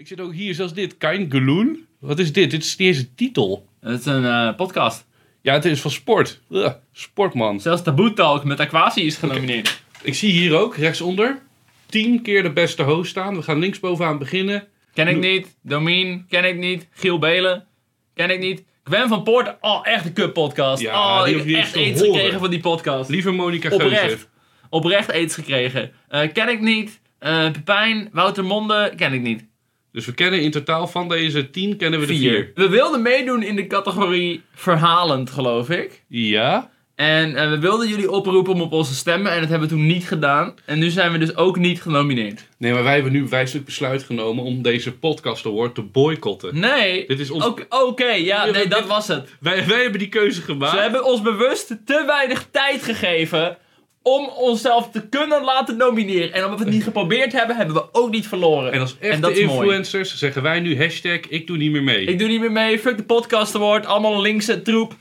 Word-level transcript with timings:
Ik 0.00 0.06
zit 0.06 0.20
ook 0.20 0.34
hier, 0.34 0.54
zoals 0.54 0.74
dit. 0.74 0.96
Kein 0.98 1.30
Geloen. 1.30 1.86
Wat 1.98 2.18
is 2.18 2.32
dit? 2.32 2.50
Dit 2.50 2.62
is 2.62 2.76
niet 2.76 2.88
eens 2.88 2.98
een 2.98 3.14
titel. 3.14 3.66
Het 3.80 4.00
is 4.00 4.06
een 4.06 4.24
eh, 4.24 4.54
podcast. 4.56 5.06
Ja, 5.42 5.52
het 5.52 5.64
is 5.64 5.80
van 5.80 5.90
sport. 5.90 6.40
Ugh, 6.50 6.72
sportman. 6.92 7.60
Zelfs 7.60 7.82
Taboe 7.82 8.12
Talk 8.12 8.44
met 8.44 8.60
Aquasi 8.60 9.06
is 9.06 9.16
genomineerd. 9.16 9.82
Ik 10.02 10.14
zie 10.14 10.32
hier 10.32 10.56
ook, 10.56 10.76
rechtsonder, 10.76 11.42
tien 11.86 12.22
keer 12.22 12.42
de 12.42 12.52
beste 12.52 12.82
host 12.82 13.10
staan. 13.10 13.36
We 13.36 13.42
gaan 13.42 13.58
linksbovenaan 13.58 14.18
beginnen. 14.18 14.68
Ken 14.94 15.08
ik 15.08 15.18
niet. 15.18 15.56
Domien, 15.62 16.26
ken 16.28 16.44
ik 16.44 16.56
niet. 16.56 16.88
Giel 16.90 17.18
Belen, 17.18 17.66
ken 18.14 18.30
ik 18.30 18.38
niet. 18.38 18.64
Gwen 18.84 19.08
van 19.08 19.22
Poort, 19.22 19.56
oh, 19.60 19.80
echt 19.82 20.04
een 20.04 20.12
kut 20.12 20.32
podcast. 20.32 20.82
Ja, 20.82 21.18
oh, 21.18 21.24
die 21.24 21.32
ik 21.34 21.40
hoef 21.40 21.48
je 21.48 21.56
heb 21.56 21.64
echt 21.64 21.74
eens 21.74 21.84
te 21.84 21.90
iets 21.90 22.00
horen. 22.00 22.14
gekregen 22.14 22.40
van 22.40 22.50
die 22.50 22.60
podcast. 22.60 23.10
Lieve 23.10 23.30
Monica 23.30 23.68
Geuze. 23.68 23.84
Oprecht. 23.84 24.28
Oprecht 24.68 25.12
aids 25.12 25.34
gekregen. 25.34 25.92
Eh, 26.08 26.32
ken 26.32 26.48
ik 26.48 26.60
niet. 26.60 27.00
Eh 27.18 27.50
Pepijn, 27.50 28.08
Wouter 28.12 28.44
Monde, 28.44 28.92
ken 28.96 29.12
ik 29.12 29.20
niet. 29.20 29.48
Dus 29.92 30.06
we 30.06 30.12
kennen 30.14 30.40
in 30.42 30.50
totaal 30.50 30.86
van 30.86 31.08
deze 31.08 31.50
tien, 31.50 31.76
kennen 31.76 32.00
we 32.00 32.06
de 32.06 32.12
vier. 32.12 32.30
Vier. 32.32 32.50
We 32.54 32.68
wilden 32.68 33.02
meedoen 33.02 33.42
in 33.42 33.56
de 33.56 33.66
categorie 33.66 34.42
verhalend, 34.54 35.30
geloof 35.30 35.70
ik. 35.70 36.02
Ja. 36.08 36.70
En 36.94 37.36
eh, 37.36 37.50
we 37.50 37.58
wilden 37.58 37.88
jullie 37.88 38.10
oproepen 38.10 38.52
om 38.52 38.60
op 38.60 38.72
ons 38.72 38.88
te 38.88 38.94
stemmen 38.94 39.32
en 39.32 39.40
dat 39.40 39.48
hebben 39.48 39.68
we 39.68 39.74
toen 39.74 39.86
niet 39.86 40.04
gedaan. 40.06 40.54
En 40.64 40.78
nu 40.78 40.90
zijn 40.90 41.12
we 41.12 41.18
dus 41.18 41.36
ook 41.36 41.58
niet 41.58 41.82
genomineerd. 41.82 42.44
Nee, 42.58 42.72
maar 42.72 42.82
wij 42.82 42.94
hebben 42.94 43.12
nu 43.12 43.26
wijselijk 43.28 43.64
besluit 43.64 44.02
genomen 44.02 44.44
om 44.44 44.62
deze 44.62 44.92
podcast 44.92 45.46
award 45.46 45.74
te 45.74 45.82
boycotten. 45.82 46.58
Nee. 46.58 47.06
Dit 47.06 47.20
is 47.20 47.30
ons... 47.30 47.44
Oké, 47.68 48.10
ja, 48.10 48.44
nee, 48.44 48.52
dit- 48.52 48.70
dat 48.70 48.86
was 48.86 49.08
het. 49.08 49.28
Wij, 49.40 49.66
wij 49.66 49.80
hebben 49.82 49.98
die 49.98 50.08
keuze 50.08 50.42
gemaakt. 50.42 50.72
Ze 50.74 50.80
hebben 50.80 51.04
ons 51.04 51.22
bewust 51.22 51.66
te 51.86 52.02
weinig 52.06 52.46
tijd 52.50 52.82
gegeven 52.82 53.56
om 54.02 54.26
onszelf 54.28 54.90
te 54.90 55.08
kunnen 55.08 55.44
laten 55.44 55.76
nomineren. 55.76 56.32
En 56.32 56.44
omdat 56.44 56.58
we 56.58 56.64
het 56.64 56.74
niet 56.74 56.84
geprobeerd 56.84 57.32
hebben, 57.32 57.56
hebben 57.56 57.74
we 57.74 57.88
ook 57.92 58.10
niet 58.10 58.28
verloren. 58.28 58.72
En 58.72 58.80
als 58.80 58.98
En 58.98 59.08
echte 59.08 59.20
dat 59.20 59.30
is 59.30 59.46
mooi. 59.46 59.58
influencers 59.58 60.18
zeggen 60.18 60.42
wij 60.42 60.60
nu 60.60 60.78
hashtag 60.82 61.20
ik 61.20 61.46
doe 61.46 61.56
niet 61.56 61.70
meer 61.70 61.82
mee. 61.82 62.04
Ik 62.04 62.18
doe 62.18 62.28
niet 62.28 62.40
meer 62.40 62.52
mee, 62.52 62.78
fuck 62.78 62.96
de 62.96 63.04
podcast 63.04 63.54
award, 63.54 63.86
allemaal 63.86 64.20
linkse 64.20 64.62
troep. 64.62 64.94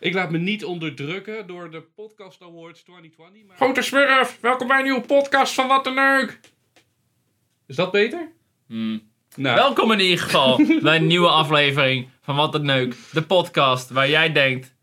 Ik 0.00 0.14
laat 0.14 0.30
me 0.30 0.38
niet 0.38 0.64
onderdrukken 0.64 1.46
door 1.46 1.70
de 1.70 1.82
Podcast 1.96 2.42
Awards 2.42 2.82
2020. 2.82 3.46
Maar... 3.46 3.56
Grote 3.56 3.82
Smurf, 3.82 4.38
welkom 4.40 4.66
bij 4.68 4.78
een 4.78 4.84
nieuwe 4.84 5.00
podcast 5.00 5.54
van 5.54 5.68
Wat 5.68 5.86
een 5.86 5.94
Leuk. 5.94 6.40
Is 7.66 7.76
dat 7.76 7.90
beter? 7.90 8.32
Nou, 8.66 9.56
Welkom 9.56 9.92
in 9.92 10.00
ieder 10.00 10.18
geval 10.18 10.60
bij 10.82 10.96
een 10.96 11.06
nieuwe 11.06 11.28
aflevering 11.28 12.08
van 12.22 12.36
Wat 12.36 12.54
een 12.54 12.64
Neuk. 12.64 12.94
De 13.12 13.22
podcast 13.22 13.90
waar 13.90 14.08
jij 14.08 14.32
denkt, 14.32 14.74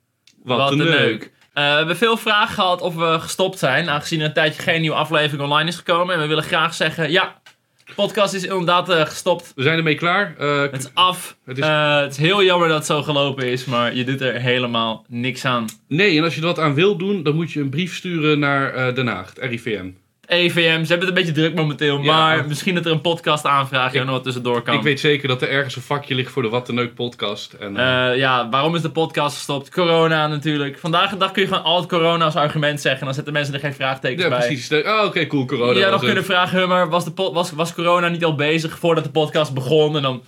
wat, 0.44 0.72
een 0.72 0.78
neuk. 0.78 1.32
Eh, 1.56 1.64
we 1.64 1.76
hebben 1.78 1.98
veel 1.98 2.18
vragen 2.18 2.54
gehad 2.54 2.82
of 2.82 2.96
we 2.96 3.18
gestopt 3.20 3.60
zijn, 3.60 3.90
aangezien 3.90 4.20
er 4.20 4.26
een 4.26 4.34
tijdje 4.34 4.62
geen 4.62 4.82
nieuwe 4.82 4.96
aflevering 4.96 5.42
online 5.42 5.70
is 5.70 5.76
gekomen. 5.76 6.16
En 6.16 6.22
we 6.22 6.28
willen 6.28 6.44
graag 6.44 6.74
zeggen, 6.74 7.12
ja, 7.12 7.42
de 7.86 7.94
podcast 7.96 8.34
is 8.34 8.44
inderdaad 8.44 8.90
eh, 8.90 9.02
gestopt. 9.06 9.52
We 9.56 9.64
zijn 9.64 9.78
ermee 9.78 9.96
klaar. 9.96 10.36
Eh, 10.40 10.62
Het 10.62 10.78
is 10.84 10.90
af. 10.94 11.38
Het 11.46 11.58
is- 11.58 11.66
het 11.66 12.12
is 12.12 12.18
heel 12.18 12.44
jammer 12.44 12.68
dat 12.68 12.78
het 12.78 12.86
zo 12.86 13.04
gelopen 13.04 13.46
is, 13.52 13.66
maar 13.66 13.96
je 13.96 14.04
doet 14.04 14.22
er 14.22 14.34
helemaal 14.42 15.06
niks 15.08 15.46
aan. 15.46 15.66
nee, 15.88 16.18
en 16.18 16.24
als 16.24 16.36
je 16.36 16.42
er 16.42 16.48
wat 16.48 16.60
aan 16.60 16.74
wil 16.74 16.98
doen, 16.98 17.24
dan 17.24 17.36
moet 17.36 17.52
je 17.52 17.60
een 17.60 17.70
brief 17.70 17.96
sturen 17.96 18.40
naar 18.40 18.94
Den 18.96 19.08
Haag, 19.08 19.30
het 19.34 19.38
RIVM. 19.50 19.90
EVM, 20.28 20.58
ze 20.58 20.62
hebben 20.70 20.88
het 20.88 21.08
een 21.08 21.14
beetje 21.14 21.32
druk 21.32 21.56
momenteel, 21.56 21.98
Ja. 21.98 22.04
maar 22.04 22.48
misschien 22.48 22.76
dat 22.76 22.86
er 22.86 22.92
een 22.92 23.02
podcast 23.02 23.46
aanvraag 23.46 23.94
nog 23.94 24.06
wat 24.06 24.24
tussendoor 24.24 24.62
kan. 24.62 24.76
Ik 24.76 24.82
weet 24.82 25.00
zeker 25.00 25.28
dat 25.28 25.42
er 25.42 25.50
ergens 25.50 25.76
een 25.76 25.82
vakje 25.82 26.16
ligt 26.16 26.32
voor 26.32 26.42
de 26.42 26.50
Wat 26.50 26.66
de 26.66 26.74
Neuk 26.74 26.94
podcast. 26.94 27.54
En, 27.54 27.78
eh, 27.78 28.10
Eh, 28.12 28.18
ja, 28.18 28.50
waarom 28.50 28.76
is 28.76 28.82
de 28.82 28.90
podcast 28.90 29.36
gestopt? 29.36 29.70
Corona 29.72 30.28
natuurlijk. 30.28 30.80
Vandaag 30.80 31.10
de 31.10 31.18
dag 31.18 31.32
kun 31.32 31.42
je 31.42 31.48
gewoon 31.48 31.64
altijd 31.64 31.90
corona 31.90 32.26
als 32.26 32.36
argument 32.36 32.82
zeggen. 32.82 33.00
En 33.00 33.06
dan 33.06 33.16
zetten 33.16 33.34
mensen 33.34 33.54
er 33.54 33.60
geen 33.60 33.74
vraagtekens 33.74 34.24
ja, 34.24 34.30
bij. 34.30 34.48
precies. 34.48 34.72
Oh, 34.72 35.04
oké, 35.06 35.28
cool, 35.28 35.46
corona. 35.46 35.80
Was 35.82 35.92
nog 35.92 36.04
kunnen 36.04 36.26
vragen, 36.26 36.68
maar 36.68 36.90
was, 36.90 37.06
de 37.06 37.12
was, 37.34 37.52
was 37.52 37.74
corona 37.74 38.08
niet 38.08 38.26
al 38.26 38.36
bezig 38.36 38.78
voordat 38.80 39.04
de 39.04 39.10
podcast 39.10 39.54
begon? 39.54 39.96
En 39.96 40.02
dan, 40.02 40.24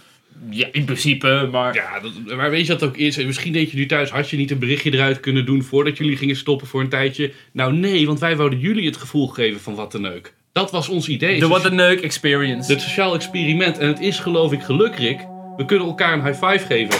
ja, 0.49 0.67
in 0.71 0.85
principe, 0.85 1.49
maar... 1.51 1.73
Ja, 1.73 1.99
dat, 1.99 2.35
maar 2.35 2.49
weet 2.49 2.65
je 2.65 2.71
wat 2.71 2.81
het 2.81 2.89
ook 2.89 2.97
is? 2.97 3.17
En 3.17 3.25
Misschien 3.25 3.53
deed 3.53 3.71
je 3.71 3.77
nu 3.77 3.85
thuis, 3.85 4.09
had 4.09 4.29
je 4.29 4.37
niet 4.37 4.51
een 4.51 4.59
berichtje 4.59 4.93
eruit 4.93 5.19
kunnen 5.19 5.45
doen 5.45 5.63
voordat 5.63 5.97
jullie 5.97 6.17
gingen 6.17 6.35
stoppen 6.35 6.67
voor 6.67 6.81
een 6.81 6.89
tijdje? 6.89 7.31
Nou 7.51 7.73
nee, 7.73 8.05
want 8.05 8.19
wij 8.19 8.35
wouden 8.35 8.59
jullie 8.59 8.85
het 8.85 8.97
gevoel 8.97 9.27
geven 9.27 9.59
van 9.61 9.75
wat 9.75 9.91
de 9.91 9.99
neuk. 9.99 10.33
Dat 10.51 10.71
was 10.71 10.89
ons 10.89 11.07
idee. 11.07 11.39
De 11.39 11.47
What 11.47 11.65
a 11.65 11.69
Neuk 11.69 12.01
experience. 12.01 12.71
Het 12.71 12.81
sociaal 12.81 13.13
experiment. 13.15 13.77
En 13.77 13.87
het 13.87 13.99
is 13.99 14.19
geloof 14.19 14.51
ik 14.51 14.61
geluk, 14.61 14.95
Rick. 14.95 15.19
We 15.57 15.65
kunnen 15.65 15.87
elkaar 15.87 16.13
een 16.13 16.23
high 16.25 16.45
five 16.45 16.65
geven. 16.65 16.99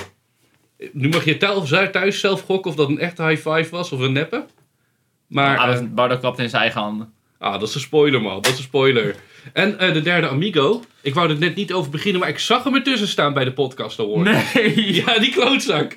Nu 0.91 1.09
mag 1.09 1.25
je 1.25 1.37
thuis, 1.37 1.69
thuis 1.91 2.19
zelf 2.19 2.41
gokken 2.41 2.71
of 2.71 2.77
dat 2.77 2.89
een 2.89 2.99
echte 2.99 3.23
high 3.23 3.49
five 3.49 3.67
was 3.69 3.91
of 3.91 3.99
een 3.99 4.11
neppe. 4.11 4.45
Maar, 5.27 5.57
Ah, 5.57 5.67
eh, 5.67 5.73
dat- 5.73 5.95
Bardo 5.95 6.17
klapt 6.17 6.39
in 6.39 6.49
zijn 6.49 6.61
eigen 6.61 6.81
handen. 6.81 7.13
ah, 7.39 7.59
dat 7.59 7.69
is 7.69 7.75
een 7.75 7.81
spoiler 7.81 8.21
man, 8.21 8.35
dat 8.41 8.51
is 8.51 8.57
een 8.57 8.63
spoiler. 8.63 9.15
En 9.53 9.79
eh, 9.79 9.93
de 9.93 10.01
derde 10.01 10.27
Amigo. 10.27 10.83
Ik 11.01 11.13
wou 11.13 11.29
er 11.29 11.37
net 11.37 11.55
niet 11.55 11.73
over 11.73 11.91
beginnen, 11.91 12.19
maar 12.19 12.29
ik 12.29 12.39
zag 12.39 12.63
hem 12.63 12.75
ertussen 12.75 13.07
staan 13.07 13.33
bij 13.33 13.43
de 13.43 13.53
podcast 13.53 13.99
award. 13.99 14.53
Nee, 14.53 14.93
Ja, 15.05 15.19
die 15.19 15.31
klootzak. 15.31 15.93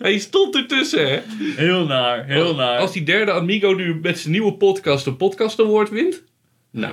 Hij 0.00 0.18
stond 0.18 0.56
ertussen, 0.56 1.08
hè. 1.08 1.20
heel 1.56 1.86
naar, 1.86 2.24
heel 2.26 2.54
naar. 2.54 2.78
Als 2.78 2.92
die 2.92 3.02
derde 3.02 3.32
Amigo 3.32 3.72
nu 3.72 3.98
met 4.02 4.18
zijn 4.18 4.32
nieuwe 4.32 4.52
podcast 4.52 5.06
een 5.06 5.16
podcast 5.16 5.60
award 5.60 5.90
wint. 5.90 6.22
Nou, 6.70 6.92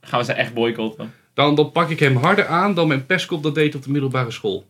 Gaan 0.00 0.18
we 0.18 0.24
ze 0.24 0.32
echt 0.32 0.54
boycotten? 0.54 1.12
dan, 1.34 1.54
dan 1.54 1.72
pak 1.72 1.90
ik 1.90 1.98
hem 1.98 2.16
harder 2.16 2.46
aan 2.46 2.74
dan 2.74 2.88
mijn 2.88 3.06
pestkop 3.06 3.42
dat 3.42 3.54
deed 3.54 3.74
op 3.74 3.82
de 3.82 3.90
middelbare 3.90 4.30
school. 4.30 4.64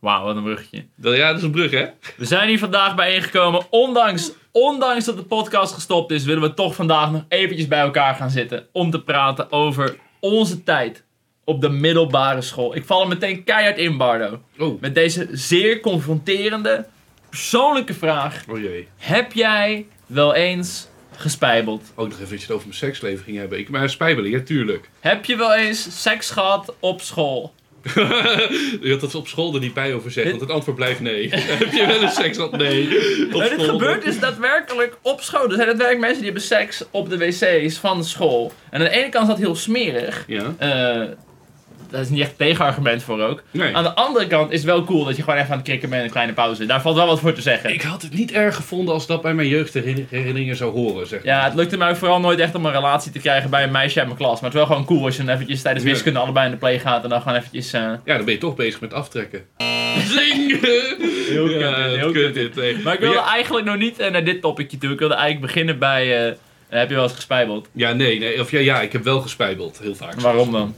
Wauw, 0.00 0.24
wat 0.24 0.36
een 0.36 0.42
bruggetje. 0.42 0.84
Ja, 1.02 1.28
dat 1.28 1.36
is 1.36 1.42
een 1.42 1.50
brug, 1.50 1.70
hè? 1.70 1.86
We 2.16 2.24
zijn 2.24 2.48
hier 2.48 2.58
vandaag 2.58 2.94
bijeengekomen. 2.94 3.66
Ondanks, 3.70 4.32
ondanks 4.56 5.04
dat 5.04 5.16
de 5.16 5.22
podcast 5.22 5.74
gestopt 5.74 6.10
is, 6.10 6.24
willen 6.24 6.42
we 6.42 6.54
toch 6.54 6.74
vandaag 6.74 7.10
nog 7.10 7.24
eventjes 7.28 7.68
bij 7.68 7.80
elkaar 7.80 8.14
gaan 8.14 8.30
zitten. 8.30 8.66
Om 8.72 8.90
te 8.90 9.02
praten 9.02 9.52
over 9.52 9.96
onze 10.20 10.62
tijd 10.62 11.04
op 11.44 11.60
de 11.60 11.68
middelbare 11.68 12.42
school. 12.42 12.76
Ik 12.76 12.84
val 12.84 13.02
er 13.02 13.08
meteen 13.08 13.44
keihard 13.44 13.78
in, 13.78 13.96
Bardo. 13.96 14.40
Oh, 14.58 14.80
Met 14.80 14.94
deze 14.94 15.28
zeer 15.32 15.80
confronterende, 15.80 16.86
persoonlijke 17.28 17.94
vraag. 17.94 18.44
oh 18.48 18.58
jee. 18.58 18.88
Heb 18.96 19.32
jij 19.32 19.86
wel 20.06 20.34
eens 20.34 20.88
gespijbeld? 21.16 21.92
Ook 21.94 22.08
nog 22.08 22.18
even 22.18 22.30
dat 22.30 22.38
je 22.38 22.46
het 22.46 22.54
over 22.54 22.66
mijn 22.66 22.78
seksleven 22.78 23.24
ging 23.24 23.36
hebben. 23.36 23.58
Ik, 23.58 23.68
maar 23.68 23.90
spijbelen, 23.90 24.30
ja, 24.30 24.40
tuurlijk. 24.40 24.90
Heb 25.00 25.24
je 25.24 25.36
wel 25.36 25.54
eens 25.54 26.02
seks 26.02 26.30
gehad 26.30 26.74
op 26.80 27.00
school? 27.00 27.54
Je 28.82 28.90
had 28.90 29.00
dat 29.00 29.14
op 29.14 29.28
school 29.28 29.54
er 29.54 29.60
niet 29.60 29.74
bij 29.74 29.94
over 29.94 30.10
zeggen, 30.10 30.30
want 30.30 30.42
het 30.44 30.52
antwoord 30.52 30.76
blijft 30.76 31.00
nee. 31.00 31.28
Heb 31.62 31.72
je 31.72 31.86
wel 31.86 32.02
eens 32.02 32.14
seks 32.14 32.36
gehad? 32.36 32.56
Nee. 32.56 32.86
Op 33.32 33.40
En 33.40 33.56
dit 33.56 33.68
gebeurt 33.68 34.04
dus 34.04 34.18
daadwerkelijk 34.18 34.96
op 35.02 35.20
school. 35.20 35.44
Er 35.44 35.54
zijn 35.54 35.66
daadwerkelijk 35.66 36.00
mensen 36.00 36.22
die 36.22 36.30
hebben 36.30 36.42
seks 36.42 36.84
op 36.90 37.10
de 37.10 37.18
wc's 37.18 37.78
van 37.78 37.98
de 37.98 38.04
school. 38.04 38.52
En 38.70 38.78
aan 38.80 38.86
de 38.86 38.90
ene 38.90 39.08
kant 39.08 39.22
is 39.22 39.34
dat 39.34 39.38
heel 39.38 39.54
smerig. 39.54 40.24
Ja. 40.26 40.54
Eh 40.58 41.08
daar 41.90 42.00
is 42.00 42.08
niet 42.08 42.20
echt 42.20 42.38
tegenargument 42.38 43.02
voor 43.02 43.20
ook. 43.22 43.42
Nee. 43.50 43.74
Aan 43.76 43.82
de 43.82 43.94
andere 43.94 44.26
kant 44.26 44.50
is 44.50 44.56
het 44.56 44.66
wel 44.66 44.84
cool 44.84 45.04
dat 45.04 45.16
je 45.16 45.22
gewoon 45.22 45.38
even 45.38 45.50
aan 45.50 45.56
het 45.58 45.66
krikken 45.66 45.88
bent 45.88 46.00
in 46.00 46.06
een 46.06 46.12
kleine 46.12 46.32
pauze. 46.32 46.66
Daar 46.66 46.80
valt 46.80 46.96
wel 46.96 47.06
wat 47.06 47.20
voor 47.20 47.32
te 47.32 47.40
zeggen. 47.40 47.72
Ik 47.72 47.82
had 47.82 48.02
het 48.02 48.12
niet 48.14 48.32
erg 48.32 48.56
gevonden 48.56 48.94
als 48.94 49.06
dat 49.06 49.22
bij 49.22 49.34
mijn 49.34 49.48
jeugdherinneringen 49.48 50.56
zou 50.56 50.72
horen, 50.72 51.06
zeg 51.06 51.24
maar. 51.24 51.34
Ja, 51.34 51.44
het 51.44 51.54
lukte 51.54 51.76
mij 51.76 51.90
ook 51.90 51.96
vooral 51.96 52.20
nooit 52.20 52.38
echt 52.38 52.54
om 52.54 52.66
een 52.66 52.72
relatie 52.72 53.12
te 53.12 53.18
krijgen 53.18 53.50
bij 53.50 53.62
een 53.62 53.70
meisje 53.70 53.98
uit 53.98 54.06
mijn 54.06 54.18
klas. 54.18 54.40
Maar 54.40 54.50
het 54.50 54.58
is 54.60 54.66
wel 54.66 54.66
gewoon 54.66 54.84
cool 54.84 55.04
als 55.04 55.16
je 55.16 55.24
dan 55.24 55.34
eventjes 55.34 55.62
tijdens 55.62 55.84
Ja. 55.84 55.90
wiskunde 55.90 56.18
allebei 56.18 56.44
in 56.46 56.50
de 56.52 56.58
play 56.58 56.78
gaat 56.78 57.02
en 57.02 57.08
dan 57.08 57.22
gewoon 57.22 57.38
eventjes... 57.38 57.72
eh, 57.72 57.80
Ja, 57.80 58.16
dan 58.16 58.24
ben 58.24 58.34
je 58.34 58.40
toch 58.40 58.54
bezig 58.56 58.80
met 58.80 58.92
aftrekken. 58.94 59.44
Zing! 60.16 60.60
Heel 61.28 61.46
kut 61.46 61.60
ja, 61.60 61.86
dit, 61.88 61.96
heel 61.96 62.12
kut 62.12 62.34
dit. 62.34 62.54
nee. 62.54 62.76
Maar 62.84 62.94
ik 62.94 63.00
wilde 63.00 63.16
ja, 63.16 63.26
eigenlijk 63.32 63.66
nog 63.66 63.76
niet 63.76 63.98
eh, 63.98 64.10
naar 64.10 64.24
dit 64.24 64.40
topicje 64.40 64.78
toe. 64.78 64.92
Ik 64.92 64.98
wilde 64.98 65.14
eigenlijk 65.14 65.46
beginnen 65.46 65.78
bij... 65.78 66.26
eh, 66.28 66.32
heb 66.68 66.88
je 66.88 66.94
wel 66.94 67.04
eens 67.04 67.12
gespijbeld? 67.12 67.68
ja, 67.72 67.92
nee, 67.92 68.18
nee. 68.18 68.40
Of 68.40 68.50
ja, 68.50 68.58
ja, 68.58 68.80
ik 68.80 68.92
heb 68.92 69.04
wel 69.04 69.20
gespijbeld. 69.20 69.78
Heel 69.82 69.94
vaak. 69.94 70.20
Waarom 70.20 70.52
dan? 70.52 70.74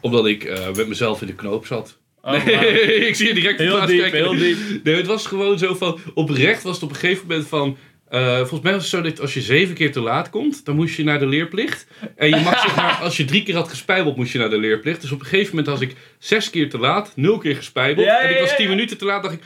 Omdat 0.00 0.26
ik 0.26 0.44
eh, 0.44 0.72
met 0.74 0.88
mezelf 0.88 1.20
in 1.20 1.26
de 1.26 1.34
knoop 1.34 1.66
zat. 1.66 1.98
Oh, 2.22 2.44
nee, 2.44 2.94
ik 3.08 3.14
zie 3.14 3.26
je 3.28 3.34
direct 3.34 3.58
Heel 3.58 3.86
diep, 3.86 3.98
kijken. 4.00 4.18
heel 4.18 4.36
diep. 4.36 4.56
Nee, 4.84 4.94
het 4.96 5.06
was 5.06 5.26
gewoon 5.26 5.58
zo 5.58 5.74
van... 5.74 5.98
Oprecht 6.14 6.62
was 6.62 6.74
het 6.74 6.82
op 6.82 6.90
een 6.90 6.96
gegeven 6.96 7.26
moment 7.28 7.48
van... 7.48 7.76
eh, 8.08 8.36
volgens 8.36 8.60
mij 8.60 8.72
was 8.72 8.82
het 8.82 8.90
zo 8.90 9.00
dat 9.00 9.20
als 9.20 9.34
je 9.34 9.40
zeven 9.40 9.74
keer 9.74 9.92
te 9.92 10.00
laat 10.00 10.30
komt, 10.30 10.64
dan 10.64 10.74
moest 10.76 10.96
je 10.96 11.04
naar 11.04 11.18
de 11.18 11.26
leerplicht. 11.26 11.86
En 12.16 12.28
je 12.28 12.36
mag 12.40 12.60
zeg 12.60 12.76
maar, 12.76 12.98
als 13.02 13.16
je 13.16 13.24
drie 13.24 13.42
keer 13.42 13.54
had 13.54 13.68
gespijbeld, 13.68 14.16
moest 14.16 14.32
je 14.32 14.38
naar 14.38 14.50
de 14.50 14.58
leerplicht. 14.58 15.00
Dus 15.00 15.12
op 15.12 15.20
een 15.20 15.26
gegeven 15.26 15.48
moment 15.56 15.66
was 15.66 15.80
ik 15.80 15.96
zes 16.18 16.50
keer 16.50 16.70
te 16.70 16.78
laat, 16.78 17.12
nul 17.16 17.38
keer 17.38 17.56
gespijbeld. 17.56 18.06
Ja, 18.06 18.20
en 18.20 18.30
ik 18.30 18.40
was 18.40 18.56
tien 18.56 18.68
minuten 18.68 18.98
te 18.98 19.04
laat, 19.04 19.22
dacht 19.22 19.34
ik... 19.34 19.42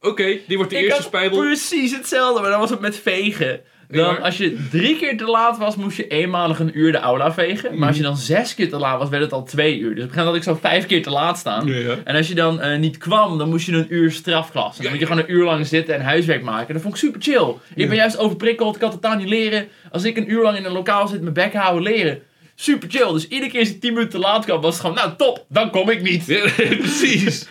Oké, 0.00 0.38
die 0.46 0.56
wordt 0.56 0.72
de 0.72 0.78
Ik 0.78 0.84
eerste 0.84 1.02
spijbel. 1.02 1.38
precies 1.38 1.92
hetzelfde, 1.96 2.40
maar 2.40 2.50
dan 2.50 2.60
was 2.60 2.70
het 2.70 2.80
met 2.80 2.96
vegen. 2.98 3.60
Dan, 3.90 4.22
als 4.22 4.36
je 4.36 4.66
drie 4.70 4.96
keer 4.98 5.16
te 5.16 5.24
laat 5.24 5.58
was, 5.58 5.76
moest 5.76 5.96
je 5.96 6.06
eenmalig 6.06 6.58
een 6.58 6.78
uur 6.78 6.92
de 6.92 6.98
aula 6.98 7.32
vegen. 7.32 7.78
Maar 7.78 7.88
als 7.88 7.96
je 7.96 8.02
dan 8.02 8.16
zes 8.16 8.54
keer 8.54 8.68
te 8.68 8.78
laat 8.78 8.98
was, 8.98 9.08
werd 9.08 9.22
het 9.22 9.32
al 9.32 9.44
twee 9.44 9.78
uur. 9.78 9.94
Dus 9.94 10.04
op 10.04 10.10
een 10.10 10.16
moment 10.16 10.26
had 10.26 10.36
ik 10.36 10.42
zo 10.42 10.68
vijf 10.68 10.86
keer 10.86 11.02
te 11.02 11.10
laat 11.10 11.38
staan. 11.38 11.66
Ja, 11.66 11.76
ja. 11.76 11.96
En 12.04 12.16
als 12.16 12.28
je 12.28 12.34
dan 12.34 12.60
eh, 12.60 12.78
niet 12.78 12.98
kwam, 12.98 13.38
dan 13.38 13.48
moest 13.48 13.66
je 13.66 13.72
een 13.72 13.94
uur 13.94 14.10
strafklas. 14.12 14.76
Dan 14.76 14.84
Ja, 14.84 14.90
moet 14.90 15.00
je 15.00 15.06
gewoon 15.06 15.22
een 15.22 15.32
uur 15.32 15.44
lang 15.44 15.66
zitten 15.66 15.94
en 15.94 16.00
huiswerk 16.00 16.42
maken. 16.42 16.74
Dat 16.74 16.82
vond 16.82 16.94
ik 16.94 17.00
super 17.00 17.20
chill. 17.22 17.54
Ik 17.74 17.88
ben 17.88 17.96
juist 17.96 18.18
overprikkeld, 18.18 18.74
ik 18.74 18.80
kan 18.80 18.90
totaal 18.90 19.16
niet 19.16 19.28
leren. 19.28 19.68
Als 19.90 20.04
ik 20.04 20.16
een 20.16 20.30
uur 20.32 20.42
lang 20.42 20.56
in 20.56 20.64
een 20.64 20.72
lokaal 20.72 21.08
zit, 21.08 21.20
mijn 21.20 21.34
bek 21.34 21.54
houden 21.54 21.82
leren. 21.82 22.22
Super 22.60 22.88
chill. 22.90 23.12
Dus 23.12 23.28
iedere 23.28 23.50
keer 23.50 23.60
als 23.60 23.68
ik 23.68 23.80
10 23.80 23.92
minuten 23.92 24.20
te 24.20 24.26
laat 24.26 24.44
kwam, 24.44 24.60
was 24.60 24.72
het 24.72 24.80
gewoon, 24.80 24.96
nou 24.96 25.12
top, 25.16 25.44
dan 25.48 25.70
kom 25.70 25.90
ik 25.90 26.02
niet. 26.02 26.24
Precies. 26.78 27.48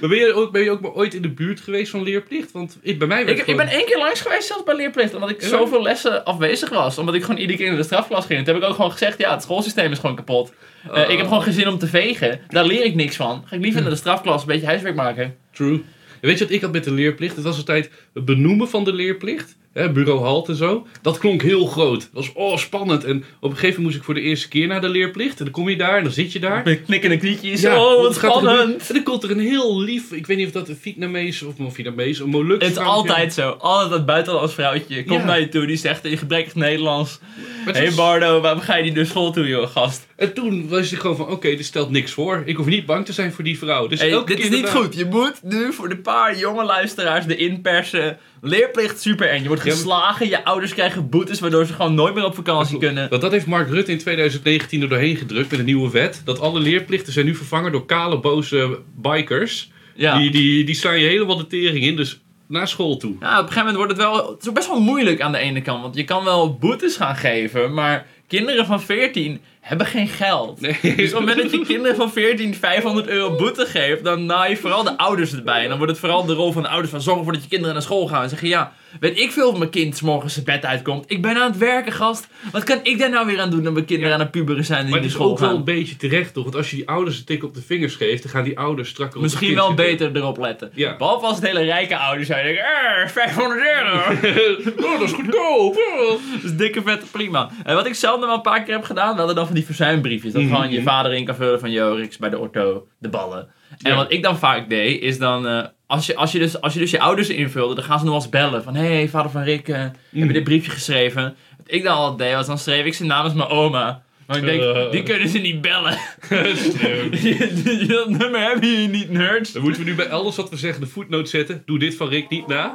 maar 0.00 0.08
ben 0.08 0.18
je, 0.18 0.32
ook, 0.34 0.52
ben 0.52 0.62
je 0.62 0.70
ook 0.70 0.80
maar 0.80 0.92
ooit 0.92 1.14
in 1.14 1.22
de 1.22 1.28
buurt 1.30 1.60
geweest 1.60 1.90
van 1.90 2.02
leerplicht? 2.02 2.52
Want 2.52 2.78
ik, 2.82 2.98
bij 2.98 3.08
mij 3.08 3.24
werd 3.24 3.38
Ik, 3.38 3.46
ik 3.46 3.56
ben 3.56 3.68
één 3.68 3.84
keer 3.86 3.98
langs 3.98 4.20
geweest 4.20 4.46
zelfs 4.46 4.62
bij 4.64 4.76
leerplicht, 4.76 5.14
omdat 5.14 5.30
ik 5.30 5.40
Ja. 5.42 5.48
zoveel 5.48 5.82
lessen 5.82 6.24
afwezig 6.24 6.68
was. 6.68 6.98
Omdat 6.98 7.14
ik 7.14 7.22
gewoon 7.22 7.40
iedere 7.40 7.58
keer 7.58 7.66
in 7.66 7.76
de 7.76 7.82
strafklas 7.82 8.26
ging. 8.26 8.44
Toen 8.44 8.54
heb 8.54 8.62
ik 8.62 8.68
ook 8.68 8.74
gewoon 8.74 8.92
gezegd, 8.92 9.18
ja, 9.18 9.32
het 9.32 9.42
schoolsysteem 9.42 9.92
is 9.92 9.98
gewoon 9.98 10.16
kapot. 10.16 10.52
Eh, 10.92 11.08
ik 11.10 11.16
heb 11.16 11.26
gewoon 11.26 11.42
geen 11.42 11.52
zin 11.52 11.68
om 11.68 11.78
te 11.78 11.86
vegen. 11.86 12.40
Daar 12.48 12.64
leer 12.64 12.84
ik 12.84 12.94
niks 12.94 13.16
van. 13.16 13.42
Ga 13.46 13.56
ik 13.56 13.62
liever 13.62 13.80
naar 13.80 13.90
de 13.90 13.96
strafklas 13.96 14.40
een 14.40 14.46
beetje 14.46 14.66
huiswerk 14.66 14.94
maken. 14.94 15.36
True. 15.52 15.72
En 16.20 16.28
weet 16.28 16.38
je 16.38 16.44
wat 16.44 16.52
ik 16.54 16.60
had 16.60 16.72
met 16.72 16.84
de 16.84 16.92
leerplicht? 16.92 17.34
Het 17.36 17.44
was 17.44 17.56
altijd 17.56 17.90
het 18.14 18.24
benoemen 18.24 18.68
van 18.68 18.84
de 18.84 18.92
leerplicht. 18.92 19.56
Hè, 19.72 19.92
bureau 19.92 20.20
halt 20.20 20.48
en 20.48 20.56
zo. 20.56 20.86
Dat 21.02 21.18
klonk 21.18 21.42
heel 21.42 21.66
groot. 21.66 22.00
Dat 22.00 22.08
was 22.12 22.32
oh, 22.34 22.56
spannend. 22.56 23.04
En 23.04 23.16
op 23.40 23.50
een 23.50 23.56
gegeven 23.56 23.68
moment 23.68 23.82
moest 23.84 23.96
ik 23.96 24.02
voor 24.02 24.14
de 24.14 24.20
eerste 24.20 24.48
keer 24.48 24.66
naar 24.66 24.80
de 24.80 24.88
leerplicht. 24.88 25.38
En 25.38 25.44
dan 25.44 25.52
kom 25.54 25.68
je 25.68 25.76
daar 25.76 25.96
en 25.96 26.02
dan 26.02 26.12
zit 26.12 26.32
je 26.32 26.38
daar. 26.38 26.62
Met 26.64 26.82
knikkende 26.84 27.16
knietjes. 27.16 27.60
Ja, 27.60 27.84
oh, 27.84 28.02
wat 28.02 28.14
spannend. 28.14 28.86
En 28.88 28.94
dan 28.94 29.02
komt 29.02 29.22
er 29.22 29.30
een 29.30 29.40
heel 29.40 29.80
lief, 29.80 30.12
ik 30.12 30.26
weet 30.26 30.36
niet 30.36 30.46
of 30.46 30.52
dat 30.52 30.68
een 30.68 30.76
Vietnamees 30.80 31.42
of 31.42 31.58
een 31.58 31.72
Vietnamees, 31.72 32.18
een 32.18 32.28
Molukse 32.28 32.66
Het 32.68 32.76
is 32.76 32.82
altijd 32.82 33.32
zo. 33.34 33.50
Altijd 33.50 33.90
dat 33.90 34.06
buitenlands 34.06 34.54
vrouwtje 34.54 35.04
komt 35.04 35.20
Ja. 35.20 35.26
naar 35.26 35.40
je 35.40 35.48
toe. 35.48 35.66
Die 35.66 35.76
zegt 35.76 36.04
in 36.04 36.18
gebrekkig 36.18 36.54
Nederlands. 36.54 37.18
Hé 37.64 37.72
hey 37.72 37.84
was- 37.86 37.94
Bardo, 37.94 38.40
waarom 38.40 38.60
ga 38.60 38.76
je 38.76 38.82
niet 38.82 38.94
naar 38.94 39.06
school 39.06 39.32
toe, 39.32 39.46
joh, 39.48 39.66
gast? 39.70 40.06
En 40.16 40.34
toen 40.34 40.68
was 40.68 40.92
ik 40.92 40.98
gewoon 40.98 41.16
van, 41.16 41.28
oké, 41.30 41.48
dit 41.56 41.64
stelt 41.64 41.90
niks 41.90 42.12
voor. 42.12 42.42
Ik 42.44 42.56
hoef 42.56 42.66
niet 42.66 42.86
bang 42.86 43.04
te 43.04 43.12
zijn 43.12 43.32
voor 43.32 43.44
die 43.44 43.58
vrouw. 43.58 43.86
Dus 43.86 44.00
Hey, 44.00 44.22
dit 44.24 44.38
is 44.38 44.48
niet 44.48 44.62
daarna- 44.62 44.80
goed. 44.80 44.94
Je 44.94 45.04
moet 45.04 45.42
nu 45.42 45.72
voor 45.72 45.88
de 45.88 45.96
paar 45.96 46.38
jonge 46.38 46.64
luisteraars 46.64 47.26
de 47.26 47.36
inpersen. 47.36 48.18
Leerplicht 48.44 49.00
super 49.00 49.28
eng. 49.28 49.42
Je 49.42 49.48
wordt 49.48 49.62
geslagen, 49.62 50.28
je 50.28 50.44
ouders 50.44 50.74
krijgen 50.74 51.08
boetes 51.08 51.40
waardoor 51.40 51.66
ze 51.66 51.72
gewoon 51.72 51.94
nooit 51.94 52.14
meer 52.14 52.24
op 52.24 52.34
vakantie 52.34 52.78
kunnen. 52.78 53.08
Want 53.08 53.22
dat 53.22 53.32
heeft 53.32 53.46
Mark 53.46 53.68
Rutte 53.68 53.92
in 53.92 53.98
2019 53.98 54.82
er 54.82 54.88
doorheen 54.88 55.16
gedrukt 55.16 55.50
met 55.50 55.58
een 55.58 55.64
nieuwe 55.64 55.90
wet. 55.90 56.22
Dat 56.24 56.40
alle 56.40 56.60
leerplichten 56.60 57.12
zijn 57.12 57.26
nu 57.26 57.34
vervangen 57.34 57.72
door 57.72 57.86
kale, 57.86 58.18
boze 58.18 58.78
bikers. 58.96 59.70
Ja. 59.94 60.18
Die, 60.18 60.30
die, 60.30 60.64
die 60.64 60.74
slaan 60.74 60.98
je 60.98 61.06
helemaal 61.06 61.36
de 61.36 61.46
tering 61.46 61.84
in. 61.84 61.96
Dus 61.96 62.20
naar 62.46 62.68
school 62.68 62.96
toe. 62.96 63.16
Ja, 63.20 63.32
op 63.32 63.46
een 63.46 63.52
gegeven 63.52 63.58
moment 63.58 63.76
wordt 63.76 63.92
het 63.92 64.00
wel... 64.00 64.30
Het 64.30 64.46
is 64.46 64.52
best 64.52 64.68
wel 64.68 64.80
moeilijk 64.80 65.20
aan 65.20 65.32
de 65.32 65.38
ene 65.38 65.62
kant. 65.62 65.82
Want 65.82 65.96
je 65.96 66.04
kan 66.04 66.24
wel 66.24 66.56
boetes 66.58 66.96
gaan 66.96 67.16
geven, 67.16 67.74
maar 67.74 68.06
kinderen 68.26 68.66
van 68.66 68.82
14 68.82 69.40
hebben 69.62 69.86
geen 69.86 70.08
geld. 70.08 70.60
Nee. 70.60 70.78
Dus 70.82 71.14
op 71.14 71.18
het 71.20 71.28
moment 71.28 71.36
dat 71.36 71.50
je 71.50 71.66
kinderen 71.66 71.96
van 71.96 72.12
14 72.12 72.54
500 72.54 73.06
euro 73.06 73.36
boete 73.36 73.66
geeft, 73.66 74.04
dan 74.04 74.26
naai 74.26 74.50
je 74.50 74.56
vooral 74.56 74.82
de 74.82 74.98
ouders 74.98 75.34
erbij. 75.34 75.62
En 75.62 75.68
dan 75.68 75.76
wordt 75.76 75.92
het 75.92 76.00
vooral 76.00 76.24
de 76.24 76.34
rol 76.34 76.52
van 76.52 76.62
de 76.62 76.68
ouders 76.68 76.90
van 76.90 77.00
zorgen 77.00 77.18
ervoor 77.18 77.34
dat 77.34 77.42
je 77.42 77.48
kinderen 77.48 77.74
naar 77.74 77.84
school 77.84 78.06
gaan. 78.06 78.22
En 78.22 78.28
zeggen, 78.28 78.48
ja, 78.48 78.72
weet 79.00 79.18
ik 79.18 79.32
veel 79.32 79.48
of 79.50 79.58
mijn 79.58 79.70
kind 79.70 79.96
's 79.96 80.00
morgens 80.00 80.32
zijn 80.32 80.44
bed 80.44 80.64
uitkomt. 80.64 81.04
Ik 81.10 81.22
ben 81.22 81.36
aan 81.36 81.50
het 81.50 81.58
werken, 81.58 81.92
gast. 81.92 82.26
Wat 82.52 82.64
kan 82.64 82.78
ik 82.82 82.98
daar 82.98 83.10
nou 83.10 83.26
weer 83.26 83.40
aan 83.40 83.50
doen 83.50 83.62
dat 83.62 83.72
mijn 83.72 83.84
kinderen 83.84 84.14
aan 84.14 84.20
het 84.20 84.30
puberen 84.30 84.64
zijn 84.64 84.80
die 84.80 84.90
Maar 84.90 85.00
naar 85.00 85.08
het 85.08 85.10
is 85.10 85.16
school 85.20 85.30
ook 85.30 85.38
wel 85.38 85.48
gaan? 85.48 85.56
een 85.58 85.64
beetje 85.64 85.96
terecht, 85.96 86.34
toch? 86.34 86.42
Want 86.44 86.56
als 86.56 86.70
je 86.70 86.76
die 86.76 86.88
ouders 86.88 87.18
een 87.18 87.24
tik 87.24 87.44
op 87.44 87.54
de 87.54 87.62
vingers 87.62 87.94
geeft, 87.94 88.22
dan 88.22 88.32
gaan 88.32 88.44
die 88.44 88.58
ouders 88.58 88.88
strakker 88.88 89.16
op 89.16 89.22
Misschien 89.22 89.54
wel 89.54 89.66
zitten. 89.66 89.86
beter 89.86 90.16
erop 90.16 90.38
letten. 90.38 90.70
Ja. 90.74 90.96
Behalve 90.96 91.26
als 91.26 91.36
het 91.36 91.46
hele 91.46 91.62
rijke 91.62 91.96
ouders 91.96 92.26
zijn. 92.26 92.44
Die 92.46 92.54
denken, 92.54 93.02
"Eh, 93.02 93.08
500 93.08 93.60
euro. 93.76 93.96
oh, 94.86 94.98
dat 94.98 95.08
is 95.08 95.12
goedkoop. 95.14 95.76
Oh. 95.76 96.42
Dus 96.42 96.56
dikke 96.56 96.82
vette 96.82 97.06
prima. 97.06 97.50
En 97.64 97.74
wat 97.74 97.86
ik 97.86 97.94
zelf 97.94 98.16
nog 98.18 98.26
wel 98.26 98.34
een 98.36 98.42
paar 98.42 98.62
keer 98.62 98.74
heb 98.74 98.84
gedaan, 98.84 99.10
we 99.12 99.16
hadden 99.18 99.36
dan 99.36 99.46
van 99.46 99.54
die 99.54 99.64
verzuimbriefjes. 99.64 100.32
Dat 100.32 100.42
Mhm. 100.42 100.54
gewoon 100.54 100.70
je 100.70 100.82
vader 100.82 101.12
in 101.12 101.24
kan 101.24 101.34
vullen 101.34 101.60
van, 101.60 101.70
yo, 101.70 101.94
Rix, 101.94 102.16
bij 102.18 102.30
de 102.30 102.38
orto, 102.38 102.86
de 102.98 103.08
ballen. 103.08 103.48
En 103.82 103.90
Ja. 103.90 103.96
wat 103.96 104.12
ik 104.12 104.22
dan 104.22 104.38
vaak 104.38 104.68
deed, 104.68 105.02
is 105.02 105.18
dan, 105.18 105.46
eh, 105.48 105.64
als, 105.86 106.06
je, 106.06 106.16
als, 106.16 106.32
je 106.32 106.38
dus, 106.38 106.60
als 106.60 106.72
je 106.72 106.78
dus 106.78 106.90
je 106.90 107.00
ouders 107.00 107.28
invulde, 107.28 107.74
dan 107.74 107.84
gaan 107.84 107.98
ze 107.98 108.04
nog 108.04 108.12
wel 108.14 108.22
eens 108.22 108.30
bellen. 108.30 108.62
Van, 108.62 108.74
hé, 108.74 108.86
hey, 108.94 109.08
vader 109.08 109.30
van 109.30 109.42
Rick, 109.42 109.68
eh, 109.68 109.78
heb 109.80 109.92
Mhm. 110.10 110.26
je 110.26 110.32
dit 110.32 110.44
briefje 110.44 110.70
geschreven? 110.70 111.22
Wat 111.56 111.66
ik 111.66 111.82
dan 111.82 111.96
altijd 111.96 112.18
deed, 112.18 112.36
was 112.36 112.46
dan 112.46 112.58
schreef 112.58 112.84
ik 112.84 112.94
ze 112.94 113.04
namens 113.04 113.34
mijn 113.34 113.48
oma. 113.48 114.02
Maar 114.26 114.36
ik 114.36 114.44
denk, 114.44 114.62
Eh. 114.62 114.90
die 114.90 115.02
kunnen 115.02 115.28
ze 115.28 115.38
niet 115.38 115.60
bellen. 115.60 115.92
Dat 117.88 118.08
nummer 118.08 118.40
hebben 118.40 118.68
jullie 118.68 118.88
niet, 118.88 119.10
nerds. 119.10 119.52
Dan 119.52 119.62
moeten 119.62 119.84
we 119.84 119.90
nu 119.90 119.96
bij 119.96 120.10
alles 120.10 120.36
wat 120.36 120.50
we 120.50 120.56
zeggen 120.56 120.80
de 120.80 120.86
voetnoot 120.86 121.28
zetten. 121.28 121.62
Doe 121.66 121.78
dit 121.78 121.96
van 121.96 122.08
Rick 122.08 122.28
niet 122.28 122.46
na. 122.46 122.74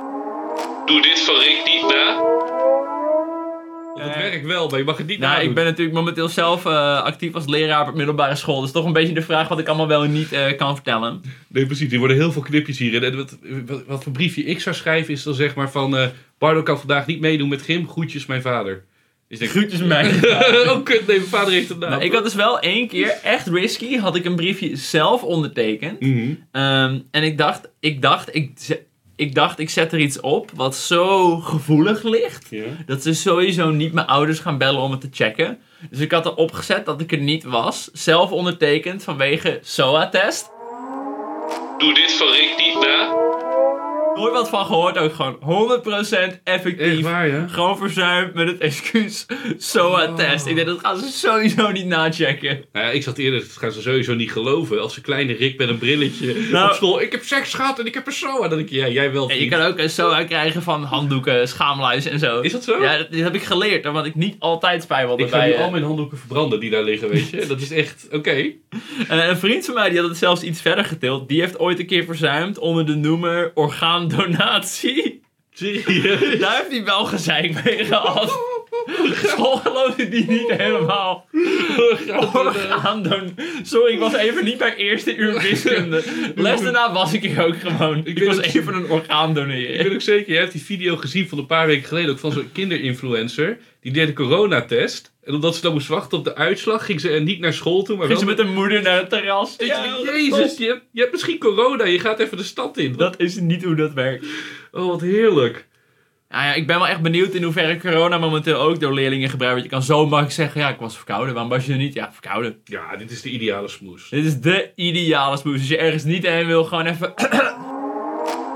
Doe 0.86 1.02
dit 1.02 1.20
van 1.22 1.36
Rick 1.36 1.62
niet 1.66 1.94
na. 1.94 2.22
Want 3.98 4.14
het 4.14 4.24
werkt 4.24 4.46
wel, 4.46 4.70
maar 4.70 4.80
je 4.80 4.86
mag 4.86 4.98
het 4.98 5.08
niet 5.08 5.20
Nou, 5.20 5.32
nadoen. 5.34 5.50
ik 5.50 5.56
ben 5.56 5.66
natuurlijk 5.66 5.96
momenteel 5.96 6.30
zelf 6.30 6.66
eh, 6.66 7.02
actief 7.04 7.34
als 7.34 7.46
leraar 7.48 7.88
op 7.90 7.96
middelbare 7.96 8.36
school. 8.36 8.62
Dus 8.62 8.72
toch 8.72 8.86
een 8.86 8.94
beetje 8.94 9.14
de 9.14 9.22
vraag 9.22 9.48
wat 9.48 9.60
ik 9.60 9.68
allemaal 9.68 9.88
wel 9.88 10.04
en 10.04 10.12
niet 10.12 10.32
eh, 10.32 10.58
kan 10.58 10.76
vertellen. 10.76 11.22
Nee, 11.48 11.66
precies. 11.66 11.92
Er 11.92 12.00
worden 12.00 12.18
heel 12.18 12.32
veel 12.32 12.42
knipjes 12.42 12.78
hierin. 12.78 13.04
En 13.04 13.16
wat, 13.18 13.38
wat, 13.66 13.84
wat 13.88 14.04
voor 14.04 14.12
briefje 14.12 14.44
ik 14.44 14.60
zou 14.60 14.76
schrijven 14.76 15.14
is 15.14 15.24
dan 15.24 15.34
zeg 15.34 15.56
maar 15.56 15.72
van... 15.72 15.98
eh 15.98 16.08
Bardo 16.38 16.64
kan 16.64 16.78
vandaag 16.80 17.06
niet 17.06 17.20
meedoen 17.20 17.50
met 17.50 17.62
gym. 17.62 17.88
Groetjes 17.90 18.26
mijn 18.26 18.42
vader. 18.42 18.84
Dus 19.28 19.40
ik 19.40 19.40
denk, 19.40 19.52
Groetjes 19.52 19.80
mij. 19.88 20.12
oh 20.70 20.84
kut, 20.84 21.08
nee, 21.08 21.18
mijn 21.18 21.30
vader 21.30 21.54
heeft 21.54 21.70
het 21.70 21.80
naam. 21.80 21.90
Nou, 21.90 22.04
ik 22.04 22.14
had 22.14 22.24
dus 22.24 22.36
wel 22.36 22.60
één 22.60 22.88
keer, 22.88 23.20
echt 23.24 23.48
risky, 23.48 23.98
had 23.98 24.16
ik 24.16 24.26
een 24.26 24.36
briefje 24.36 24.76
zelf 24.76 25.24
ondertekend. 25.24 26.00
Mhm. 26.00 26.34
Ehm, 26.52 27.00
en 27.12 27.24
ik 27.24 27.38
dacht, 27.38 27.70
ik 27.80 28.02
dacht, 28.02 28.36
ik, 28.36 28.52
ze- 28.60 28.82
ik 29.18 29.36
dacht, 29.36 29.60
ik 29.60 29.70
zet 29.70 29.92
er 29.92 30.00
iets 30.00 30.20
op 30.20 30.52
wat 30.56 30.76
zo 30.76 31.38
gevoelig 31.38 32.04
ligt. 32.04 32.50
Dat 32.86 33.02
ze 33.04 33.14
sowieso 33.14 33.70
niet 33.70 33.94
mijn 33.94 34.08
ouders 34.08 34.40
gaan 34.40 34.58
bellen 34.58 34.82
om 34.82 34.92
het 34.92 35.02
te 35.02 35.10
checken. 35.12 35.60
Dus 35.90 36.00
ik 36.00 36.12
had 36.12 36.26
erop 36.26 36.52
gezet 36.52 36.86
dat 36.86 37.02
ik 37.02 37.12
er 37.12 37.18
niet 37.18 37.44
was. 37.44 37.90
Zelf 37.94 38.32
ondertekend 38.32 39.04
vanwege 39.04 39.60
SOA-test. 39.62 40.50
Doe 41.78 41.94
dit 41.94 42.12
van 42.12 42.28
Rick 42.28 42.56
niet 42.58 42.80
na. 42.80 43.37
Nooit 44.18 44.34
wat 44.34 44.50
van 44.50 44.66
gehoord, 44.66 44.98
ook 44.98 45.14
gewoon 45.14 45.38
100% 46.40 46.44
effectief. 46.44 47.02
Waar, 47.02 47.28
ja? 47.28 47.48
Gewoon 47.48 47.78
verzuimd 47.78 48.34
met 48.34 48.48
het 48.48 48.58
excuus 48.58 49.26
SOA-test. 49.58 50.46
Ik 50.46 50.56
denk, 50.56 50.68
dat 50.68 50.80
gaan 50.80 50.98
ze 50.98 51.08
sowieso 51.12 51.72
niet 51.72 51.86
nachecken. 51.86 52.66
Nou 52.74 52.86
ja, 52.86 52.92
ik 52.92 53.04
zat 53.04 53.18
eerder, 53.18 53.40
dat 53.40 53.50
gaan 53.58 53.72
ze 53.72 53.82
sowieso 53.82 54.14
niet 54.14 54.32
geloven. 54.32 54.82
Als 54.82 54.96
een 54.98 55.02
kleine 55.02 55.34
Rick 55.34 55.58
met 55.58 55.70
een 55.70 55.78
brilletje 55.78 56.36
Nou- 56.52 56.70
op 56.70 56.76
school. 56.76 57.02
Ik 57.02 57.12
heb 57.12 57.24
seks 57.24 57.54
gehad 57.54 57.80
en 57.80 57.86
ik 57.86 57.94
heb 57.94 58.08
een 58.08 58.14
SOA. 58.14 58.48
Dan 58.48 58.58
denk 58.58 58.70
ik, 58.70 58.76
ja, 58.76 58.88
jij 58.88 59.12
wel. 59.12 59.30
En 59.30 59.40
je 59.40 59.48
kan 59.48 59.62
ook 59.62 59.78
een 59.78 59.90
SOA 59.90 60.24
krijgen 60.24 60.64
van 60.64 60.84
handdoeken, 60.84 61.48
schaamluis 61.48 62.06
en 62.06 62.20
zo. 62.20 62.40
Is 62.40 62.52
dat 62.52 62.64
zo? 62.64 62.82
Ja, 62.82 62.98
dat, 62.98 63.08
heb 63.10 63.36
ik 63.36 63.44
geleerd, 63.44 63.86
omdat 63.86 64.06
ik 64.06 64.16
niet 64.16 64.36
altijd 64.40 64.84
spij 64.84 65.06
wilde 65.06 65.24
Ik 65.24 65.30
ga 65.30 65.38
bij... 65.38 65.48
nu 65.48 65.54
eh, 65.54 65.64
al 65.64 65.70
mijn 65.70 65.84
handdoeken 65.84 66.18
verbranden 66.18 66.60
die 66.60 66.70
daar 66.70 66.84
liggen, 66.84 67.10
weet 67.10 67.30
je. 67.30 67.46
Dat 67.46 67.62
is 67.62 67.72
echt, 67.72 68.08
oké. 68.12 68.36
En 69.08 69.30
een 69.30 69.38
vriend 69.38 69.66
van 69.66 69.74
mij 69.74 69.90
die 69.90 70.00
had 70.00 70.10
het 70.10 70.18
zelfs 70.18 70.44
iets 70.44 70.62
verder 70.62 70.86
getild. 70.86 71.28
Die 71.28 71.40
heeft 71.40 71.60
ooit 71.60 71.80
een 71.80 71.86
keer 71.86 72.04
verzuimd 72.04 72.60
onder 72.60 72.86
de 72.86 72.96
noemer 72.96 73.52
orgaandonatie. 74.16 75.22
Serieus? 75.54 76.40
Daar 76.40 76.56
heeft 76.58 76.72
hij 76.72 76.84
wel 76.84 77.06
gezeik 77.06 77.64
mee 77.64 77.86
gehad. 77.86 78.40
School 79.24 79.56
geloofde 79.58 80.10
die 80.10 80.26
niet 80.28 80.52
helemaal. 80.52 81.28
Orgaandon. 82.34 83.36
Sorry, 83.64 83.94
ik 83.94 84.00
was 84.00 84.14
even 84.14 84.44
niet 84.44 84.58
bij 84.58 84.76
eerste 84.76 85.16
uur 85.16 85.42
wiskunde. 85.42 86.04
Les 86.36 86.62
daarna 86.62 86.94
was 86.94 87.14
ik 87.14 87.38
er 87.38 87.46
ook 87.46 87.60
gewoon. 87.60 88.02
Ik, 88.06 88.20
weet 88.20 88.28
was 88.28 88.42
even 88.42 88.74
een 88.74 88.90
orgaan 88.90 89.30
Ik 89.30 89.36
doneren. 89.36 89.84
ben 89.84 89.94
ook 89.94 90.02
zeker, 90.02 90.34
je 90.34 90.40
hebt 90.40 90.52
die 90.52 90.64
video 90.64 90.96
gezien 90.96 91.30
van 91.30 91.38
een 91.38 91.46
paar 91.46 91.68
weken 91.68 91.88
geleden 91.88 92.12
ook 92.12 92.20
van 92.20 92.32
zo'n 92.32 92.50
kinderinfluencer. 92.54 93.58
Die 93.88 93.96
deed 93.96 94.08
de 94.08 94.14
coronatest. 94.14 95.14
En 95.24 95.34
omdat 95.34 95.56
ze 95.56 95.62
dan 95.62 95.74
moest 95.74 95.88
wachten 95.88 96.18
op 96.18 96.24
de 96.24 96.36
uitslag, 96.36 96.86
ging 96.86 97.02
ze 97.02 97.10
er 97.10 97.22
niet 97.22 97.40
naar 97.40 97.54
school 97.54 97.84
toe. 97.84 97.98
Maar 97.98 98.08
Ging 98.08 98.20
wel 98.20 98.30
ze 98.30 98.36
met 98.36 98.46
een 98.46 98.54
moeder 98.54 98.82
naar 98.82 98.98
het 98.98 99.10
terras. 99.10 99.56
Ja, 99.58 99.86
Jezus, 100.04 100.58
je 100.58 100.66
hebt, 100.66 100.84
je 100.92 101.00
hebt 101.00 101.12
misschien 101.12 101.38
corona, 101.38 101.86
je 101.86 102.00
gaat 102.00 102.20
even 102.20 102.38
de 102.38 102.44
stad 102.44 102.78
in. 102.78 102.96
Dat 102.98 103.20
is 103.20 103.36
niet 103.36 103.64
hoe 103.64 103.76
dat 103.76 103.94
werkt. 103.94 104.26
Oh, 104.72 104.88
wat 104.88 105.02
heerlijk. 105.02 105.68
Ja, 106.30 106.46
ja, 106.46 106.54
ik 106.54 106.68
ben 106.68 106.78
wel 106.78 106.88
echt 106.88 107.02
benieuwd 107.02 107.34
in 107.34 107.44
hoeverre 107.44 107.80
corona 107.80 108.18
momenteel 108.18 108.58
ook 108.58 108.80
door 108.80 108.94
leerlingen 108.94 109.30
gebruikt 109.30 109.56
wordt. 109.56 109.72
Je 109.72 109.78
kan 109.78 109.86
zo 109.86 110.06
makkelijk 110.06 110.32
zeggen, 110.32 110.62
ja, 110.62 110.70
ik 110.70 110.80
was 110.80 110.96
verkouden. 110.96 111.34
Waarom 111.34 111.52
was 111.52 111.66
je 111.66 111.72
er 111.72 111.78
niet? 111.78 111.94
Ja, 111.94 112.12
verkouden. 112.12 112.62
Ja, 112.66 112.96
dit 112.96 113.12
is 113.12 113.22
de 113.22 113.30
ideale 113.30 113.68
smoes. 113.68 114.10
Dit 114.10 114.26
is 114.26 114.40
de 114.40 114.72
ideale 114.76 115.38
smoes. 115.38 115.60
Als 115.60 115.68
je 115.68 115.78
ergens 115.78 116.04
niet 116.04 116.28
heen 116.28 116.48
wil, 116.48 116.64
gewoon 116.64 116.86
even... 116.86 117.14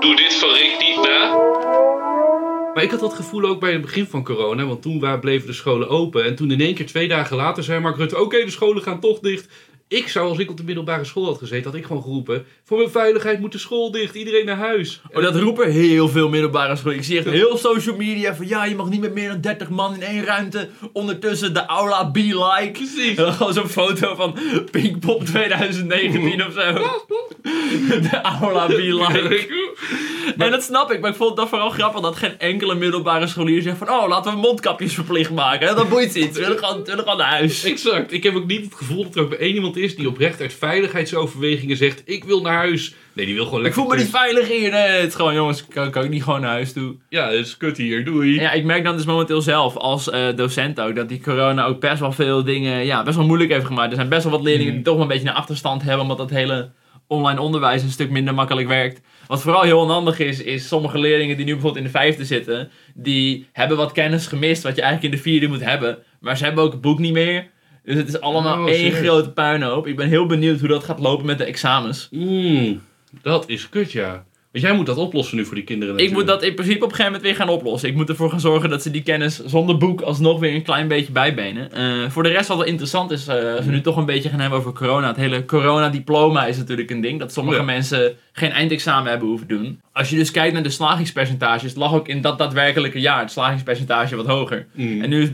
Doe 0.00 0.16
dit 0.16 0.34
van 0.34 0.50
Rick 0.50 0.76
niet 0.78 1.08
na. 1.08 1.71
Maar 2.74 2.82
ik 2.82 2.90
had 2.90 3.00
dat 3.00 3.14
gevoel 3.14 3.44
ook 3.44 3.60
bij 3.60 3.72
het 3.72 3.80
begin 3.80 4.06
van 4.06 4.24
corona, 4.24 4.64
want 4.64 4.82
toen 4.82 4.98
bleven 5.20 5.46
de 5.46 5.52
scholen 5.52 5.88
open. 5.88 6.24
En 6.24 6.34
toen 6.34 6.50
in 6.50 6.60
één 6.60 6.74
keer 6.74 6.86
twee 6.86 7.08
dagen 7.08 7.36
later 7.36 7.62
zei 7.62 7.80
Mark 7.80 7.96
Rutte, 7.96 8.20
oké, 8.20 8.44
de 8.44 8.50
scholen 8.50 8.82
gaan 8.82 9.00
toch 9.00 9.18
dicht. 9.18 9.48
Ik 9.92 10.08
zou, 10.08 10.28
als 10.28 10.38
ik 10.38 10.50
op 10.50 10.56
de 10.56 10.64
middelbare 10.64 11.04
school 11.04 11.24
had 11.24 11.38
gezeten, 11.38 11.70
had 11.70 11.74
ik 11.80 11.86
gewoon 11.86 12.02
geroepen, 12.02 12.44
voor 12.64 12.78
mijn 12.78 12.90
veiligheid 12.90 13.40
moet 13.40 13.52
de 13.52 13.58
school 13.58 13.90
dicht, 13.90 14.14
iedereen 14.14 14.46
naar 14.46 14.56
huis. 14.56 15.00
Oh, 15.12 15.22
dat 15.22 15.36
roepen 15.36 15.72
heel 15.72 16.08
veel 16.08 16.28
middelbare 16.28 16.76
scholen. 16.76 16.98
Ik 16.98 17.04
zie 17.04 17.18
echt 17.18 17.26
heel 17.26 17.56
social 17.56 17.96
media 17.96 18.34
van, 18.34 18.48
ja, 18.48 18.64
je 18.64 18.74
mag 18.74 18.88
niet 18.88 19.00
met 19.00 19.14
meer 19.14 19.28
dan 19.28 19.40
30 19.40 19.68
man 19.68 19.94
in 19.94 20.02
één 20.02 20.24
ruimte. 20.24 20.68
Ondertussen 20.92 21.54
de 21.54 21.66
aula 21.66 22.10
be 22.10 22.20
like. 22.20 22.70
Precies. 22.70 23.16
En 23.16 23.24
dan 23.24 23.32
gewoon 23.32 23.52
zo'n 23.52 23.68
foto 23.68 24.14
van 24.14 24.38
Pinkpop 24.70 25.24
2019 25.24 26.46
of 26.46 26.52
zo. 26.52 26.72
De 28.10 28.20
aula 28.22 28.66
be 28.66 28.94
like. 28.94 29.74
En 30.38 30.50
dat 30.50 30.62
snap 30.62 30.92
ik, 30.92 31.00
maar 31.00 31.10
ik 31.10 31.16
vond 31.16 31.36
dat 31.36 31.48
vooral 31.48 31.70
grappig 31.70 32.00
dat 32.00 32.16
geen 32.16 32.38
enkele 32.38 32.74
middelbare 32.74 33.26
scholier 33.26 33.62
zegt 33.62 33.78
van 33.78 33.90
oh, 33.90 34.08
laten 34.08 34.32
we 34.32 34.38
mondkapjes 34.38 34.94
verplicht 34.94 35.30
maken. 35.30 35.76
Dat 35.76 35.88
boeit 35.88 36.14
iets. 36.14 36.38
We 36.38 36.42
willen 36.42 36.58
gewoon, 36.58 36.78
we 36.78 36.84
willen 36.84 37.02
gewoon 37.02 37.18
naar 37.18 37.30
huis. 37.30 37.64
Exact. 37.64 38.12
Ik 38.12 38.22
heb 38.22 38.34
ook 38.34 38.46
niet 38.46 38.64
het 38.64 38.74
gevoel 38.74 39.02
dat 39.02 39.14
er 39.14 39.22
ook 39.22 39.28
bij 39.28 39.38
één 39.38 39.54
iemand 39.54 39.76
is 39.82 39.96
die 39.96 40.08
oprecht 40.08 40.40
uit 40.40 40.52
veiligheidsoverwegingen 40.52 41.76
zegt: 41.76 42.02
Ik 42.04 42.24
wil 42.24 42.40
naar 42.40 42.56
huis. 42.56 42.94
Nee, 43.12 43.26
die 43.26 43.34
wil 43.34 43.44
gewoon 43.44 43.58
Ik 43.58 43.64
lekker. 43.64 43.82
voel 43.82 43.90
me 43.92 43.98
niet 43.98 44.10
veilig 44.10 44.48
hier. 44.48 44.70
Nee, 44.70 44.88
het 44.88 45.08
is 45.08 45.14
gewoon, 45.14 45.34
jongens, 45.34 45.66
kan, 45.66 45.90
kan 45.90 46.04
ik 46.04 46.10
niet 46.10 46.22
gewoon 46.22 46.40
naar 46.40 46.50
huis 46.50 46.72
toe? 46.72 46.94
Ja, 47.08 47.28
het 47.30 47.46
is 47.46 47.56
kut 47.56 47.76
hier, 47.76 48.04
doei. 48.04 48.40
Ja, 48.40 48.52
ik 48.52 48.64
merk 48.64 48.84
dan 48.84 48.96
dus 48.96 49.04
momenteel 49.04 49.40
zelf 49.42 49.76
als 49.76 50.10
eh, 50.10 50.26
docent 50.36 50.80
ook 50.80 50.96
dat 50.96 51.08
die 51.08 51.20
corona 51.20 51.64
ook 51.64 51.80
best 51.80 52.00
wel 52.00 52.12
veel 52.12 52.44
dingen 52.44 52.84
ja, 52.84 53.02
best 53.02 53.16
wel 53.16 53.26
moeilijk 53.26 53.50
heeft 53.52 53.66
gemaakt. 53.66 53.90
Er 53.90 53.96
zijn 53.96 54.08
best 54.08 54.22
wel 54.22 54.32
wat 54.32 54.42
leerlingen 54.42 54.72
die 54.72 54.82
toch 54.82 54.94
wel 54.94 55.02
een 55.02 55.08
beetje 55.08 55.28
een 55.28 55.34
achterstand 55.34 55.82
hebben 55.82 56.00
omdat 56.00 56.18
dat 56.18 56.30
hele 56.30 56.70
online 57.06 57.40
onderwijs 57.40 57.82
een 57.82 57.90
stuk 57.90 58.10
minder 58.10 58.34
makkelijk 58.34 58.68
werkt. 58.68 59.00
Wat 59.26 59.42
vooral 59.42 59.62
heel 59.62 59.80
onhandig 59.80 60.18
is, 60.18 60.42
is 60.42 60.68
sommige 60.68 60.98
leerlingen 60.98 61.36
die 61.36 61.44
nu 61.44 61.52
bijvoorbeeld 61.52 61.84
in 61.84 61.92
de 61.92 61.98
vijfde 61.98 62.24
zitten, 62.24 62.70
die 62.94 63.46
hebben 63.52 63.76
wat 63.76 63.92
kennis 63.92 64.26
gemist 64.26 64.62
wat 64.62 64.76
je 64.76 64.82
eigenlijk 64.82 65.12
in 65.14 65.18
de 65.18 65.24
vierde 65.28 65.46
moet 65.48 65.64
hebben. 65.64 65.98
Maar 66.20 66.36
ze 66.36 66.44
hebben 66.44 66.64
ook 66.64 66.72
het 66.72 66.80
boek 66.80 66.98
niet 66.98 67.12
meer. 67.12 67.50
Dus 67.84 67.94
het 67.96 68.08
is 68.08 68.20
allemaal 68.20 68.58
Oh, 68.62 68.68
één 68.68 68.76
serieus? 68.78 68.98
grote 69.06 69.30
puinhoop. 69.30 69.86
Ik 69.86 69.96
ben 69.96 70.08
heel 70.08 70.26
benieuwd 70.26 70.58
hoe 70.60 70.68
dat 70.68 70.84
gaat 70.84 70.98
lopen 71.00 71.26
met 71.26 71.38
de 71.38 71.44
examens. 71.44 72.08
Mm, 72.10 72.80
dat 73.22 73.44
is 73.48 73.68
kut, 73.68 73.92
ja. 73.92 74.24
Want 74.52 74.64
jij 74.64 74.74
moet 74.74 74.86
dat 74.86 74.96
oplossen 74.96 75.36
nu 75.36 75.44
voor 75.44 75.54
die 75.54 75.64
kinderen. 75.64 75.94
Ik 75.94 76.00
moet 76.00 76.10
natuurlijk. 76.10 76.40
dat 76.40 76.48
in 76.48 76.54
principe 76.54 76.84
op 76.84 76.90
een 76.90 76.96
gegeven 76.96 77.12
moment 77.12 77.22
weer 77.38 77.46
gaan 77.46 77.54
oplossen. 77.54 77.88
Ik 77.88 77.94
moet 77.94 78.08
ervoor 78.08 78.30
gaan 78.30 78.40
zorgen 78.40 78.70
dat 78.70 78.82
ze 78.82 78.90
die 78.90 79.02
kennis 79.02 79.44
zonder 79.44 79.76
boek 79.78 80.00
alsnog 80.00 80.40
weer 80.40 80.54
een 80.54 80.62
klein 80.62 80.88
beetje 80.88 81.12
bijbenen. 81.12 81.72
Eh, 81.72 82.10
voor 82.10 82.22
de 82.22 82.28
rest 82.28 82.48
wat 82.48 82.56
wel 82.56 82.66
interessant 82.66 83.10
is, 83.10 83.26
eh, 83.26 83.54
als 83.56 83.64
we 83.64 83.70
nu 83.70 83.80
toch 83.80 83.96
een 83.96 84.04
beetje 84.06 84.28
gaan 84.28 84.40
hebben 84.40 84.58
over 84.58 84.72
corona. 84.72 85.06
Het 85.06 85.16
hele 85.16 85.44
corona-diploma 85.44 86.46
is 86.46 86.56
natuurlijk 86.56 86.90
een 86.90 87.00
ding. 87.00 87.18
Dat 87.20 87.32
sommige 87.32 87.58
Ja. 87.58 87.64
mensen 87.64 88.14
geen 88.32 88.50
eindexamen 88.50 89.10
hebben 89.10 89.28
hoeven 89.28 89.48
doen. 89.48 89.80
Als 89.92 90.10
je 90.10 90.16
dus 90.16 90.30
kijkt 90.30 90.52
naar 90.54 90.62
de 90.62 90.70
slagingspercentages, 90.70 91.74
lag 91.74 91.94
ook 91.94 92.08
in 92.08 92.20
dat 92.20 92.38
daadwerkelijke 92.38 93.00
jaar 93.00 93.20
het 93.20 93.30
slagingspercentage 93.30 94.16
wat 94.16 94.26
hoger. 94.26 94.66
Mm. 94.72 95.02
En 95.02 95.08
nu, 95.08 95.22
is- 95.22 95.30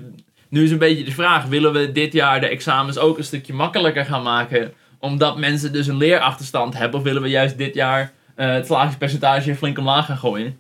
nu 0.49 0.65
is 0.65 0.71
een 0.71 0.79
beetje 0.79 1.05
de 1.05 1.11
vraag, 1.11 1.45
willen 1.45 1.73
we 1.73 1.93
dit 1.93 2.13
jaar 2.13 2.41
de 2.41 2.49
examens 2.49 2.99
ook 2.99 3.19
een 3.19 3.25
stukje 3.25 3.53
makkelijker 3.53 4.05
gaan 4.05 4.23
maken? 4.23 4.73
Omdat 4.99 5.39
mensen 5.39 5.73
dus 5.73 5.87
een 5.87 5.97
leerachterstand 5.97 6.75
hebben? 6.75 6.99
Of 6.99 7.05
willen 7.05 7.23
we 7.23 7.29
juist 7.29 7.59
dit 7.59 7.75
jaar 7.75 8.13
eh, 8.35 8.53
het 8.53 8.67
slagingspercentage 8.67 9.55
flink 9.55 9.79
omlaag 9.79 10.07
gaan 10.07 10.19
gooien? 10.19 10.57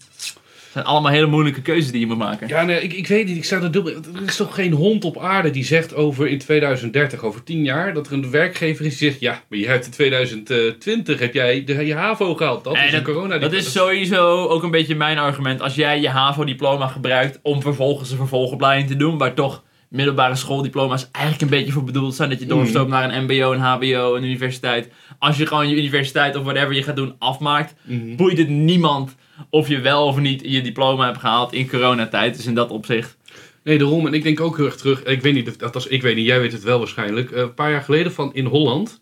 Het 0.68 0.76
zijn 0.76 0.84
allemaal 0.84 1.12
hele 1.12 1.26
moeilijke 1.26 1.62
keuzes 1.62 1.90
die 1.90 2.00
je 2.00 2.06
moet 2.06 2.18
maken. 2.18 2.48
Ja, 2.48 2.62
nee, 2.62 2.80
ik, 2.80 2.92
ik 2.92 3.06
weet 3.06 3.26
niet. 3.26 3.36
Ik 3.36 3.44
sta 3.44 3.60
er 3.60 3.70
dubbel. 3.70 3.92
Er 3.92 4.22
is 4.26 4.36
toch 4.36 4.54
geen 4.54 4.72
hond 4.72 5.04
op 5.04 5.18
aarde 5.18 5.50
die 5.50 5.64
zegt 5.64 5.94
over 5.94 6.28
in 6.28 6.38
2030, 6.38 7.22
over 7.22 7.42
10 7.42 7.64
jaar, 7.64 7.94
dat 7.94 8.06
er 8.06 8.12
een 8.12 8.30
werkgever 8.30 8.84
is 8.84 8.98
die 8.98 9.08
zegt: 9.08 9.20
Ja, 9.20 9.42
maar 9.48 9.58
je 9.58 9.66
hebt 9.66 9.84
in 9.84 9.90
2020 9.90 11.18
heb 11.18 11.34
jij 11.34 11.64
de, 11.64 11.86
je 11.86 11.94
HAVO 11.94 12.34
gehaald. 12.34 12.64
Dat 12.64 12.76
is 12.76 12.92
een 12.92 13.02
corona. 13.02 13.38
Dat 13.38 13.52
is 13.52 13.72
sowieso 13.72 14.46
ook 14.46 14.62
een 14.62 14.70
beetje 14.70 14.94
mijn 14.94 15.18
argument. 15.18 15.60
Als 15.60 15.74
jij 15.74 16.00
je 16.00 16.08
HAVO-diploma 16.08 16.86
gebruikt 16.86 17.38
om 17.42 17.62
vervolgens 17.62 18.10
een 18.10 18.16
vervolgopleiding 18.16 18.88
te 18.88 18.96
doen, 18.96 19.18
waar 19.18 19.34
toch 19.34 19.62
middelbare 19.88 20.34
schooldiploma's 20.36 21.08
eigenlijk 21.12 21.44
een 21.52 21.58
beetje 21.58 21.72
voor 21.72 21.84
bedoeld 21.84 22.14
zijn, 22.14 22.30
dat 22.30 22.40
je 22.40 22.46
doorstroomt 22.46 22.88
naar 22.88 23.14
een 23.14 23.24
MBO, 23.24 23.52
een 23.52 23.58
HBO, 23.60 24.14
een 24.14 24.24
universiteit. 24.24 24.88
Als 25.18 25.36
je 25.36 25.46
gewoon 25.46 25.68
je 25.68 25.76
universiteit 25.76 26.36
of 26.36 26.42
whatever 26.44 26.74
je 26.74 26.82
gaat 26.82 26.96
doen 26.96 27.14
afmaakt, 27.18 27.74
Mhm. 27.84 28.16
boeit 28.16 28.38
het 28.38 28.48
niemand 28.48 29.14
of 29.50 29.68
je 29.68 29.80
wel 29.80 30.06
of 30.06 30.16
niet 30.18 30.42
je 30.44 30.60
diploma 30.62 31.04
hebt 31.06 31.18
gehaald 31.18 31.52
in 31.52 31.68
coronatijd. 31.68 32.36
Dus 32.36 32.46
in 32.46 32.54
dat 32.54 32.70
opzicht. 32.70 33.16
Nee, 33.64 33.78
daarom. 33.78 34.06
En 34.06 34.14
ik 34.14 34.22
denk 34.22 34.40
ook 34.40 34.56
heel 34.56 34.66
erg 34.66 34.76
terug. 34.76 35.02
Ik 35.02 35.22
weet 35.22 35.34
niet, 35.34 35.58
dat 35.58 35.74
als 35.74 35.86
ik 35.86 36.02
weet 36.02 36.16
niet, 36.16 36.26
jij 36.26 36.40
weet 36.40 36.52
het 36.52 36.62
wel 36.62 36.78
waarschijnlijk. 36.78 37.30
eh, 37.30 37.40
een 37.40 37.54
paar 37.54 37.70
jaar 37.70 37.82
geleden 37.82 38.12
van 38.12 38.34
in 38.34 38.44
Holland. 38.44 39.00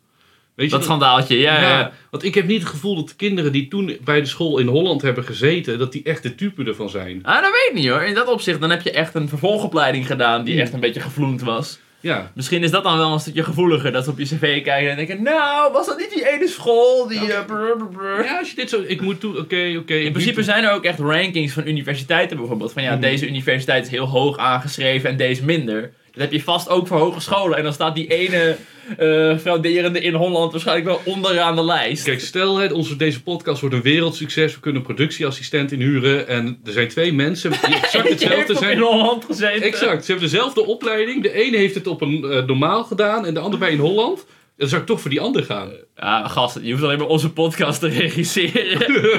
Weet 0.57 0.71
je 0.71 0.77
Dat 0.77 0.85
schandaaltje, 0.85 1.39
ja, 1.39 1.61
ja. 1.61 1.69
Ja, 1.79 1.93
want 2.11 2.25
ik 2.25 2.35
heb 2.35 2.47
niet 2.47 2.61
het 2.61 2.69
gevoel 2.71 2.95
dat 2.97 3.09
de 3.09 3.15
kinderen 3.17 3.53
die 3.53 3.69
toen 3.69 3.97
bij 4.05 4.21
de 4.21 4.27
school 4.27 4.59
in 4.59 4.67
Holland 4.67 5.03
hebben 5.03 5.25
gezeten, 5.25 5.79
dat 5.79 5.93
die 5.93 6.03
echt 6.05 6.23
de 6.23 6.35
type 6.35 6.65
ervan 6.65 6.89
zijn. 6.91 7.19
Ah, 7.23 7.35
dat 7.43 7.51
weet 7.53 7.69
ik 7.69 7.75
niet 7.75 7.89
hoor. 7.89 8.03
In 8.03 8.15
dat 8.15 8.29
opzicht, 8.29 8.61
dan 8.61 8.71
heb 8.71 8.83
je 8.83 8.91
echt 8.91 9.15
een 9.15 9.29
vervolgopleiding 9.29 10.07
gedaan 10.07 10.45
die 10.45 10.53
Hmm. 10.55 10.63
echt 10.63 10.73
een 10.73 10.81
beetje 10.81 11.01
gevloend 11.01 11.43
was. 11.43 11.79
Ja. 12.01 12.31
Misschien 12.35 12.63
is 12.63 12.71
dat 12.71 12.83
dan 12.85 12.99
wel 12.99 13.13
een 13.13 13.21
stukje 13.21 13.43
gevoeliger. 13.45 13.93
Dat 13.93 14.05
ze 14.05 14.11
op 14.11 14.19
je 14.19 14.25
cv 14.25 14.63
kijken 14.63 14.91
en 14.91 14.97
denken, 14.97 15.23
nou, 15.23 15.73
was 15.73 15.87
dat 15.87 15.99
niet 15.99 16.11
die 16.15 16.29
ene 16.33 16.49
school 16.49 17.07
die... 17.09 17.33
eh, 17.33 17.45
brr, 17.45 17.77
brr, 17.77 17.87
brr. 17.93 18.25
Ja, 18.25 18.39
als 18.39 18.51
je 18.51 18.57
dit 18.57 18.71
zo... 18.71 18.83
Ik 18.87 19.01
moet 19.01 19.21
toe... 19.21 19.39
Oké, 19.39 19.75
oké. 19.79 19.95
In 19.95 20.13
principe 20.13 20.43
zijn 20.43 20.65
er 20.65 20.73
ook 20.73 20.85
echt 20.85 20.99
rankings 20.99 21.53
van 21.53 21.67
universiteiten 21.67 22.37
bijvoorbeeld. 22.37 22.73
Van 22.73 22.83
ja, 22.83 22.91
Mhm. 22.93 23.01
deze 23.01 23.27
universiteit 23.29 23.85
is 23.85 23.91
heel 23.91 24.07
hoog 24.09 24.37
aangeschreven 24.39 25.11
en 25.11 25.17
deze 25.17 25.45
minder. 25.45 25.81
Dat 26.13 26.21
heb 26.23 26.33
je 26.33 26.43
vast 26.43 26.69
ook 26.69 26.87
voor 26.87 26.99
hogescholen. 26.99 27.57
En 27.59 27.63
dan 27.65 27.73
staat 27.73 27.95
die 27.95 28.07
ene 28.07 28.57
eh 28.99 29.39
frauderende 29.39 30.01
in 30.01 30.15
Holland 30.15 30.53
waarschijnlijk 30.53 30.87
wel 30.87 31.01
onderaan 31.15 31.57
de 31.57 31.65
lijst. 31.65 32.05
Kijk, 32.05 32.21
stel 32.21 32.57
hè, 32.57 32.73
onze, 32.73 32.97
deze 32.97 33.23
podcast 33.23 33.61
wordt 33.61 33.75
een 33.75 33.83
wereldsucces. 33.83 34.55
We 34.55 34.61
kunnen 34.61 34.81
een 34.81 34.87
productieassistent 34.87 35.73
inhuren. 35.73 36.29
En 36.29 36.61
er 36.65 36.73
zijn 36.73 36.89
twee 36.89 37.13
mensen 37.13 37.51
die 37.51 37.75
exact 37.83 38.09
hetzelfde 38.09 38.43
ook 38.43 38.49
in 38.49 38.57
zijn. 38.57 38.79
Holland 38.79 39.25
gezeten. 39.25 39.63
Exact. 39.63 40.05
Ze 40.05 40.11
hebben 40.11 40.31
dezelfde 40.31 40.67
opleiding. 40.67 41.23
De 41.23 41.33
ene 41.33 41.57
heeft 41.57 41.75
het 41.75 41.87
op 41.87 42.01
een 42.01 42.25
eh, 42.25 42.47
normaal 42.47 42.85
gedaan 42.85 43.27
en 43.27 43.35
de 43.35 43.41
andere 43.41 43.59
bij 43.59 43.73
in 43.73 43.79
Holland. 43.79 44.27
Dan 44.57 44.69
zou 44.69 44.81
ik 44.81 44.87
toch 44.87 45.01
voor 45.01 45.11
die 45.11 45.21
ander 45.21 45.45
gaan. 45.45 45.71
Ja, 45.97 46.29
gast, 46.29 46.59
je 46.63 46.71
hoeft 46.71 46.83
alleen 46.83 46.99
maar 46.99 47.07
onze 47.07 47.33
podcast 47.33 47.81
te 47.81 47.89
regisseren. 47.89 48.79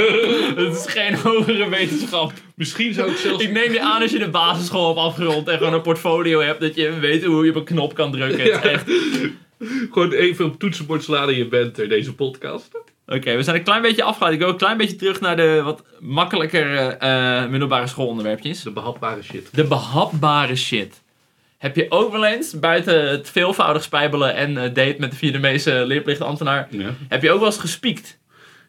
Het 0.66 0.76
is 0.76 0.86
geen 0.88 1.16
hogere 1.16 1.70
wetenschap. 1.70 2.34
Misschien 2.56 2.94
zou 2.94 3.12
ik 3.12 3.18
zelfs... 3.18 3.44
Ik 3.44 3.52
neem 3.52 3.74
je 3.74 3.82
aan 3.82 4.02
als 4.02 4.12
je 4.12 4.20
de 4.20 4.30
basisschool 4.30 4.88
hebt 4.88 5.00
afgerond 5.00 5.48
en 5.48 5.58
gewoon 5.58 5.74
een 5.74 5.82
portfolio 5.82 6.42
hebt, 6.42 6.62
dat 6.62 6.76
je 6.76 7.00
weet 7.00 7.24
hoe 7.24 7.46
je 7.46 7.50
op 7.50 7.56
een 7.56 7.64
knop 7.64 7.94
kan 7.94 8.12
drukken. 8.12 8.54
Het 8.54 8.64
is 8.64 8.72
echt... 8.72 8.86
Gewoon 9.92 10.12
even 10.12 10.46
op 10.46 10.60
toetsenbord 10.60 11.04
slaan 11.04 11.30
in 11.30 11.38
je 11.38 11.48
bent 11.48 11.80
er, 11.80 11.90
deze 11.90 12.14
podcast. 12.16 12.72
Oké, 13.08 13.36
we 13.36 13.44
zijn 13.44 13.56
een 13.56 13.64
klein 13.64 13.82
beetje 13.82 14.04
afgeleid. 14.04 14.34
Ik 14.34 14.40
wil 14.40 14.50
een 14.50 14.58
klein 14.58 14.78
beetje 14.78 14.96
terug 14.96 15.20
naar 15.22 15.36
de 15.36 15.62
wat 15.64 15.84
makkelijker 16.00 16.78
eh, 16.98 17.48
middelbare 17.48 17.88
schoolonderwerpjes. 17.88 18.62
De 18.62 18.72
behapbare 18.72 19.24
shit. 19.24 19.50
De 19.52 19.64
behapbare 19.64 20.56
shit. 20.56 21.02
Heb 21.58 21.76
je 21.76 21.86
ook 21.90 22.12
wel 22.12 22.26
eens, 22.26 22.60
buiten 22.60 23.10
het 23.10 23.30
veelvoudig 23.30 23.84
spijbelen 23.84 24.36
en 24.36 24.58
eh, 24.58 24.64
date 24.64 24.96
met 25.00 25.12
de 25.12 25.18
Vietnamese 25.18 25.84
leerplichtambtenaar, 25.86 26.68
Ja. 26.72 26.94
heb 27.08 27.22
je 27.22 27.32
ook 27.32 27.38
wel 27.40 27.48
eens 27.48 27.58
gespiekt? 27.58 28.18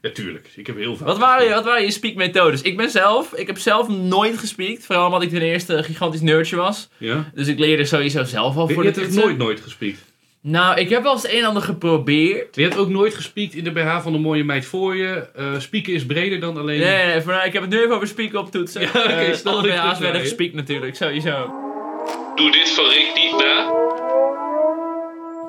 ja, 0.03 0.11
tuurlijk. 0.11 0.51
Ik 0.57 0.67
heb 0.67 0.77
heel 0.77 0.97
veel. 0.97 1.07
Wat 1.07 1.19
waren, 1.19 1.47
je- 1.49 1.55
wat 1.55 1.65
waren 1.65 1.83
je 1.83 1.91
speakmethodes? 1.91 2.63
Ik 2.63 2.77
ben 2.77 2.91
zelf, 2.91 3.33
ik 3.35 3.47
heb 3.47 3.59
zelf 3.59 3.89
nooit 3.89 4.39
gespiekt. 4.39 4.87
Vooral 4.87 5.07
omdat 5.07 5.23
ik 5.23 5.29
ten 5.31 5.43
eerste 5.43 5.75
een 5.75 5.85
gigantisch 5.85 6.21
nerdje 6.21 6.57
was. 6.57 6.89
Ja? 6.97 7.31
Dus 7.35 7.47
ik 7.47 7.59
leerde 7.59 7.85
sowieso 7.85 8.25
zelf 8.25 8.57
al 8.57 8.69
Je, 8.69 8.75
voor 8.75 8.85
je 8.85 8.91
de 8.93 8.95
hebt 9.01 9.07
echt 9.07 9.07
toetsen. 9.07 9.25
nooit, 9.39 9.39
nooit 9.39 9.61
gespiekt. 9.61 10.01
Nou, 10.51 10.81
ik 10.81 10.89
heb 10.89 11.03
wel 11.03 11.13
eens 11.13 11.23
het 11.23 11.33
een 11.33 11.39
en 11.39 11.45
ander 11.45 11.63
geprobeerd. 11.63 12.57
Je 12.57 12.63
hebt 12.63 12.77
ook 12.77 12.89
nooit 12.89 13.15
gespiekt 13.15 13.55
in 13.55 13.65
de 13.65 13.71
BH 13.71 14.01
van 14.01 14.13
de 14.13 14.19
mooie 14.19 14.45
meid 14.45 14.65
voor 14.67 14.97
je. 14.97 15.27
Eh 15.35 15.45
spieken 15.59 15.93
is 15.93 16.07
breder 16.07 16.41
dan 16.41 16.57
alleen... 16.57 16.81
Nee, 16.81 16.97
nee, 16.97 17.07
nee, 17.07 17.21
voor, 17.21 17.43
ik 17.45 17.53
heb 17.53 17.63
het 17.63 17.71
nu 17.71 17.79
even 17.83 17.95
over 17.95 18.09
spieken 18.09 18.39
op 18.39 18.51
toetsen. 18.51 18.81
Ja, 18.83 18.89
oké, 18.89 19.39
alle 19.45 19.63
dit 19.63 19.73
BH's 19.73 19.99
werden 19.99 20.21
gespiekt 20.21 20.55
natuurlijk, 20.55 20.97
sowieso. 20.97 21.51
Doe 22.35 22.51
dit 22.53 22.71
van 22.71 22.85
Rick 22.85 23.11
niet 23.15 23.45
na. 23.45 23.73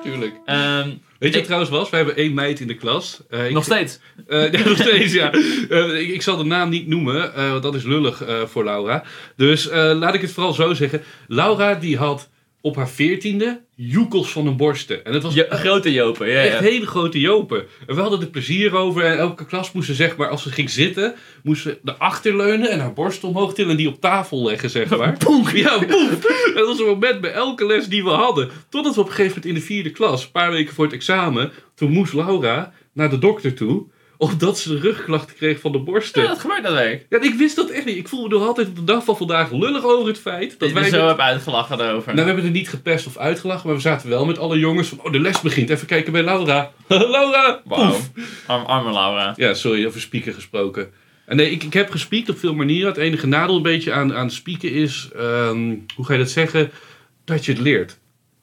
Tuurlijk. 0.02 0.34
Ehm, 0.44 0.88
Weet 0.88 0.94
je 1.18 1.26
Ik- 1.28 1.34
wat 1.34 1.44
trouwens 1.44 1.70
was? 1.70 1.90
We 1.90 1.96
hebben 1.96 2.16
één 2.16 2.34
meid 2.34 2.60
in 2.60 2.66
de 2.66 2.74
klas. 2.74 3.20
Eh, 3.30 3.46
ik- 3.46 3.52
nog 3.52 3.64
steeds. 3.64 4.00
Eh, 4.26 4.52
ja, 4.52 4.68
nog 4.68 4.76
steeds, 4.78 5.12
ja. 5.12 5.32
Eh, 5.68 6.00
ik, 6.00 6.08
ik 6.08 6.22
zal 6.22 6.36
de 6.36 6.44
naam 6.44 6.68
niet 6.68 6.86
noemen, 6.86 7.34
eh, 7.34 7.50
want 7.50 7.62
dat 7.62 7.74
is 7.74 7.82
lullig 7.84 8.22
eh, 8.24 8.34
voor 8.44 8.64
Laura. 8.64 9.02
Dus 9.36 9.68
eh, 9.68 9.92
laat 9.94 10.14
ik 10.14 10.20
het 10.20 10.32
vooral 10.32 10.52
zo 10.52 10.74
zeggen. 10.74 11.02
Laura 11.26 11.74
die 11.74 11.96
had 11.96 12.28
op 12.60 12.76
haar 12.76 12.88
veertiende 12.88 13.60
joekels 13.74 14.32
van 14.32 14.46
een 14.46 14.56
borsten. 14.56 15.04
En 15.04 15.12
het 15.12 15.22
was 15.22 15.34
Je, 15.34 15.46
grote 15.50 15.92
Jopen, 15.92 16.28
ja, 16.28 16.42
echt 16.42 16.52
ja. 16.52 16.60
hele 16.60 16.86
grote 16.86 17.20
jopen. 17.20 17.66
En 17.86 17.94
we 17.94 18.00
hadden 18.00 18.20
er 18.20 18.26
plezier 18.26 18.74
over. 18.74 19.04
En 19.04 19.18
elke 19.18 19.46
klas 19.46 19.72
moest 19.72 19.86
ze, 19.86 19.94
zeg 19.94 20.16
maar, 20.16 20.28
als 20.28 20.42
ze 20.42 20.50
ging 20.50 20.70
zitten, 20.70 21.14
moest 21.42 21.62
ze 21.62 21.78
erachter 21.84 22.36
leunen 22.36 22.70
en 22.70 22.80
haar 22.80 22.92
borst 22.92 23.24
omhoog 23.24 23.54
tillen 23.54 23.70
en 23.70 23.76
die 23.76 23.88
op 23.88 24.00
tafel 24.00 24.44
leggen, 24.44 24.70
zeg 24.70 24.96
maar. 24.96 25.16
Poef! 25.24 25.52
Ja! 25.56 25.80
En 25.80 26.54
dat 26.54 26.66
was 26.66 26.78
een 26.78 26.86
moment 26.86 27.20
bij 27.20 27.32
elke 27.32 27.66
les 27.66 27.86
die 27.86 28.04
we 28.04 28.10
hadden. 28.10 28.50
Totdat 28.68 28.94
we 28.94 29.00
op 29.00 29.06
een 29.06 29.12
gegeven 29.12 29.36
moment 29.36 29.54
in 29.54 29.60
de 29.60 29.66
vierde 29.66 29.90
klas, 29.90 30.24
een 30.24 30.30
paar 30.30 30.50
weken 30.50 30.74
voor 30.74 30.84
het 30.84 30.94
examen, 30.94 31.52
toen 31.74 31.90
moest 31.90 32.12
Laura 32.12 32.72
naar 32.92 33.10
de 33.10 33.18
dokter 33.18 33.54
toe, 33.54 33.86
omdat 34.20 34.58
ze 34.58 34.68
de 34.68 34.78
rugklachten 34.80 35.36
kreeg 35.36 35.60
van 35.60 35.72
de 35.72 35.78
borsten. 35.78 36.20
Ja, 36.22 36.26
Ja. 36.28 36.32
dat 36.34 36.42
gebeurt 36.42 36.62
dat 36.62 36.72
werk. 36.72 37.06
ik 37.24 37.34
wist 37.34 37.56
dat 37.56 37.70
echt 37.70 37.84
niet. 37.84 37.96
Ik 37.96 38.08
voelde 38.08 38.28
me 38.28 38.34
nog 38.34 38.46
altijd 38.46 38.68
op 38.68 38.76
de 38.76 38.84
dag 38.84 39.04
van 39.04 39.16
vandaag 39.16 39.52
lullig 39.52 39.84
over 39.84 40.08
het 40.08 40.18
feit 40.18 40.50
dat 40.50 40.58
Dat 40.58 40.72
wij... 40.72 40.88
zo 40.90 40.98
dit- 41.00 41.08
heb 41.08 41.18
uitgelachen 41.18 41.78
daarover. 41.78 42.06
nou, 42.14 42.20
we 42.26 42.32
hebben 42.32 42.44
er 42.44 42.50
niet 42.58 42.68
gepest 42.68 43.06
of 43.06 43.16
uitgelachen, 43.16 43.66
maar 43.66 43.76
we 43.76 43.82
zaten 43.82 44.08
wel 44.08 44.24
met 44.26 44.38
alle 44.38 44.58
jongens 44.58 44.88
van, 44.88 45.00
oh, 45.02 45.12
de 45.12 45.20
les 45.20 45.40
begint. 45.40 45.70
Even 45.70 45.86
kijken 45.86 46.12
bij 46.12 46.22
Laura. 46.22 46.70
Laura! 46.88 47.60
Wauw. 47.64 47.96
Arm, 48.46 48.64
arme 48.64 48.92
Laura. 48.92 49.32
Ja, 49.36 49.54
sorry, 49.54 49.86
over 49.86 50.00
spieken 50.00 50.34
gesproken. 50.34 50.90
En 51.26 51.36
nee, 51.36 51.50
ik, 51.50 51.62
ik 51.62 51.72
heb 51.72 51.90
gespiekt 51.90 52.28
op 52.28 52.38
veel 52.38 52.54
manieren. 52.54 52.88
Het 52.88 52.96
enige 52.96 53.26
nadeel 53.26 53.56
een 53.56 53.62
beetje 53.62 53.92
aan, 53.92 54.14
aan 54.14 54.30
spieken 54.30 54.72
is, 54.72 55.08
ehm, 55.16 55.74
hoe 55.96 56.04
ga 56.04 56.12
je 56.12 56.18
dat 56.18 56.30
zeggen? 56.30 56.70
Dat 57.24 57.44
je 57.44 57.52
het 57.52 57.60
leert. 57.60 57.98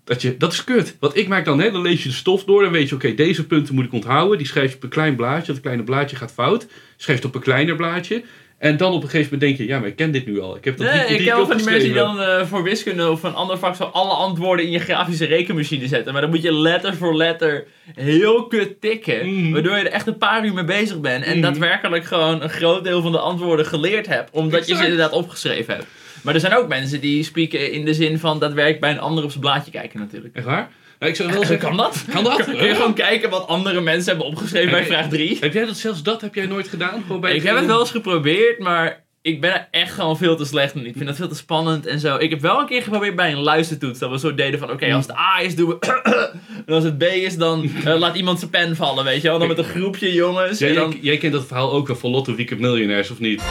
Dat, 0.08 0.22
je, 0.22 0.38
dat 0.38 0.54
is 0.54 0.64
kut. 0.64 0.96
Want 1.00 1.18
ik 1.18 1.28
maak 1.28 1.46
dan, 1.46 1.60
hè, 1.60 1.72
dan 1.72 1.82
lees 1.82 2.04
je 2.04 2.10
de 2.10 2.16
stof 2.16 2.44
door. 2.44 2.64
Dan 2.64 2.72
weet 2.72 2.90
je, 2.90 2.96
oké, 2.96 3.14
deze 3.14 3.48
punten 3.48 3.76
moet 3.76 3.86
ik 3.86 3.94
onthouden. 3.94 4.38
Die 4.38 4.48
schrijf 4.48 4.70
je 4.70 4.76
op 4.76 4.84
een 4.84 4.90
klein 4.90 5.16
blaadje. 5.16 5.52
Dat 5.52 5.62
kleine 5.62 5.84
blaadje 5.84 6.16
gaat 6.16 6.32
fout. 6.34 6.68
Schrijf 6.98 7.18
het 7.18 7.28
op 7.28 7.36
een 7.36 7.42
kleiner 7.42 7.76
blaadje. 7.76 8.24
En 8.58 8.78
dan 8.78 8.92
op 8.94 9.04
een 9.04 9.10
gegeven 9.10 9.34
moment 9.34 9.42
denk 9.42 9.58
je, 9.58 9.74
ja, 9.74 9.80
maar 9.80 9.88
ik 9.88 9.96
ken 9.96 10.12
dit 10.12 10.26
nu 10.26 10.40
al. 10.40 10.56
Ik 10.58 10.66
heb 10.66 10.78
dat 10.78 10.88
Nee, 10.94 11.06
drie, 11.06 11.18
ik 11.18 11.26
ken 11.26 11.36
wel 11.36 11.46
van 11.48 11.58
die 11.58 11.66
mensen 11.66 11.84
die 11.84 11.94
dan 11.94 12.22
eh, 12.22 12.46
voor 12.46 12.64
wiskunde 12.64 13.12
of 13.12 13.24
een 13.24 13.34
ander 13.34 13.58
vak 13.58 13.76
zo 13.76 13.84
alle 13.84 14.14
antwoorden 14.14 14.66
in 14.66 14.72
je 14.72 14.80
grafische 14.80 15.26
rekenmachine 15.26 15.88
zetten. 15.88 16.14
Maar 16.14 16.22
dan 16.22 16.30
moet 16.32 16.42
je 16.42 16.54
letter 16.54 16.96
voor 16.96 17.16
letter 17.16 17.66
heel 17.96 18.48
kut 18.48 18.82
tikken. 18.82 19.34
Mhm. 19.42 19.52
Waardoor 19.52 19.78
je 19.78 19.84
er 19.84 19.92
echt 19.92 20.08
een 20.08 20.18
paar 20.18 20.46
uur 20.46 20.54
mee 20.54 20.64
bezig 20.64 21.00
bent. 21.00 21.24
En 21.24 21.32
Mhm. 21.32 21.42
daadwerkelijk 21.42 22.06
gewoon 22.06 22.42
een 22.42 22.50
groot 22.50 22.84
deel 22.84 23.02
van 23.02 23.12
de 23.12 23.20
antwoorden 23.20 23.66
geleerd 23.66 24.08
hebt. 24.08 24.32
Omdat 24.32 24.68
je 24.68 24.76
ze 24.76 24.84
inderdaad 24.84 25.12
opgeschreven 25.12 25.74
hebt. 25.74 25.86
Maar 26.28 26.36
er 26.36 26.42
zijn 26.42 26.56
ook 26.56 26.68
mensen 26.68 27.02
die 27.02 27.24
spreken 27.24 27.72
in 27.72 27.86
de 27.86 27.94
zin 27.94 28.20
van 28.20 28.40
daadwerkelijk 28.40 28.82
bij 28.82 28.92
een 28.92 29.00
ander 29.00 29.24
op 29.24 29.30
zijn 29.30 29.42
blaadje 29.42 29.72
kijken 29.72 30.00
natuurlijk. 30.00 30.36
Echt 30.36 30.46
waar? 30.46 30.70
Nou, 31.00 31.12
ik 31.12 31.18
zou 31.18 31.30
wel 31.30 31.38
Kan 31.38 31.48
zeggen... 31.48 31.78
dat? 31.78 32.06
Kan 32.12 32.24
dat? 32.24 32.44
Kun 32.44 32.68
je 32.68 32.76
gewoon 32.76 32.94
kijken 32.94 33.30
wat 33.30 33.48
andere 33.48 33.82
mensen 33.82 34.10
hebben 34.10 34.28
opgeschreven 34.28 34.72
bij 34.72 34.86
vraag 34.86 35.10
3? 35.10 35.38
Heb 35.40 35.54
jij 35.54 35.66
dat, 35.66 35.78
zelfs 35.78 36.04
dat 36.04 36.22
heb 36.22 36.36
jij 36.36 36.46
nooit 36.46 36.68
gedaan? 36.68 37.02
Gewoon 37.02 37.22
bij 37.22 37.36
Ik 37.36 37.44
heb 37.44 37.56
het 37.56 37.66
wel 37.66 37.80
eens 37.80 37.92
geprobeerd, 37.92 38.60
maar 38.60 39.06
ik 39.22 39.42
ben 39.42 39.54
er 39.54 39.68
echt 39.72 39.94
gewoon 39.94 40.18
veel 40.18 40.36
te 40.36 40.46
slecht 40.46 40.76
in. 40.76 40.86
Ik 40.86 40.94
vind 40.94 41.06
dat 41.06 41.16
veel 41.16 41.28
te 41.28 41.36
spannend 41.36 41.86
en 41.86 42.00
zo. 42.00 42.18
Ik 42.18 42.30
heb 42.30 42.42
wel 42.42 42.60
een 42.60 42.66
keer 42.66 42.82
geprobeerd 42.82 43.16
bij 43.16 43.32
een 43.32 43.40
luistertoets. 43.40 44.00
Dat 44.00 44.10
we 44.10 44.20
zo 44.20 44.36
deden 44.36 44.60
van, 44.60 44.72
oké, 44.72 44.94
als 44.94 45.08
het 45.08 45.16
A 45.18 45.42
is, 45.42 45.56
doen 45.56 45.70
we... 45.70 45.78
en 46.66 46.74
als 46.74 46.84
het 46.84 46.98
B 46.98 47.04
is, 47.04 47.38
dan 47.38 47.70
eh, 47.86 47.98
laat 47.98 48.16
iemand 48.16 48.40
zijn 48.40 48.52
pen 48.52 48.76
vallen, 48.76 49.04
weet 49.04 49.22
je 49.22 49.28
wel. 49.28 49.40
Dan 49.40 49.48
met 49.48 49.58
een 49.58 49.64
groepje 49.64 50.14
jongens. 50.14 50.62
En 50.62 50.76
dan... 50.76 50.90
jij, 50.90 51.00
jij 51.02 51.18
kent 51.18 51.34
dat 51.34 51.46
verhaal 51.46 51.72
ook 51.72 51.88
wel 51.88 51.96
van 51.96 52.10
Lotto 52.10 52.36
Weekend 52.36 52.60
Millionaires, 52.60 53.12
of 53.12 53.20
niet? 53.20 53.44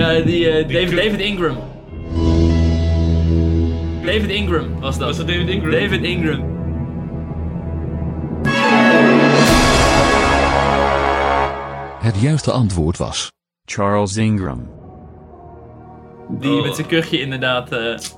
Ja, 0.00 0.20
die, 0.20 0.48
eh, 0.48 0.66
Die 0.66 0.76
David, 0.76 0.96
David 0.96 1.20
Ingram. 1.20 1.56
David 4.04 4.30
Ingram 4.30 4.80
was 4.80 4.98
dat. 4.98 5.06
Was 5.08 5.16
dat 5.16 5.26
David 5.26 5.48
Ingram? 5.48 5.70
David 5.70 6.02
Ingram. 6.02 6.58
Het 12.00 12.20
juiste 12.20 12.52
antwoord 12.52 12.96
was 12.96 13.32
Charles 13.64 14.16
Ingram. 14.16 14.79
Die 16.30 16.50
Oh. 16.50 16.62
met 16.62 16.74
zijn 16.74 16.86
kuchje 16.86 17.20
inderdaad 17.20 17.68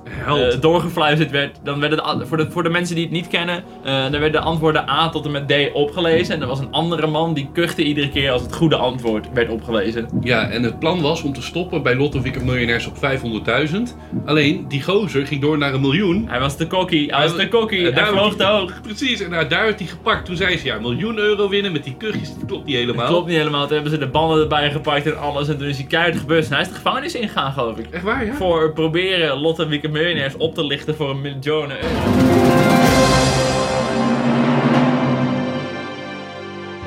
Held. 0.09 0.53
eh, 0.53 0.61
doorgefluisterd 0.61 1.31
werd. 1.31 1.59
Dan 1.63 1.79
werden 1.79 2.19
de, 2.19 2.25
voor, 2.25 2.37
de, 2.37 2.51
voor 2.51 2.63
de 2.63 2.69
mensen 2.69 2.95
die 2.95 3.03
het 3.03 3.13
niet 3.13 3.27
kennen, 3.27 3.63
eh 3.83 4.01
dan 4.01 4.11
werden 4.11 4.31
de 4.31 4.39
antwoorden 4.39 4.89
A 4.89 5.09
tot 5.09 5.25
en 5.25 5.31
met 5.31 5.47
D 5.47 5.53
opgelezen. 5.73 6.35
En 6.35 6.41
er 6.41 6.47
was 6.47 6.59
een 6.59 6.71
andere 6.71 7.07
man 7.07 7.33
die 7.33 7.49
kuchte 7.53 7.83
iedere 7.83 8.09
keer 8.09 8.31
als 8.31 8.41
het 8.41 8.55
goede 8.55 8.75
antwoord 8.75 9.27
werd 9.33 9.49
opgelezen. 9.49 10.07
Ja, 10.21 10.49
en 10.49 10.63
het 10.63 10.79
plan 10.79 11.01
was 11.01 11.23
om 11.23 11.33
te 11.33 11.41
stoppen 11.41 11.83
bij 11.83 11.95
Lotto 11.95 12.21
Weekend 12.21 12.45
Millionaires 12.45 12.87
op 12.87 12.97
500.000. 12.97 13.95
Alleen, 14.25 14.65
die 14.67 14.83
gozer 14.83 15.27
ging 15.27 15.41
door 15.41 15.57
naar 15.57 15.73
een 15.73 15.81
miljoen. 15.81 16.25
Hij 16.29 16.39
was 16.39 16.57
te 16.57 16.67
cocky, 16.67 17.07
hij 17.07 17.21
was 17.21 17.31
En 17.37 17.49
hij 17.81 17.91
daar- 17.91 18.07
vloog 18.07 18.35
te 18.35 18.43
hoog. 18.43 18.81
Precies, 18.81 19.21
en 19.21 19.29
nou, 19.29 19.47
daar 19.47 19.63
werd 19.65 19.79
hij 19.79 19.87
gepakt. 19.87 20.25
Toen 20.25 20.35
zei 20.35 20.57
ze, 20.57 20.65
ja, 20.65 20.75
een 20.75 20.81
miljoen 20.81 21.17
euro 21.17 21.49
winnen 21.49 21.71
met 21.71 21.83
die 21.83 21.95
kuchjes, 21.97 22.33
dat 22.35 22.45
klopt 22.47 22.65
niet 22.65 22.75
helemaal. 22.75 23.07
Klopt 23.07 23.27
niet 23.27 23.37
helemaal, 23.37 23.63
toen 23.65 23.73
hebben 23.73 23.91
ze 23.91 23.97
de 23.97 24.07
banden 24.07 24.41
erbij 24.41 24.71
gepakt 24.71 25.05
en 25.05 25.19
alles. 25.19 25.47
En 25.47 25.57
toen 25.57 25.67
is 25.67 25.77
hij 25.77 25.85
keihard 25.85 26.17
gebust. 26.17 26.47
En 26.47 26.53
hij 26.53 26.61
is 26.61 26.69
de 26.69 26.75
gevangenis 26.75 27.15
ingegaan, 27.15 27.51
geloof 27.51 27.77
ik. 27.77 27.85
Echt 28.03 28.11
waar, 28.11 28.25
ja? 28.25 28.35
Voor 28.35 28.73
proberen 28.73 29.37
Lotte 29.37 29.67
Weekend 29.67 29.93
Millionaires 29.93 30.35
op 30.37 30.55
te 30.55 30.65
lichten 30.65 30.95
voor 30.95 31.09
een 31.09 31.21
miljoen 31.21 31.71
euro. 31.71 31.87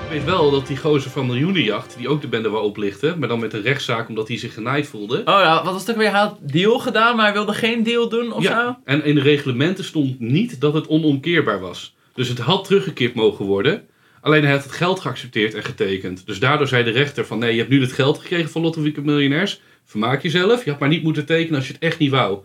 Ik 0.04 0.11
weet 0.11 0.25
wel 0.25 0.50
dat 0.50 0.66
die 0.66 0.76
gozer 0.76 1.11
van 1.11 1.26
Miljoenenjacht, 1.26 1.94
die 1.99 2.08
ook 2.08 2.20
de 2.20 2.28
bende 2.28 2.49
wou 2.49 2.64
oplichten, 2.64 3.18
maar 3.18 3.28
dan 3.28 3.40
met 3.40 3.52
een 3.52 3.62
rechtszaak 3.62 4.08
omdat 4.08 4.28
hij 4.28 4.38
zich 4.38 4.54
genaaid 4.54 4.87
voelde. 4.87 5.18
Oh 5.18 5.25
ja, 5.25 5.64
wat 5.64 5.73
was 5.73 5.80
het 5.80 5.90
ook 5.90 5.96
weer? 5.96 6.11
Hij 6.11 6.20
had 6.20 6.38
deal 6.40 6.78
gedaan, 6.78 7.16
maar 7.16 7.25
hij 7.25 7.35
wilde 7.35 7.54
geen 7.54 7.82
deal 7.82 8.08
doen 8.08 8.32
of 8.32 8.44
zo? 8.44 8.50
ja, 8.50 8.80
en 8.85 9.04
in 9.04 9.14
de 9.14 9.20
reglementen 9.20 9.85
stond 9.85 10.20
niet 10.20 10.61
dat 10.61 10.75
het 10.75 10.88
onomkeerbaar 10.88 11.61
was. 11.61 11.94
Dus 12.14 12.28
het 12.28 12.38
had 12.38 12.64
teruggekeerd 12.64 13.14
mogen 13.14 13.44
worden. 13.44 13.87
Alleen 14.20 14.42
hij 14.42 14.52
had 14.52 14.62
het 14.62 14.73
geld 14.73 15.00
geaccepteerd 15.00 15.54
en 15.54 15.64
getekend. 15.64 16.26
Dus 16.26 16.38
daardoor 16.38 16.68
zei 16.68 16.85
de 16.85 16.90
rechter 16.90 17.26
van 17.26 17.38
nee, 17.38 17.52
je 17.52 17.58
hebt 17.58 17.70
nu 17.70 17.80
het 17.80 17.92
geld 17.92 18.18
gekregen 18.18 18.50
van 18.50 18.62
Lotto 18.62 18.80
Miljonairs. 19.02 19.61
Vermaak 19.86 20.22
jezelf. 20.22 20.64
Je 20.64 20.70
had 20.70 20.80
maar 20.80 20.88
niet 20.88 21.02
moeten 21.02 21.26
tekenen 21.26 21.56
als 21.56 21.66
je 21.66 21.72
het 21.72 21.82
echt 21.82 21.98
niet 21.98 22.10
wou. 22.10 22.38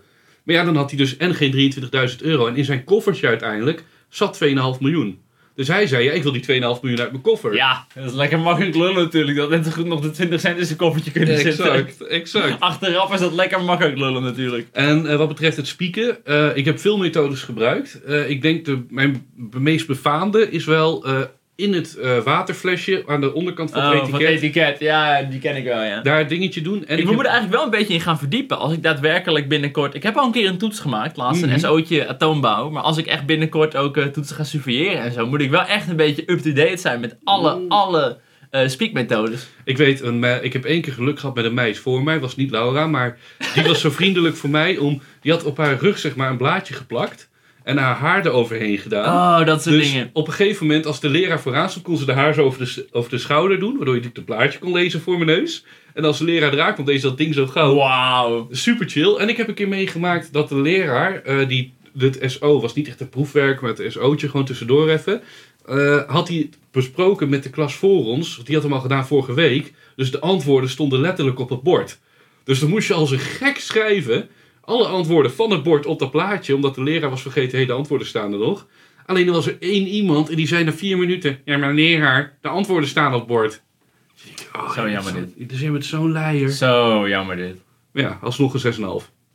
Maar 0.43 0.55
ja, 0.55 0.63
dan 0.63 0.75
had 0.75 0.89
hij 0.89 0.97
dus 0.97 1.17
en 1.17 1.35
geen 1.35 1.73
23.000 2.09 2.17
euro. 2.21 2.47
En 2.47 2.55
in 2.55 2.65
zijn 2.65 2.83
koffertje 2.83 3.27
uiteindelijk 3.27 3.83
zat 4.09 4.39
2,5 4.43 4.51
miljoen. 4.79 5.19
Dus 5.55 5.67
hij 5.67 5.87
zei, 5.87 6.03
ja, 6.03 6.11
ik 6.11 6.23
wil 6.23 6.31
die 6.31 6.41
2,5 6.41 6.47
miljoen 6.49 6.99
uit 6.99 7.11
mijn 7.11 7.21
koffer. 7.21 7.55
Ja, 7.55 7.85
dat 7.93 8.05
is 8.05 8.13
lekker 8.13 8.39
makkelijk 8.39 8.75
lullen 8.75 9.03
natuurlijk. 9.03 9.37
Dat 9.37 9.49
net 9.49 9.65
zo 9.65 9.71
goed 9.71 9.85
nog 9.85 10.01
de 10.01 10.11
20 10.11 10.39
cent 10.39 10.57
in 10.57 10.65
zijn 10.65 10.77
koffertje 10.77 11.11
kunnen 11.11 11.37
zitten. 11.37 11.73
exact, 11.73 12.07
exact. 12.07 12.59
Achteraf 12.69 13.13
is 13.13 13.19
dat 13.19 13.33
lekker 13.33 13.63
makkelijk 13.63 13.97
lullen 13.97 14.23
natuurlijk. 14.23 14.67
En 14.71 15.05
eh, 15.07 15.17
wat 15.17 15.27
betreft 15.27 15.57
het 15.57 15.67
spieken, 15.67 16.25
eh, 16.25 16.55
ik 16.55 16.65
heb 16.65 16.79
veel 16.79 16.97
methodes 16.97 17.41
gebruikt. 17.41 18.03
Eh, 18.03 18.29
ik 18.29 18.41
denk 18.41 18.65
de 18.65 18.85
mijn 18.89 19.27
meest 19.51 19.87
befaamde 19.87 20.51
is 20.51 20.65
wel 20.65 21.05
in 21.61 21.73
het 21.73 21.97
eh, 21.97 22.17
waterflesje 22.17 23.03
aan 23.07 23.21
de 23.21 23.33
onderkant 23.33 23.71
van 23.71 23.81
het 23.83 23.93
Oh, 23.93 23.99
van 23.99 24.19
etiket. 24.19 24.27
het 24.33 24.43
etiket. 24.43 24.79
Ja, 24.79 25.21
die 25.21 25.39
ken 25.39 25.55
ik 25.55 25.63
wel, 25.63 25.83
ja. 25.83 26.01
Daar 26.01 26.27
dingetje 26.27 26.61
doen. 26.61 26.85
En 26.85 26.97
ik 26.97 26.99
ik 26.99 27.05
moet 27.05 27.15
heb- 27.15 27.19
er 27.25 27.31
eigenlijk 27.31 27.53
wel 27.55 27.63
een 27.63 27.79
beetje 27.79 27.93
in 27.93 28.01
gaan 28.01 28.17
verdiepen. 28.17 28.57
Als 28.59 28.73
ik 28.73 28.83
daadwerkelijk 28.83 29.47
binnenkort... 29.49 29.93
Ik 29.95 30.03
heb 30.03 30.15
al 30.17 30.25
een 30.25 30.31
keer 30.31 30.47
een 30.47 30.57
toets 30.57 30.79
gemaakt, 30.79 31.17
laatst 31.17 31.41
Mhm. 31.45 31.51
een 31.53 31.59
SO'tje 31.59 32.07
atoombouw. 32.07 32.69
Maar 32.69 32.83
als 32.83 32.97
ik 32.97 33.05
echt 33.05 33.25
binnenkort 33.25 33.75
ook 33.75 33.97
eh, 33.97 34.05
toetsen 34.05 34.35
ga 34.35 34.43
surveilleren 34.43 35.01
en 35.01 35.11
zo... 35.11 35.27
moet 35.27 35.41
ik 35.41 35.49
wel 35.49 35.65
echt 35.65 35.89
een 35.89 35.95
beetje 35.95 36.23
up-to-date 36.31 36.77
zijn 36.77 36.99
met 36.99 37.15
alle, 37.23 37.55
Oeh. 37.55 37.63
alle 37.69 38.17
eh 38.49 38.67
speakmethodes. 38.67 39.47
Ik 39.63 39.77
weet, 39.77 40.01
een, 40.01 40.43
ik 40.43 40.53
heb 40.53 40.65
één 40.65 40.81
keer 40.81 40.93
geluk 40.93 41.19
gehad 41.19 41.35
met 41.35 41.45
een 41.45 41.53
meis 41.53 41.79
voor 41.79 42.03
mij. 42.03 42.19
was 42.19 42.35
niet 42.35 42.51
Laura, 42.51 42.87
maar 42.87 43.17
die 43.53 43.63
was 43.63 43.81
zo 43.81 43.89
vriendelijk 43.89 44.35
voor 44.35 44.49
mij. 44.49 44.77
Om, 44.77 45.01
die 45.21 45.31
had 45.31 45.43
op 45.43 45.57
haar 45.57 45.77
rug 45.79 45.97
zeg 45.97 46.15
maar 46.15 46.29
een 46.29 46.37
blaadje 46.37 46.73
geplakt. 46.73 47.29
En 47.63 47.77
haar 47.77 47.95
haar 47.95 48.25
eroverheen 48.25 48.77
gedaan. 48.77 49.39
Oh, 49.41 49.45
dat 49.45 49.61
soort 49.63 49.75
dus 49.75 49.91
dingen. 49.91 50.09
op 50.13 50.27
een 50.27 50.33
gegeven 50.33 50.65
moment, 50.67 50.85
als 50.85 50.99
de 50.99 51.09
leraar 51.09 51.41
vooraan 51.41 51.69
stond, 51.69 51.85
kon 51.85 51.97
ze 51.97 52.05
de 52.05 52.11
haar 52.11 52.33
zo 52.33 52.43
over 52.43 52.59
de, 52.75 52.87
over 52.91 53.09
de 53.09 53.17
schouder 53.17 53.59
doen. 53.59 53.75
Waardoor 53.77 53.95
je 53.95 54.01
het 54.13 54.25
blaadje 54.25 54.59
kon 54.59 54.71
lezen 54.71 55.01
voor 55.01 55.13
mijn 55.13 55.39
neus. 55.39 55.65
En 55.93 56.03
als 56.05 56.17
de 56.17 56.23
leraar 56.23 56.53
eraan 56.53 56.73
kwam, 56.73 56.85
deed 56.85 57.01
ze 57.01 57.07
dat 57.07 57.17
ding 57.17 57.33
zo 57.33 57.47
gauw. 57.47 57.75
Wauw. 57.75 58.47
Super 58.51 58.89
chill. 58.89 59.15
En 59.15 59.29
ik 59.29 59.37
heb 59.37 59.47
een 59.47 59.53
keer 59.53 59.67
meegemaakt 59.67 60.33
dat 60.33 60.49
de 60.49 60.55
leraar, 60.55 61.21
eh, 61.21 61.47
die, 61.47 61.73
het 61.97 62.19
SO 62.25 62.61
was 62.61 62.73
niet 62.73 62.87
echt 62.87 62.99
een 63.01 63.09
proefwerk, 63.09 63.61
maar 63.61 63.73
het 63.73 63.91
SO'tje 63.91 64.29
gewoon 64.29 64.45
tussendoor 64.45 64.89
even. 64.89 65.21
eh, 65.65 66.01
had 66.07 66.27
hij 66.27 66.49
besproken 66.71 67.29
met 67.29 67.43
de 67.43 67.49
klas 67.49 67.75
voor 67.75 68.05
ons. 68.05 68.33
Want 68.35 68.45
die 68.47 68.55
had 68.55 68.63
hem 68.63 68.73
al 68.73 68.79
gedaan 68.79 69.07
vorige 69.07 69.33
week. 69.33 69.73
Dus 69.95 70.11
de 70.11 70.19
antwoorden 70.19 70.69
stonden 70.69 70.99
letterlijk 70.99 71.39
op 71.39 71.49
het 71.49 71.61
bord. 71.61 71.99
Dus 72.43 72.59
dan 72.59 72.69
moest 72.69 72.87
je 72.87 72.93
als 72.93 73.11
een 73.11 73.19
gek 73.19 73.57
schrijven. 73.59 74.29
Alle 74.71 74.87
antwoorden 74.87 75.31
van 75.33 75.51
het 75.51 75.63
bord 75.63 75.85
op 75.85 75.99
dat 75.99 76.11
plaatje. 76.11 76.55
Omdat 76.55 76.75
de 76.75 76.83
leraar 76.83 77.09
was 77.09 77.21
vergeten, 77.21 77.59
hé, 77.59 77.65
de 77.65 77.71
antwoorden 77.73 78.07
staan 78.07 78.33
er 78.33 78.39
nog. 78.39 78.67
Alleen 79.05 79.27
er 79.27 79.33
was 79.33 79.47
er 79.47 79.57
één 79.59 79.87
iemand 79.87 80.29
en 80.29 80.35
die 80.35 80.47
zei 80.47 80.63
na 80.63 80.71
vier 80.73 80.97
minuten... 80.97 81.39
Ja, 81.45 81.57
maar 81.57 81.73
leraar, 81.73 82.37
de 82.41 82.47
antwoorden 82.47 82.89
staan 82.89 83.13
op 83.13 83.19
het 83.19 83.27
bord. 83.27 83.61
Dus 84.23 84.45
oh, 84.55 84.71
Zo 84.71 84.89
jammer 84.89 85.13
zo- 85.13 85.45
Dus 85.45 85.59
je 85.59 85.71
bent 85.71 85.85
zo'n 85.85 86.11
leier. 86.11 86.49
Zo 86.49 87.07
jammer 87.09 87.35
dit. 87.35 87.55
Ja, 87.93 88.19
alsnog 88.21 88.53
een 88.53 88.73
6,5. 88.73 88.79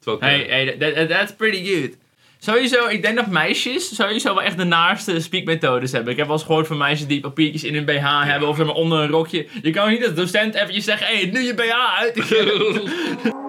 Terwijl 0.00 0.16
ik, 0.16 0.20
Hey, 0.20 0.64
hey, 0.64 0.76
that, 0.78 0.94
that- 0.94 1.08
that's 1.08 1.34
pretty 1.36 1.64
good. 1.74 1.96
Sowieso, 2.38 2.86
ik 2.88 3.02
denk 3.02 3.16
dat 3.16 3.26
meisjes 3.26 3.94
sowieso 3.94 4.34
wel 4.34 4.42
echt 4.42 4.56
de 4.56 4.64
naarste 4.64 5.20
speakmethodes 5.20 5.92
hebben. 5.92 6.10
Ik 6.12 6.18
heb 6.18 6.26
wel 6.26 6.36
eens 6.36 6.44
gehoord 6.46 6.66
van 6.66 6.76
meisjes 6.76 7.06
die 7.06 7.20
papiertjes 7.20 7.64
in 7.64 7.74
hun 7.74 7.84
BH 7.84 8.24
hebben 8.24 8.48
of 8.48 8.56
zeg 8.56 8.66
maar 8.66 8.74
onder 8.74 8.98
een 9.00 9.08
rokje. 9.08 9.46
Je 9.62 9.70
kan 9.70 9.90
niet 9.90 10.04
als 10.06 10.14
docent 10.14 10.54
eventjes 10.54 10.84
zeggen, 10.84 11.06
hé, 11.06 11.14
hey, 11.16 11.30
nu 11.30 11.40
je 11.40 11.54
BH 11.54 11.98
uit. 11.98 12.14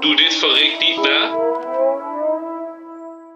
Doe 0.00 0.16
dit 0.16 0.34
van 0.34 0.50
Rick 0.50 0.76
niet 0.80 0.96
na. 1.02 1.38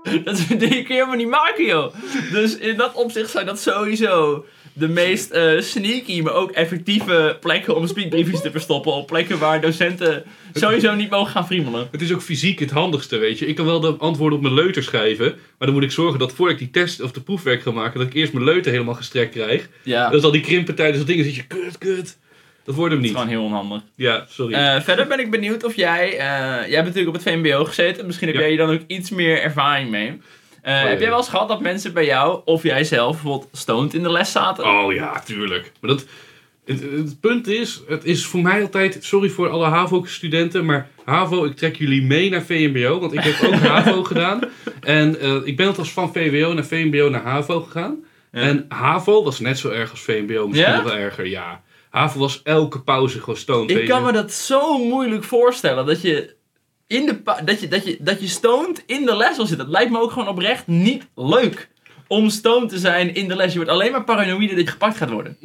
dat 0.25 0.47
kun 0.47 0.69
je 0.69 0.85
helemaal 0.87 1.17
niet 1.17 1.29
maken, 1.29 1.65
joh. 1.65 1.95
Dus 2.33 2.57
in 2.57 2.77
dat 2.77 2.95
opzicht 2.95 3.31
zijn 3.31 3.47
dat 3.47 3.61
sowieso 3.61 4.45
de 4.73 4.89
meest 4.89 5.31
eh, 5.31 5.61
sneaky, 5.61 6.21
maar 6.21 6.33
ook 6.33 6.51
effectieve 6.51 7.37
plekken 7.41 7.77
om 7.77 7.87
speakbriefjes 7.87 8.41
te 8.41 8.51
verstoppen. 8.51 8.93
Op 8.93 9.07
plekken 9.07 9.39
waar 9.39 9.61
docenten 9.61 10.25
sowieso 10.53 10.95
niet 10.95 11.11
mogen 11.11 11.33
gaan 11.33 11.47
friemelen. 11.47 11.89
Het 11.91 12.03
is 12.03 12.13
ook 12.13 12.23
fysiek 12.23 12.59
het 12.59 12.71
handigste, 12.71 13.17
weet 13.17 13.39
je. 13.39 13.47
Ik 13.47 13.55
kan 13.55 13.67
wel 13.67 13.81
de 13.81 13.97
antwoorden 13.99 14.39
op 14.39 14.45
mijn 14.45 14.55
leuter 14.55 14.83
schrijven. 14.83 15.27
Maar 15.29 15.69
dan 15.69 15.73
moet 15.73 15.83
ik 15.83 15.91
zorgen 15.91 16.19
dat 16.19 16.33
voor 16.33 16.51
ik 16.51 16.59
die 16.59 16.71
test 16.71 17.01
of 17.01 17.13
de 17.13 17.21
proefwerk 17.21 17.63
ga 17.63 17.71
maken... 17.71 17.99
dat 17.99 18.09
ik 18.09 18.15
eerst 18.15 18.33
mijn 18.33 18.45
leuter 18.45 18.73
helemaal 18.73 18.95
gestrekt 18.95 19.33
krijg. 19.33 19.69
Ja, 19.83 20.05
dat 20.11 20.19
is 20.19 20.25
al 20.25 20.33
die 20.33 20.41
krimpen 20.41 20.75
tijdens 20.75 20.99
dat 20.99 21.07
ding. 21.07 21.19
Dan 21.19 21.29
zit 21.29 21.37
je, 21.37 21.47
kut, 21.47 21.79
kut. 21.79 22.19
Dat 22.65 22.75
wordt 22.75 22.93
hem 22.93 23.03
dat 23.03 23.11
is 23.11 23.17
niet. 23.17 23.23
gewoon 23.23 23.29
heel 23.41 23.45
onhandig. 23.45 23.83
Ja, 23.97 24.25
sorry. 24.29 24.55
Eh, 24.55 24.81
verder 24.81 25.07
ben 25.07 25.19
ik 25.21 25.31
benieuwd 25.31 25.65
of 25.65 25.77
jij, 25.77 26.11
eh, 26.11 26.17
jij 26.17 26.75
hebt 26.75 26.87
natuurlijk 26.87 27.09
op 27.09 27.15
het 27.15 27.23
VMBO 27.23 27.65
gezeten, 27.65 28.07
misschien 28.07 28.29
heb 28.29 28.37
Ja. 28.37 28.43
jij 28.43 28.57
dan 28.57 28.71
ook 28.71 28.81
iets 28.87 29.11
meer 29.11 29.41
ervaring 29.43 29.91
mee. 29.91 30.21
Eh, 30.63 30.73
ja. 30.83 30.87
Heb 30.89 31.01
jij 31.01 31.09
wel 31.09 31.19
eens 31.19 31.29
gehad 31.29 31.49
dat 31.49 31.61
mensen 31.61 31.93
bij 31.93 32.05
jou, 32.05 32.41
of 32.45 32.63
jij 32.63 32.85
zelf, 32.85 33.13
bijvoorbeeld 33.13 33.49
stoned 33.53 33.95
in 33.95 34.03
de 34.03 34.11
les 34.11 34.33
zaten? 34.33 34.65
Oh 34.65 34.93
ja, 34.93 35.21
tuurlijk. 35.21 35.73
Maar 35.81 35.91
dat, 35.91 36.07
het, 36.65 36.81
het 36.81 37.21
punt 37.21 37.47
is, 37.47 37.81
het 37.89 38.05
is 38.05 38.27
voor 38.27 38.41
mij 38.43 38.63
altijd... 38.63 38.99
Sorry 39.01 39.29
voor 39.29 39.49
alle 39.49 39.67
HAVO-studenten, 39.67 40.65
maar 40.65 40.89
HAVO, 41.05 41.45
ik 41.45 41.57
trek 41.57 41.77
jullie 41.77 42.03
mee 42.03 42.31
naar 42.31 42.43
VMBO. 42.43 42.99
Want 43.01 43.13
ik 43.13 43.21
heb 43.21 43.49
ook 43.49 43.55
HAVO 43.75 44.03
gedaan. 44.05 44.41
En 44.81 45.17
ik 45.47 45.57
ben 45.57 45.67
althans 45.67 45.93
van 45.93 46.13
VWO 46.13 46.53
naar 46.53 46.65
VMBO 46.65 47.09
naar 47.09 47.23
HAVO 47.23 47.61
gegaan. 47.61 48.05
Ja. 48.33 48.41
En 48.41 48.65
HAVO 48.69 49.25
was 49.25 49.41
net 49.41 49.59
zo 49.59 49.71
erg 49.71 49.91
als 49.91 50.01
VMBO, 50.01 50.49
misschien 50.49 50.71
Ja? 50.71 50.77
nog 50.77 50.85
wel 50.85 50.97
erger, 50.97 51.27
ja. 51.27 51.63
HAVO 51.95 52.19
was 52.19 52.43
elke 52.43 52.81
pauze 52.83 53.19
gewoon 53.19 53.37
stoned. 53.37 53.71
ik 53.71 53.89
kan 53.89 54.03
me 54.05 54.13
dat 54.13 54.33
zo 54.33 54.79
moeilijk 54.85 55.25
voorstellen, 55.25 55.87
dat 55.87 56.03
je 56.03 56.35
in 56.87 57.07
de 57.07 57.23
dat, 57.45 57.61
je, 57.61 57.69
dat, 57.69 57.85
je, 57.87 57.97
dat 58.01 58.21
je 58.21 58.27
stoned 58.27 58.83
in 58.87 59.05
de 59.07 59.17
les 59.17 59.37
wil 59.37 59.47
zitten. 59.47 59.67
Dat 59.67 59.75
lijkt 59.77 59.91
me 59.91 60.01
ook 60.01 60.11
gewoon 60.11 60.29
oprecht 60.29 60.67
niet 60.67 61.07
leuk. 61.15 61.69
Om 62.07 62.31
stoned 62.31 62.69
te 62.69 62.79
zijn 62.79 63.15
in 63.15 63.29
de 63.29 63.37
les. 63.37 63.51
Je 63.53 63.59
wordt 63.59 63.73
alleen 63.73 63.93
maar 63.93 64.05
paranoïde 64.05 64.55
dat 64.55 64.65
je 64.65 64.71
gepakt 64.71 64.97
gaat 64.97 65.11
worden. 65.11 65.37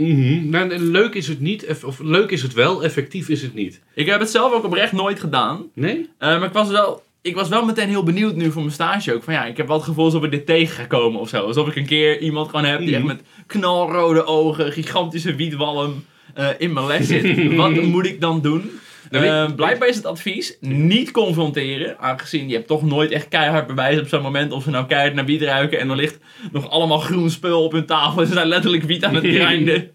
Nou, 0.49 0.69
en 0.69 0.91
leuk 0.91 1.13
is 1.13 1.27
het 1.27 1.39
niet, 1.39 1.83
of 1.85 1.99
leuk 1.99 2.29
is 2.31 2.41
het 2.41 2.53
wel, 2.53 2.83
effectief 2.83 3.29
is 3.29 3.41
het 3.41 3.53
niet. 3.53 3.81
Ik 3.93 4.05
heb 4.05 4.19
het 4.19 4.29
zelf 4.29 4.53
ook 4.53 4.63
oprecht 4.65 4.91
nooit 4.91 5.19
gedaan. 5.19 5.65
Nee? 5.73 6.09
Eh, 6.17 6.29
maar 6.39 6.47
ik 6.47 6.53
was, 6.53 6.69
wel, 6.69 7.03
ik 7.21 7.35
was 7.35 7.47
wel 7.49 7.65
meteen 7.65 7.89
heel 7.89 8.03
benieuwd 8.03 8.35
nu 8.35 8.51
voor 8.51 8.61
mijn 8.61 8.73
stage 8.73 9.13
ook. 9.13 9.23
Van 9.23 9.33
ja, 9.33 9.45
ik 9.45 9.57
heb 9.57 9.67
wel 9.67 9.75
het 9.75 9.85
gevoel 9.85 10.05
alsof 10.05 10.23
ik 10.23 10.31
dit 10.31 10.45
tegen 10.45 10.75
ga 10.75 10.85
komen 10.85 11.19
of 11.19 11.29
zo. 11.29 11.45
Alsof 11.45 11.67
ik 11.67 11.75
een 11.75 11.85
keer 11.85 12.19
iemand 12.19 12.49
gewoon 12.49 12.65
heb 12.65 12.79
die 12.79 12.89
echt 12.95 13.03
Mhm. 13.03 13.07
met 13.07 13.21
knalrode 13.47 14.25
ogen, 14.25 14.71
gigantische 14.71 15.35
wietwalm 15.35 16.05
eh, 16.33 16.47
in 16.57 16.73
mijn 16.73 16.87
les 16.87 17.07
zit. 17.07 17.55
Wat 17.55 17.81
moet 17.93 18.05
ik 18.05 18.21
dan 18.21 18.41
doen? 18.41 18.71
Eh, 19.09 19.45
blijkbaar 19.55 19.87
is 19.87 19.95
het 19.95 20.05
advies 20.05 20.57
niet 20.59 21.11
confronteren. 21.11 21.99
Aangezien 21.99 22.47
je 22.47 22.55
hebt 22.55 22.67
toch 22.67 22.83
nooit 22.83 23.11
echt 23.11 23.27
keihard 23.27 23.67
bewijs 23.67 23.99
op 23.99 24.07
zo'n 24.07 24.21
moment 24.21 24.51
of 24.51 24.63
ze 24.63 24.69
nou 24.69 24.85
keihard 24.85 25.13
naar 25.13 25.25
wiet 25.25 25.41
ruiken. 25.41 25.79
En 25.79 25.89
er 25.89 25.95
ligt 25.95 26.17
nog 26.51 26.69
allemaal 26.69 26.99
groen 26.99 27.29
spul 27.29 27.63
op 27.63 27.71
hun 27.71 27.85
tafel. 27.85 28.21
En 28.21 28.27
ze 28.27 28.33
zijn 28.33 28.47
letterlijk 28.47 28.83
wiet 28.83 29.03
aan 29.03 29.15
het 29.15 29.25
grinden. 29.35 29.91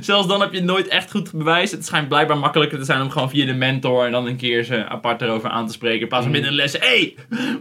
Zelfs 0.00 0.28
dan 0.28 0.40
heb 0.40 0.52
je 0.52 0.62
nooit 0.62 0.88
echt 0.88 1.10
goed 1.10 1.32
bewijs. 1.32 1.70
Het 1.70 1.86
schijnt 1.86 2.08
blijkbaar 2.08 2.38
makkelijker 2.38 2.78
te 2.78 2.84
zijn 2.84 3.02
om 3.02 3.10
gewoon 3.10 3.30
via 3.30 3.46
de 3.46 3.52
mentor 3.52 4.06
en 4.06 4.12
dan 4.12 4.26
een 4.26 4.36
keer 4.36 4.64
ze 4.64 4.86
apart 4.88 5.22
erover 5.22 5.50
aan 5.50 5.66
te 5.66 5.72
spreken. 5.72 6.00
In 6.00 6.08
plaats 6.08 6.22
van 6.22 6.32
binnen 6.32 6.50
de 6.50 6.56
lessen, 6.56 6.80
hé, 6.80 6.86
hey, 6.86 7.14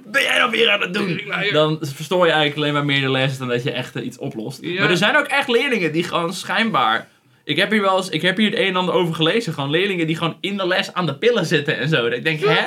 ben 0.05 0.21
jij 0.21 0.37
nou 0.37 0.51
weer 0.51 0.69
aan 0.69 0.81
het 0.81 0.93
doen? 0.93 1.21
Dan 1.51 1.77
verstoor 1.81 2.25
je 2.25 2.31
eigenlijk 2.31 2.61
alleen 2.61 2.73
maar 2.73 2.85
meer 2.85 3.01
de 3.01 3.11
les 3.11 3.37
dan 3.37 3.47
dat 3.47 3.63
je 3.63 3.71
echt 3.71 3.95
eh, 3.95 4.05
iets 4.05 4.17
oplost. 4.17 4.59
Ja. 4.61 4.79
Maar 4.79 4.89
er 4.89 4.97
zijn 4.97 5.17
ook 5.17 5.27
echt 5.27 5.47
leerlingen 5.47 5.91
die 5.91 6.03
gewoon 6.03 6.33
schijnbaar... 6.33 7.07
Ik 7.49 7.57
heb 7.57 7.71
hier 7.71 7.81
wel 7.81 7.97
eens, 7.97 8.09
ik 8.09 8.21
heb 8.21 8.37
hier 8.37 8.49
het 8.49 8.59
een 8.59 8.65
en 8.67 8.75
ander 8.75 8.93
over 8.95 9.15
gelezen. 9.15 9.53
Gewoon 9.53 9.69
leerlingen 9.69 10.07
die 10.07 10.15
gewoon 10.15 10.37
in 10.41 10.57
de 10.57 10.67
les 10.67 10.93
aan 10.93 11.05
de 11.05 11.15
pillen 11.17 11.45
zitten 11.45 11.77
en 11.77 11.89
zo. 11.89 12.03
Dat 12.03 12.13
ik 12.17 12.23
denk, 12.23 12.39
hè? 12.39 12.61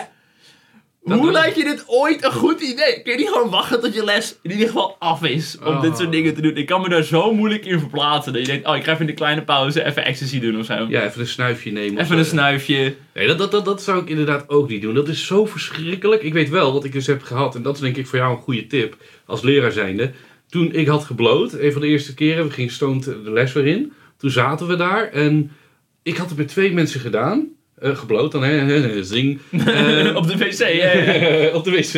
Dat- 1.04 1.18
Hoe 1.18 1.30
lijkt 1.32 1.56
je 1.56 1.64
dit 1.64 1.84
ooit 1.86 2.24
een 2.24 2.32
goed 2.32 2.60
idee? 2.60 3.02
Kun 3.02 3.12
je 3.12 3.18
niet 3.18 3.28
gewoon 3.28 3.50
wachten 3.50 3.80
tot 3.80 3.94
je 3.94 4.04
les 4.04 4.36
in 4.42 4.50
ieder 4.50 4.66
geval 4.66 4.96
af 4.98 5.24
is 5.24 5.58
om 5.58 5.66
Oh. 5.66 5.82
dit 5.82 5.96
soort 5.96 6.12
dingen 6.12 6.34
te 6.34 6.40
doen? 6.42 6.56
Ik 6.56 6.66
kan 6.66 6.80
me 6.80 6.88
daar 6.88 7.02
zo 7.02 7.34
moeilijk 7.34 7.64
in 7.64 7.78
verplaatsen. 7.78 8.32
Dat 8.32 8.42
je 8.46 8.52
denkt, 8.52 8.66
oh, 8.68 8.76
ik 8.76 8.84
ga 8.84 8.88
even 8.90 9.00
in 9.00 9.06
de 9.06 9.12
kleine 9.12 9.42
pauze 9.42 9.84
even 9.84 10.04
ecstasy 10.04 10.40
doen 10.40 10.58
of 10.58 10.64
zo. 10.66 10.86
Ja, 10.88 11.04
even 11.04 11.20
een 11.20 11.26
snuifje 11.26 11.70
nemen. 11.72 12.02
Even 12.02 12.18
een 12.18 12.24
snuifje. 12.24 12.94
Nee, 13.14 13.26
dat, 13.26 13.38
dat, 13.38 13.50
dat, 13.50 13.64
dat 13.64 13.82
zou 13.82 14.02
ik 14.02 14.08
inderdaad 14.08 14.48
ook 14.48 14.68
niet 14.68 14.82
doen. 14.82 14.94
Dat 14.94 15.08
is 15.08 15.26
zo 15.26 15.46
verschrikkelijk. 15.46 16.22
Ik 16.22 16.32
weet 16.32 16.48
wel 16.48 16.72
wat 16.72 16.84
ik 16.84 16.92
dus 16.92 17.06
heb 17.06 17.22
gehad. 17.22 17.54
En 17.54 17.62
dat 17.62 17.74
is 17.74 17.80
denk 17.80 17.96
ik 17.96 18.06
voor 18.06 18.18
jou 18.18 18.36
een 18.36 18.42
goede 18.42 18.66
tip. 18.66 18.96
Als 19.26 19.42
leraar 19.42 19.72
zijnde. 19.72 20.10
Toen 20.48 20.72
ik 20.72 20.86
had 20.86 21.04
gebloot, 21.04 21.52
een 21.52 21.72
van 21.72 21.80
de 21.80 21.86
eerste 21.86 22.14
keren. 22.14 22.44
We 22.46 22.50
gingen 22.52 22.72
stoned 22.72 23.04
de 23.04 23.30
les 23.30 23.52
weer 23.52 23.66
in. 23.66 23.92
Toen 24.22 24.30
zaten 24.30 24.66
we 24.66 24.76
daar. 24.76 25.08
En 25.08 25.50
ik 26.02 26.16
had 26.16 26.28
het 26.28 26.38
met 26.38 26.48
twee 26.48 26.72
mensen 26.72 27.00
gedaan. 27.00 27.48
Eh, 27.78 27.96
gebloot 27.96 28.32
dan, 28.32 28.42
hè. 28.42 29.04
Zing. 29.04 29.40
Op 30.20 30.26
de 30.26 30.36
wc, 30.36 31.54
op 31.56 31.64
de 31.64 31.70
wc. 31.70 31.94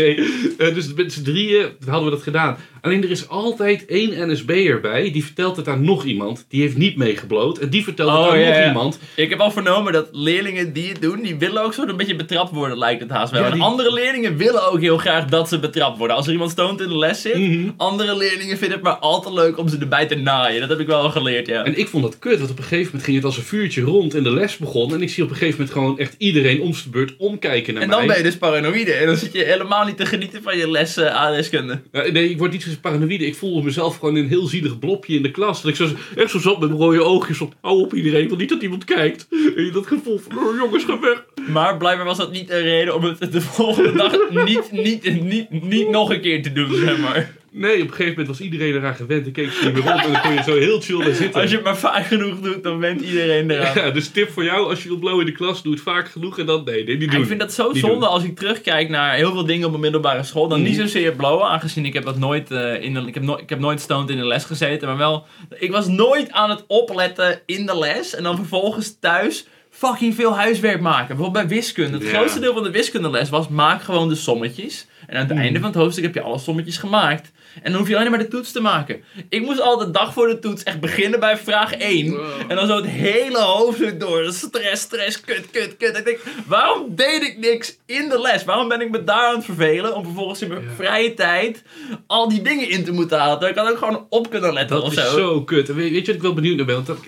Eh, 0.58 0.74
dus 0.74 0.94
met 0.94 1.12
z'n 1.12 1.22
drieën 1.22 1.68
hadden 1.86 2.04
we 2.04 2.10
dat 2.10 2.22
gedaan. 2.22 2.56
Alleen 2.84 3.02
er 3.02 3.10
is 3.10 3.28
altijd 3.28 3.86
één 3.86 4.30
NSB'er 4.32 4.80
bij. 4.80 5.10
Die 5.12 5.24
vertelt 5.24 5.56
het 5.56 5.68
aan 5.68 5.84
nog 5.84 6.04
iemand. 6.04 6.44
Die 6.48 6.60
heeft 6.60 6.76
niet 6.76 6.96
meegebloot. 6.96 7.58
En 7.58 7.68
die 7.68 7.84
vertelt 7.84 8.10
Oh, 8.10 8.22
het 8.22 8.32
aan 8.32 8.38
ja, 8.38 8.46
nog 8.48 8.56
ja. 8.56 8.66
iemand. 8.66 8.98
Ik 9.16 9.30
heb 9.30 9.40
al 9.40 9.50
vernomen 9.50 9.92
dat 9.92 10.08
leerlingen 10.12 10.72
die 10.72 10.88
het 10.88 11.02
doen, 11.02 11.22
die 11.22 11.36
willen 11.36 11.62
ook 11.62 11.74
zo 11.74 11.82
een 11.86 11.96
beetje 11.96 12.16
betrapt 12.16 12.50
worden, 12.52 12.78
lijkt 12.78 13.00
het 13.00 13.10
haast 13.10 13.32
wel. 13.32 13.42
Ja, 13.44 13.50
En 13.50 13.60
andere 13.60 13.92
leerlingen 13.92 14.36
willen 14.36 14.70
ook 14.72 14.80
heel 14.80 14.98
graag 14.98 15.24
dat 15.24 15.48
ze 15.48 15.58
betrapt 15.58 15.98
worden. 15.98 16.16
Als 16.16 16.26
er 16.26 16.32
iemand 16.32 16.50
stoned 16.50 16.80
in 16.80 16.88
de 16.88 16.98
les 16.98 17.20
zit, 17.22 17.36
Mhm. 17.38 17.70
andere 17.76 18.16
leerlingen 18.16 18.58
vinden 18.58 18.76
het 18.76 18.82
maar 18.86 18.96
al 18.96 19.20
te 19.22 19.32
leuk 19.32 19.58
om 19.58 19.68
ze 19.68 19.78
erbij 19.78 20.06
te 20.06 20.14
naaien. 20.14 20.60
Dat 20.60 20.68
heb 20.68 20.80
ik 20.80 20.86
wel 20.86 21.10
geleerd, 21.10 21.46
ja. 21.46 21.64
En 21.64 21.78
ik 21.78 21.88
vond 21.88 22.02
dat 22.02 22.18
kut, 22.18 22.38
want 22.38 22.50
op 22.50 22.56
een 22.58 22.62
gegeven 22.62 22.84
moment 22.86 23.04
ging 23.04 23.16
het 23.16 23.24
als 23.26 23.36
een 23.36 23.42
vuurtje 23.42 23.82
rond 23.82 24.14
en 24.14 24.22
de 24.22 24.32
les 24.32 24.56
begon. 24.56 24.94
En 24.94 25.02
ik 25.02 25.10
zie 25.10 25.22
op 25.22 25.30
een 25.30 25.36
gegeven 25.36 25.58
moment 25.58 25.76
gewoon 25.78 25.98
echt 25.98 26.14
iedereen 26.18 26.60
om 26.60 26.74
zijn 26.74 26.90
beurt 26.90 27.14
omkijken 27.18 27.74
naar 27.74 27.82
En 27.82 27.88
mij. 27.88 27.98
dan 27.98 28.06
ben 28.06 28.16
je 28.16 28.22
dus 28.22 28.36
paranoïde. 28.36 28.92
En 28.92 29.06
dan 29.06 29.16
zit 29.16 29.32
je 29.32 29.44
helemaal 29.44 29.84
niet 29.84 29.96
te 29.96 30.06
genieten 30.06 30.42
van 30.42 30.56
je 30.58 30.70
les 30.70 30.98
uh, 30.98 31.06
aardrijkskunde. 31.06 31.80
Ja, 31.92 32.10
nee, 32.10 32.30
ik 32.30 32.38
word 32.38 32.52
niet 32.52 32.62
zo 32.74 32.80
paranoïde. 32.80 33.26
Ik 33.26 33.34
voelde 33.34 33.62
mezelf 33.62 33.98
gewoon 33.98 34.14
een 34.14 34.28
heel 34.28 34.46
zielig 34.46 34.78
blopje 34.78 35.16
in 35.16 35.22
de 35.22 35.30
klas. 35.30 35.62
Dat 35.62 35.70
ik 35.70 35.76
zo, 35.76 35.88
echt 36.16 36.30
zo 36.30 36.38
zat 36.38 36.60
met 36.60 36.70
rode 36.70 37.02
oogjes 37.02 37.40
op. 37.40 37.54
Hou 37.60 37.80
op 37.80 37.94
iedereen, 37.94 38.28
want 38.28 38.40
niet 38.40 38.48
dat 38.48 38.62
iemand 38.62 38.84
kijkt. 38.84 39.26
En 39.56 39.70
dat 39.72 39.86
gevoel 39.86 40.18
van, 40.18 40.38
oh, 40.38 40.56
jongens, 40.56 40.84
ga 40.84 41.00
weg. 41.00 41.24
Maar 41.48 41.76
blijkbaar 41.76 42.06
was 42.06 42.16
dat 42.16 42.32
niet 42.32 42.50
een 42.50 42.62
reden 42.62 42.94
om 42.94 43.04
het 43.04 43.32
de 43.32 43.40
volgende 43.40 43.92
dag 43.92 44.16
niet, 44.44 44.72
niet, 44.72 45.22
niet, 45.22 45.62
niet 45.62 45.88
nog 45.88 46.10
een 46.10 46.20
keer 46.20 46.42
te 46.42 46.52
doen, 46.52 46.74
zeg 46.74 46.98
maar. 46.98 47.32
Nee, 47.56 47.74
op 47.74 47.80
een 47.80 47.88
gegeven 47.88 48.08
moment 48.10 48.26
was 48.28 48.40
iedereen 48.40 48.74
eraan 48.74 48.94
gewend. 48.94 49.26
En 49.26 49.32
keek 49.32 49.50
ze 49.50 49.64
niet 49.64 49.74
meer 49.74 49.94
op 49.94 50.00
en 50.00 50.12
dan 50.12 50.20
kon 50.20 50.32
je 50.32 50.42
zo 50.42 50.54
heel 50.58 50.80
chill 50.80 51.04
daar 51.04 51.14
zitten. 51.14 51.40
Als 51.40 51.50
je 51.50 51.56
het 51.56 51.64
maar 51.64 51.76
vaak 51.76 52.06
genoeg 52.06 52.40
doet, 52.40 52.62
dan 52.62 52.78
went 52.78 53.00
iedereen 53.00 53.50
eraan. 53.50 53.74
Ja, 53.74 53.90
dus 53.90 54.08
tip 54.08 54.30
voor 54.30 54.44
jou, 54.44 54.68
als 54.68 54.82
je 54.82 54.88
wilt 54.88 55.00
blowen 55.00 55.20
in 55.20 55.26
de 55.26 55.32
klas, 55.32 55.62
doe 55.62 55.72
het 55.72 55.82
vaak 55.82 56.08
genoeg 56.08 56.38
en 56.38 56.46
dan 56.46 56.64
nee, 56.64 56.84
nee, 56.84 56.96
niet 56.96 57.10
doen. 57.10 57.20
ik 57.20 57.26
vind 57.26 57.40
dat 57.40 57.52
zo 57.52 57.68
Niet 57.72 57.80
zonde 57.80 57.98
doen. 57.98 58.08
als 58.08 58.24
ik 58.24 58.36
terugkijk 58.38 58.88
naar 58.88 59.14
heel 59.14 59.32
veel 59.32 59.44
dingen 59.46 59.64
op 59.64 59.70
mijn 59.70 59.82
middelbare 59.82 60.22
school. 60.22 60.48
Dan 60.48 60.60
Mhm. 60.60 60.68
niet 60.68 60.78
zozeer 60.78 61.12
blowen, 61.12 61.46
aangezien 61.48 61.84
ik 61.86 61.92
heb 61.92 62.04
dat 62.04 62.18
nooit 62.18 62.50
eh, 62.50 62.82
in 62.82 62.94
de, 62.94 63.00
ik 63.00 63.14
heb, 63.14 63.22
nooit 63.22 63.40
ik 63.40 63.48
heb 63.48 63.58
nooit 63.58 63.80
stoned 63.80 64.10
in 64.10 64.16
de 64.16 64.26
les 64.26 64.44
gezeten. 64.44 64.88
Maar 64.88 64.96
wel, 64.96 65.26
ik 65.58 65.70
was 65.70 65.86
nooit 65.86 66.30
aan 66.30 66.50
het 66.50 66.64
opletten 66.66 67.40
in 67.46 67.66
de 67.66 67.78
les. 67.78 68.14
En 68.14 68.22
dan 68.22 68.36
vervolgens 68.36 68.96
thuis 69.00 69.46
fucking 69.70 70.14
veel 70.14 70.36
huiswerk 70.36 70.80
maken. 70.80 71.16
Bijvoorbeeld 71.16 71.46
bij 71.48 71.56
wiskunde. 71.56 71.98
Het 71.98 72.06
Ja. 72.10 72.12
grootste 72.18 72.40
deel 72.40 72.54
van 72.54 72.62
de 72.62 72.70
wiskundeles 72.70 73.28
was 73.30 73.48
maak 73.48 73.82
gewoon 73.82 74.08
de 74.08 74.14
sommetjes. 74.14 74.86
En 75.06 75.16
aan 75.16 75.26
het 75.28 75.36
einde 75.38 75.58
van 75.58 75.68
het 75.68 75.78
hoofdstuk 75.78 76.04
heb 76.04 76.14
je 76.14 76.20
alle 76.20 76.38
sommetjes 76.38 76.76
gemaakt. 76.76 77.32
En 77.62 77.70
dan 77.70 77.80
hoef 77.80 77.88
je 77.88 77.96
alleen 77.98 78.10
maar 78.10 78.18
de 78.18 78.28
toets 78.28 78.52
te 78.52 78.60
maken. 78.60 79.04
Ik 79.28 79.42
moest 79.42 79.60
al 79.60 79.78
de 79.78 79.90
dag 79.90 80.12
voor 80.12 80.28
de 80.28 80.38
toets 80.38 80.62
echt 80.62 80.80
beginnen 80.80 81.20
bij 81.20 81.36
vraag 81.36 81.72
1. 81.74 82.10
Wow. 82.10 82.24
En 82.48 82.56
dan 82.56 82.66
zo 82.66 82.76
het 82.76 82.86
hele 82.86 83.38
hoofdstuk 83.38 84.00
door. 84.00 84.32
Stress, 84.32 84.82
stress, 84.82 85.20
kut, 85.20 85.50
kut, 85.50 85.76
kut. 85.76 85.96
Ik 85.96 86.04
denk, 86.04 86.18
waarom 86.46 86.94
deed 86.94 87.22
ik 87.22 87.38
niks 87.38 87.78
in 87.86 88.08
de 88.08 88.20
les? 88.20 88.44
Waarom 88.44 88.68
ben 88.68 88.80
ik 88.80 88.90
me 88.90 89.04
daar 89.04 89.28
aan 89.28 89.34
het 89.36 89.44
vervelen? 89.44 89.96
Om 89.96 90.04
vervolgens 90.04 90.42
in 90.42 90.48
mijn 90.48 90.62
vrije 90.76 91.14
tijd 91.14 91.62
al 92.06 92.28
die 92.28 92.42
dingen 92.42 92.68
in 92.68 92.84
te 92.84 92.92
moeten 92.92 93.18
halen. 93.18 93.48
Ik 93.48 93.56
had 93.56 93.70
ook 93.70 93.78
gewoon 93.78 94.06
op 94.08 94.30
kunnen 94.30 94.52
letten 94.52 94.76
Dat 94.76 94.84
of 94.84 94.92
is 94.96 95.04
zo. 95.10 95.16
zo 95.18 95.42
kut. 95.42 95.66
Weet, 95.74 95.90
weet 95.90 96.00
je 96.00 96.06
wat 96.06 96.14
ik 96.14 96.22
wel 96.22 96.34
benieuwd 96.34 96.56
naar 96.56 96.66
ben? 96.66 96.74
Want 96.74 96.86
dat, 96.86 96.98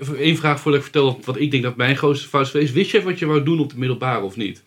even 0.00 0.16
één 0.18 0.36
vraag 0.36 0.60
voordat 0.60 0.80
ik 0.80 0.86
vertel 0.92 1.20
wat 1.24 1.38
ik 1.40 1.50
denk 1.50 1.62
dat 1.62 1.76
mijn 1.76 1.96
grootste 1.96 2.28
fout 2.28 2.44
is 2.44 2.50
geweest. 2.50 2.72
Wist 2.72 2.90
je 2.90 3.02
wat 3.02 3.18
je 3.18 3.26
wou 3.26 3.42
doen 3.42 3.60
op 3.60 3.70
de 3.70 3.78
middelbare 3.78 4.24
of 4.24 4.36
niet? 4.36 4.62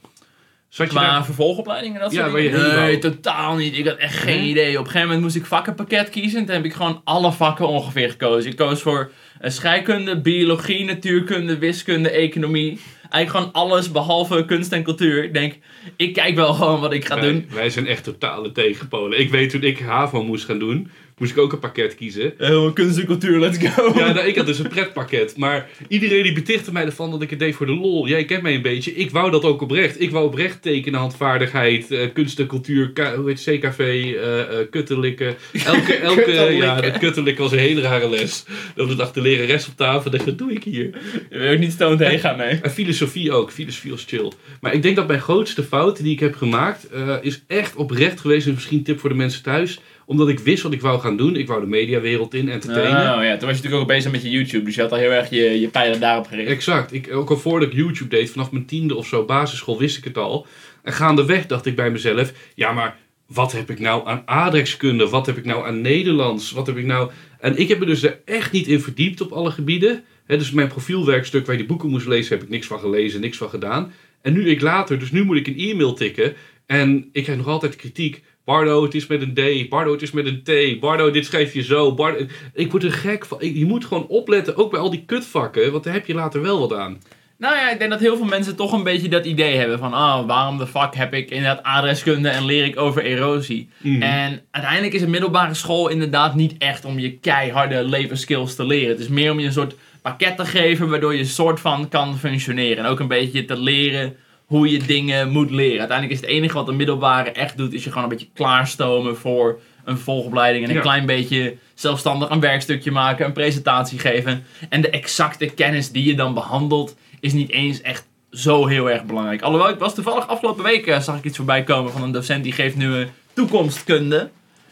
Zat 0.70 0.88
je 0.88 0.94
Qua 0.98 1.10
daar... 1.12 1.26
vervolgopleidingen 1.26 1.96
en 1.96 2.02
dat 2.04 2.12
Ja, 2.12 2.30
soort 2.30 2.42
dingen? 2.42 2.76
Nee, 2.76 2.98
totaal 2.98 3.56
niet. 3.56 3.78
Ik 3.78 3.88
had 3.88 3.98
echt 3.98 4.16
geen 4.18 4.40
Nee? 4.40 4.50
idee. 4.50 4.72
Op 4.72 4.78
een 4.78 4.86
gegeven 4.86 5.02
moment 5.08 5.22
moest 5.22 5.36
ik 5.36 5.46
vakkenpakket 5.46 6.10
kiezen. 6.10 6.40
En 6.40 6.46
toen 6.46 6.56
heb 6.56 6.66
ik 6.66 6.74
gewoon 6.74 7.02
alle 7.04 7.32
vakken 7.32 7.68
ongeveer 7.68 8.10
gekozen. 8.10 8.52
Ik 8.52 8.58
koos 8.58 8.82
voor 8.82 9.12
eh, 9.42 9.52
scheikunde, 9.52 10.22
biologie, 10.22 10.86
natuurkunde, 10.86 11.58
wiskunde, 11.58 12.10
economie. 12.10 12.80
Eigenlijk 13.10 13.30
gewoon 13.54 13.66
alles 13.68 13.92
behalve 13.92 14.46
kunst 14.46 14.72
en 14.72 14.84
cultuur. 14.84 15.24
Ik 15.24 15.34
denk, 15.34 15.58
ik 15.96 16.14
kijk 16.14 16.36
wel 16.36 16.54
gewoon 16.54 16.80
wat 16.80 16.94
ik 16.94 17.06
ga 17.06 17.16
wij, 17.16 17.24
doen. 17.32 17.46
wij 17.54 17.70
zijn 17.70 17.88
echt 17.88 18.04
totale 18.04 18.52
tegenpolen. 18.52 19.20
Ik 19.20 19.30
weet 19.30 19.50
toen 19.50 19.64
ik 19.64 19.80
HAVO 19.80 20.24
moest 20.24 20.46
gaan 20.46 20.60
doen, 20.60 20.92
moest 21.20 21.32
ik 21.32 21.38
ook 21.38 21.54
een 21.54 21.60
pakket 21.60 21.96
kiezen. 21.96 22.34
Heel 22.38 22.74
kunst 22.74 22.98
en 22.98 23.06
cultuur, 23.06 23.40
let's 23.40 23.58
go. 23.68 24.00
Ja, 24.00 24.12
nou, 24.14 24.28
ik 24.28 24.36
had 24.36 24.46
dus 24.46 24.60
een 24.60 24.68
pretpakket. 24.68 25.38
Maar 25.38 25.70
iedereen 25.88 26.24
die 26.24 26.34
betichtte 26.34 26.72
mij 26.72 26.86
ervan 26.86 27.12
dat 27.12 27.22
ik 27.22 27.30
het 27.30 27.40
deed 27.40 27.56
voor 27.56 27.66
de 27.66 27.76
lol. 27.76 28.08
Jij 28.08 28.26
kent 28.26 28.42
mij 28.42 28.56
een 28.56 28.62
beetje. 28.62 28.96
Ik 28.96 29.12
wou 29.12 29.32
dat 29.32 29.44
ook 29.44 29.62
oprecht. 29.62 30.02
Ik 30.02 30.12
wou 30.12 30.26
oprecht 30.26 30.62
tekenen, 30.62 31.00
handvaardigheid, 31.00 31.92
eh, 31.92 32.08
kunst 32.14 32.40
en 32.40 32.48
cultuur, 32.48 32.92
K- 32.92 33.14
hoe 33.16 33.28
heet 33.30 33.46
het, 33.46 33.60
CKV, 33.60 33.80
eh 33.80 34.40
eh 34.40 34.68
kuttelikken. 34.70 35.36
Elke, 35.66 35.94
elke, 36.10 36.16
Kuttelikken. 36.22 36.56
ja, 36.56 36.82
dat 36.82 36.98
kuttelikken 36.98 37.44
was 37.44 37.52
een 37.52 37.58
hele 37.60 37.82
rare 37.82 38.10
les. 38.10 38.46
Dat 38.76 38.98
dacht 38.98 39.14
de 39.14 39.22
lerares 39.22 39.68
op 39.68 39.74
tafel, 39.76 40.12
dacht, 40.12 40.26
wat 40.26 40.38
doe 40.38 40.52
ik 40.52 40.64
hier? 40.64 40.90
Je 41.30 41.38
wil 41.38 41.52
ook 41.54 41.60
niet 41.60 41.72
stoned 41.72 42.00
heen 42.00 42.20
gaan, 42.20 42.38
nee. 42.38 42.60
En 42.62 42.72
filosofie 42.72 43.32
ook. 43.32 43.52
Filosofie 43.52 43.92
was 43.92 44.06
chill. 44.08 44.32
Maar 44.62 44.74
ik 44.74 44.82
denk 44.82 44.96
dat 44.96 45.08
mijn 45.08 45.22
grootste 45.22 45.64
fout 45.64 46.04
die 46.04 46.14
ik 46.14 46.20
heb 46.20 46.36
gemaakt, 46.36 46.90
eh, 46.90 47.16
is 47.22 47.44
echt 47.48 47.76
oprecht 47.76 48.20
geweest. 48.20 48.48
En 48.48 48.54
misschien 48.54 48.78
een 48.78 48.84
tip 48.84 49.00
voor 49.00 49.10
de 49.10 49.16
mensen 49.16 49.44
thuis. 49.44 49.80
Omdat 50.10 50.30
ik 50.30 50.40
wist 50.40 50.64
wat 50.64 50.74
ik 50.74 50.82
wou 50.82 51.00
gaan 51.00 51.18
doen. 51.18 51.36
Ik 51.36 51.48
wou 51.48 51.62
de 51.62 51.68
mediawereld 51.68 52.34
in, 52.34 52.50
entertainen. 52.50 53.18
Oh 53.18 53.24
ja, 53.24 53.38
toen 53.38 53.48
was 53.48 53.58
je 53.58 53.64
natuurlijk 53.64 53.82
ook 53.82 53.88
bezig 53.88 54.12
met 54.12 54.22
je 54.22 54.30
YouTube. 54.30 54.66
Dus 54.66 54.76
je 54.76 54.82
had 54.82 54.92
al 54.92 54.98
heel 54.98 55.12
erg 55.12 55.30
je, 55.30 55.60
je 55.60 55.68
pijlen 55.68 56.00
daarop 56.00 56.28
gericht. 56.28 56.50
Exact. 56.50 56.94
Ik, 56.94 57.14
ook 57.14 57.30
al 57.30 57.38
voordat 57.38 57.70
ik 57.70 57.76
YouTube 57.76 58.10
deed, 58.10 58.32
vanaf 58.32 58.52
mijn 58.52 58.66
tiende 58.66 58.96
of 58.96 59.08
zo, 59.08 59.26
basisschool, 59.26 59.80
wist 59.80 59.98
ik 59.98 60.04
het 60.04 60.18
al. 60.18 60.48
En 60.84 60.94
gaandeweg 60.94 61.46
dacht 61.46 61.66
ik 61.66 61.76
bij 61.76 61.92
mezelf, 61.92 62.34
ja 62.56 62.72
maar 62.72 62.98
wat 63.28 63.52
heb 63.52 63.70
ik 63.70 63.80
nou 63.80 64.08
aan 64.08 64.22
aardrijkskunde? 64.26 65.10
Wat 65.10 65.26
heb 65.26 65.38
ik 65.38 65.46
nou 65.46 65.68
aan 65.68 65.82
Nederlands? 65.82 66.52
Wat 66.52 66.68
heb 66.68 66.78
ik 66.78 66.86
nou... 66.86 67.12
En 67.40 67.58
ik 67.58 67.68
heb 67.68 67.80
me 67.80 67.86
dus 67.86 68.04
er 68.04 68.20
echt 68.26 68.52
niet 68.52 68.68
in 68.68 68.82
verdiept 68.82 69.22
op 69.22 69.32
alle 69.32 69.52
gebieden. 69.52 70.04
Hè, 70.26 70.38
dus 70.38 70.52
mijn 70.52 70.68
profielwerkstuk 70.68 71.46
waar 71.46 71.56
je 71.56 71.62
die 71.62 71.70
boeken 71.70 71.90
moest 71.90 72.08
lezen, 72.08 72.34
heb 72.34 72.44
ik 72.44 72.50
niks 72.50 72.68
van 72.68 72.80
gelezen, 72.80 73.22
niks 73.22 73.38
van 73.38 73.50
gedaan. 73.50 73.94
En 74.22 74.34
nu 74.34 74.50
ik 74.50 74.62
later, 74.62 75.00
dus 75.00 75.12
nu 75.12 75.24
moet 75.24 75.38
ik 75.38 75.48
een 75.48 75.58
e-mail 75.58 75.94
tikken. 75.94 76.34
En 76.66 77.10
ik 77.12 77.24
krijg 77.24 77.38
nog 77.38 77.48
altijd 77.48 77.76
kritiek. 77.76 78.24
Bardo, 78.50 78.84
het 78.84 78.96
is 78.96 79.08
met 79.08 79.22
een 79.22 79.34
D. 79.34 79.70
Bardo, 79.70 79.92
het 79.92 80.02
is 80.02 80.12
met 80.12 80.26
een 80.26 80.44
T. 80.44 80.80
Bardo, 80.80 81.12
dit 81.12 81.26
schrijf 81.26 81.54
je 81.54 81.64
zo. 81.64 81.94
Bardo, 81.94 82.26
ik 82.54 82.72
word 82.72 82.84
er 82.84 82.92
gek 82.92 83.26
van. 83.26 83.38
Je 83.42 83.66
moet 83.66 83.86
gewoon 83.86 84.08
opletten, 84.08 84.58
ook 84.58 84.72
bij 84.72 84.80
al 84.80 84.90
die 84.90 85.04
kutvakken, 85.06 85.72
want 85.72 85.84
daar 85.84 85.94
heb 85.94 86.06
je 86.06 86.14
later 86.14 86.42
wel 86.42 86.60
wat 86.60 86.74
aan. 86.74 87.02
Nou 87.38 87.56
ja, 87.56 87.72
ik 87.72 87.80
denk 87.80 87.92
dat 87.92 88.00
heel 88.00 88.18
veel 88.18 88.26
mensen 88.26 88.56
toch 88.56 88.72
een 88.72 88.84
beetje 88.84 89.10
dat 89.10 89.26
idee 89.26 89.58
hebben 89.58 89.80
van... 89.80 89.94
Ah, 89.94 90.28
waarom 90.28 90.58
de 90.58 90.68
fuck 90.68 90.96
heb 90.96 91.14
ik 91.14 91.30
inderdaad 91.30 91.64
adreskunde 91.64 92.30
en 92.30 92.46
leer 92.46 92.66
ik 92.66 92.80
over 92.80 93.04
erosie? 93.04 93.70
Mhm. 93.78 94.02
En 94.02 94.42
uiteindelijk 94.52 94.94
is 94.94 95.02
een 95.02 95.10
middelbare 95.10 95.54
school 95.54 95.88
inderdaad 95.88 96.36
niet 96.36 96.56
echt 96.58 96.86
om 96.86 97.00
je 97.00 97.18
keiharde 97.18 97.84
levensskills 97.84 98.56
te 98.56 98.66
leren. 98.66 98.90
Het 98.90 99.00
is 99.00 99.08
meer 99.08 99.32
om 99.32 99.40
je 99.40 99.46
een 99.46 99.52
soort 99.52 99.76
pakket 100.02 100.38
te 100.38 100.46
geven 100.46 100.90
waardoor 100.90 101.16
je 101.16 101.26
soort 101.26 101.60
van 101.60 101.90
kan 101.90 102.18
functioneren. 102.18 102.84
En 102.84 102.90
ook 102.90 103.00
een 103.00 103.08
beetje 103.08 103.46
te 103.46 103.60
leren 103.60 104.16
hoe 104.50 104.72
je 104.72 104.80
dingen 104.80 105.30
moet 105.30 105.52
leren. 105.52 105.80
Uiteindelijk 105.80 106.20
is 106.20 106.26
het 106.26 106.36
enige 106.36 106.54
wat 106.54 106.66
de 106.66 106.72
middelbare 106.72 107.32
echt 107.32 107.58
doet, 107.58 107.74
is 107.74 107.84
je 107.84 107.90
gewoon 107.90 108.04
een 108.04 108.10
beetje 108.10 108.28
klaarstomen 108.34 109.18
voor 109.18 109.60
een 109.86 109.96
vervolgopleiding. 109.96 110.64
En 110.64 110.70
een 110.70 110.76
Ja. 110.76 110.82
klein 110.82 111.06
beetje 111.06 111.56
zelfstandig 111.74 112.30
een 112.30 112.40
werkstukje 112.40 112.92
maken, 112.92 113.26
een 113.26 113.34
presentatie 113.34 114.00
geven. 114.00 114.44
En 114.70 114.82
de 114.82 114.90
exacte 114.90 115.46
kennis 115.46 115.92
die 115.92 116.06
je 116.06 116.16
dan 116.16 116.34
behandelt, 116.34 116.96
is 117.20 117.34
niet 117.34 117.50
eens 117.52 117.82
echt 117.82 118.08
zo 118.32 118.66
heel 118.68 118.90
erg 118.90 119.04
belangrijk. 119.04 119.42
Alhoewel, 119.42 119.70
ik 119.70 119.80
was 119.80 119.96
toevallig 119.96 120.28
afgelopen 120.28 120.64
week, 120.64 120.88
eh, 120.88 121.00
zag 121.00 121.18
ik 121.18 121.24
iets 121.24 121.38
voorbij 121.38 121.64
komen 121.64 121.92
van 121.92 122.04
een 122.04 122.12
docent 122.12 122.44
die 122.44 122.54
geeft 122.54 122.76
nu 122.76 123.02
eh, 123.02 123.08
toekomstkunde. 123.34 124.30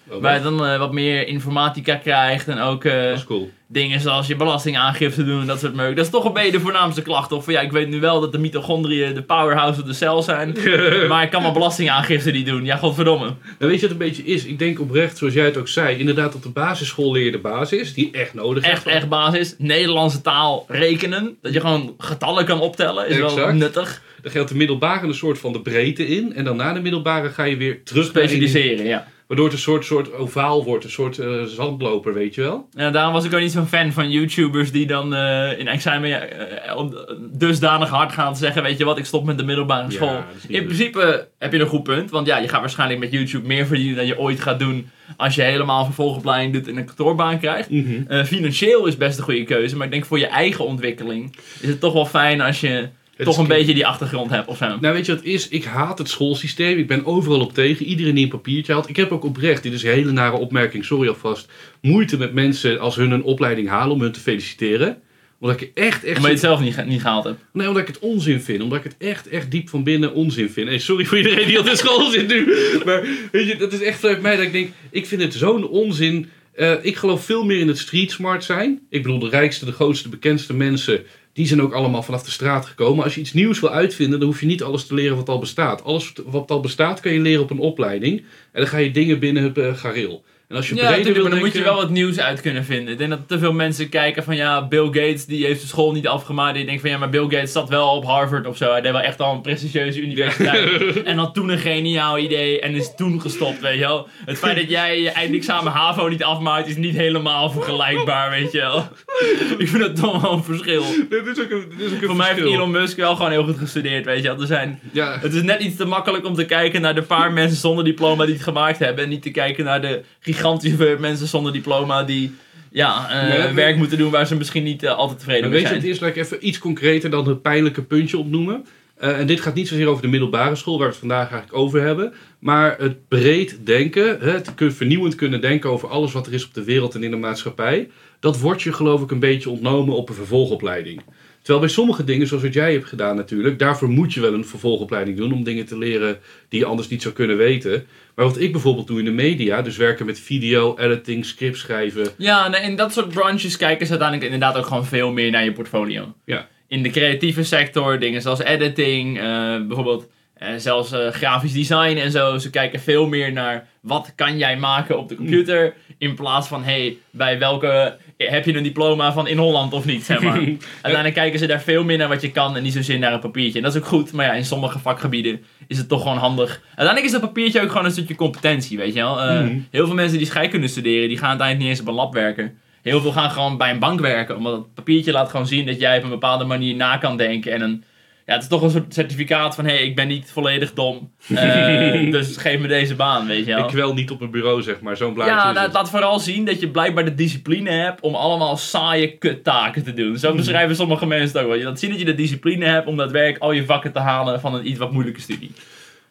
Waar 0.10 0.36
je 0.36 0.43
dan 0.43 0.65
eh, 0.65 0.78
wat 0.78 0.93
meer 0.93 1.28
informatica 1.28 1.96
krijgt 1.96 2.48
en 2.48 2.60
ook 2.60 2.84
eh, 2.84 3.17
cool. 3.26 3.50
dingen 3.67 4.00
zoals 4.00 4.28
je 4.28 4.36
belastingaangifte 4.36 5.26
doen 5.26 5.41
en 5.41 5.48
dat 5.48 5.60
soort 5.60 5.74
meuk. 5.74 5.96
Dat 5.96 6.06
is 6.06 6.12
toch 6.12 6.26
een 6.26 6.34
beetje 6.34 6.52
de 6.52 6.60
voornaamste 6.60 7.02
klacht. 7.02 7.32
Of 7.32 7.52
ja, 7.52 7.60
ik 7.60 7.72
weet 7.72 7.89
nu 7.89 8.00
wel 8.00 8.20
dat 8.20 8.32
de 8.32 8.38
mitochondriën 8.38 9.13
de 9.13 9.22
powerhouse 9.22 9.82
of 9.82 9.88
de 9.88 9.93
cel 9.93 10.24
zijn. 10.24 10.56
maar 11.10 11.24
ik 11.24 11.30
kan 11.30 11.41
mijn 11.41 11.54
belastingaangifte 11.54 12.32
niet 12.32 12.46
doen. 12.46 12.65
Ja, 12.65 12.76
godverdomme. 12.76 13.26
Nou, 13.26 13.72
weet 13.72 13.76
je 13.76 13.82
wat 13.82 13.91
een 13.91 13.98
beetje 13.98 14.24
is? 14.24 14.46
Ik 14.46 14.60
denk 14.60 14.80
oprecht, 14.80 15.17
zoals 15.17 15.34
jij 15.34 15.46
het 15.46 15.58
ook 15.58 15.67
zei, 15.67 15.98
inderdaad 15.98 16.36
op 16.36 16.43
de 16.43 16.50
basisschool 16.50 17.12
leer 17.12 17.26
je 17.26 17.32
de 17.32 17.39
basis, 17.39 17.93
die 17.93 18.12
echt 18.12 18.34
nodig 18.34 18.63
is. 18.63 18.70
Echt, 18.70 18.86
echt 18.86 19.10
basis. 19.10 19.56
Nederlandse 19.58 20.22
taal 20.22 20.65
rekenen. 20.67 21.38
Dat 21.41 21.54
je 21.54 21.60
gewoon 21.60 21.96
getallen 21.98 22.46
kan 22.46 22.60
optellen. 22.60 23.08
Is 23.08 23.17
wel 23.17 23.54
nuttig. 23.54 24.02
Dan 24.22 24.32
geldt 24.32 24.50
de 24.50 24.56
middelbare 24.56 25.08
een 25.08 25.13
soort 25.13 25.39
van 25.39 25.54
de 25.54 25.62
breedte 25.62 26.08
in. 26.08 26.34
En 26.34 26.43
dan 26.43 26.56
na 26.56 26.74
de 26.74 26.80
middelbare 26.80 27.30
ga 27.30 27.43
je 27.43 27.58
weer 27.58 27.84
terug. 27.84 28.06
Specialiseren, 28.06 28.86
ja. 28.86 29.08
Waardoor 29.28 29.46
het 29.46 29.56
een 29.56 29.62
soort, 29.62 29.86
soort 29.86 30.13
ovaal 30.13 30.63
wordt, 30.63 30.84
een 30.84 30.90
soort 30.90 31.20
eh, 31.20 31.44
zandloper, 31.44 32.13
weet 32.13 32.36
je 32.36 32.42
wel. 32.42 32.68
Ja, 32.72 32.90
daarom 32.90 33.13
was 33.13 33.26
ik 33.26 33.34
ook 33.34 33.40
niet 33.40 33.52
zo'n 33.52 33.68
fan 33.68 33.92
van 33.92 34.12
YouTubers 34.12 34.72
die 34.72 34.88
dan 34.88 35.16
eh, 35.16 35.60
in 35.60 35.68
examen 35.68 36.32
eh, 36.63 36.86
dusdanig 37.20 37.90
hard 37.90 38.12
gaan 38.12 38.36
zeggen, 38.36 38.63
weet 38.63 38.78
je 38.78 38.86
wat, 38.86 38.98
ik 38.98 39.06
stop 39.06 39.26
met 39.26 39.38
de 39.38 39.44
middelbare 39.44 39.92
school. 39.92 40.24
in 40.48 40.63
principe 40.63 41.28
heb 41.38 41.54
je 41.54 41.60
een 41.60 41.68
goed 41.68 41.84
punt, 41.84 42.10
want 42.10 42.28
ja, 42.28 42.38
je 42.38 42.48
gaat 42.48 42.60
waarschijnlijk 42.60 43.00
met 43.00 43.12
YouTube 43.12 43.48
meer 43.48 43.66
verdienen 43.66 43.96
dan 43.96 44.06
je 44.06 44.20
ooit 44.20 44.40
gaat 44.40 44.60
doen 44.60 44.90
als 45.18 45.36
je 45.36 45.42
helemaal 45.42 45.86
vervolgopleiding 45.86 46.54
doet 46.54 46.68
en 46.68 46.78
een 46.78 46.86
kantoorbaan 46.86 47.40
krijgt. 47.40 47.70
Mhm. 47.70 48.24
Financieel 48.26 48.86
is 48.86 48.98
best 48.98 49.18
een 49.18 49.24
goede 49.24 49.44
keuze, 49.44 49.76
maar 49.76 49.86
ik 49.86 49.92
denk 49.92 50.06
voor 50.06 50.20
je 50.20 50.28
eigen 50.28 50.66
ontwikkeling 50.66 51.36
is 51.62 51.70
het 51.70 51.80
toch 51.80 51.94
wel 51.94 52.06
fijn 52.06 52.42
als 52.42 52.60
je 52.60 52.90
toch 53.17 53.34
is 53.34 53.41
een 53.41 53.47
beetje 53.47 53.73
die 53.73 53.88
achtergrond 53.88 54.32
hebt 54.32 54.47
of 54.47 54.58
zo. 54.58 54.65
Nou, 54.65 54.93
weet 54.93 55.06
je 55.06 55.12
wat 55.12 55.23
het 55.23 55.34
is? 55.34 55.47
Ik 55.47 55.63
haat 55.63 55.97
het 55.97 56.10
schoolsysteem. 56.10 56.77
Ik 56.77 56.88
ben 56.88 57.06
overal 57.06 57.39
op 57.39 57.53
tegen. 57.53 57.86
Iedereen 57.86 58.15
die 58.15 58.23
een 58.23 58.30
papiertje 58.30 58.73
haalt. 58.73 58.89
Ik 58.89 58.95
heb 58.95 59.12
ook 59.12 59.23
oprecht, 59.23 59.63
dit 59.63 59.73
is 59.73 59.84
een 59.84 59.91
hele 59.91 60.12
nare 60.12 60.38
opmerking, 60.38 60.86
sorry 60.86 61.08
alvast, 61.08 61.51
moeite 61.82 62.17
met 62.17 62.34
mensen 62.34 62.80
als 62.80 62.95
hun 62.95 63.12
een 63.12 63.23
opleiding 63.23 63.67
halen 63.67 63.93
om 63.93 64.01
hun 64.01 64.12
te 64.12 64.19
feliciteren. 64.19 65.01
Omdat 65.39 65.62
ik 65.62 65.71
echt, 65.73 66.03
echt... 66.03 66.15
Omdat 66.15 66.21
je 66.21 66.30
het 66.30 66.39
zelf 66.39 66.60
niet, 66.60 66.86
niet 66.86 67.01
gehaald 67.01 67.23
hebt. 67.23 67.39
Nee, 67.53 67.67
omdat 67.67 67.82
ik 67.82 67.88
het 67.88 67.99
onzin 67.99 68.41
vind. 68.41 68.62
Omdat 68.62 68.77
ik 68.77 68.84
het 68.84 68.95
echt, 68.97 69.27
echt 69.27 69.51
diep 69.51 69.69
van 69.69 69.84
binnen 69.84 70.13
onzin 70.13 70.49
vind. 70.49 70.67
Hey, 70.67 70.77
sorry 70.77 71.06
voor 71.06 71.17
iedereen 71.17 71.47
die 71.47 71.60
op 71.60 71.65
de 71.65 71.75
school 71.84 72.10
zit 72.10 72.27
nu. 72.27 72.45
Maar 72.86 73.08
weet 73.32 73.47
je, 73.47 73.56
dat 73.56 73.73
is 73.73 73.82
echt 73.82 73.99
vanuit 73.99 74.21
mij 74.21 74.36
dat 74.36 74.45
ik 74.45 74.51
denk, 74.51 74.69
ik 74.91 75.06
vind 75.06 75.21
het 75.21 75.34
zo'n 75.34 75.67
onzin. 75.67 76.30
Eh, 76.53 76.73
ik 76.82 76.95
geloof 76.95 77.25
veel 77.25 77.45
meer 77.45 77.60
in 77.60 77.67
het 77.67 77.77
street 77.77 78.12
smart 78.12 78.43
zijn. 78.43 78.80
Ik 78.89 79.03
bedoel, 79.03 79.19
de 79.19 79.30
rijkste, 79.30 79.65
de 79.65 79.71
grootste, 79.71 80.10
bekendste 80.10 80.53
mensen, 80.53 81.03
die 81.38 81.47
zijn 81.47 81.62
ook 81.62 81.73
allemaal 81.73 82.04
vanaf 82.04 82.23
de 82.23 82.32
straat 82.32 82.65
gekomen. 82.65 83.04
Als 83.04 83.15
je 83.15 83.21
iets 83.21 83.34
nieuws 83.34 83.60
wil 83.60 83.69
uitvinden, 83.69 84.19
dan 84.19 84.28
hoef 84.28 84.39
je 84.39 84.45
niet 84.45 84.63
alles 84.63 84.88
te 84.88 84.93
leren 84.93 85.15
wat 85.15 85.30
al 85.30 85.39
bestaat. 85.39 85.84
Alles 85.84 86.13
wat 86.26 86.52
al 86.52 86.60
bestaat, 86.60 87.00
kan 87.00 87.13
je 87.13 87.19
leren 87.19 87.43
op 87.43 87.50
een 87.50 87.60
opleiding. 87.60 88.19
En 88.52 88.62
dan 88.62 88.67
ga 88.67 88.78
je 88.78 88.91
dingen 88.91 89.19
binnen 89.19 89.43
het 89.43 89.58
eh, 89.58 89.76
gareel. 89.76 90.23
En 90.48 90.56
als 90.56 90.70
je 90.70 90.76
Ja, 90.76 90.92
breder 90.92 91.14
wil 91.14 91.30
dan 91.30 91.40
moet 91.40 91.54
je 91.54 91.64
wel 91.64 91.76
wat 91.76 91.90
nieuws 91.90 92.20
uit 92.20 92.42
kunnen 92.42 92.66
vinden. 92.66 92.92
Ik 92.92 92.98
denk 92.98 93.10
dat 93.10 93.28
te 93.28 93.40
veel 93.40 93.54
mensen 93.54 93.90
kijken 93.90 94.24
van 94.24 94.36
ja, 94.36 94.68
Bill 94.68 94.86
Gates 94.86 95.26
die 95.26 95.46
heeft 95.46 95.62
de 95.62 95.68
school 95.68 95.92
niet 95.92 96.08
afgemaakt. 96.08 96.56
Die 96.56 96.66
denkt 96.66 96.82
van 96.82 96.90
ja, 96.90 96.98
maar 96.98 97.10
Bill 97.10 97.24
Gates 97.24 97.52
zat 97.52 97.70
wel 97.70 97.90
op 97.90 98.06
Harvard 98.06 98.48
of 98.48 98.58
zo. 98.58 98.72
Hij 98.72 98.82
deed 98.82 98.92
wel 98.92 99.02
echt 99.02 99.22
al 99.22 99.34
een 99.34 99.42
prestigieuze 99.42 100.02
universiteit. 100.02 101.04
en 101.04 101.18
had 101.18 101.34
toen 101.34 101.50
een 101.50 101.58
geniaal 101.58 102.18
idee 102.18 102.60
en 102.60 102.76
is 102.76 102.96
toen 102.96 103.22
gestopt, 103.22 103.60
weet 103.60 103.74
je 103.74 103.80
wel. 103.80 104.08
Het 104.26 104.38
feit 104.38 104.56
dat 104.56 104.70
jij 104.70 105.02
je 105.02 105.10
eindexamen 105.10 105.72
HAVO 105.72 106.08
niet 106.08 106.24
afmaakt 106.24 106.68
is 106.68 106.76
niet 106.76 106.96
helemaal 106.96 107.50
vergelijkbaar, 107.50 108.30
weet 108.30 108.52
je 108.52 108.60
wel. 108.60 108.88
Ik 109.58 109.68
vind 109.68 109.82
dat 109.82 109.96
toch 109.96 110.22
wel 110.22 110.32
een 110.32 110.44
verschil. 110.44 110.84
Dit 111.10 111.28
is 111.28 111.40
ook 111.40 111.52
een, 111.52 111.66
dit 111.78 111.88
is 111.88 111.94
ook 111.94 112.02
een 112.02 112.08
Voor 112.08 112.16
mij 112.16 112.34
heeft. 112.34 112.48
Elon 112.48 112.72
Musk 112.72 112.98
wel 112.98 113.16
gewoon 113.16 113.32
heel 113.32 113.44
goed 113.44 113.58
gestudeerd, 113.58 114.06
weet 114.06 114.22
je 114.22 114.28
wel. 114.28 114.42
Er 114.42 114.48
zijn 114.48 114.80
Ja, 114.92 115.20
het 115.20 115.34
is 115.34 115.42
net 115.42 115.62
iets 115.62 115.76
te 115.76 115.86
makkelijk 115.86 116.26
om 116.26 116.34
te 116.34 116.46
kijken 116.46 116.82
naar 116.82 116.96
de 116.96 117.02
paar 117.02 117.34
mensen 117.42 117.58
zonder 117.58 117.84
diploma 117.84 118.26
die 118.26 118.34
het 118.34 118.44
gemaakt 118.44 118.80
hebben. 118.80 119.04
En 119.04 119.10
niet 119.10 119.22
te 119.22 119.32
kijken 119.32 119.66
naar 119.66 119.82
de 119.82 120.04
gigantische 120.38 120.97
mensen 121.00 121.28
zonder 121.28 121.54
diploma 121.54 122.04
die 122.04 122.36
ja, 122.71 123.10
eh, 123.10 123.43
Nee, 123.43 123.54
werk 123.54 123.76
moeten 123.76 123.97
doen 123.97 124.12
waar 124.12 124.28
ze 124.28 124.36
misschien 124.36 124.63
niet 124.63 124.84
eh, 124.84 124.95
altijd 124.95 125.17
tevreden 125.17 125.41
Maar 125.41 125.50
mee 125.50 125.60
weet 125.60 125.69
je, 125.69 125.76
zijn. 125.76 125.88
het 125.88 125.95
is 125.95 126.00
laat 126.00 126.10
ik 126.10 126.23
even 126.23 126.47
iets 126.47 126.58
concreter 126.58 127.10
dan 127.10 127.28
het 127.28 127.41
pijnlijke 127.41 127.84
puntje 127.84 128.17
opnoemen. 128.17 128.65
Eh, 128.97 129.19
en 129.19 129.28
dit 129.28 129.41
gaat 129.41 129.54
niet 129.54 129.67
zozeer 129.67 129.88
over 129.88 130.02
de 130.02 130.08
middelbare 130.08 130.56
school, 130.56 130.78
waar 130.78 130.88
we 130.88 130.91
het 130.91 131.00
vandaag 131.00 131.32
eigenlijk 131.32 131.54
over 131.54 131.82
hebben. 131.82 132.13
Maar 132.39 132.76
het 132.78 133.08
breed 133.08 133.58
denken, 133.65 134.19
het 134.19 134.54
vernieuwend 134.58 135.15
kunnen 135.15 135.41
denken 135.41 135.69
over 135.69 135.89
alles 135.89 136.12
wat 136.12 136.28
er 136.28 136.34
is 136.34 136.45
op 136.45 136.54
de 136.54 136.63
wereld 136.63 136.95
en 136.95 137.04
in 137.04 137.12
de 137.12 137.17
maatschappij. 137.17 137.89
Dat 138.19 138.39
wordt 138.39 138.62
je 138.62 138.73
geloof 138.73 139.02
ik 139.02 139.12
een 139.12 139.19
beetje 139.19 139.50
ontnomen 139.50 139.95
op 139.95 140.10
een 140.10 140.15
vervolgopleiding. 140.15 141.02
Terwijl 141.48 141.68
bij 141.68 141.76
sommige 141.76 142.04
dingen, 142.04 142.28
zoals 142.28 142.44
wat 142.44 142.54
jij 142.54 142.74
hebt 142.74 142.86
gedaan 142.86 143.16
natuurlijk, 143.16 143.60
daarvoor 143.60 143.90
moet 143.90 144.14
je 144.14 144.22
wel 144.22 144.34
een 144.34 144.46
vervolgopleiding 144.46 145.18
doen 145.18 145.34
om 145.34 145.44
dingen 145.44 145.66
te 145.66 145.78
leren 145.78 146.20
die 146.50 146.60
je 146.60 146.66
anders 146.66 146.88
niet 146.88 147.02
zou 147.02 147.14
kunnen 147.14 147.38
weten. 147.38 147.88
Maar 148.16 148.26
wat 148.26 148.40
ik 148.40 148.52
bijvoorbeeld 148.52 148.88
doe 148.88 149.00
in 149.00 149.06
de 149.06 149.12
media, 149.12 149.62
dus 149.62 149.78
werken 149.78 150.06
met 150.06 150.20
video, 150.20 150.78
editing, 150.78 151.26
script 151.26 151.58
schrijven. 151.58 152.08
Ja, 152.18 152.48
nee, 152.48 152.62
in 152.62 152.76
dat 152.76 152.94
soort 152.94 153.10
branches 153.10 153.58
kijken 153.58 153.86
ze 153.86 153.92
uiteindelijk 153.92 154.32
inderdaad 154.32 154.58
ook 154.58 154.66
gewoon 154.66 154.86
veel 154.86 155.12
meer 155.12 155.32
naar 155.32 155.44
je 155.44 155.52
portfolio. 155.52 156.14
Ja. 156.26 156.48
In 156.68 156.84
de 156.84 156.90
creatieve 156.90 157.44
sector, 157.44 158.00
dingen 158.00 158.22
zoals 158.22 158.40
editing, 158.40 159.18
eh, 159.18 159.24
bijvoorbeeld 159.68 160.08
eh, 160.34 160.50
zelfs 160.58 160.92
eh, 160.92 161.08
grafisch 161.12 161.54
design 161.54 161.98
en 161.98 162.12
zo. 162.12 162.38
Ze 162.38 162.50
kijken 162.50 162.80
veel 162.80 163.08
meer 163.08 163.32
naar 163.32 163.68
wat 163.82 164.14
kan 164.16 164.38
jij 164.38 164.58
maken 164.58 164.98
op 164.98 165.10
de 165.10 165.16
computer. 165.16 165.74
In 165.98 166.16
plaats 166.16 166.48
van, 166.48 166.64
hey, 166.64 166.98
bij 167.10 167.40
welke 167.40 167.98
heb 168.17 168.45
je 168.45 168.56
een 168.56 168.63
diploma 168.63 169.13
van 169.13 169.27
in 169.27 169.38
Holland 169.38 169.73
of 169.73 169.86
niet, 169.86 170.03
zeg 170.06 170.21
maar. 170.21 170.34
Uiteindelijk 170.82 171.13
kijken 171.13 171.39
ze 171.39 171.45
daar 171.47 171.62
veel 171.62 171.84
meer 171.84 171.97
naar 171.97 172.08
wat 172.08 172.21
je 172.21 172.32
kan 172.32 172.56
en 172.56 172.63
niet 172.63 172.73
zozeer 172.73 172.99
naar 172.99 173.13
een 173.13 173.19
papiertje. 173.19 173.58
En 173.58 173.63
dat 173.63 173.75
is 173.75 173.82
ook 173.82 173.88
goed, 173.88 174.12
maar 174.12 174.25
ja, 174.25 174.34
in 174.34 174.45
sommige 174.45 174.80
vakgebieden 174.80 175.41
is 175.67 175.77
het 175.77 175.88
toch 175.88 176.01
gewoon 176.01 176.17
handig. 176.17 176.62
Uiteindelijk 176.65 177.06
is 177.06 177.12
dat 177.12 177.21
papiertje 177.21 177.62
ook 177.62 177.69
gewoon 177.69 177.86
een 177.86 177.91
stukje 177.91 178.15
competentie, 178.15 178.77
weet 178.77 178.93
je 178.93 178.99
wel. 179.01 179.21
Eh, 179.21 179.41
Mhm. 179.41 179.58
Heel 179.71 179.86
veel 179.86 179.95
mensen 179.95 180.17
die 180.17 180.27
scheikunde 180.27 180.67
studeren, 180.67 181.08
die 181.08 181.17
gaan 181.17 181.30
uiteindelijk 181.30 181.67
niet 181.67 181.77
eens 181.77 181.88
op 181.88 181.93
een 181.93 182.01
lab 182.03 182.13
werken. 182.13 182.58
Heel 182.82 183.01
veel 183.01 183.12
gaan 183.12 183.32
gewoon 183.32 183.58
bij 183.58 183.71
een 183.71 183.80
bank 183.80 183.99
werken, 183.99 184.36
omdat 184.38 184.53
het 184.53 184.73
papiertje 184.73 185.12
laat 185.12 185.30
gewoon 185.30 185.47
zien 185.47 185.65
dat 185.65 185.80
jij 185.80 185.97
op 185.97 186.03
een 186.03 186.10
bepaalde 186.10 186.43
manier 186.45 186.75
na 186.75 186.97
kan 186.97 187.17
denken. 187.17 187.51
En 187.51 187.62
een, 187.62 187.84
ja, 188.28 188.34
het 188.34 188.42
is 188.42 188.50
toch 188.50 188.62
een 188.62 188.70
soort 188.70 188.94
certificaat 188.94 189.56
van, 189.56 189.66
hé, 189.66 189.74
hey, 189.74 189.84
ik 189.84 189.96
ben 189.96 190.08
niet 190.08 190.32
volledig 190.32 190.74
dom, 190.74 191.12
eh, 191.28 192.12
dus 192.12 192.38
geef 192.38 192.60
me 192.60 192.68
deze 192.68 192.96
baan, 192.96 193.28
weet 193.28 193.46
je 193.46 193.54
wel. 193.54 193.63
Ik 193.63 193.68
kwel 193.68 193.94
niet 193.94 194.12
op 194.12 194.22
een 194.22 194.32
bureau, 194.32 194.62
zeg 194.62 194.82
maar, 194.82 194.98
zo'n 194.98 195.13
blaadje. 195.13 195.34
Ja, 195.34 195.52
nou, 195.52 195.72
laat 195.72 195.90
vooral 195.90 196.20
zien 196.20 196.46
dat 196.46 196.60
je 196.60 196.70
blijkbaar 196.70 197.06
de 197.06 197.13
discipline 197.13 197.70
hebt 197.70 198.02
om 198.02 198.16
allemaal 198.16 198.58
saaie 198.58 199.18
kuttaken 199.18 199.84
te 199.84 199.94
doen. 199.94 200.18
Zo 200.18 200.36
beschrijven 200.36 200.76
sommige 200.76 201.06
mensen 201.06 201.28
het 201.28 201.38
ook 201.38 201.48
wel. 201.48 201.60
Je 201.60 201.63
laat 201.63 201.80
zien 201.80 201.90
dat 201.90 202.00
je 202.00 202.06
de 202.06 202.16
discipline 202.16 202.66
hebt 202.66 202.88
om 202.88 202.98
daadwerkelijk 202.98 203.44
al 203.44 203.52
je 203.52 203.66
vakken 203.66 203.92
te 203.92 204.00
halen 204.00 204.40
van 204.40 204.54
een 204.54 204.68
iets 204.68 204.80
wat 204.80 204.92
moeilijke 204.92 205.22
studie. 205.22 205.52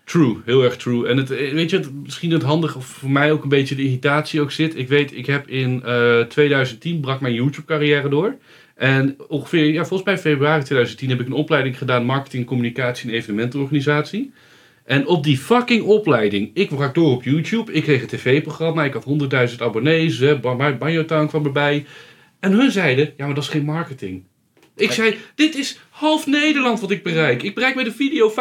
True, 0.04 0.36
heel 0.44 0.64
erg 0.64 0.76
true. 0.76 1.08
En 1.08 1.16
het, 1.16 1.30
eh, 1.30 1.52
weet 1.52 1.70
je, 1.70 1.76
het, 1.76 1.94
misschien 1.94 2.30
het 2.30 2.42
handige, 2.42 2.78
of 2.78 2.86
voor 2.86 3.10
mij 3.10 3.32
ook 3.32 3.42
een 3.42 3.48
beetje 3.48 3.74
de 3.74 3.84
irritatie 3.84 4.40
ook 4.40 4.50
zit. 4.50 4.78
Ik 4.78 4.88
weet, 4.88 5.16
ik 5.16 5.26
heb 5.26 5.48
in 5.48 5.82
eh 5.84 6.20
2010 6.20 7.00
brak 7.00 7.20
mijn 7.20 7.34
YouTube-carrière 7.34 8.08
door. 8.08 8.36
En 8.76 9.16
ongeveer, 9.28 9.64
ja, 9.64 9.84
volgens 9.84 10.08
mij 10.08 10.18
februari 10.18 10.62
2010 10.62 11.08
heb 11.08 11.20
ik 11.20 11.26
een 11.26 11.32
opleiding 11.32 11.78
gedaan, 11.78 12.04
marketing, 12.04 12.46
communicatie 12.46 13.08
en 13.08 13.14
evenementenorganisatie. 13.14 14.32
En 14.84 15.06
op 15.06 15.24
die 15.24 15.38
fucking 15.38 15.82
opleiding, 15.82 16.50
ik 16.54 16.68
brak 16.68 16.94
door 16.94 17.10
op 17.10 17.22
YouTube. 17.22 17.72
Ik 17.72 17.82
kreeg 17.82 18.02
een 18.02 18.08
tv-programma, 18.08 18.84
ik 18.84 18.92
had 18.92 19.06
100.000 19.50 19.56
abonnees, 19.58 20.40
Banjo 20.78 21.04
Town 21.04 21.26
kwam 21.26 21.44
erbij. 21.44 21.86
En 22.40 22.52
hun 22.52 22.70
zeiden, 22.70 23.12
ja, 23.16 23.26
maar 23.26 23.34
dat 23.34 23.44
is 23.44 23.50
geen 23.50 23.64
marketing. 23.64 24.22
Ik 24.76 24.92
zei, 24.92 25.16
dit 25.34 25.54
is 25.54 25.80
half 25.96 26.26
Nederland 26.26 26.80
wat 26.80 26.90
ik 26.90 27.02
bereik. 27.02 27.42
Ik 27.42 27.54
bereik 27.54 27.74
met 27.74 27.86
een 27.86 27.92
video 27.92 28.32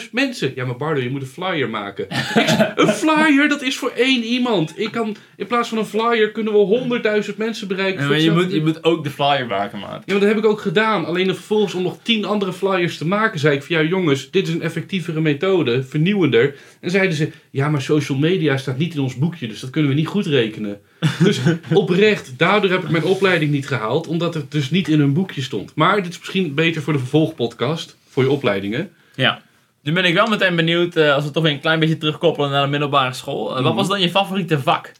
500.000 0.00 0.10
mensen. 0.12 0.52
Ja, 0.54 0.64
maar 0.64 0.76
Bardo, 0.76 1.00
je 1.00 1.10
moet 1.10 1.22
een 1.22 1.28
flyer 1.28 1.68
maken. 1.68 2.04
Ik 2.04 2.74
een 2.86 2.88
flyer, 2.88 3.48
dat 3.48 3.62
is 3.62 3.76
voor 3.76 3.90
één 3.90 4.22
iemand. 4.22 4.72
Ik 4.78 4.90
kan, 4.90 5.16
in 5.36 5.46
plaats 5.46 5.68
van 5.68 5.78
een 5.78 5.84
flyer 5.84 6.30
kunnen 6.32 6.52
we 6.52 7.22
100.000 7.30 7.36
mensen 7.36 7.68
bereiken. 7.68 8.02
Ja, 8.02 8.08
maar 8.08 8.20
je, 8.20 8.30
moet, 8.30 8.52
je 8.52 8.62
moet 8.62 8.84
ook 8.84 9.04
de 9.04 9.10
flyer 9.10 9.46
maken, 9.46 9.78
maat. 9.78 10.02
ja, 10.04 10.12
maar 10.12 10.20
dat 10.20 10.28
heb 10.28 10.38
ik 10.38 10.44
ook 10.44 10.60
gedaan. 10.60 11.04
Alleen 11.04 11.26
dan 11.26 11.34
vervolgens 11.34 11.74
om 11.74 11.82
nog 11.82 11.98
tien 12.02 12.24
andere 12.24 12.52
flyers 12.52 12.98
te 12.98 13.06
maken, 13.06 13.40
zei 13.40 13.56
ik 13.56 13.62
van 13.62 13.76
ja 13.76 13.82
jongens, 13.82 14.30
dit 14.30 14.48
is 14.48 14.54
een 14.54 14.62
effectievere 14.62 15.20
methode, 15.20 15.82
vernieuwender. 15.82 16.54
En 16.80 16.90
zeiden 16.90 17.16
ze, 17.16 17.30
ja 17.50 17.68
maar 17.68 17.82
social 17.82 18.18
media 18.18 18.56
staat 18.56 18.78
niet 18.78 18.94
in 18.94 19.00
ons 19.00 19.16
boekje, 19.16 19.48
dus 19.48 19.60
dat 19.60 19.70
kunnen 19.70 19.90
we 19.90 19.96
niet 19.96 20.06
goed 20.06 20.26
rekenen. 20.26 20.80
Dus 21.24 21.40
oprecht, 21.72 22.38
daardoor 22.38 22.70
heb 22.70 22.82
ik 22.82 22.90
mijn 22.90 23.04
opleiding 23.04 23.50
niet 23.50 23.66
gehaald, 23.68 24.06
omdat 24.06 24.34
het 24.34 24.50
dus 24.50 24.70
niet 24.70 24.88
in 24.88 24.98
hun 24.98 25.12
boekje 25.12 25.42
stond. 25.42 25.72
Maar 25.74 26.02
dit 26.02 26.12
is 26.12 26.18
misschien 26.18 26.54
beter 26.54 26.82
voor 26.82 26.92
de 26.92 26.98
vervolgpodcast, 26.98 27.96
voor 28.08 28.22
je 28.22 28.30
opleidingen. 28.30 28.90
Ja. 29.14 29.42
Nu 29.82 29.92
ben 29.92 30.04
ik 30.04 30.14
wel 30.14 30.26
meteen 30.26 30.56
benieuwd, 30.56 30.96
eh, 30.96 31.14
als 31.14 31.24
we 31.24 31.30
toch 31.30 31.42
weer 31.42 31.52
een 31.52 31.60
klein 31.60 31.78
beetje 31.80 31.98
terugkoppelen 31.98 32.50
naar 32.50 32.62
de 32.64 32.70
middelbare 32.70 33.12
school. 33.12 33.56
Eh, 33.56 33.62
Wat 33.62 33.74
was 33.74 33.88
dan 33.88 34.00
je 34.00 34.10
favoriete 34.10 34.58
vak? 34.60 34.92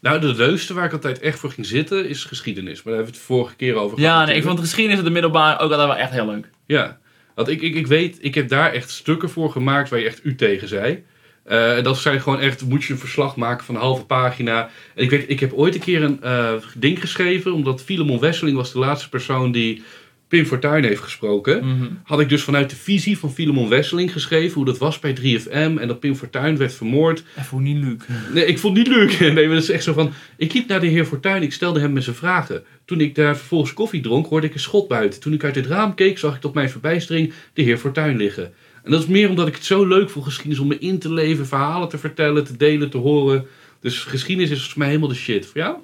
Nou, 0.00 0.20
de 0.20 0.34
leukste 0.34 0.74
waar 0.74 0.84
ik 0.84 0.92
altijd 0.92 1.18
echt 1.20 1.38
voor 1.38 1.50
ging 1.50 1.66
zitten 1.66 2.08
is 2.08 2.24
geschiedenis. 2.24 2.74
Maar 2.82 2.84
daar 2.84 2.94
hebben 2.94 3.12
we 3.12 3.18
het 3.18 3.26
vorige 3.26 3.56
keer 3.56 3.74
over 3.74 3.98
gehad. 3.98 4.12
Ja, 4.12 4.24
nee, 4.24 4.36
ik 4.36 4.42
vond 4.42 4.60
geschiedenis 4.60 4.98
op 4.98 5.04
de 5.04 5.10
middelbare 5.10 5.54
ook 5.54 5.70
altijd 5.70 5.88
wel 5.88 5.96
echt 5.96 6.10
heel 6.12 6.26
leuk. 6.26 6.50
Ja. 6.66 6.98
Want 7.34 7.48
ik, 7.48 7.60
ik, 7.62 7.74
ik 7.74 7.86
weet, 7.86 8.18
ik 8.20 8.34
heb 8.34 8.48
daar 8.48 8.72
echt 8.72 8.90
stukken 8.90 9.30
voor 9.30 9.50
gemaakt 9.50 9.88
waar 9.90 9.98
je 9.98 10.06
echt 10.06 10.20
u 10.24 10.34
tegen 10.34 10.68
zei. 10.68 11.04
Eh, 11.50 11.76
en 11.76 11.84
dat 11.84 11.98
zijn 11.98 12.20
gewoon 12.20 12.40
echt, 12.40 12.64
moet 12.64 12.84
je 12.84 12.92
een 12.92 12.98
verslag 12.98 13.36
maken 13.36 13.64
van 13.64 13.74
een 13.74 13.80
halve 13.80 14.04
pagina. 14.04 14.70
En 14.94 15.04
ik 15.04 15.10
weet, 15.10 15.24
ik 15.30 15.40
heb 15.40 15.52
ooit 15.52 15.74
een 15.74 15.80
keer 15.80 16.02
een 16.02 16.22
eh, 16.22 16.52
ding 16.74 17.00
geschreven, 17.00 17.52
omdat 17.52 17.82
Filemon 17.82 18.20
Wesseling 18.20 18.56
was 18.56 18.72
de 18.72 18.78
laatste 18.78 19.08
persoon 19.08 19.52
die 19.52 19.82
Pim 20.28 20.46
Fortuyn 20.46 20.84
heeft 20.84 21.00
gesproken. 21.00 21.66
Mhm. 21.66 21.88
Had 22.04 22.20
ik 22.20 22.28
dus 22.28 22.42
vanuit 22.42 22.70
de 22.70 22.76
visie 22.76 23.18
van 23.18 23.32
Filemon 23.32 23.68
Wesseling 23.68 24.12
geschreven, 24.12 24.54
hoe 24.54 24.64
dat 24.64 24.78
was 24.78 24.98
bij 24.98 25.12
3FM 25.12 25.78
en 25.78 25.88
dat 25.88 26.00
Pim 26.00 26.14
Fortuyn 26.14 26.56
werd 26.56 26.74
vermoord. 26.74 27.24
Even 27.38 27.50
hoe 27.50 27.60
niet 27.60 27.84
leuk. 27.84 28.06
Nee, 28.32 28.46
ik 28.46 28.58
vond 28.58 28.76
niet 28.76 28.88
leuk. 28.88 29.18
Nee, 29.20 29.46
maar 29.46 29.54
dat 29.54 29.62
is 29.62 29.70
echt 29.70 29.84
zo 29.84 29.92
van. 29.92 30.12
Ik 30.36 30.52
liep 30.52 30.68
naar 30.68 30.80
de 30.80 30.86
heer 30.86 31.04
Fortuyn, 31.04 31.42
ik 31.42 31.52
stelde 31.52 31.80
hem 31.80 31.92
mijn 31.92 32.04
zijn 32.04 32.16
vragen. 32.16 32.62
Toen 32.84 33.00
ik 33.00 33.14
daar 33.14 33.36
vervolgens 33.36 33.72
koffie 33.72 34.00
dronk, 34.00 34.26
hoorde 34.26 34.46
ik 34.46 34.54
een 34.54 34.60
schot 34.60 34.88
buiten. 34.88 35.20
Toen 35.20 35.32
ik 35.32 35.44
uit 35.44 35.54
het 35.54 35.66
raam 35.66 35.94
keek, 35.94 36.18
zag 36.18 36.34
ik 36.34 36.40
tot 36.40 36.54
mijn 36.54 36.70
verbijstering 36.70 37.32
de 37.52 37.62
heer 37.62 37.78
Fortuyn 37.78 38.16
liggen. 38.16 38.52
En 38.90 38.96
dat 38.96 39.04
is 39.04 39.10
meer 39.12 39.28
omdat 39.28 39.48
ik 39.48 39.54
het 39.54 39.64
zo 39.64 39.86
leuk 39.86 40.10
vond, 40.10 40.24
geschiedenis, 40.24 40.58
om 40.58 40.68
me 40.68 40.78
in 40.78 40.98
te 40.98 41.12
leven, 41.12 41.46
verhalen 41.46 41.88
te 41.88 41.98
vertellen, 41.98 42.44
te 42.44 42.56
delen, 42.56 42.90
te 42.90 42.98
horen. 42.98 43.46
Dus 43.80 43.98
geschiedenis 44.04 44.50
is 44.50 44.56
volgens 44.56 44.78
mij 44.78 44.86
helemaal 44.88 45.08
de 45.08 45.14
shit. 45.14 45.46
Voor 45.46 45.60
jou? 45.60 45.76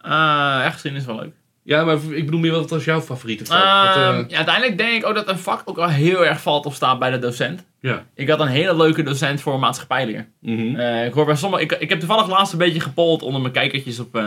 Eh 0.00 0.64
echt 0.64 0.80
zin 0.80 0.94
is 0.94 1.04
wel 1.04 1.16
leuk. 1.16 1.32
Ja, 1.62 1.84
maar 1.84 1.96
ik 2.10 2.24
bedoel 2.24 2.40
meer 2.40 2.50
wat 2.52 2.70
was 2.70 2.84
jouw 2.84 3.00
favoriete 3.00 3.44
vak? 3.44 3.86
Wat, 3.86 3.96
eh, 3.96 4.08
Ehm, 4.08 4.24
ja, 4.28 4.36
uiteindelijk 4.36 4.78
denk 4.78 4.92
ik 4.92 5.06
ook 5.06 5.14
dat 5.14 5.28
een 5.28 5.38
vak 5.38 5.62
ook 5.64 5.76
wel 5.76 5.88
heel 5.88 6.26
erg 6.26 6.40
valt 6.40 6.66
of 6.66 6.74
staat 6.74 6.98
bij 6.98 7.10
de 7.10 7.18
docent. 7.18 7.64
ja. 7.80 8.06
Ik 8.14 8.28
had 8.28 8.40
een 8.40 8.46
hele 8.46 8.76
leuke 8.76 9.02
docent 9.02 9.40
voor 9.40 9.58
maatschappijleer. 9.58 10.28
Eh, 10.42 11.06
ik, 11.06 11.12
hoor 11.12 11.26
bij 11.26 11.36
sommige, 11.36 11.62
ik, 11.62 11.72
ik 11.72 11.88
heb 11.88 11.98
toevallig 11.98 12.28
laatst 12.28 12.52
een 12.52 12.58
beetje 12.58 12.80
gepold 12.80 13.22
onder 13.22 13.40
mijn 13.40 13.52
kijkertjes 13.52 13.98
op... 13.98 14.20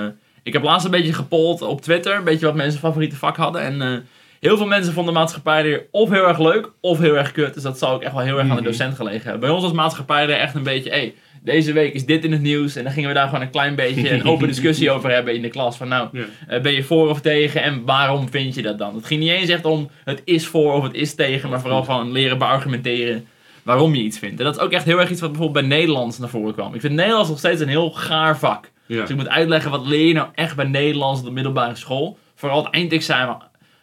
ik 0.43 0.53
heb 0.53 0.63
laatst 0.63 0.85
een 0.85 0.91
beetje 0.91 1.13
gepold 1.13 1.61
op 1.61 1.81
Twitter, 1.81 2.15
een 2.15 2.23
beetje 2.23 2.45
wat 2.45 2.55
mensen 2.55 2.79
favoriete 2.79 3.15
vak 3.15 3.35
hadden. 3.37 3.61
En 3.61 4.05
heel 4.39 4.57
veel 4.57 4.65
mensen 4.65 4.93
vonden 4.93 5.13
maatschappijleer 5.13 5.85
of 5.91 6.09
heel 6.09 6.27
erg 6.27 6.39
leuk 6.39 6.71
of 6.81 6.99
heel 6.99 7.17
erg 7.17 7.31
kut. 7.31 7.53
Dus 7.53 7.63
dat 7.63 7.77
zou 7.77 7.93
ook 7.93 8.01
echt 8.01 8.13
wel 8.13 8.23
heel 8.23 8.33
erg 8.37 8.41
aan 8.49 8.55
de 8.55 8.61
Mhm. 8.61 8.63
docent 8.71 8.95
gelegen 8.95 9.21
hebben. 9.21 9.39
Bij 9.39 9.49
ons 9.49 9.63
was 9.63 9.71
maatschappijleer 9.71 10.37
echt 10.37 10.55
een 10.55 10.63
beetje, 10.63 10.89
hey, 10.89 11.13
deze 11.43 11.73
week 11.73 11.93
is 11.93 12.05
dit 12.05 12.23
in 12.23 12.31
het 12.31 12.41
nieuws. 12.41 12.75
En 12.75 12.83
dan 12.83 12.93
gingen 12.93 13.09
we 13.09 13.15
daar 13.15 13.27
gewoon 13.27 13.41
een 13.41 13.49
klein 13.49 13.75
beetje 13.75 14.11
een 14.11 14.23
open 14.31 14.47
discussie 14.47 14.91
over 14.91 15.11
hebben 15.11 15.35
in 15.35 15.41
de 15.41 15.49
klas. 15.49 15.77
Van 15.77 15.87
nou, 15.87 16.07
Ja. 16.11 16.23
eh, 16.47 16.61
ben 16.61 16.73
je 16.73 16.83
voor 16.83 17.09
of 17.09 17.21
tegen 17.21 17.61
en 17.63 17.85
waarom 17.85 18.29
vind 18.29 18.55
je 18.55 18.61
dat 18.61 18.77
dan? 18.77 18.95
Het 18.95 19.05
ging 19.05 19.19
niet 19.19 19.29
eens 19.29 19.49
echt 19.49 19.65
om 19.65 19.89
het 20.03 20.21
is 20.25 20.47
voor 20.47 20.73
of 20.73 20.83
het 20.83 20.93
is 20.93 21.15
tegen, 21.15 21.49
maar 21.49 21.59
vooral 21.61 21.83
van 21.83 22.11
leren 22.11 22.37
beargumenteren 22.37 23.27
waarom 23.63 23.95
je 23.95 24.01
iets 24.03 24.19
vindt. 24.19 24.39
En 24.39 24.45
dat 24.45 24.55
is 24.55 24.61
ook 24.61 24.71
echt 24.71 24.85
heel 24.85 24.99
erg 24.99 25.09
iets 25.09 25.21
wat 25.21 25.31
bijvoorbeeld 25.31 25.67
bij 25.67 25.77
Nederlands 25.77 26.17
naar 26.17 26.29
voren 26.29 26.53
kwam. 26.53 26.73
Ik 26.73 26.81
vind 26.81 26.93
Nederlands 26.93 27.29
nog 27.29 27.37
steeds 27.39 27.61
een 27.61 27.67
heel 27.67 27.91
gaar 27.91 28.37
vak. 28.37 28.71
Ja. 28.85 29.01
Dus 29.01 29.09
ik 29.09 29.15
moet 29.15 29.29
uitleggen 29.29 29.71
wat 29.71 29.85
leer 29.87 30.07
je 30.07 30.13
nou 30.13 30.27
echt 30.35 30.55
bij 30.55 30.65
Nederlands 30.65 31.19
op 31.19 31.25
de 31.25 31.31
middelbare 31.31 31.75
school. 31.75 32.17
Vooral 32.35 32.63
het 32.63 32.73
eindexamen. 32.73 33.37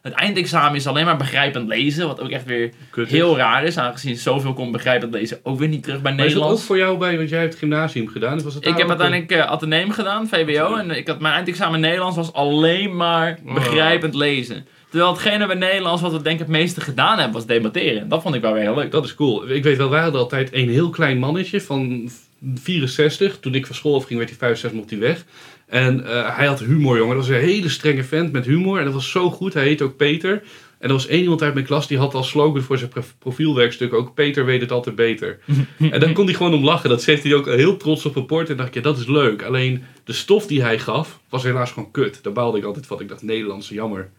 Het 0.05 0.13
eindexamen 0.13 0.77
is 0.77 0.87
alleen 0.87 1.05
maar 1.05 1.17
begrijpend 1.17 1.69
lezen, 1.69 2.07
wat 2.07 2.21
ook 2.21 2.31
echt 2.31 2.45
weer 2.45 2.73
Kut 2.91 3.07
is. 3.07 3.13
heel 3.13 3.37
raar 3.37 3.65
is, 3.65 3.79
aangezien 3.79 4.17
zoveel 4.17 4.53
komt 4.53 4.73
begrijpend 4.73 5.13
lezen 5.15 5.39
ook 5.43 5.59
weer 5.59 5.69
niet 5.69 5.83
terug 5.83 6.03
bij 6.03 6.15
Maar 6.15 6.25
is 6.25 6.35
dat 6.35 6.43
ook 6.43 6.59
voor 6.59 6.77
jou 6.77 6.99
bij, 6.99 7.17
want 7.17 7.29
jij 7.29 7.41
hebt 7.41 7.55
gymnasium 7.55 8.09
gedaan. 8.09 8.43
Was 8.43 8.55
het 8.55 8.67
Ik 8.67 8.77
heb 8.77 8.89
uiteindelijk 8.89 9.41
ateneum 9.41 9.91
gedaan, 9.91 10.29
VWO, 10.29 10.75
en 10.77 10.91
ik 10.91 11.09
had, 11.09 11.21
mijn 11.21 11.35
eindexamen 11.35 11.81
Nederlands 11.81 12.17
was 12.17 12.33
alleen 12.33 12.97
maar 12.97 13.39
Oh. 13.47 13.55
begrijpend 13.55 14.15
lezen. 14.15 14.67
Terwijl 14.91 15.13
hetgene 15.13 15.47
bij 15.47 15.57
Nederlands 15.57 16.03
wat 16.03 16.13
we 16.13 16.23
denk 16.23 16.35
ik 16.35 16.47
het 16.47 16.57
meeste 16.57 16.81
gedaan 16.81 17.17
hebben 17.17 17.33
was 17.35 17.47
debatteren. 17.47 18.09
Dat 18.09 18.23
vond 18.23 18.35
ik 18.35 18.41
wel 18.41 18.53
weer 18.53 18.63
heel 18.63 18.75
leuk. 18.75 18.91
Dat 18.91 19.05
is 19.05 19.15
cool. 19.15 19.49
Ik 19.49 19.63
weet 19.63 19.77
wel, 19.77 19.91
wij 19.91 20.03
hadden 20.03 20.21
altijd 20.21 20.49
een 20.53 20.69
heel 20.69 20.91
klein 20.91 21.19
mannetje 21.19 21.61
van 21.61 22.11
64. 22.55 23.39
Toen 23.41 23.55
ik 23.55 23.67
van 23.67 23.75
school 23.75 23.95
afging, 23.95 24.19
werd 24.19 24.31
hij 24.31 24.39
65, 24.39 24.79
mocht 24.79 24.91
hij 24.91 24.99
weg. 24.99 25.25
En 25.67 26.07
eh, 26.07 26.37
hij 26.37 26.47
had 26.47 26.61
humor, 26.61 26.97
jongen. 26.97 27.17
Dat 27.17 27.27
was 27.27 27.37
een 27.37 27.43
hele 27.43 27.69
strenge 27.69 28.05
vent 28.05 28.33
met 28.33 28.45
humor. 28.45 28.79
En 28.79 28.85
dat 28.85 28.95
was 28.95 29.11
zo 29.11 29.31
goed. 29.31 29.55
Hij 29.55 29.65
heet 29.65 29.83
ook 29.83 29.97
Peter. 29.97 30.43
En 30.79 30.91
er 30.91 30.97
was 30.97 31.07
één 31.07 31.23
iemand 31.23 31.43
uit 31.43 31.55
mijn 31.55 31.67
klas 31.67 31.87
die 31.87 31.99
had 31.99 32.15
als 32.15 32.29
slogan 32.29 32.63
voor 32.63 32.79
zijn 32.79 32.91
prof- 32.91 33.15
profielwerkstuk 33.19 33.93
ook 33.93 34.15
Peter 34.15 34.45
weet 34.45 34.61
het 34.61 34.73
altijd 34.73 34.97
beter. 34.97 35.39
en 35.91 36.01
daar 36.01 36.13
kon 36.13 36.25
hij 36.25 36.35
gewoon 36.35 36.55
om 36.55 36.65
lachen. 36.65 36.89
Dat 36.89 37.03
zet 37.03 37.23
hij 37.23 37.35
ook 37.35 37.47
heel 37.47 37.77
trots 37.77 38.05
op 38.05 38.15
rapport. 38.15 38.51
En 38.51 38.57
dacht 38.57 38.69
ik, 38.69 38.75
ja, 38.75 38.81
dat 38.81 38.99
is 38.99 39.07
leuk. 39.07 39.43
Alleen 39.43 39.83
de 40.05 40.13
stof 40.13 40.47
die 40.47 40.63
hij 40.63 40.79
gaf 40.79 41.21
was 41.29 41.43
helaas 41.43 41.73
gewoon 41.73 41.91
kut. 41.91 42.23
Daar 42.23 42.33
baalde 42.33 42.59
ik 42.59 42.65
altijd 42.65 42.87
van. 42.87 43.01
Ik 43.01 43.09
dacht, 43.09 43.23
Nederlands, 43.23 43.69
jammer. 43.69 44.11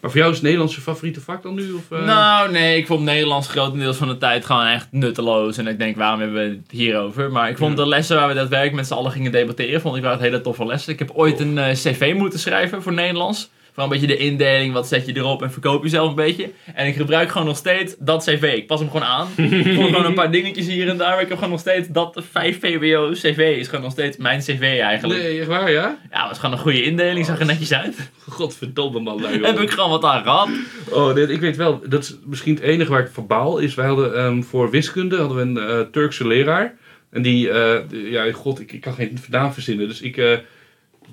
Maar 0.00 0.10
voor 0.10 0.20
jou 0.20 0.30
is 0.30 0.36
het 0.36 0.44
Nederlands 0.44 0.74
je 0.74 0.80
favoriete 0.80 1.20
vak 1.20 1.42
dan 1.42 1.54
nu? 1.54 1.72
Of, 1.72 1.90
eh? 1.90 2.04
Nou, 2.04 2.50
nee, 2.50 2.76
ik 2.76 2.86
vond 2.86 3.02
Nederlands 3.02 3.48
grotendeels 3.48 3.96
van 3.96 4.08
de 4.08 4.18
tijd 4.18 4.44
gewoon 4.44 4.66
echt 4.66 4.88
nutteloos. 4.90 5.58
En 5.58 5.66
ik 5.66 5.78
denk, 5.78 5.96
waarom 5.96 6.20
hebben 6.20 6.48
we 6.48 6.48
het 6.48 6.70
hierover? 6.70 7.30
Maar 7.30 7.48
ik 7.50 7.58
vond 7.58 7.76
de 7.76 7.88
lessen 7.88 8.16
waar 8.16 8.28
we 8.28 8.34
daadwerkelijk 8.34 8.76
met 8.76 8.86
z'n 8.86 8.94
allen 8.94 9.12
gingen 9.12 9.32
debatteren, 9.32 9.80
vond 9.80 9.96
ik 9.96 10.02
wel 10.02 10.10
het 10.10 10.20
hele 10.20 10.40
toffe 10.40 10.66
lessen. 10.66 10.92
Ik 10.92 10.98
heb 10.98 11.10
ooit 11.10 11.40
een 11.40 11.58
eh, 11.58 11.72
cv 11.72 12.14
moeten 12.16 12.38
schrijven 12.38 12.82
voor 12.82 12.92
Nederlands. 12.92 13.50
Gewoon 13.76 13.92
een 13.92 14.00
beetje 14.00 14.14
de 14.16 14.22
indeling, 14.24 14.72
wat 14.72 14.88
zet 14.88 15.06
je 15.06 15.16
erop 15.16 15.42
en 15.42 15.52
verkoop 15.52 15.82
jezelf 15.82 16.08
een 16.08 16.14
beetje. 16.14 16.50
En 16.74 16.86
ik 16.86 16.94
gebruik 16.96 17.30
gewoon 17.30 17.46
nog 17.46 17.56
steeds 17.56 17.94
dat 17.98 18.24
cv. 18.24 18.52
Ik 18.56 18.66
pas 18.66 18.80
hem 18.80 18.90
gewoon 18.90 19.06
aan. 19.06 19.28
Ik 19.36 19.62
gewoon 19.64 20.04
een 20.04 20.14
paar 20.14 20.30
dingetjes 20.30 20.66
hier 20.66 20.88
en 20.88 20.96
daar. 20.96 21.10
Maar 21.10 21.20
ik 21.20 21.28
heb 21.28 21.36
gewoon 21.36 21.50
nog 21.52 21.60
steeds 21.60 21.88
dat 21.88 22.22
5 22.30 22.60
VWO 22.60 23.10
cv 23.12 23.56
is 23.58 23.68
gewoon 23.68 23.80
nog 23.84 23.92
steeds 23.92 24.16
mijn 24.16 24.40
cv 24.40 24.78
eigenlijk. 24.82 25.22
Nee, 25.22 25.38
echt 25.38 25.48
waar, 25.48 25.70
ja? 25.70 25.98
Ja, 26.10 26.20
het 26.20 26.28
was 26.28 26.38
gewoon 26.38 26.54
een 26.54 26.60
goede 26.60 26.82
indeling, 26.82 27.26
zag 27.26 27.38
er 27.40 27.46
netjes 27.46 27.72
uit. 27.72 28.10
Godverdomme 28.28 29.00
man. 29.00 29.20
Nou, 29.20 29.44
Heb 29.44 29.60
ik 29.60 29.70
gewoon 29.70 29.90
wat 29.90 30.04
aan 30.04 30.22
gehad. 30.22 30.48
Oh, 30.90 31.14
dit, 31.14 31.30
ik 31.30 31.40
weet 31.40 31.56
wel, 31.56 31.80
dat 31.88 32.02
is 32.02 32.16
misschien 32.24 32.54
het 32.54 32.62
enige 32.64 32.90
waar 32.90 33.00
ik 33.00 33.10
voor 33.12 33.26
baal 33.26 33.58
is. 33.58 33.74
Wij 33.74 33.86
hadden 33.86 34.16
ehm, 34.16 34.42
voor 34.42 34.70
wiskunde 34.70 35.16
hadden 35.16 35.36
we 35.36 35.42
een 35.42 35.68
eh, 35.68 35.80
Turkse 35.92 36.26
leraar. 36.26 36.74
En 37.10 37.22
die, 37.22 37.50
eh, 37.50 37.78
de- 37.88 38.10
ja, 38.10 38.32
god, 38.32 38.60
ik, 38.60 38.72
ik 38.72 38.80
kan 38.80 38.92
geen 38.94 39.18
naam 39.30 39.52
verzinnen. 39.52 39.88
Dus 39.88 40.00
ik, 40.00 40.16
eh 40.16 40.32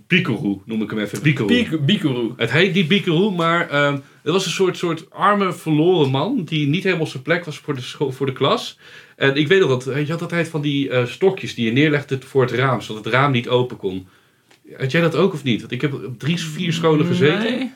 Bikuru 0.08 0.58
noem 0.66 0.82
ik 0.82 0.90
hem 0.90 1.00
even. 1.00 1.22
Bikuru. 1.22 1.48
Bik- 1.48 1.86
Bikuru. 1.86 2.32
Het 2.38 2.52
heet 2.52 2.74
niet 2.74 2.88
Bikuru, 2.88 3.32
maar 3.32 3.70
ehm 3.70 3.98
het 4.24 4.32
was 4.34 4.46
een 4.46 4.52
soort, 4.52 4.78
soort 4.78 5.06
arme, 5.12 5.54
verloren 5.54 6.10
man. 6.12 6.42
Die 6.46 6.68
niet 6.68 6.84
helemaal 6.84 7.04
op 7.06 7.12
zijn 7.12 7.24
plek 7.24 7.46
was 7.46 7.58
voor 7.58 7.76
de, 7.76 7.82
voor 8.12 8.26
de 8.26 8.34
klas. 8.34 8.78
En 9.16 9.36
ik 9.36 9.48
weet 9.48 9.60
nog 9.60 9.84
dat, 9.84 9.96
je 10.06 10.12
had 10.12 10.22
altijd 10.22 10.48
van 10.48 10.62
die 10.62 10.90
eh, 10.90 11.06
stokjes 11.06 11.56
die 11.56 11.66
je 11.66 11.72
neerlegde 11.72 12.18
voor 12.26 12.42
het 12.42 12.52
raam. 12.52 12.82
Zodat 12.82 13.04
het 13.06 13.14
raam 13.14 13.32
niet 13.32 13.50
open 13.50 13.78
kon. 13.78 14.08
Had 14.78 14.92
jij 14.92 15.02
dat 15.02 15.16
ook 15.16 15.34
of 15.34 15.44
niet? 15.44 15.60
Want 15.60 15.72
ik 15.72 15.82
heb 15.82 15.94
op 15.94 16.20
drie, 16.20 16.40
vier 16.40 16.74
scholen 16.74 17.06
gezeten. 17.06 17.40
Nee. 17.58 17.72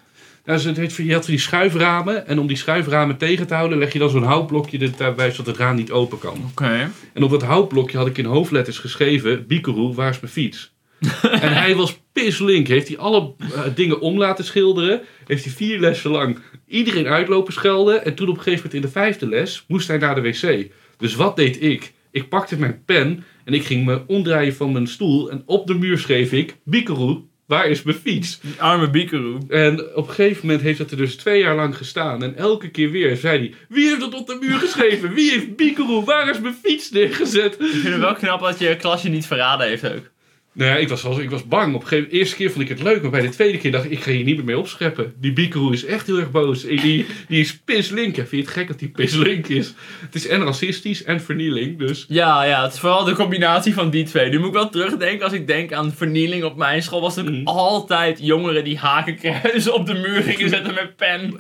Nou, 0.46 0.60
ze- 0.60 0.72
het 0.72 0.96
je 0.96 1.14
had 1.14 1.24
van 1.26 1.34
die 1.34 1.44
schuiframen. 1.44 2.28
En 2.28 2.40
om 2.40 2.48
die 2.48 2.58
schuiframen 2.58 3.18
tegen 3.18 3.48
te 3.48 3.54
houden, 3.54 3.78
leg 3.78 3.94
je 3.94 4.00
dan 4.00 4.10
zo'n 4.10 4.24
houtblokje 4.24 4.90
daarbij 4.98 5.30
zodat 5.32 5.46
het 5.46 5.58
raam 5.58 5.76
niet 5.76 5.92
open 5.92 6.20
kan. 6.20 6.38
Oké. 6.52 6.92
En 7.14 7.24
op 7.24 7.30
dat 7.30 7.44
houtblokje 7.44 7.98
had 7.98 8.08
ik 8.08 8.18
in 8.18 8.26
hoofdletters 8.26 8.78
geschreven: 8.78 9.48
Bikeroe, 9.48 9.94
waar 9.94 10.10
is 10.10 10.20
mijn 10.20 10.32
fiets? 10.34 10.76
en 11.42 11.54
hij 11.54 11.76
was 11.76 12.00
pislink. 12.24 12.68
Heeft 12.68 12.88
hij 12.88 12.98
alle 12.98 13.34
eh, 13.40 13.62
dingen 13.76 14.00
om 14.00 14.18
laten 14.18 14.46
schilderen. 14.46 15.02
Heeft 15.26 15.44
hij 15.44 15.54
vier 15.54 15.80
lessen 15.80 16.12
lang 16.12 16.40
iedereen 16.68 17.08
uitlopen 17.08 17.54
schelden. 17.54 18.06
En 18.06 18.16
toen 18.16 18.30
op 18.30 18.38
een 18.38 18.44
gegeven 18.44 18.66
moment 18.66 18.84
in 18.84 18.92
de 18.92 19.00
vijfde 19.00 19.28
les 19.28 19.66
moest 19.68 19.88
hij 19.88 19.98
naar 19.98 20.16
de 20.16 20.22
wc. 20.22 20.68
Dus 20.98 21.16
wat 21.16 21.36
deed 21.36 21.62
ik? 21.62 21.94
Ik 22.12 22.30
pakte 22.30 22.60
mijn 22.60 22.82
pen 22.86 23.24
en 23.46 23.54
ik 23.54 23.66
ging 23.66 23.86
me 23.86 24.02
omdraaien 24.08 24.56
van 24.56 24.72
mijn 24.72 24.88
stoel. 24.88 25.32
En 25.32 25.44
op 25.46 25.68
de 25.68 25.74
muur 25.74 25.98
schreef 25.98 26.32
ik: 26.32 26.56
Bikeroe, 26.64 27.22
waar 27.48 27.68
is 27.68 27.84
mijn 27.84 27.98
fiets? 27.98 28.40
Die 28.40 28.62
arme 28.62 28.90
Bikuru. 28.90 29.38
En 29.50 29.96
op 29.96 30.08
een 30.08 30.14
gegeven 30.14 30.46
moment 30.46 30.62
heeft 30.62 30.78
dat 30.78 30.92
er 30.92 30.98
dus 30.98 31.16
twee 31.16 31.40
jaar 31.40 31.56
lang 31.56 31.78
gestaan. 31.78 32.24
En 32.24 32.36
elke 32.36 32.70
keer 32.70 32.92
weer 32.92 33.16
zei 33.16 33.40
hij: 33.40 33.54
Wie 33.70 33.88
heeft 33.88 34.00
dat 34.00 34.14
op 34.14 34.28
de 34.28 34.38
muur 34.42 34.58
geschreven? 34.58 35.14
Wie 35.14 35.32
heeft 35.32 35.56
Bikeroe? 35.56 36.04
Waar 36.04 36.30
is 36.30 36.40
mijn 36.40 36.58
fiets 36.64 36.92
neergezet? 36.92 37.54
Ik 37.54 37.68
vind 37.68 37.84
het 37.84 38.00
wel 38.00 38.14
knap 38.14 38.40
dat 38.40 38.60
je 38.60 38.76
klasje 38.76 39.10
niet 39.10 39.26
verraden 39.26 39.68
heeft 39.68 39.94
ook. 39.94 40.16
Nou 40.58 40.70
ja, 40.72 40.76
ik 40.78 40.90
was, 40.90 41.04
ik 41.18 41.30
was 41.30 41.48
bang. 41.48 41.76
Op 41.76 41.82
een 41.82 41.88
gegeven 41.88 42.10
de 42.10 42.18
eerste 42.18 42.36
keer 42.36 42.52
vond 42.52 42.64
ik 42.64 42.70
het 42.70 42.84
leuk. 42.84 43.02
Maar 43.02 43.12
bij 43.12 43.22
de 43.22 43.30
tweede 43.30 43.58
keer 43.58 43.72
dacht 43.72 43.86
ik: 43.86 43.92
Ik 43.92 44.00
ga 44.02 44.12
hier 44.12 44.24
niet 44.24 44.36
meer 44.36 44.46
mee 44.46 44.58
opscheppen. 44.58 45.14
Die 45.20 45.34
Bikeroe 45.34 45.74
is 45.74 45.86
echt 45.86 46.08
heel 46.08 46.18
erg 46.20 46.32
boos. 46.32 46.66
En 46.66 46.76
Die, 46.78 47.06
die 47.28 47.40
is 47.40 47.58
pislink. 47.66 48.16
Vind 48.16 48.30
je 48.32 48.38
het 48.38 48.48
gek 48.48 48.68
dat 48.68 48.80
die 48.80 48.90
pislink 48.90 49.48
is? 49.48 49.74
Het 50.00 50.16
is 50.16 50.28
en 50.28 50.44
racistisch 50.44 51.04
en 51.04 51.22
vernieling. 51.22 51.80
Dus 51.80 52.06
Ja, 52.08 52.44
ja, 52.44 52.64
het 52.64 52.74
is 52.74 52.80
vooral 52.80 53.04
de 53.04 53.14
combinatie 53.14 53.74
van 53.74 53.90
die 53.90 54.04
twee. 54.04 54.30
Nu 54.30 54.38
moet 54.38 54.48
ik 54.48 54.54
wel 54.54 54.70
terugdenken, 54.70 55.24
als 55.24 55.34
ik 55.34 55.48
denk 55.48 55.74
aan 55.74 55.92
vernieling 55.94 56.44
op 56.44 56.56
mijn 56.58 56.84
school, 56.84 57.02
was 57.02 57.16
het 57.16 57.26
ook 57.28 57.32
Mhm. 57.34 57.46
altijd 57.48 58.20
jongeren 58.22 58.64
die 58.64 58.78
hakenkruizen 58.78 59.74
op 59.74 59.86
de 59.86 59.94
muur 59.94 60.22
gingen 60.22 60.50
zetten 60.50 60.74
met 60.74 60.96
pen. 60.96 61.40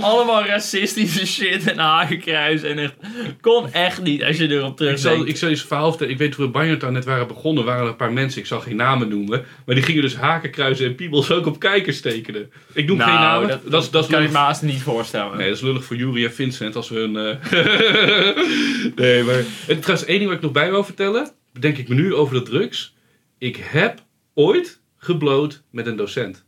Allemaal 0.00 0.44
racistische 0.44 1.26
shit 1.26 1.70
en 1.70 1.78
hakenkruis 1.78 2.62
en 2.62 2.78
echt, 2.78 2.94
kon 3.40 3.72
echt 3.72 4.02
niet 4.02 4.22
als 4.24 4.36
je 4.36 4.48
erop 4.48 4.70
Ik 4.70 4.76
zal, 4.76 4.96
terugdenkt. 4.96 5.28
ik 5.28 5.36
zal 5.36 5.48
je 5.48 5.54
eens 5.54 5.62
een 5.62 5.68
verhaal 5.68 5.88
vertellen. 5.88 6.12
Ik 6.12 6.18
weet 6.18 6.32
toen 6.32 6.44
we 6.44 6.50
Banjartown 6.50 6.92
net 6.92 7.04
waren 7.04 7.26
begonnen, 7.26 7.64
waren 7.64 7.82
er 7.82 7.88
een 7.88 7.96
paar 7.96 8.12
mensen, 8.12 8.40
ik 8.40 8.46
zal 8.52 8.60
geen 8.60 8.76
namen 8.76 9.08
noemen, 9.08 9.44
maar 9.66 9.74
die 9.74 9.84
gingen 9.84 10.02
dus 10.02 10.16
hakenkruisen 10.16 10.86
en 10.86 10.94
piebels 10.94 11.30
ook 11.30 11.46
op 11.46 11.58
kijkers 11.58 12.00
tekenen. 12.00 12.52
Ik 12.72 12.86
noem 12.86 13.00
geen 13.00 13.14
namen. 13.14 13.48
Nou, 13.48 13.60
dat, 13.60 13.70
dat, 13.70 13.92
dat 13.92 14.04
is 14.04 14.10
kan 14.10 14.22
ik 14.22 14.30
me 14.30 14.36
haast 14.36 14.62
niet 14.62 14.82
voorstellen. 14.82 15.36
Nee, 15.36 15.48
dat 15.48 15.56
is 15.56 15.62
lullig 15.62 15.84
voor 15.84 15.96
Jury 15.96 16.24
en 16.24 16.32
Vincent 16.32 16.76
als 16.76 16.88
we 16.88 16.98
hun... 16.98 17.16
eh, 17.16 18.94
nee, 19.04 19.22
maar... 19.22 19.44
En 19.68 19.80
trouwens, 19.80 20.04
één 20.04 20.18
ding 20.18 20.24
wat 20.24 20.38
ik 20.38 20.44
nog 20.44 20.52
bij 20.52 20.70
wil 20.70 20.84
vertellen, 20.84 21.30
bedenk 21.52 21.78
ik 21.78 21.88
me 21.88 21.94
nu 21.94 22.14
over 22.14 22.34
de 22.34 22.42
drugs. 22.42 22.94
Ik 23.38 23.56
heb 23.60 24.00
ooit 24.34 24.80
gebloot 24.96 25.62
met 25.70 25.86
een 25.86 25.96
docent. 25.96 26.44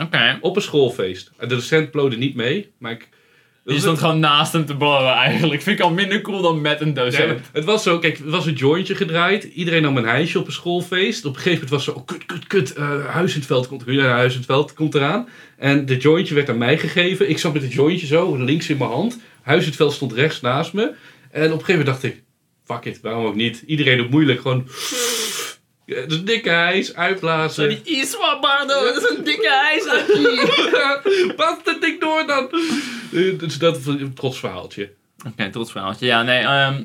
Oké. 0.00 0.38
Op 0.40 0.56
een 0.56 0.62
schoolfeest. 0.62 1.30
De 1.38 1.46
docent 1.46 1.90
blode 1.90 2.16
niet 2.16 2.34
mee, 2.34 2.72
maar 2.78 2.92
ik 2.92 3.08
Je 3.64 3.78
stond 3.78 3.98
gewoon 3.98 4.18
naast 4.18 4.52
hem 4.52 4.66
te 4.66 4.76
blowen 4.76 5.12
eigenlijk. 5.12 5.62
Vind 5.62 5.78
ik 5.78 5.84
al 5.84 5.92
minder 5.92 6.20
cool 6.20 6.42
dan 6.42 6.60
met 6.60 6.80
een 6.80 6.88
Ja, 6.88 6.94
docent. 6.94 7.40
het 7.52 7.64
was 7.64 7.82
zo, 7.82 7.98
kijk, 7.98 8.18
het 8.18 8.28
was 8.30 8.46
een 8.46 8.52
jointje 8.54 8.94
gedraaid. 8.94 9.44
Iedereen 9.44 9.82
nam 9.82 9.96
een 9.96 10.04
hijsje 10.06 10.38
op 10.38 10.46
een 10.46 10.52
schoolfeest. 10.52 11.24
Op 11.24 11.34
een 11.36 11.40
gegeven 11.40 11.52
moment 11.52 11.70
was 11.70 11.86
het 11.86 11.94
zo, 11.94 12.00
oh, 12.00 12.06
kut, 12.06 12.26
kut, 12.26 12.46
kut. 12.46 12.72
eh 12.72 13.06
Huis 13.06 13.32
in 13.32 13.38
het 13.38 13.46
veld 13.46 13.66
komt, 13.68 13.82
ja, 13.86 14.08
Huis 14.08 14.32
in 14.32 14.36
het 14.38 14.46
veld 14.46 14.74
komt 14.74 14.94
eraan. 14.94 15.28
En 15.58 15.86
de 15.86 15.96
jointje 15.96 16.34
werd 16.34 16.48
aan 16.48 16.58
mij 16.58 16.78
gegeven. 16.78 17.28
Ik 17.30 17.38
zat 17.38 17.52
met 17.52 17.62
het 17.62 17.72
jointje 17.72 18.06
zo, 18.06 18.36
links 18.36 18.68
in 18.68 18.76
mijn 18.76 18.90
hand. 18.90 19.18
Huis 19.42 19.60
in 19.60 19.66
het 19.66 19.76
veld 19.76 19.92
stond 19.92 20.12
rechts 20.12 20.40
naast 20.40 20.72
me. 20.72 20.82
En 21.30 21.44
op 21.52 21.58
een 21.58 21.64
gegeven 21.64 21.66
moment 21.68 21.86
dacht 21.86 22.02
ik, 22.02 22.22
fuck 22.64 22.84
it, 22.84 23.00
waarom 23.00 23.26
ook 23.26 23.34
niet? 23.34 23.62
Iedereen 23.66 23.96
doet 23.96 24.10
moeilijk, 24.10 24.40
gewoon... 24.40 24.68
Ja, 25.86 26.00
dat 26.00 26.10
is 26.10 26.16
een 26.18 26.24
dikke 26.24 26.50
hijs, 26.50 26.94
uitblazen. 26.94 27.68
Die 27.68 27.80
Iswa 27.84 28.38
Bardo, 28.40 28.84
dat 28.84 28.96
is 28.96 29.16
een 29.16 29.24
dikke 29.24 29.48
ijs. 29.50 29.84
Pas 31.36 31.56
dat 31.64 31.80
ding 31.80 32.00
door 32.00 32.26
dan. 32.26 32.50
Eh, 33.12 33.38
Dus 33.38 33.58
dat 33.58 33.76
is 33.76 33.86
een 33.86 34.14
trots 34.14 34.38
verhaaltje. 34.38 34.92
Oké, 35.26 35.50
trots 35.50 35.72
verhaaltje. 35.72 36.06
Ja, 36.06 36.22
nee, 36.22 36.42
ehm, 36.42 36.82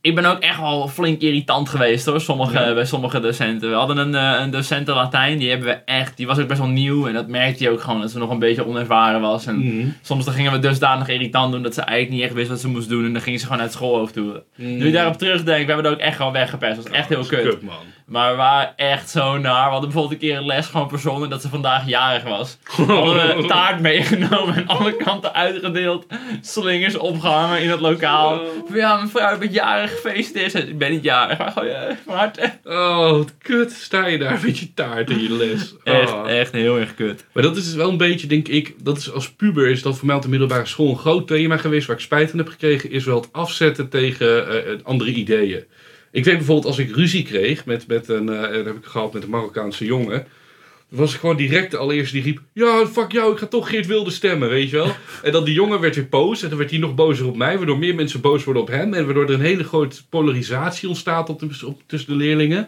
ik 0.00 0.14
ben 0.14 0.24
ook 0.24 0.38
echt 0.38 0.60
wel 0.60 0.88
flink 0.88 1.20
irritant 1.20 1.68
geweest 1.68 2.06
hoor, 2.06 2.20
sommige, 2.20 2.52
Ja. 2.60 2.74
bij 2.74 2.84
sommige 2.84 3.20
docenten. 3.20 3.70
We 3.70 3.74
hadden 3.76 3.96
een, 3.96 4.14
eh, 4.14 4.40
een 4.42 4.50
docent 4.50 4.88
Latijn, 4.88 5.38
die 5.38 5.48
hebben 5.50 5.68
we 5.68 5.74
echt, 5.84 6.16
die 6.16 6.26
was 6.26 6.38
ook 6.38 6.46
best 6.48 6.60
wel 6.60 6.68
nieuw. 6.68 7.06
En 7.06 7.14
dat 7.14 7.28
merkte 7.28 7.62
je 7.64 7.70
ook 7.70 7.80
gewoon, 7.80 8.00
dat 8.00 8.10
ze 8.10 8.18
nog 8.18 8.30
een 8.30 8.38
beetje 8.38 8.66
onervaren 8.66 9.20
was. 9.20 9.46
En 9.46 9.58
Mhm. 9.58 9.88
soms 10.02 10.24
dan 10.24 10.34
gingen 10.34 10.52
we 10.52 10.58
dusdanig 10.58 11.08
irritant 11.08 11.52
doen, 11.52 11.62
dat 11.62 11.74
ze 11.74 11.80
eigenlijk 11.80 12.16
niet 12.16 12.24
echt 12.26 12.34
wist 12.34 12.48
wat 12.48 12.60
ze 12.60 12.68
moest 12.68 12.88
doen. 12.88 13.04
En 13.04 13.12
dan 13.12 13.22
ging 13.22 13.40
ze 13.40 13.46
gewoon 13.46 13.60
het 13.62 13.72
schoolhoofd 13.72 14.12
toe. 14.14 14.42
Nu 14.56 14.86
ik 14.86 14.92
daarop 14.92 15.16
terugdenk, 15.18 15.60
we 15.66 15.72
hebben 15.72 15.84
er 15.84 15.92
ook 15.98 16.04
echt 16.04 16.16
gewoon 16.16 16.32
weggepest. 16.32 16.76
Dat 16.76 16.88
was 16.88 16.96
echt 16.96 17.08
heel 17.08 17.18
Dat 17.18 17.28
kut. 17.28 17.62
man. 17.62 17.74
Maar 18.06 18.30
we 18.30 18.36
waren 18.36 18.76
echt 18.76 19.10
zo 19.10 19.38
naar. 19.38 19.64
We 19.64 19.70
hadden 19.70 19.80
bijvoorbeeld 19.90 20.12
een 20.22 20.28
keer 20.28 20.36
een 20.36 20.46
les 20.46 20.66
gewoon 20.66 20.86
persoonlijk 20.86 21.30
dat 21.30 21.42
ze 21.42 21.48
vandaag 21.48 21.86
jarig 21.88 22.22
was. 22.22 22.58
Hadden 22.86 23.36
we 23.36 23.44
taart 23.46 23.80
meegenomen 23.80 24.54
en 24.56 24.66
alle 24.66 24.96
kanten 24.96 25.34
uitgedeeld. 25.34 26.06
Slingers 26.40 26.96
opgehangen 26.96 27.62
in 27.62 27.70
het 27.70 27.80
lokaal. 27.80 28.40
Van, 28.66 28.76
Ja, 28.76 28.96
mevrouw, 28.96 29.32
ik 29.34 29.38
ben 29.40 29.50
jarig 29.50 29.95
gefeliciteerd. 29.96 30.54
Ik 30.54 30.78
ben 30.78 30.90
niet 30.90 31.02
jarig, 31.02 31.38
maar 31.38 31.50
gewoon 31.50 31.68
ja, 31.68 31.98
van 32.04 32.14
harte. 32.14 32.52
Oh, 32.64 33.10
wat 33.10 33.34
kut. 33.38 33.72
Sta 33.72 34.06
je 34.06 34.18
daar 34.18 34.40
met 34.44 34.58
je 34.58 34.74
taart 34.74 35.10
in 35.10 35.22
je 35.22 35.32
les. 35.32 35.74
Echt, 35.84 36.12
Oh. 36.12 36.30
echt 36.30 36.52
heel 36.52 36.78
erg 36.78 36.94
kut. 36.94 37.24
Maar 37.32 37.42
dat 37.42 37.56
is 37.56 37.64
dus 37.64 37.74
wel 37.74 37.88
een 37.88 37.96
beetje, 37.96 38.26
denk 38.26 38.48
ik, 38.48 38.74
dat 38.82 38.96
is 38.96 39.12
als 39.12 39.30
puber 39.32 39.68
is 39.68 39.82
dat 39.82 39.96
voor 39.96 40.06
mij 40.06 40.16
op 40.16 40.22
de 40.22 40.28
middelbare 40.28 40.66
school 40.66 40.88
een 40.90 40.98
groot 40.98 41.26
thema 41.26 41.56
geweest 41.56 41.86
waar 41.86 41.96
ik 41.96 42.02
spijt 42.02 42.30
van 42.30 42.38
heb 42.38 42.48
gekregen, 42.48 42.90
is 42.90 43.04
wel 43.04 43.20
het 43.20 43.32
afzetten 43.32 43.88
tegen 43.88 44.48
eh, 44.48 44.72
eh, 44.72 44.78
andere 44.82 45.10
ideeën. 45.10 45.64
Ik 46.10 46.24
weet 46.24 46.36
bijvoorbeeld 46.36 46.66
als 46.66 46.78
ik 46.78 46.94
ruzie 46.96 47.22
kreeg 47.22 47.64
met, 47.64 47.86
met 47.86 48.08
een, 48.08 48.28
eh, 48.28 48.40
dat 48.40 48.64
heb 48.64 48.76
ik 48.76 48.84
gehad 48.84 49.12
met 49.12 49.22
een 49.22 49.30
Marokkaanse 49.30 49.84
jongen, 49.84 50.26
was 50.88 51.14
ik 51.14 51.20
gewoon 51.20 51.36
direct 51.36 51.70
de 51.70 51.76
allereerste 51.76 52.14
die 52.14 52.22
riep, 52.22 52.40
ja 52.52 52.86
fuck 52.86 53.12
jou, 53.12 53.32
ik 53.32 53.38
ga 53.38 53.46
toch 53.46 53.68
Geert 53.68 53.86
Wilde 53.86 54.10
stemmen, 54.10 54.48
weet 54.48 54.70
je 54.70 54.76
wel. 54.76 54.92
En 55.22 55.32
dan 55.32 55.44
die 55.44 55.54
jongen 55.54 55.80
werd 55.80 55.94
weer 55.94 56.08
boos 56.08 56.42
en 56.42 56.48
dan 56.48 56.58
werd 56.58 56.70
hij 56.70 56.78
nog 56.78 56.94
bozer 56.94 57.26
op 57.26 57.36
mij, 57.36 57.56
waardoor 57.56 57.78
meer 57.78 57.94
mensen 57.94 58.20
boos 58.20 58.44
worden 58.44 58.62
op 58.62 58.68
hem 58.68 58.94
en 58.94 59.04
waardoor 59.04 59.24
er 59.24 59.34
een 59.34 59.40
hele 59.40 59.64
grote 59.64 60.06
polarisatie 60.08 60.88
ontstaat 60.88 61.28
op 61.28 61.38
de, 61.38 61.66
op, 61.66 61.82
tussen 61.86 62.10
de 62.10 62.16
leerlingen. 62.16 62.58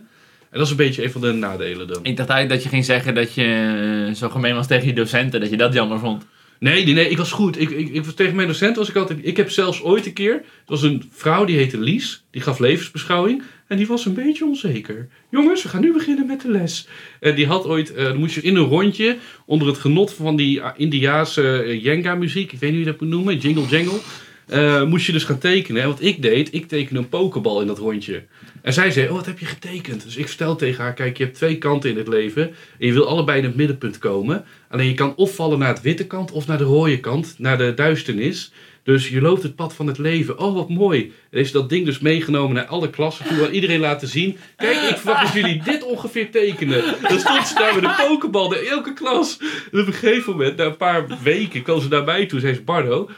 En 0.51 0.59
dat 0.59 0.63
is 0.63 0.71
een 0.71 0.77
beetje 0.77 1.05
een 1.05 1.11
van 1.11 1.21
de 1.21 1.33
nadelen 1.33 1.89
dan. 1.89 2.05
Ik 2.05 2.17
dacht 2.17 2.29
eigenlijk 2.29 2.49
dat 2.49 2.63
je 2.63 2.69
ging 2.69 2.85
zeggen 2.85 3.15
dat 3.15 3.35
je 3.35 4.07
eh, 4.09 4.15
zo 4.15 4.29
gemeen 4.29 4.55
was 4.55 4.67
tegen 4.67 4.87
je 4.87 4.93
docenten, 4.93 5.41
dat 5.41 5.51
je 5.51 5.57
dat 5.57 5.73
jammer 5.73 5.99
vond. 5.99 6.27
Nee, 6.59 6.85
nee, 6.85 6.95
nee, 6.95 7.09
ik 7.09 7.17
was 7.17 7.33
goed. 7.33 7.61
Ik, 7.61 7.71
ik, 7.71 7.89
ik 7.89 8.05
was 8.05 8.15
tegen 8.15 8.35
mijn 8.35 8.49
docent 8.49 8.77
was 8.77 8.89
ik 8.89 8.97
altijd. 8.97 9.19
Ik 9.23 9.37
heb 9.37 9.51
zelfs 9.51 9.83
ooit 9.83 10.07
een 10.07 10.13
keer. 10.13 10.35
Er 10.35 10.43
was 10.67 10.83
een 10.83 11.11
vrouw 11.13 11.45
die 11.45 11.57
heette 11.57 11.79
Lies. 11.79 12.25
Die 12.31 12.43
gaf 12.43 12.59
levensbeschouwing. 12.59 13.43
En 13.69 13.77
die 13.77 13.87
was 13.87 14.07
een 14.07 14.15
beetje 14.15 14.45
onzeker. 14.45 15.09
Jongens, 15.31 15.63
we 15.63 15.69
gaan 15.69 15.81
nu 15.81 15.93
beginnen 15.93 16.27
met 16.27 16.41
de 16.41 16.51
les. 16.51 16.89
En 17.21 17.35
die 17.35 17.47
had 17.47 17.67
ooit. 17.67 17.95
eh, 17.95 18.05
dan 18.05 18.17
moest 18.17 18.35
je 18.35 18.41
in 18.41 18.57
een 18.57 18.65
rondje. 18.65 19.17
onder 19.47 19.69
het 19.69 19.79
genot 19.79 20.13
van 20.13 20.37
die 20.37 20.63
ah, 20.63 20.73
Indiaanse 20.77 21.63
eh, 21.63 21.85
Jenga-muziek. 21.85 22.53
Ik 22.53 22.59
weet 22.59 22.71
niet 22.71 22.79
hoe 22.79 22.87
je 22.87 22.93
dat 22.93 23.01
moet 23.01 23.11
noemen. 23.11 23.37
Jingle 23.39 23.67
Jangle. 23.67 23.99
eh, 24.47 24.85
moest 24.85 25.07
je 25.07 25.13
dus 25.13 25.25
gaan 25.25 25.39
tekenen. 25.39 25.83
En 25.83 25.89
wat 25.89 26.03
ik 26.03 26.23
deed, 26.23 26.55
ik 26.55 26.69
tekende 26.69 27.01
een 27.01 27.09
pokebal 27.09 27.61
in 27.61 27.67
dat 27.67 27.79
rondje. 27.79 28.23
En 28.63 28.73
zij 28.73 28.91
zei, 28.91 29.09
oh, 29.09 29.15
wat 29.15 29.27
heb 29.27 29.39
je 29.39 29.47
getekend? 29.47 30.03
Dus 30.05 30.17
ik 30.17 30.29
vertel 30.29 30.57
tegen 30.57 30.83
haar, 30.85 30.95
kijk, 30.95 31.17
je 31.19 31.25
hebt 31.25 31.37
twee 31.37 31.59
kanten 31.59 31.91
in 31.91 31.97
het 31.97 32.09
leven. 32.09 32.43
En 32.79 32.87
je 32.87 32.93
wil 32.93 33.07
allebei 33.07 33.39
in 33.39 33.45
het 33.45 33.57
middenpunt 33.57 33.99
komen. 33.99 34.45
Alleen 34.69 34.87
je 34.87 34.95
kan 34.95 35.15
of 35.17 35.35
vallen 35.35 35.59
naar 35.59 35.69
het 35.75 35.83
witte 35.83 36.07
kant 36.07 36.31
of 36.33 36.47
naar 36.47 36.59
de 36.59 36.65
rode 36.65 37.01
kant, 37.01 37.35
naar 37.39 37.59
de 37.59 37.75
duisternis. 37.75 38.53
Dus 38.89 39.09
je 39.09 39.21
loopt 39.21 39.43
het 39.43 39.57
pad 39.57 39.75
van 39.75 39.87
het 39.87 39.99
leven. 39.99 40.39
Oh, 40.39 40.55
wat 40.55 40.69
mooi. 40.69 41.13
Heeft 41.31 41.51
ze 41.51 41.59
dat 41.59 41.69
ding 41.69 41.85
dus 41.85 41.99
meegenomen 41.99 42.55
naar 42.55 42.67
alle 42.67 42.91
klassen 42.91 43.27
toe. 43.27 43.47
Aan 43.47 43.53
iedereen 43.53 43.81
laten 43.81 44.09
zien. 44.09 44.37
Kijk, 44.57 44.91
ik 44.91 44.97
verwacht 44.97 45.23
dat 45.23 45.33
jullie 45.33 45.63
dit 45.63 45.83
ongeveer 45.83 46.31
tekenen. 46.31 46.83
Dan 47.09 47.19
stond 47.19 47.47
ze 47.47 47.55
daar 47.55 47.75
met 47.75 47.85
een 47.85 48.07
pokebal 48.07 48.51
naar 48.51 48.63
elke 48.63 48.93
klas. 48.93 49.39
En 49.73 49.81
op 49.81 49.87
een 49.87 49.93
gegeven 49.93 50.33
moment, 50.33 50.57
na 50.57 50.65
een 50.65 50.77
paar 50.77 51.07
weken, 51.23 51.63
kwam 51.63 51.81
ze 51.81 51.89
naar 51.89 52.05
mij 52.05 52.27
toe. 52.27 52.41
Zei 52.41 52.55
ze, 52.55 52.63
Bardo, 52.63 53.11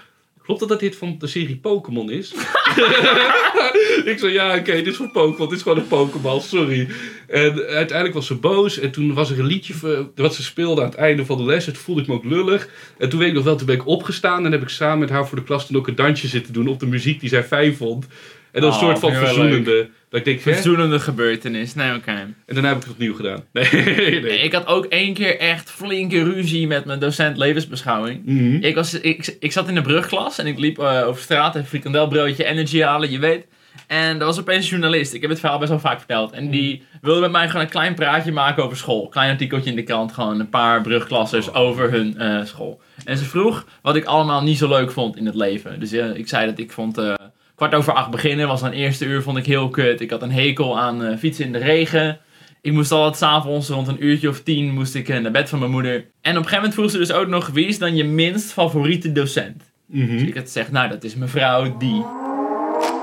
klopt 0.43 0.61
het 0.61 0.69
dat 0.69 0.81
dit 0.81 0.97
van 0.97 1.17
de 1.19 1.27
serie 1.27 1.57
Pokémon 1.57 2.11
is? 2.11 2.35
ik 4.13 4.17
zei, 4.19 4.33
ja, 4.33 4.57
oké, 4.57 4.73
dit 4.73 4.87
is 4.87 4.97
van 4.97 5.11
Pokémon. 5.11 5.49
Dit 5.49 5.57
is 5.57 5.63
gewoon 5.63 5.79
een 5.79 5.87
Pokéball, 5.89 6.41
sorry. 6.41 6.89
En 7.27 7.53
uiteindelijk 7.67 8.15
was 8.15 8.27
ze 8.27 8.35
boos. 8.35 8.79
En 8.79 8.91
toen 8.91 9.15
was 9.15 9.31
er 9.31 9.39
een 9.39 9.47
liedje 9.47 9.75
voor- 9.75 10.11
wat 10.15 10.35
ze 10.35 10.43
speelde 10.43 10.81
aan 10.81 10.89
het 10.89 10.97
einde 10.99 11.25
van 11.27 11.37
de 11.37 11.45
les. 11.45 11.65
Toen 11.65 11.75
voelde 11.75 12.01
ik 12.01 12.07
me 12.07 12.15
ook 12.15 12.25
lullig. 12.25 12.69
En 12.99 13.09
toen 13.09 13.19
weet 13.19 13.29
ik 13.29 13.35
nog 13.35 13.45
wel, 13.45 13.57
toen 13.57 13.67
ben 13.67 13.75
ik 13.75 13.87
opgestaan. 13.87 14.45
En 14.47 14.53
heb 14.53 14.63
ik 14.63 14.69
samen 14.69 14.99
met 14.99 15.11
haar 15.11 15.27
voor 15.29 15.39
de 15.39 15.45
klas 15.45 15.67
toen 15.67 15.77
ook 15.77 15.89
een 15.89 15.95
dansje 15.95 16.29
zitten 16.29 16.53
doen 16.53 16.69
op 16.69 16.81
de 16.81 16.87
muziek 16.87 17.21
die 17.21 17.29
zij 17.29 17.45
fijn 17.45 17.77
vond. 17.77 18.07
En 18.53 18.61
dat 18.61 18.75
is 18.75 18.81
Oh, 18.81 18.89
een 18.89 18.97
soort 18.97 18.99
van 18.99 19.25
verzoenende. 19.25 19.89
Dat 20.09 20.19
ik 20.21 20.25
denk, 20.25 20.41
hè? 20.41 20.53
Verzoenende 20.53 21.01
gebeurtenis. 21.01 21.75
Nee, 21.75 21.95
oké. 21.95 22.11
En 22.11 22.35
daarna 22.47 22.69
heb 22.69 22.77
ik 22.77 22.83
het 22.83 22.93
opnieuw 22.93 23.15
gedaan. 23.15 23.45
Nee, 23.53 24.21
nee. 24.21 24.39
Ik 24.39 24.53
had 24.53 24.67
ook 24.67 24.85
één 24.85 25.15
keer 25.15 25.39
echt 25.39 25.71
flinke 25.71 26.23
ruzie 26.23 26.67
met 26.67 26.85
mijn 26.85 26.99
docent 26.99 27.37
levensbeschouwing. 27.37 28.23
Mhm. 28.25 28.55
Ik, 28.55 28.75
was, 28.75 29.01
ik, 29.01 29.37
ik 29.41 29.53
zat 29.53 29.69
in 29.69 29.75
de 29.75 29.83
brugklas 29.83 30.39
en 30.39 30.47
ik 30.47 30.59
liep 30.59 30.79
eh, 30.79 31.07
over 31.07 31.23
straat 31.23 31.57
een 31.57 31.67
frikandelbroodje 31.67 32.45
energy 32.45 32.81
halen, 32.81 33.11
je 33.11 33.19
weet. 33.19 33.47
En 33.87 34.19
er 34.19 34.25
was 34.25 34.39
opeens 34.39 34.65
een 34.65 34.71
journalist, 34.71 35.15
ik 35.15 35.21
heb 35.21 35.31
het 35.31 35.41
verhaal 35.41 35.59
best 35.59 35.71
wel 35.71 35.81
vaak 35.81 35.99
verteld. 35.99 36.33
En 36.33 36.51
die 36.51 36.83
wilde 37.01 37.21
met 37.21 37.31
mij 37.31 37.47
gewoon 37.47 37.63
een 37.63 37.71
klein 37.71 37.95
praatje 37.95 38.33
maken 38.33 38.65
over 38.65 38.77
school. 38.77 39.09
Klein 39.09 39.31
artikeltje 39.31 39.71
in 39.71 39.77
de 39.77 39.83
krant, 39.83 40.13
gewoon 40.13 40.41
een 40.41 40.49
paar 40.49 40.81
brugklassers 40.81 41.53
over 41.55 41.91
hun 41.91 42.19
eh, 42.19 42.45
school. 42.45 42.81
En 43.05 43.17
ze 43.17 43.25
vroeg 43.25 43.67
wat 43.83 43.97
ik 43.97 44.05
allemaal 44.05 44.43
niet 44.43 44.59
zo 44.59 44.69
leuk 44.69 44.91
vond 44.91 45.17
in 45.17 45.27
het 45.27 45.35
leven. 45.35 45.81
Dus 45.81 45.93
eh, 45.93 46.15
ik 46.15 46.29
zei 46.29 46.47
dat 46.47 46.59
ik 46.59 46.73
vond 46.73 46.99
eh, 46.99 47.15
kwart 47.61 47.75
over 47.75 47.93
acht 47.93 48.11
beginnen, 48.11 48.47
was 48.49 48.61
dan 48.61 48.71
eerste 48.71 49.05
uur, 49.05 49.23
vond 49.23 49.37
ik 49.37 49.47
heel 49.47 49.69
kut. 49.69 50.01
Ik 50.01 50.11
had 50.11 50.23
een 50.23 50.33
hekel 50.33 50.79
aan 50.79 51.05
eh, 51.05 51.19
fietsen 51.19 51.45
in 51.45 51.53
de 51.53 51.59
regen. 51.59 52.19
Ik 52.61 52.73
moest 52.73 52.93
altijd 52.93 53.17
s'avonds 53.17 53.69
rond 53.69 53.89
een 53.89 54.05
uurtje 54.05 54.29
of 54.29 54.41
tien 54.43 54.71
moest 54.73 54.95
ik, 54.95 55.09
eh, 55.09 55.19
naar 55.19 55.31
bed 55.31 55.49
van 55.49 55.59
mijn 55.59 55.71
moeder. 55.71 55.93
En 55.95 56.03
op 56.03 56.25
een 56.25 56.35
gegeven 56.35 56.55
moment 56.57 56.75
vroeg 56.75 56.91
ze 56.91 56.99
dus 56.99 57.13
ook 57.13 57.27
nog, 57.29 57.47
wie 57.49 57.67
is 57.67 57.79
dan 57.79 57.97
je 57.97 58.05
minst 58.05 58.53
favoriete 58.53 59.13
docent? 59.13 59.63
Dus 59.87 60.07
Mhm. 60.07 60.17
ik 60.27 60.35
had 60.35 60.43
gezegd, 60.43 60.71
nou 60.73 60.89
dat 60.89 61.05
is 61.05 61.15
mevrouw 61.15 61.77
die. 61.77 62.05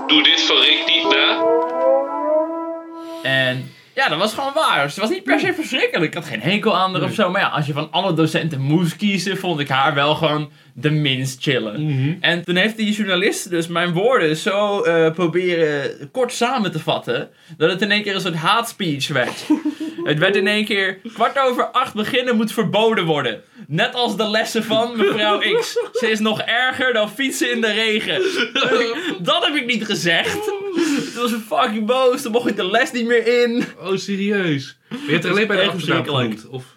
Doe 0.07 0.23
dit 0.23 0.41
van 0.41 0.55
Rick 0.57 0.83
niet 0.87 1.15
na. 1.15 1.45
En 3.23 3.69
ja, 3.95 4.09
dat 4.09 4.17
was 4.17 4.33
gewoon 4.33 4.53
waar. 4.53 4.91
Ze 4.91 4.99
was 5.01 5.09
niet 5.09 5.23
per 5.23 5.39
se 5.39 5.53
verschrikkelijk. 5.53 6.05
Ik 6.05 6.13
had 6.13 6.25
geen 6.25 6.41
hekel 6.41 6.77
aan 6.77 6.93
haar 6.93 7.03
of 7.03 7.13
zo. 7.13 7.29
Maar 7.29 7.41
ja, 7.41 7.47
als 7.47 7.65
je 7.65 7.73
van 7.73 7.91
alle 7.91 8.13
docenten 8.13 8.61
moest 8.61 8.95
kiezen, 8.95 9.37
vond 9.37 9.59
ik 9.59 9.67
haar 9.69 9.93
wel 9.93 10.15
gewoon 10.15 10.49
de 10.79 10.89
minst 10.89 11.41
chillen. 11.41 11.83
Mhm. 11.83 12.15
En 12.19 12.43
toen 12.43 12.55
heeft 12.55 12.77
die 12.77 12.91
journalist 12.91 13.49
dus 13.49 13.67
mijn 13.67 13.93
woorden 13.93 14.35
zo 14.35 14.81
eh, 14.81 15.11
proberen 15.11 16.11
kort 16.11 16.31
samen 16.31 16.71
te 16.71 16.79
vatten, 16.79 17.29
dat 17.57 17.69
het 17.69 17.81
in 17.81 17.91
één 17.91 18.03
keer 18.03 18.15
een 18.15 18.21
soort 18.21 18.35
haatspeech 18.35 19.07
werd. 19.07 19.45
het 20.03 20.19
werd 20.19 20.35
in 20.35 20.47
één 20.47 20.65
keer 20.65 20.99
kwart 21.13 21.39
over 21.39 21.65
acht 21.65 21.93
beginnen 21.93 22.35
moet 22.35 22.51
verboden 22.51 23.05
worden. 23.05 23.41
Net 23.67 23.93
als 23.93 24.17
de 24.17 24.29
lessen 24.29 24.63
van 24.63 24.97
mevrouw 24.97 25.39
X. 25.59 25.77
Ze 25.91 26.09
is 26.09 26.19
nog 26.19 26.41
erger 26.41 26.93
dan 26.93 27.09
fietsen 27.09 27.51
in 27.51 27.61
de 27.61 27.71
regen. 27.71 28.21
dat 29.23 29.45
heb 29.45 29.55
ik 29.55 29.65
niet 29.65 29.85
gezegd. 29.85 30.43
Toen 31.13 31.21
was 31.21 31.31
fucking 31.47 31.85
boos. 31.85 32.21
Toen 32.21 32.31
mocht 32.31 32.49
ik 32.49 32.55
de 32.55 32.69
les 32.71 32.91
niet 32.91 33.07
meer 33.07 33.43
in. 33.43 33.63
Oh, 33.79 33.95
serieus? 33.95 34.77
Je 34.89 35.11
hebt 35.11 35.23
er 35.23 35.31
alleen 35.31 35.47
bij 35.47 35.71
de 35.71 35.79
genoemd? 35.79 36.47
Of... 36.47 36.75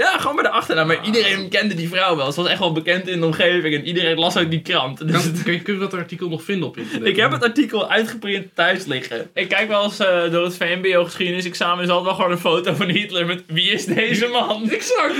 Ja, 0.00 0.18
gewoon 0.18 0.34
bij 0.34 0.44
de 0.44 0.50
achternaam. 0.50 0.86
Maar 0.86 1.04
iedereen 1.04 1.48
kende 1.48 1.74
die 1.74 1.88
vrouw 1.88 2.16
wel. 2.16 2.32
Ze 2.32 2.40
was 2.40 2.50
echt 2.50 2.58
wel 2.58 2.72
bekend 2.72 3.08
in 3.08 3.20
de 3.20 3.26
omgeving. 3.26 3.74
En 3.74 3.86
iedereen 3.86 4.18
las 4.18 4.36
ook 4.36 4.50
die 4.50 4.62
krant. 4.62 5.08
Dus 5.08 5.22
Kan, 5.22 5.42
kun, 5.42 5.52
je, 5.52 5.60
kun 5.60 5.74
je 5.74 5.80
dat 5.80 5.94
artikel 5.94 6.28
nog 6.28 6.42
vinden 6.42 6.68
op 6.68 6.76
internet? 6.76 7.08
Ik 7.08 7.16
heb 7.16 7.30
het 7.30 7.42
artikel 7.42 7.90
uitgeprint 7.90 8.54
thuis 8.54 8.86
liggen. 8.86 9.30
Ik 9.34 9.48
kijk 9.48 9.68
wel 9.68 9.84
eens 9.84 9.98
eh, 9.98 10.30
door 10.30 10.44
het 10.44 10.56
VMBO-geschiedenisexamen. 10.56 11.84
is 11.84 11.90
altijd 11.90 12.06
wel 12.06 12.14
gewoon 12.14 12.30
een 12.30 12.38
foto 12.38 12.74
van 12.74 12.88
Hitler 12.88 13.26
met 13.26 13.42
wie 13.46 13.70
is 13.70 13.84
deze 13.84 14.26
man? 14.26 14.70
Exact. 14.70 15.14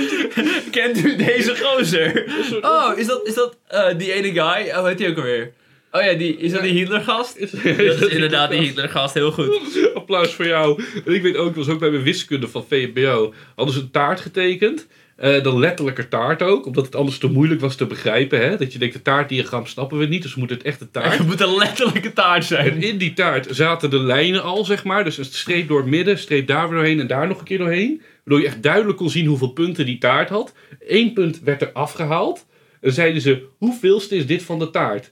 Kent 0.71 1.05
u 1.05 1.15
deze 1.15 1.55
gozer? 1.57 2.25
Oh, 2.61 2.97
is 2.97 3.07
dat, 3.07 3.27
is 3.27 3.33
dat 3.33 3.57
eh, 3.67 3.97
die 3.97 4.13
ene 4.13 4.31
guy? 4.31 4.71
Oh, 4.77 4.85
heet 4.85 4.97
die 4.97 5.09
ook 5.09 5.17
alweer? 5.17 5.53
Oh 5.91 6.01
ja, 6.01 6.13
die, 6.13 6.37
is 6.37 6.51
dat 6.51 6.61
die 6.61 6.73
Hitlergast? 6.73 7.39
Dat 7.39 7.53
is 7.53 8.01
inderdaad 8.17 8.49
die 8.51 8.59
Hitlergast, 8.59 9.13
heel 9.13 9.31
goed. 9.31 9.59
Applaus 9.93 10.33
voor 10.33 10.47
jou. 10.47 10.83
En 11.05 11.13
ik 11.13 11.21
weet 11.21 11.35
ook, 11.35 11.55
was 11.55 11.67
ook 11.69 11.79
bij 11.79 11.89
mijn 11.89 12.03
wiskunde 12.03 12.47
van 12.47 12.65
VMBO. 12.69 13.33
Hadden 13.55 13.75
ze 13.75 13.81
een 13.81 13.91
taart 13.91 14.21
getekend. 14.21 14.87
Eh 15.15 15.43
dan 15.43 15.59
letterlijke 15.59 16.07
taart 16.07 16.41
ook, 16.41 16.65
omdat 16.65 16.85
het 16.85 16.95
anders 16.95 17.17
te 17.17 17.27
moeilijk 17.27 17.61
was 17.61 17.75
te 17.75 17.85
begrijpen. 17.85 18.39
Hè? 18.39 18.57
Dat 18.57 18.73
je 18.73 18.79
denkt, 18.79 18.93
de 18.93 19.01
taartdiagram 19.01 19.65
snappen 19.65 19.97
we 19.97 20.05
niet, 20.05 20.21
dus 20.21 20.33
we 20.33 20.39
moeten 20.39 20.57
het 20.57 20.65
echt 20.65 20.81
een 20.81 20.91
taart. 20.91 21.17
Het 21.17 21.27
moet 21.31 21.41
een 21.41 21.55
letterlijke 21.57 22.13
taart 22.13 22.41
En 22.41 22.47
zijn. 22.47 22.81
in 22.81 22.97
die 22.97 23.13
taart 23.13 23.47
zaten 23.49 23.89
de 23.89 23.99
lijnen 23.99 24.43
al, 24.43 24.65
zeg 24.65 24.83
maar. 24.83 25.03
Dus 25.03 25.17
een 25.17 25.25
streep 25.25 25.67
door 25.67 25.79
het 25.79 25.89
midden, 25.89 26.19
streep 26.19 26.47
daar 26.47 26.67
weer 26.69 26.77
doorheen 26.77 26.99
en 26.99 27.07
daar 27.07 27.27
nog 27.27 27.39
een 27.39 27.45
keer 27.45 27.57
doorheen. 27.57 28.01
Waardoor 28.23 28.43
je 28.43 28.47
echt 28.51 28.63
duidelijk 28.63 28.97
kon 28.97 29.09
zien 29.09 29.25
hoeveel 29.25 29.51
punten 29.51 29.85
die 29.85 29.97
taart 29.97 30.29
had. 30.29 30.53
Eén 30.87 31.13
punt 31.13 31.39
werd 31.39 31.61
er 31.61 31.71
afgehaald. 31.71 32.45
dan 32.81 32.91
zeiden 32.91 33.21
ze, 33.21 33.43
hoeveelste 33.57 34.15
is 34.15 34.25
dit 34.25 34.43
van 34.43 34.59
de 34.59 34.69
taart? 34.69 35.11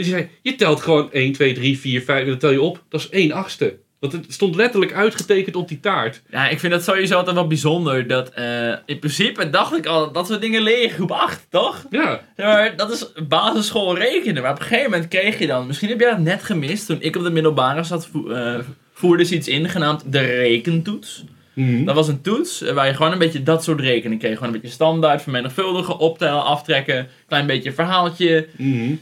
En 0.00 0.06
ze 0.06 0.12
zei, 0.12 0.28
je 0.42 0.54
telt 0.54 0.80
gewoon 0.80 1.12
1, 1.12 1.32
2, 1.32 1.52
3, 1.52 1.78
4, 1.78 2.02
5, 2.02 2.22
en 2.22 2.28
dan 2.28 2.38
tel 2.38 2.50
je 2.50 2.62
op, 2.62 2.82
dat 2.88 3.00
is 3.00 3.08
1 3.08 3.32
achtste. 3.32 3.78
Want 3.98 4.12
het 4.12 4.24
stond 4.28 4.54
letterlijk 4.54 4.92
uitgetekend 4.92 5.56
op 5.56 5.68
die 5.68 5.80
taart. 5.80 6.22
Ja, 6.30 6.48
ik 6.48 6.60
vind 6.60 6.72
dat 6.72 6.84
sowieso 6.84 7.16
altijd 7.16 7.36
wel 7.36 7.46
bijzonder. 7.46 8.06
Dat, 8.06 8.30
eh, 8.30 8.72
in 8.86 8.98
principe 8.98 9.50
dacht 9.50 9.76
ik 9.76 9.86
al, 9.86 10.12
dat 10.12 10.26
soort 10.26 10.40
dingen 10.40 10.62
leer 10.62 10.82
je 10.82 10.88
groep 10.88 11.10
8, 11.10 11.46
toch? 11.50 11.86
Ja, 11.90 12.20
maar 12.36 12.76
dat 12.76 12.90
is 12.90 13.12
basisschool 13.28 13.96
rekenen. 13.96 14.42
Maar 14.42 14.52
op 14.52 14.58
een 14.58 14.66
gegeven 14.66 14.90
moment 14.90 15.08
kreeg 15.08 15.38
je 15.38 15.46
dan, 15.46 15.66
misschien 15.66 15.88
heb 15.88 16.00
jij 16.00 16.10
dat 16.10 16.18
net 16.18 16.42
gemist, 16.42 16.86
toen 16.86 17.02
ik 17.02 17.16
op 17.16 17.22
de 17.22 17.30
middelbare 17.30 17.82
zat, 17.82 18.06
vo 18.06 18.28
eh, 18.28 18.58
voerde 18.92 19.24
ze 19.24 19.34
iets 19.34 19.48
in 19.48 19.68
genaamd 19.68 20.12
de 20.12 20.20
rekentoets. 20.20 21.24
Mhm. 21.54 21.84
Dat 21.84 21.94
was 21.94 22.08
een 22.08 22.20
toets 22.20 22.62
eh, 22.62 22.74
waar 22.74 22.86
je 22.86 22.94
gewoon 22.94 23.12
een 23.12 23.18
beetje 23.18 23.42
dat 23.42 23.64
soort 23.64 23.80
rekenen 23.80 24.18
kreeg. 24.18 24.34
Gewoon 24.34 24.54
een 24.54 24.60
beetje 24.60 24.74
standaard, 24.74 25.22
vermenigvuldigen, 25.22 25.98
optellen, 25.98 26.44
aftrekken, 26.44 27.08
klein 27.26 27.46
beetje 27.46 27.72
verhaaltje. 27.72 28.46
Mhm. 28.56 28.94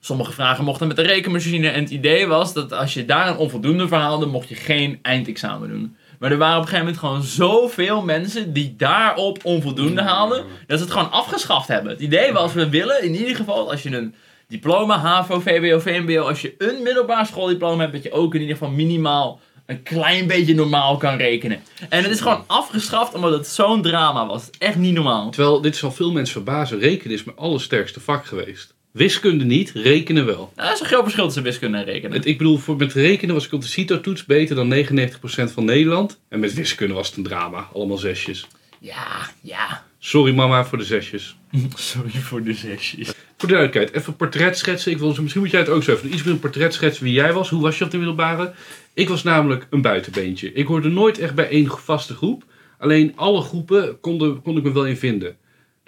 Sommige 0.00 0.32
vragen 0.32 0.64
mochten 0.64 0.86
met 0.86 0.96
de 0.96 1.02
rekenmachine. 1.02 1.68
En 1.68 1.82
het 1.82 1.90
idee 1.90 2.26
was 2.26 2.52
dat 2.52 2.72
als 2.72 2.94
je 2.94 3.04
daar 3.04 3.28
een 3.28 3.36
onvoldoende 3.36 3.88
verhaalde, 3.88 4.26
mocht 4.26 4.48
je 4.48 4.54
geen 4.54 4.98
eindexamen 5.02 5.68
doen. 5.68 5.96
Maar 6.18 6.30
er 6.30 6.38
waren 6.38 6.56
op 6.56 6.62
een 6.62 6.68
gegeven 6.68 6.86
moment 6.86 7.04
gewoon 7.04 7.22
zoveel 7.22 8.02
mensen 8.02 8.52
die 8.52 8.74
daarop 8.76 9.44
onvoldoende 9.44 10.02
haalden, 10.02 10.44
dat 10.66 10.78
ze 10.78 10.84
het 10.84 10.92
gewoon 10.92 11.10
afgeschaft 11.10 11.68
hebben. 11.68 11.92
Het 11.92 12.00
idee 12.00 12.32
was, 12.32 12.52
we 12.52 12.68
willen 12.68 13.02
in 13.02 13.14
ieder 13.14 13.36
geval, 13.36 13.70
als 13.70 13.82
je 13.82 13.96
een 13.96 14.14
diploma, 14.48 14.98
HAVO, 14.98 15.40
VWO, 15.40 15.78
VMBO, 15.78 16.20
als 16.20 16.40
je 16.40 16.54
een 16.58 16.82
middelbaar 16.82 17.26
schooldiploma 17.26 17.80
hebt, 17.80 17.92
dat 17.92 18.02
je 18.02 18.12
ook 18.12 18.34
in 18.34 18.40
ieder 18.40 18.56
geval 18.56 18.72
minimaal 18.72 19.40
een 19.66 19.82
klein 19.82 20.26
beetje 20.26 20.54
normaal 20.54 20.96
kan 20.96 21.16
rekenen. 21.16 21.62
En 21.88 22.02
het 22.02 22.12
is 22.12 22.20
gewoon 22.20 22.44
afgeschaft 22.46 23.14
omdat 23.14 23.32
het 23.32 23.46
zo'n 23.46 23.82
drama 23.82 24.26
was. 24.26 24.50
Echt 24.58 24.76
niet 24.76 24.94
normaal. 24.94 25.30
Terwijl, 25.30 25.60
dit 25.60 25.76
zal 25.76 25.92
veel 25.92 26.12
mensen 26.12 26.32
verbazen, 26.32 26.78
rekenen 26.78 27.16
is 27.16 27.24
mijn 27.24 27.36
allersterkste 27.36 28.00
vak 28.00 28.26
geweest. 28.26 28.76
Wiskunde 28.92 29.44
niet, 29.44 29.70
rekenen 29.74 30.26
wel. 30.26 30.52
Nou, 30.56 30.68
dat 30.68 30.74
is 30.74 30.80
een 30.80 30.86
groot 30.86 31.02
verschil 31.02 31.24
tussen 31.24 31.42
wiskunde 31.42 31.78
en 31.78 31.84
rekenen. 31.84 32.16
Het, 32.16 32.26
ik 32.26 32.38
bedoel, 32.38 32.58
voor, 32.58 32.76
met 32.76 32.92
rekenen 32.92 33.34
was 33.34 33.46
ik 33.46 33.52
op 33.52 33.60
de 33.60 33.66
CITO-toets 33.66 34.24
beter 34.24 34.56
dan 34.56 34.74
99% 34.74 35.52
van 35.52 35.64
Nederland. 35.64 36.20
En 36.28 36.40
met 36.40 36.54
wiskunde 36.54 36.94
was 36.94 37.08
het 37.08 37.16
een 37.16 37.22
drama, 37.22 37.68
allemaal 37.72 37.98
zesjes. 37.98 38.46
Ja, 38.80 39.30
ja. 39.40 39.86
Sorry 39.98 40.34
mama 40.34 40.64
voor 40.64 40.78
de 40.78 40.84
zesjes. 40.84 41.36
Sorry 41.74 42.10
voor 42.10 42.42
de 42.42 42.54
zesjes. 42.54 43.06
Voor 43.36 43.48
de 43.48 43.54
duidelijkheid, 43.54 43.92
even 43.92 44.16
portret 44.16 44.58
schetsen. 44.58 44.92
Ik 44.92 44.98
wil, 44.98 45.14
misschien 45.20 45.40
moet 45.40 45.50
jij 45.50 45.60
het 45.60 45.68
ook 45.68 45.82
zo 45.82 45.90
even 45.92 46.02
doen. 46.02 46.12
Iets 46.12 46.22
meer 46.22 46.32
een 46.32 46.40
portret 46.40 46.74
schetsen 46.74 47.04
wie 47.04 47.12
jij 47.12 47.32
was. 47.32 47.48
Hoe 47.50 47.62
was 47.62 47.78
je 47.78 47.84
op 47.84 47.90
de 47.90 47.96
middelbare? 47.96 48.52
Ik 48.94 49.08
was 49.08 49.22
namelijk 49.22 49.66
een 49.70 49.82
buitenbeentje. 49.82 50.52
Ik 50.52 50.66
hoorde 50.66 50.88
nooit 50.88 51.18
echt 51.18 51.34
bij 51.34 51.48
één 51.48 51.78
vaste 51.78 52.14
groep. 52.14 52.44
Alleen 52.78 53.12
alle 53.16 53.42
groepen 53.42 54.00
konden, 54.00 54.42
kon 54.42 54.56
ik 54.56 54.62
me 54.62 54.72
wel 54.72 54.86
in 54.86 54.96
vinden. 54.96 55.36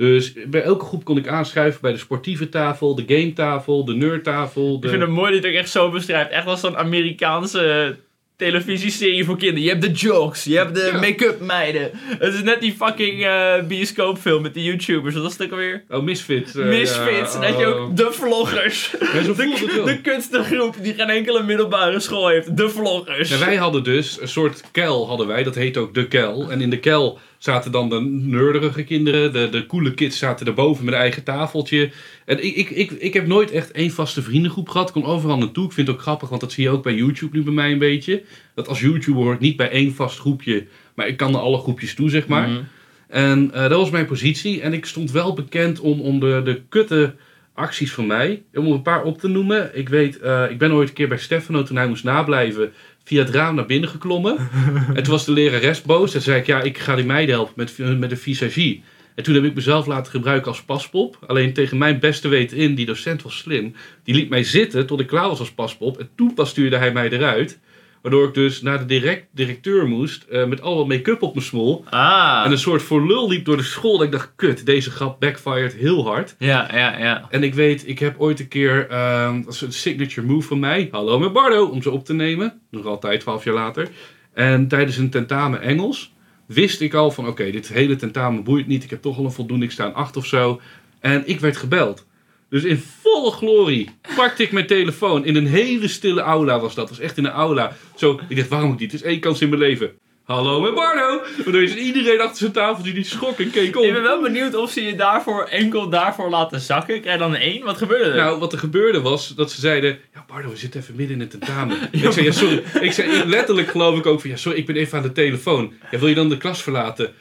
Dus 0.06 0.32
bij 0.46 0.62
elke 0.62 0.84
groep 0.84 1.04
kon 1.04 1.16
ik 1.16 1.28
aanschuiven 1.28 1.80
bij 1.80 1.92
de 1.92 1.98
sportieve 1.98 2.48
tafel, 2.48 2.94
de 2.94 3.04
gametafel, 3.06 3.84
de 3.84 3.94
nerdtafel. 3.94 4.80
De... 4.80 4.86
Ik 4.86 4.92
vind 4.92 5.02
het 5.02 5.10
mooi 5.10 5.32
dat 5.32 5.40
je 5.42 5.46
het 5.46 5.56
ook 5.56 5.62
echt 5.62 5.70
zo 5.70 5.90
beschrijft. 5.90 6.30
Echt 6.30 6.46
als 6.46 6.60
zo'n 6.60 6.76
Amerikaanse 6.76 7.96
televisieserie 8.36 9.24
voor 9.24 9.36
kinderen. 9.36 9.62
Je 9.62 9.68
hebt 9.68 9.82
de 9.82 9.90
jokes, 9.90 10.44
je 10.44 10.56
hebt 10.56 10.74
de 10.74 10.90
Ja. 10.92 11.00
make-up 11.00 11.40
meiden. 11.40 11.90
Het 11.94 12.34
is 12.34 12.42
net 12.42 12.60
die 12.60 12.72
fucking 12.72 13.24
eh 13.24 13.62
bioscoopfilm 13.68 14.42
met 14.42 14.54
die 14.54 14.64
YouTubers. 14.64 15.14
Wat 15.14 15.22
was 15.22 15.32
het 15.32 15.42
ook 15.42 15.50
alweer? 15.50 15.84
Oh, 15.88 16.02
Misfits. 16.02 16.54
eh, 16.54 16.64
Misfits. 16.66 17.32
ja, 17.34 17.40
en 17.42 17.52
dat 17.52 17.60
je 17.60 17.74
oh. 17.74 17.80
ook 17.82 17.96
de 17.96 18.08
vloggers. 18.12 18.94
Ja, 19.12 19.22
zo 19.22 19.34
wel. 19.34 19.84
De 19.84 20.00
kunstengroep 20.02 20.76
die 20.82 20.94
geen 20.94 21.08
enkele 21.08 21.42
middelbare 21.42 22.00
school 22.00 22.28
heeft. 22.28 22.56
De 22.56 22.68
vloggers. 22.68 23.30
En 23.30 23.38
wij 23.38 23.56
hadden 23.56 23.84
dus 23.84 24.20
een 24.20 24.28
soort 24.28 24.62
kel, 24.72 25.06
hadden 25.08 25.26
wij, 25.26 25.42
dat 25.42 25.54
heet 25.54 25.76
ook 25.76 25.94
de 25.94 26.08
kel. 26.08 26.50
En 26.50 26.60
in 26.60 26.70
de 26.70 26.78
kel 26.78 27.18
zaten 27.42 27.72
dan 27.72 27.88
de 27.88 28.00
nerderige 28.00 28.84
kinderen, 28.84 29.32
de, 29.32 29.48
de 29.48 29.66
coole 29.66 29.94
kids 29.94 30.18
zaten 30.18 30.46
erboven 30.46 30.84
met 30.84 30.94
een 30.94 31.00
eigen 31.00 31.22
tafeltje. 31.22 31.90
En 32.24 32.44
ik, 32.44 32.56
ik, 32.56 32.70
ik, 32.70 32.90
ik 32.90 33.14
heb 33.14 33.26
nooit 33.26 33.50
echt 33.50 33.70
één 33.70 33.90
vaste 33.90 34.22
vriendengroep 34.22 34.68
gehad, 34.68 34.88
ik 34.88 34.94
kon 34.94 35.04
overal 35.04 35.38
naartoe. 35.38 35.64
Ik 35.64 35.72
vind 35.72 35.86
het 35.86 35.96
ook 35.96 36.02
grappig, 36.02 36.28
want 36.28 36.40
dat 36.40 36.52
zie 36.52 36.64
je 36.64 36.70
ook 36.70 36.82
bij 36.82 36.94
YouTube 36.94 37.36
nu 37.36 37.42
bij 37.42 37.52
mij 37.52 37.72
een 37.72 37.78
beetje. 37.78 38.22
Dat 38.54 38.68
als 38.68 38.80
YouTuber 38.80 39.22
hoor 39.22 39.34
ik 39.34 39.40
niet 39.40 39.56
bij 39.56 39.70
één 39.70 39.94
vast 39.94 40.18
groepje, 40.18 40.66
maar 40.94 41.08
ik 41.08 41.16
kan 41.16 41.32
naar 41.32 41.40
alle 41.40 41.58
groepjes 41.58 41.94
toe, 41.94 42.10
zeg 42.10 42.26
maar. 42.26 42.48
Mhm. 42.48 42.60
En 43.08 43.50
eh, 43.52 43.60
dat 43.60 43.78
was 43.78 43.90
mijn 43.90 44.06
positie. 44.06 44.60
En 44.60 44.72
ik 44.72 44.86
stond 44.86 45.10
wel 45.10 45.34
bekend 45.34 45.80
om, 45.80 46.00
om 46.00 46.20
de, 46.20 46.40
de 46.44 46.62
kutte 46.68 47.14
acties 47.54 47.92
van 47.92 48.06
mij. 48.06 48.42
Om 48.54 48.66
er 48.66 48.72
een 48.72 48.82
paar 48.82 49.02
op 49.02 49.18
te 49.18 49.28
noemen. 49.28 49.78
Ik 49.78 49.88
weet, 49.88 50.18
eh, 50.18 50.50
ik 50.50 50.58
ben 50.58 50.72
ooit 50.72 50.88
een 50.88 50.94
keer 50.94 51.08
bij 51.08 51.18
Stefano 51.18 51.62
toen 51.62 51.76
hij 51.76 51.88
moest 51.88 52.04
nablijven. 52.04 52.72
Via 53.10 53.24
het 53.24 53.34
raam 53.34 53.54
naar 53.54 53.66
binnen 53.66 53.88
geklommen. 53.88 54.36
en 54.94 55.02
toen 55.02 55.12
was 55.12 55.24
de 55.24 55.32
lerares 55.32 55.82
boos. 55.82 56.14
En 56.14 56.22
zei 56.22 56.40
ik, 56.40 56.46
ja, 56.46 56.62
ik 56.62 56.78
ga 56.78 56.94
die 56.94 57.04
meiden 57.04 57.34
helpen 57.34 57.54
met, 57.56 57.98
met 57.98 58.10
de 58.10 58.16
visagie. 58.16 58.82
En 59.14 59.24
toen 59.24 59.34
heb 59.34 59.44
ik 59.44 59.54
mezelf 59.54 59.86
laten 59.86 60.12
gebruiken 60.12 60.50
als 60.50 60.62
paspop. 60.62 61.18
Alleen 61.26 61.52
tegen 61.52 61.78
mijn 61.78 61.98
beste 61.98 62.28
weten 62.28 62.56
in, 62.56 62.74
die 62.74 62.86
docent 62.86 63.22
was 63.22 63.38
slim. 63.38 63.74
Die 64.04 64.14
liet 64.14 64.28
mij 64.28 64.42
zitten 64.42 64.86
tot 64.86 65.00
ik 65.00 65.06
klaar 65.06 65.28
was 65.28 65.38
als 65.38 65.52
paspop. 65.52 65.98
En 65.98 66.08
toen 66.16 66.34
pas 66.34 66.50
stuurde 66.50 66.76
hij 66.76 66.92
mij 66.92 67.10
eruit. 67.10 67.58
Waardoor 68.02 68.28
ik 68.28 68.34
dus 68.34 68.62
naar 68.62 68.78
de 68.78 68.84
direct, 68.84 69.26
directeur 69.32 69.88
moest. 69.88 70.22
eh, 70.22 70.46
met 70.46 70.60
al 70.62 70.76
wat 70.76 70.86
make-up 70.86 71.22
op 71.22 71.34
mijn 71.34 71.46
smol. 71.46 71.84
Ah. 71.90 72.42
En 72.44 72.50
een 72.50 72.58
soort 72.58 72.82
voor 72.82 73.06
lul 73.06 73.28
liep 73.28 73.44
door 73.44 73.56
de 73.56 73.62
school. 73.62 73.96
Dat 73.96 74.06
ik 74.06 74.12
dacht, 74.12 74.32
kut, 74.36 74.66
deze 74.66 74.90
grap 74.90 75.20
backfired 75.20 75.74
heel 75.74 76.04
hard. 76.04 76.34
Ja, 76.38 76.68
ja, 76.72 76.98
ja. 76.98 77.26
En 77.30 77.42
ik 77.42 77.54
weet, 77.54 77.88
ik 77.88 77.98
heb 77.98 78.14
ooit 78.18 78.40
een 78.40 78.48
keer, 78.48 78.88
ehm, 78.88 79.42
dat 79.42 79.54
is 79.54 79.60
een 79.60 79.72
signature 79.72 80.26
move 80.26 80.48
van 80.48 80.58
mij. 80.58 80.88
Hallo 80.90 81.18
met 81.18 81.32
Bardo, 81.32 81.64
om 81.66 81.82
ze 81.82 81.90
op 81.90 82.04
te 82.04 82.14
nemen. 82.14 82.60
Nog 82.70 82.84
altijd, 82.86 83.20
twaalf 83.20 83.44
jaar 83.44 83.54
later. 83.54 83.88
En 84.34 84.68
tijdens 84.68 84.96
een 84.96 85.10
tentamen 85.10 85.60
Engels 85.62 86.12
wist 86.46 86.80
ik 86.80 86.94
al 86.94 87.10
van, 87.10 87.26
oké, 87.26 87.50
dit 87.50 87.68
hele 87.68 87.96
tentamen 87.96 88.44
boeit 88.44 88.66
niet. 88.66 88.84
Ik 88.84 88.90
heb 88.90 89.02
toch 89.02 89.18
al 89.18 89.24
een 89.24 89.32
voldoende, 89.32 89.64
ik 89.64 89.70
sta 89.70 89.86
een 89.86 89.94
acht 89.94 90.16
of 90.16 90.26
zo. 90.26 90.60
En 91.00 91.22
ik 91.26 91.40
werd 91.40 91.56
gebeld. 91.56 92.06
Dus 92.50 92.62
in 92.64 92.84
volle 93.02 93.30
glorie 93.30 93.90
pakte 94.16 94.42
ik 94.42 94.52
mijn 94.52 94.66
telefoon. 94.66 95.24
In 95.24 95.36
een 95.36 95.46
hele 95.46 95.88
stille 95.88 96.20
aula 96.20 96.60
was 96.60 96.74
dat. 96.74 96.88
Dat 96.88 96.96
was 96.96 97.04
echt 97.06 97.16
in 97.16 97.24
een 97.24 97.30
aula. 97.30 97.72
Zo, 97.96 98.20
ik 98.28 98.36
dacht, 98.36 98.48
waarom 98.48 98.68
moet 98.68 98.76
ik 98.76 98.82
niet? 98.82 98.92
Het 98.92 99.00
is 99.02 99.06
één 99.06 99.20
kans 99.20 99.40
in 99.40 99.48
mijn 99.48 99.60
leven. 99.60 99.90
Hallo 100.24 100.60
met 100.60 100.74
Bardo. 100.74 101.22
Waardoor 101.44 101.62
is 101.62 101.74
iedereen 101.74 102.20
achter 102.20 102.36
zijn 102.36 102.52
tafeltje 102.52 102.92
die 102.92 103.04
schrok 103.04 103.38
en 103.38 103.50
keek 103.50 103.76
om. 103.76 103.84
Ik 103.84 103.92
ben 103.92 104.02
wel 104.02 104.20
benieuwd 104.22 104.54
of 104.54 104.70
ze 104.70 104.82
je 104.82 104.94
daarvoor 104.94 105.44
enkel 105.44 105.88
daarvoor 105.88 106.30
laten 106.30 106.60
zakken. 106.60 107.00
Krijg 107.00 107.16
je 107.16 107.22
dan 107.22 107.34
een 107.34 107.40
1? 107.40 107.64
Wat 107.64 107.76
gebeurde 107.78 108.10
er? 108.10 108.16
Nou, 108.16 108.38
wat 108.38 108.52
er 108.52 108.58
gebeurde 108.58 109.00
was 109.00 109.28
dat 109.34 109.50
ze 109.50 109.60
zeiden: 109.60 109.98
Ja, 110.14 110.24
Bardo, 110.28 110.50
we 110.50 110.56
zitten 110.56 110.80
even 110.80 110.94
midden 110.96 111.14
in 111.16 111.20
het 111.20 111.30
tentamen. 111.30 111.76
Ik 111.90 112.12
zei: 112.12 112.24
Ja, 112.24 112.32
sorry. 112.32 112.62
Ik 112.80 112.92
zei 112.92 113.10
ik- 113.10 113.24
letterlijk, 113.24 113.68
geloof 113.68 113.98
ik 113.98 114.06
ook 114.06 114.20
van: 114.20 114.30
Ja, 114.30 114.36
sorry, 114.36 114.58
ik 114.58 114.66
ben 114.66 114.76
even 114.76 114.96
aan 114.98 115.04
de 115.04 115.12
telefoon. 115.12 115.72
Ja, 115.90 115.98
wil 115.98 116.08
je 116.08 116.14
dan 116.14 116.28
de 116.28 116.36
klas 116.36 116.62
verlaten? 116.62 117.12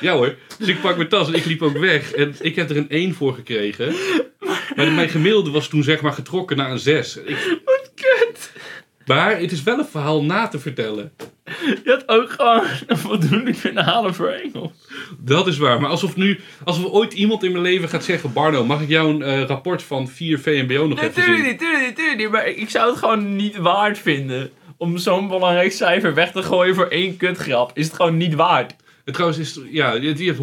Ja 0.00 0.12
hoor. 0.12 0.34
Dus 0.58 0.68
ik 0.68 0.80
pak 0.80 0.96
mijn 0.96 1.08
tas 1.08 1.28
en 1.28 1.34
ik 1.34 1.44
liep 1.44 1.62
ook 1.62 1.78
weg. 1.78 2.12
En 2.12 2.34
ik 2.40 2.56
heb 2.56 2.70
er 2.70 2.76
een 2.76 2.88
1 2.88 3.14
voor 3.14 3.34
gekregen. 3.34 3.94
Maar 4.76 4.92
mijn 4.92 5.08
gemiddelde 5.08 5.50
was 5.50 5.68
toen 5.68 5.82
zeg 5.82 6.00
maar 6.00 6.12
getrokken 6.12 6.56
naar 6.56 6.70
een 6.70 6.78
6. 6.78 7.16
Ik, 7.16 7.60
Wat 7.64 7.90
kut. 7.94 8.52
maar 9.06 9.38
het 9.40 9.52
is 9.52 9.62
wel 9.62 9.78
een 9.78 9.86
verhaal 9.90 10.24
na 10.24 10.48
te 10.48 10.58
vertellen. 10.58 11.12
Je 11.64 11.80
had 11.84 12.08
ook 12.08 12.30
gewoon 12.30 12.62
een 12.86 12.98
voldoende 12.98 13.54
kunnen 13.60 13.84
halen 13.84 14.14
voor 14.14 14.28
Engels. 14.28 14.72
Dat 15.18 15.46
is 15.46 15.58
waar. 15.58 15.80
Maar 15.80 15.90
alsof 15.90 16.16
nu, 16.16 16.40
alsof 16.64 16.84
ooit 16.84 17.12
iemand 17.12 17.44
in 17.44 17.50
mijn 17.52 17.62
leven 17.64 17.88
gaat 17.88 18.04
zeggen: 18.04 18.32
Bardo, 18.32 18.64
mag 18.64 18.80
ik 18.80 18.88
jou 18.88 19.10
een 19.14 19.22
eh, 19.22 19.42
rapport 19.46 19.82
van 19.82 20.08
4 20.08 20.38
VMBO 20.38 20.86
nog 20.86 21.00
Nee, 21.00 21.08
even 21.08 21.22
tuurlijk 21.22 21.38
zien? 21.42 21.50
niet, 21.50 21.58
tuurlijk 21.58 21.86
niet, 21.86 21.96
tuurlijk 21.96 22.18
niet. 22.18 22.30
Maar 22.30 22.46
ik 22.48 22.70
zou 22.70 22.90
het 22.90 22.98
gewoon 22.98 23.36
niet 23.36 23.56
waard 23.56 23.98
vinden. 23.98 24.50
Om 24.76 24.98
zo'n 24.98 25.28
belangrijk 25.28 25.72
cijfer 25.72 26.14
weg 26.14 26.32
te 26.32 26.42
gooien 26.42 26.74
voor 26.74 26.86
één 26.86 27.16
kutgrap. 27.16 27.70
Is 27.74 27.86
het 27.86 27.94
gewoon 27.94 28.16
niet 28.16 28.34
waard. 28.34 28.74
En 29.04 29.12
trouwens, 29.12 29.38
is, 29.40 29.60
ja, 29.70 29.98
die 29.98 30.32
heeft 30.32 30.38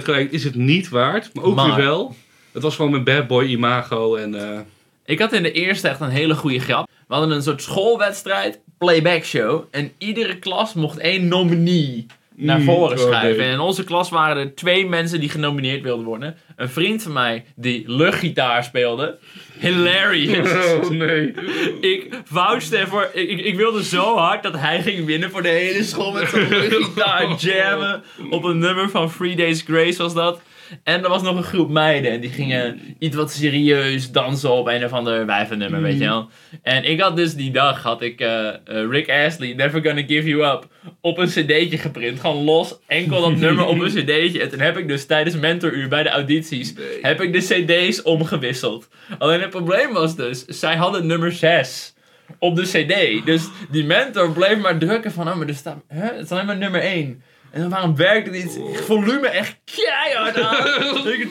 100% 0.00 0.02
gelijk. 0.04 0.32
Is 0.32 0.44
het 0.44 0.54
niet 0.54 0.88
waard, 0.88 1.30
maar 1.34 1.44
ook 1.44 1.54
Maar. 1.54 1.66
weer 1.74 1.84
wel. 1.84 2.14
Het 2.56 2.64
was 2.64 2.76
gewoon 2.76 2.90
mijn 2.90 3.04
bad 3.04 3.26
boy 3.26 3.44
imago. 3.44 4.14
En, 4.14 4.34
eh, 4.34 4.58
Ik 5.04 5.18
had 5.18 5.32
in 5.32 5.42
de 5.42 5.52
eerste 5.52 5.88
echt 5.88 6.00
een 6.00 6.08
hele 6.08 6.34
goede 6.34 6.58
grap. 6.58 6.88
We 7.08 7.14
hadden 7.14 7.30
een 7.36 7.42
soort 7.42 7.62
schoolwedstrijd, 7.62 8.60
playback 8.78 9.24
show. 9.24 9.64
En 9.70 9.92
iedere 9.98 10.36
klas 10.38 10.74
mocht 10.74 10.98
één 10.98 11.28
nominee 11.28 12.06
naar 12.34 12.58
Mm, 12.58 12.64
voren 12.64 12.98
oh, 12.98 13.04
schrijven. 13.04 13.36
nee. 13.38 13.46
En 13.46 13.52
in 13.52 13.60
onze 13.60 13.84
klas 13.84 14.10
waren 14.10 14.36
er 14.36 14.54
twee 14.54 14.86
mensen 14.88 15.20
die 15.20 15.28
genomineerd 15.28 15.82
wilden 15.82 16.04
worden. 16.04 16.36
Een 16.56 16.68
vriend 16.68 17.02
van 17.02 17.12
mij 17.12 17.44
die 17.54 17.82
luchtgitaar 17.86 18.64
speelde. 18.64 19.18
Hilarious. 19.58 20.50
Oh 20.82 20.90
nee. 20.90 21.34
Ik 21.80 22.08
vouchte 22.24 22.76
ervoor. 22.76 23.10
Ik, 23.12 23.40
ik, 23.40 23.56
wilde 23.56 23.84
zo 23.84 24.16
hard 24.16 24.42
dat 24.42 24.56
hij 24.58 24.82
ging 24.82 25.06
winnen 25.06 25.30
voor 25.30 25.42
de 25.42 25.48
hele 25.48 25.82
school 25.82 26.12
met 26.12 26.28
zo'n 26.28 26.48
luchtgitaar 26.58 27.34
jammen. 27.38 28.02
Op 28.30 28.44
een 28.44 28.58
nummer 28.58 28.90
van 28.90 29.10
Three 29.16 29.36
Days 29.36 29.62
Grace 29.62 30.02
was 30.02 30.14
dat. 30.14 30.40
En 30.82 31.02
er 31.02 31.08
was 31.08 31.22
nog 31.22 31.36
een 31.36 31.42
groep 31.42 31.70
meiden. 31.70 32.10
En 32.10 32.20
die 32.20 32.30
gingen 32.30 32.80
iets 32.98 33.16
wat 33.16 33.32
serieus 33.32 34.10
dansen 34.12 34.50
op 34.50 34.66
een 34.66 34.84
of 34.84 34.92
ander 34.92 35.26
wijvennummer, 35.26 35.82
weet 35.82 35.98
je 35.98 36.04
wel. 36.04 36.30
En 36.62 36.84
ik 36.84 37.00
had 37.00 37.16
dus 37.16 37.34
die 37.34 37.50
dag, 37.50 37.82
had 37.82 38.02
ik 38.02 38.20
eh, 38.20 38.48
eh, 38.48 38.56
Rick 38.64 39.10
Astley, 39.10 39.54
Never 39.54 39.84
Gonna 39.84 40.02
Give 40.06 40.28
You 40.28 40.52
Up, 40.52 40.68
op 41.00 41.18
een 41.18 41.26
cd'tje 41.26 41.78
geprint. 41.78 42.20
Gewoon 42.20 42.44
los, 42.44 42.78
enkel 42.86 43.20
dat 43.20 43.36
nummer 43.36 43.66
op 43.66 43.80
een 43.80 43.90
cd'tje. 44.04 44.40
En 44.40 44.48
toen 44.48 44.60
heb 44.60 44.76
ik 44.76 44.88
dus 44.88 45.06
tijdens 45.06 45.36
mentoruur 45.36 45.88
bij 45.88 46.02
de 46.02 46.08
audities, 46.08 46.74
heb 47.02 47.20
ik 47.20 47.32
de 47.32 47.38
cd's 47.38 48.02
omgewisseld. 48.02 48.88
Alleen 49.18 49.40
het 49.40 49.50
probleem 49.50 49.92
was 49.92 50.16
dus, 50.16 50.44
zij 50.44 50.76
hadden 50.76 51.06
nummer 51.06 51.32
6 51.32 51.94
op 52.38 52.56
de 52.56 52.62
cd. 52.62 53.26
Dus 53.26 53.48
die 53.70 53.84
mentor 53.84 54.32
bleef 54.32 54.58
maar 54.58 54.78
drukken 54.78 55.12
van, 55.12 55.28
oh, 55.28 55.36
maar 55.36 55.48
er 55.48 55.54
staat, 55.54 55.82
hè, 55.88 56.06
het 56.06 56.24
is 56.24 56.30
alleen 56.30 56.46
maar 56.46 56.56
nummer 56.56 56.80
1. 56.80 57.22
En 57.56 57.62
dan 57.62 57.70
waarom 57.70 57.96
werkte 57.96 58.30
dit 58.30 58.60
volume 58.72 59.28
echt 59.28 59.56
keihard 59.64 60.40
aan. 60.40 60.66
ik, 61.12 61.28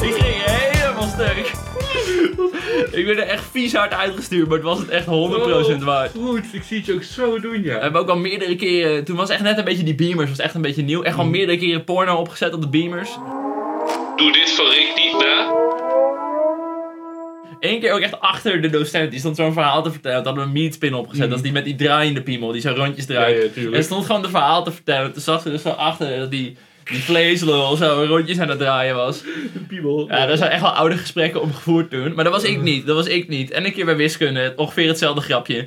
ging 0.00 0.42
helemaal 0.44 1.08
stuk. 1.08 1.52
ik 2.98 3.06
werd 3.06 3.18
er 3.18 3.26
echt 3.26 3.44
vies 3.50 3.74
hard 3.74 3.92
uitgestuurd, 3.92 4.48
maar 4.48 4.56
het 4.56 4.66
was 4.66 4.78
het 4.78 4.88
echt 4.88 5.06
100% 5.06 5.10
waard. 5.84 6.10
Goed, 6.16 6.44
ik 6.52 6.62
zie 6.62 6.76
het 6.76 6.86
je 6.86 6.94
ook 6.94 7.02
zo 7.02 7.40
doen, 7.40 7.50
We 7.50 7.62
ja. 7.62 7.80
hebben 7.80 8.00
ook 8.00 8.08
al 8.08 8.16
meerdere 8.16 8.56
keren, 8.56 9.04
toen 9.04 9.16
was 9.16 9.30
echt 9.30 9.42
net 9.42 9.58
een 9.58 9.64
beetje 9.64 9.84
die 9.84 9.94
beamers, 9.94 10.28
was 10.28 10.38
echt 10.38 10.54
een 10.54 10.62
beetje 10.62 10.82
nieuw. 10.82 11.02
Echt 11.02 11.14
gewoon 11.14 11.30
meerdere 11.30 11.58
keren 11.58 11.84
porno 11.84 12.16
opgezet 12.16 12.54
op 12.54 12.60
de 12.60 12.68
beamers. 12.68 13.10
Doe 14.16 14.32
dit 14.32 14.50
van 14.50 14.66
Rick 14.66 14.92
niet 14.96 15.18
na. 15.18 15.78
Eén 17.60 17.80
keer 17.80 17.92
ook 17.92 18.00
echt 18.00 18.20
achter 18.20 18.62
de 18.62 18.70
docent, 18.70 19.10
die 19.10 19.20
stond 19.20 19.36
zo'n 19.36 19.52
verhaal 19.52 19.82
te 19.82 19.90
vertellen. 19.90 20.16
Toen 20.16 20.26
hadden 20.26 20.42
we 20.42 20.58
een 20.58 20.62
meetspin 20.62 20.94
opgezet, 20.94 21.28
dat 21.28 21.38
is 21.38 21.44
die 21.44 21.52
met 21.52 21.64
die 21.64 21.74
draaiende 21.74 22.22
piemel, 22.22 22.52
die 22.52 22.60
zo 22.60 22.72
rondjes 22.76 23.06
draait. 23.06 23.54
Ja, 23.54 23.70
en 23.70 23.84
stond 23.84 24.06
gewoon 24.06 24.22
de 24.22 24.28
verhaal 24.28 24.64
te 24.64 24.72
vertellen. 24.72 25.12
Toen 25.12 25.22
zag 25.22 25.42
ze 25.42 25.50
dus 25.50 25.62
zo 25.62 25.68
achter 25.68 26.18
dat 26.18 26.30
die, 26.30 26.56
die 26.90 27.02
vleeslul 27.02 27.76
zo 27.76 28.04
rondjes 28.08 28.38
aan 28.38 28.48
het 28.48 28.58
draaien 28.58 28.94
was. 28.96 29.22
Piemel. 29.68 30.06
Ja, 30.08 30.26
daar 30.26 30.36
zijn 30.36 30.50
echt 30.50 30.60
wel 30.62 30.70
oude 30.70 30.96
gesprekken 30.96 31.40
om 31.40 31.52
gevoerd 31.54 31.90
toen. 31.90 32.14
Maar 32.14 32.24
dat 32.24 32.32
was 32.32 32.42
ik 32.44 32.60
niet, 32.62 32.86
dat 32.86 32.96
was 32.96 33.06
ik 33.06 33.28
niet. 33.28 33.50
En 33.50 33.64
een 33.64 33.72
keer 33.72 33.84
bij 33.84 33.96
wiskunde, 33.96 34.52
ongeveer 34.56 34.88
hetzelfde 34.88 35.20
grapje. 35.20 35.66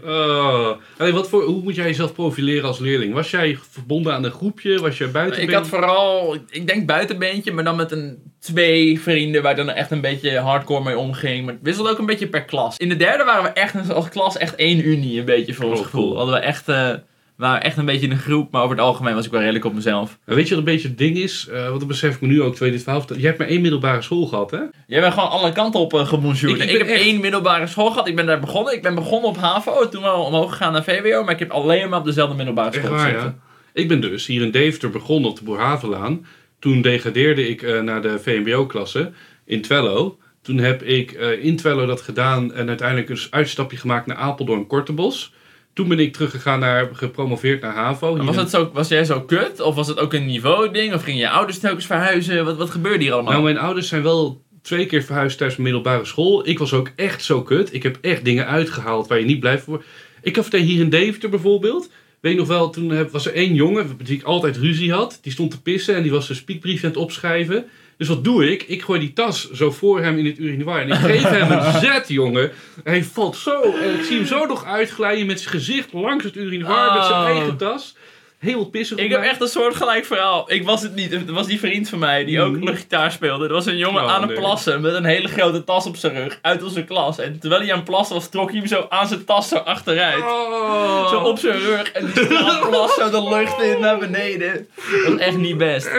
Hey, 0.98 1.12
wat 1.12 1.30
voor, 1.30 1.44
hoe 1.44 1.62
moet 1.64 1.76
jij 1.76 1.86
jezelf 1.86 2.14
profileren 2.14 2.68
als 2.68 2.80
leerling? 2.80 3.14
Was 3.14 3.32
jij 3.32 3.58
verbonden 3.72 4.14
aan 4.14 4.24
een 4.24 4.32
groepje? 4.32 4.80
Was 4.80 4.98
jij 4.98 5.12
buiten? 5.12 5.42
Ik 5.42 5.52
had 5.52 5.68
vooral, 5.68 6.38
ik 6.50 6.68
denk 6.68 6.86
buitenbeentje, 6.86 7.52
maar 7.52 7.64
dan 7.64 7.76
met 7.76 7.92
een 7.92 8.18
twee 8.40 9.00
vrienden 9.02 9.42
waar 9.42 9.56
dan 9.56 9.70
echt 9.70 9.92
een 9.92 10.02
beetje 10.02 10.38
hardcore 10.40 10.84
mee 10.84 10.98
omging. 10.98 11.46
Maar 11.46 11.54
het 11.54 11.64
wisselde 11.64 11.90
ook 11.90 11.98
een 12.00 12.06
beetje 12.06 12.28
per 12.28 12.44
klas. 12.44 12.78
In 12.78 12.90
de 12.90 12.96
derde 12.96 13.24
waren 13.24 13.44
we 13.44 13.50
echt 13.50 13.90
als 13.94 14.10
klas 14.10 14.38
echt 14.38 14.56
één 14.56 14.88
unie, 14.88 15.20
een 15.20 15.26
beetje 15.26 15.54
voor 15.54 15.66
ons 15.70 15.80
Oh, 15.80 15.86
gevoel. 15.86 16.04
cool. 16.06 16.16
Hadden 16.18 16.36
we 16.36 16.42
echt, 16.42 16.68
eh, 16.70 16.90
waren 17.38 17.64
echt 17.64 17.78
een 17.78 17.86
beetje 17.86 18.10
een 18.10 18.18
groep, 18.18 18.52
maar 18.52 18.62
over 18.64 18.76
het 18.76 18.86
algemeen 18.86 19.16
was 19.16 19.26
ik 19.26 19.32
wel 19.32 19.40
redelijk 19.40 19.66
op 19.66 19.74
mezelf. 19.74 20.18
Maar 20.26 20.36
weet 20.36 20.48
je 20.48 20.56
wat 20.56 20.66
een 20.66 20.72
beetje 20.74 20.88
het 20.88 20.98
ding 20.98 21.18
is? 21.18 21.48
Eh 21.52 21.70
wat 21.70 21.80
dat 21.80 21.88
besef 21.88 22.16
ik 22.16 22.22
me 22.22 22.28
nu 22.28 22.42
ook, 22.42 22.56
tweede 22.56 22.74
dit 22.76 22.84
verhaal 22.84 23.00
vertelt. 23.00 23.20
Jij 23.22 23.30
hebt 23.30 23.42
maar 23.42 23.50
één 23.52 23.62
middelbare 23.62 24.02
school 24.02 24.26
gehad, 24.26 24.52
hè? 24.52 24.60
Jij 24.88 25.02
bent 25.02 25.14
gewoon 25.14 25.30
alle 25.30 25.52
kanten 25.52 25.80
op 25.80 25.94
uh, 25.94 26.08
gebonjourd. 26.08 26.44
Ik- 26.62 26.64
Ik, 26.64 26.70
ik 26.70 26.78
heb 26.78 26.88
echt- 26.88 27.02
één 27.02 27.22
middelbare 27.22 27.68
school 27.68 27.90
gehad, 27.92 28.08
ik 28.08 28.16
ben 28.16 28.26
daar 28.26 28.40
begonnen. 28.40 28.74
Ik 28.74 28.82
ben 28.82 28.96
begonnen 28.96 29.30
op 29.30 29.38
HAVO, 29.38 29.90
toen 29.90 30.02
wel 30.02 30.24
omhoog 30.24 30.50
gegaan 30.52 30.72
naar 30.74 30.84
VWO, 30.84 31.24
maar 31.24 31.34
ik 31.34 31.40
heb 31.40 31.52
alleen 31.52 31.90
maar 31.90 32.00
op 32.00 32.06
dezelfde 32.06 32.36
middelbare 32.36 32.74
school 32.74 32.90
waar, 32.90 33.00
gezeten. 33.00 33.24
ja. 33.26 33.36
Ik 33.74 33.88
ben 33.88 34.02
dus 34.02 34.26
hier 34.26 34.42
in 34.42 34.52
Deventer 34.52 34.90
begonnen 34.90 35.30
op 35.30 35.38
de 35.38 35.44
Boerhavenlaan. 35.44 36.26
Toen 36.60 36.82
degradeerde 36.82 37.50
ik 37.50 37.62
eh, 37.62 37.82
naar 37.82 38.02
de 38.02 38.20
VMBO-klasse 38.20 39.12
in 39.46 39.62
Twello. 39.62 40.18
Toen 40.42 40.58
heb 40.58 40.84
ik 40.84 41.12
in 41.42 41.56
Twello 41.56 41.86
dat 41.86 42.02
gedaan 42.02 42.54
en 42.54 42.68
uiteindelijk 42.68 43.10
een 43.10 43.18
uitstapje 43.30 43.78
gemaakt 43.78 44.06
naar 44.06 44.18
Apeldoorn 44.18 44.68
Kortebos. 44.68 45.34
Toen 45.74 45.88
ben 45.88 46.00
ik 46.00 46.14
teruggegaan 46.14 46.60
naar, 46.60 46.90
gepromoveerd 46.94 47.62
naar 47.62 47.74
HAVO. 47.74 48.18
En 48.18 48.26
was, 48.26 48.36
het 48.36 48.50
zo, 48.50 48.70
was 48.74 48.88
jij 48.88 49.06
zo 49.06 49.22
kut? 49.22 49.62
Of 49.62 49.76
was 49.76 49.88
het 49.88 50.00
ook 50.00 50.14
een 50.14 50.26
niveau 50.26 50.72
ding? 50.72 50.94
Of 50.94 51.04
gingen 51.04 51.20
je 51.20 51.30
ouders 51.30 51.60
telkens 51.60 51.86
verhuizen? 51.86 52.46
Wat, 52.46 52.58
wat 52.58 52.70
gebeurde 52.70 53.04
hier 53.04 53.14
allemaal? 53.14 53.32
Nou, 53.32 53.44
mijn 53.44 53.58
ouders 53.58 53.88
zijn 53.88 54.04
wel 54.04 54.42
twee 54.62 54.86
keer 54.86 55.04
verhuisd 55.04 55.38
tijdens 55.38 55.60
mijn 55.60 55.74
middelbare 55.74 56.06
school. 56.06 56.48
Ik 56.48 56.60
was 56.60 56.74
ook 56.74 56.92
echt 56.96 57.24
zo 57.24 57.42
kut. 57.42 57.74
Ik 57.74 57.84
heb 57.84 57.98
echt 58.02 58.26
dingen 58.26 58.48
uitgehaald 58.48 59.08
waar 59.08 59.20
je 59.20 59.26
niet 59.26 59.40
blij 59.40 59.60
voor. 59.60 59.84
Ik 60.22 60.34
vertellen, 60.34 60.66
hier 60.66 60.82
in 60.82 60.90
Deventer 60.90 61.30
bijvoorbeeld. 61.30 61.90
Weet 62.20 62.34
je 62.34 62.40
nog 62.40 62.48
wel, 62.48 62.70
toen 62.70 63.10
was 63.10 63.26
er 63.26 63.34
één 63.34 63.54
jongen 63.54 63.98
wie 63.98 64.18
ik 64.18 64.24
altijd 64.24 64.58
ruzie 64.58 64.92
had. 64.92 65.20
Die 65.22 65.32
stond 65.32 65.52
te 65.52 65.62
pissen 65.62 65.96
en 65.96 66.02
die 66.02 66.12
was 66.12 66.30
een 66.30 66.36
spiekbrief 66.36 66.84
aan 66.84 66.90
het 66.90 67.00
opschrijven. 67.00 67.66
Dus 68.04 68.12
wat 68.16 68.24
doe 68.24 68.51
ik? 68.51 68.64
Ik 68.64 68.82
gooi 68.82 68.99
die 68.99 69.14
tas 69.14 69.51
zo 69.51 69.72
voor 69.72 70.01
hem 70.01 70.18
in 70.18 70.26
het 70.26 70.38
urinoir. 70.39 70.82
En 70.82 70.88
ik 70.89 70.95
geef 70.95 71.22
hem 71.30 71.51
een 71.51 71.80
zet, 71.91 72.08
jongen. 72.08 72.51
Hij 72.84 73.04
valt 73.04 73.36
zo. 73.38 73.62
En 73.62 73.93
ik 73.99 74.04
zie 74.04 74.18
hem 74.18 74.26
zo 74.26 74.45
nog 74.45 74.66
uitglijden 74.66 75.26
met 75.26 75.39
zijn 75.39 75.54
gezicht 75.54 75.93
langs 75.93 76.24
het 76.24 76.36
urinoir. 76.36 76.93
Met 76.93 77.06
zijn 77.06 77.20
Oh. 77.22 77.26
eigen 77.28 77.58
tas. 77.58 77.95
Heel 78.39 78.66
pissig 78.66 78.97
Ik 78.97 79.12
heb 79.12 79.22
echt 79.22 79.41
een 79.41 79.47
soort 79.47 79.76
gelijk 79.76 80.06
verhaal. 80.06 80.51
Ik 80.51 80.64
was 80.66 80.82
het 80.82 80.95
niet. 80.95 81.12
Het 81.12 81.30
was 81.30 81.47
die 81.47 81.60
vriend 81.60 81.89
van 81.89 81.99
mij 81.99 82.26
die 82.26 82.41
ook 82.41 82.51
Mhm. 82.56 82.64
luchtgitaar 82.64 83.12
speelde. 83.12 83.45
Er 83.47 83.54
was 83.54 83.66
een 83.66 83.78
jongen 83.78 84.04
Oh, 84.04 84.12
aan 84.12 84.22
het 84.22 84.30
nee. 84.30 84.39
plassen 84.39 84.82
met 84.82 84.93
een 84.93 85.06
hele 85.06 85.28
grote 85.28 85.64
tas 85.64 85.86
op 85.86 85.95
zijn 85.95 86.14
rug 86.14 86.39
uit 86.41 86.64
onze 86.64 86.84
klas. 86.84 87.20
En 87.20 87.39
terwijl 87.39 87.62
hij 87.62 87.72
aan 87.72 87.76
het 87.78 87.86
plassen 87.89 88.16
was, 88.16 88.30
trok 88.30 88.49
hij 88.49 88.58
hem 88.60 88.68
zo 88.68 88.86
aan 88.89 89.08
zijn 89.08 89.26
tas 89.26 89.47
zo 89.47 89.56
achteruit. 89.56 90.24
Oh. 90.24 91.10
Zo 91.10 91.20
op 91.20 91.39
zijn 91.39 91.60
rug 91.60 91.91
en 91.91 92.12
die 92.14 92.28
plas 92.70 92.93
zo 92.93 93.10
de 93.10 93.30
lucht 93.30 93.62
in 93.62 93.80
naar 93.80 93.97
beneden. 93.97 94.68
Dat 95.04 95.12
was 95.12 95.20
echt 95.20 95.38
niet 95.38 95.58
best. 95.58 95.89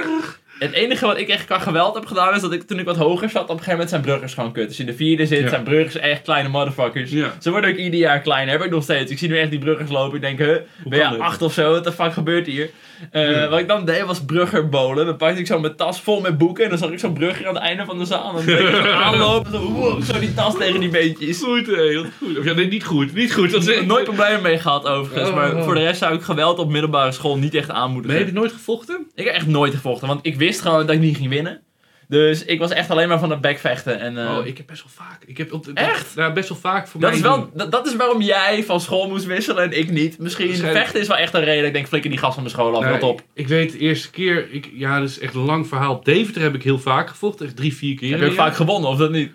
Het 0.59 0.73
enige 0.73 1.07
wat 1.07 1.19
ik 1.19 1.29
echt 1.29 1.45
qua 1.45 1.59
geweld 1.59 1.95
heb 1.95 2.07
gedaan 2.07 2.35
is 2.35 2.41
dat 2.41 2.53
ik 2.53 2.63
toen 2.63 2.79
ik 2.79 2.85
wat 2.85 2.97
hoger 2.97 3.29
zat, 3.29 3.43
op 3.43 3.49
een 3.49 3.55
gegeven 3.55 3.73
moment 3.73 3.91
zijn 3.91 4.03
bruggers 4.03 4.35
gewoon 4.35 4.53
kut. 4.53 4.77
Je 4.77 4.83
in 4.83 4.89
de 4.89 4.95
vierde 4.95 5.27
zit, 5.27 5.41
Ja. 5.41 5.49
zijn 5.49 5.63
bruggers 5.63 5.97
echt 5.97 6.23
kleine 6.23 6.49
motherfuckers. 6.49 7.11
Ja. 7.11 7.33
Ze 7.41 7.51
worden 7.51 7.71
ook 7.71 7.77
ieder 7.77 8.01
jaar 8.01 8.21
kleiner, 8.21 8.53
heb 8.55 8.65
ik 8.65 8.71
nog 8.71 8.83
steeds. 8.83 9.11
Ik 9.11 9.19
zie 9.19 9.29
nu 9.29 9.39
echt 9.39 9.51
die 9.51 9.59
bruggers 9.59 9.91
lopen. 9.91 10.15
Ik 10.15 10.21
denk, 10.21 10.39
huh, 10.39 10.57
ben 10.85 10.99
je 10.99 11.05
acht 11.19 11.43
of 11.43 11.53
zo? 11.53 11.71
Wat 11.71 11.85
de 11.85 11.93
fuck 11.93 12.13
gebeurt 12.13 12.47
hier? 12.47 12.71
Eh, 13.11 13.31
Ja. 13.31 13.49
Wat 13.49 13.59
ik 13.59 13.69
dan 13.69 13.85
deed 13.85 14.05
was 14.05 14.25
bruggerbolen. 14.25 15.07
Dan 15.07 15.17
pakte 15.17 15.41
ik 15.41 15.47
zo 15.47 15.61
mijn 15.61 15.77
tas 15.77 16.01
vol 16.01 16.21
met 16.21 16.39
boeken 16.39 16.65
en 16.65 16.71
dan 16.71 16.79
zag 16.79 16.91
ik 16.91 16.99
zo'n 16.99 17.13
brugger 17.13 17.49
aan 17.49 17.55
het 17.55 17.63
einde 17.63 17.85
van 17.85 17.99
de 17.99 18.05
zaal. 18.05 18.29
En 18.29 18.35
dan 18.35 18.45
deed 18.47 18.59
ik 18.69 18.75
zo 18.75 18.91
aanlopen, 19.07 19.53
zo, 19.53 19.71
wow, 19.73 20.03
zo 20.03 20.19
die 20.19 20.35
tas 20.35 20.57
tegen 20.57 20.81
die 20.81 20.89
beentjes. 20.89 21.43
Goed, 21.43 21.67
hé, 21.67 21.89
heel 21.89 22.05
goed. 22.19 22.39
Of 22.39 22.45
ja, 22.45 22.53
nee, 22.53 22.67
niet 22.69 22.85
goed. 22.85 23.15
Niet 23.15 23.35
goed. 23.35 23.51
Dat 23.51 23.63
Ik 23.63 23.69
is 23.69 23.75
heb 23.77 23.87
nooit 23.87 24.05
problemen 24.05 24.43
mee 24.43 24.59
gehad 24.59 24.87
overigens, 24.87 25.29
Oh, 25.29 25.35
maar 25.35 25.55
oh. 25.55 25.65
voor 25.65 25.75
de 25.75 25.81
rest 25.81 25.99
zou 25.99 26.15
ik 26.15 26.23
geweld 26.23 26.59
op 26.59 26.71
middelbare 26.71 27.13
school 27.13 27.39
niet 27.39 27.55
echt 27.55 27.71
aanmoedigen. 27.71 28.19
heb 28.19 28.27
je 28.27 28.33
nooit 28.33 28.53
gevochten? 28.53 29.07
Ik 29.15 29.25
heb 29.25 29.35
echt 29.35 29.47
nooit 29.47 29.75
gevochten, 29.75 30.09
want 30.09 30.21
ik 30.27 30.37
wist 30.45 30.61
gewoon 30.61 30.87
dat 30.87 30.95
ik 30.95 31.01
niet 31.01 31.17
ging 31.17 31.29
winnen. 31.29 31.63
Dus 32.09 32.45
ik 32.45 32.59
was 32.59 32.71
echt 32.71 32.91
alleen 32.91 33.09
maar 33.09 33.19
van 33.19 33.31
het 33.31 33.41
bekvechten. 33.41 34.01
En, 34.01 34.19
eh, 34.19 34.39
oh, 34.39 34.47
ik 34.47 34.57
heb 34.57 34.67
best 34.67 34.83
wel 34.83 35.07
vaak. 35.07 35.25
Ik 35.27 35.37
heb 35.37 35.53
op 35.53 35.65
de, 35.65 35.73
Echt? 35.73 36.13
Ja, 36.15 36.33
best 36.33 36.49
wel 36.49 36.59
vaak 36.59 36.89
voor 36.89 37.01
dat, 37.01 37.11
mij. 37.11 37.19
is 37.19 37.25
wel, 37.25 37.51
dat, 37.55 37.73
dat 37.73 37.87
is 37.87 37.97
waarom 37.97 38.23
jij 38.23 38.65
van 38.65 38.81
school 38.81 39.09
moest 39.09 39.25
wisselen 39.25 39.65
en 39.65 39.79
ik 39.79 39.91
niet. 39.91 40.19
Misschien 40.19 40.55
vechten 40.55 41.01
is 41.01 41.09
wel 41.09 41.17
echt 41.17 41.35
een 41.35 41.45
reden. 41.45 41.67
Ik 41.67 41.73
denk, 41.73 41.89
flikker 41.89 42.11
die 42.11 42.19
gast 42.19 42.35
van 42.35 42.43
mijn 42.43 42.55
school 42.55 42.77
af, 42.77 42.83
Nou, 42.83 43.01
op. 43.01 43.21
ik, 43.21 43.27
ik 43.35 43.49
weet 43.49 43.73
de 43.73 43.79
eerste 43.79 44.11
keer, 44.11 44.49
ik, 44.51 44.71
ja, 44.75 45.01
dat 45.01 45.09
is 45.09 45.19
echt 45.19 45.35
een 45.35 45.41
lang 45.41 45.67
verhaal. 45.67 45.95
Op 45.95 46.05
Deventer 46.05 46.43
heb 46.43 46.55
ik 46.55 46.63
heel 46.63 46.79
vaak 46.79 47.09
gevochten, 47.09 47.47
echt 47.47 47.57
drie, 47.57 47.75
vier 47.75 47.97
keer. 47.97 48.11
Heb 48.11 48.21
je 48.21 48.27
ook 48.27 48.33
vaak 48.33 48.57
gewonnen, 48.57 48.91
of 48.91 48.97
dat 48.97 49.11
niet? 49.11 49.31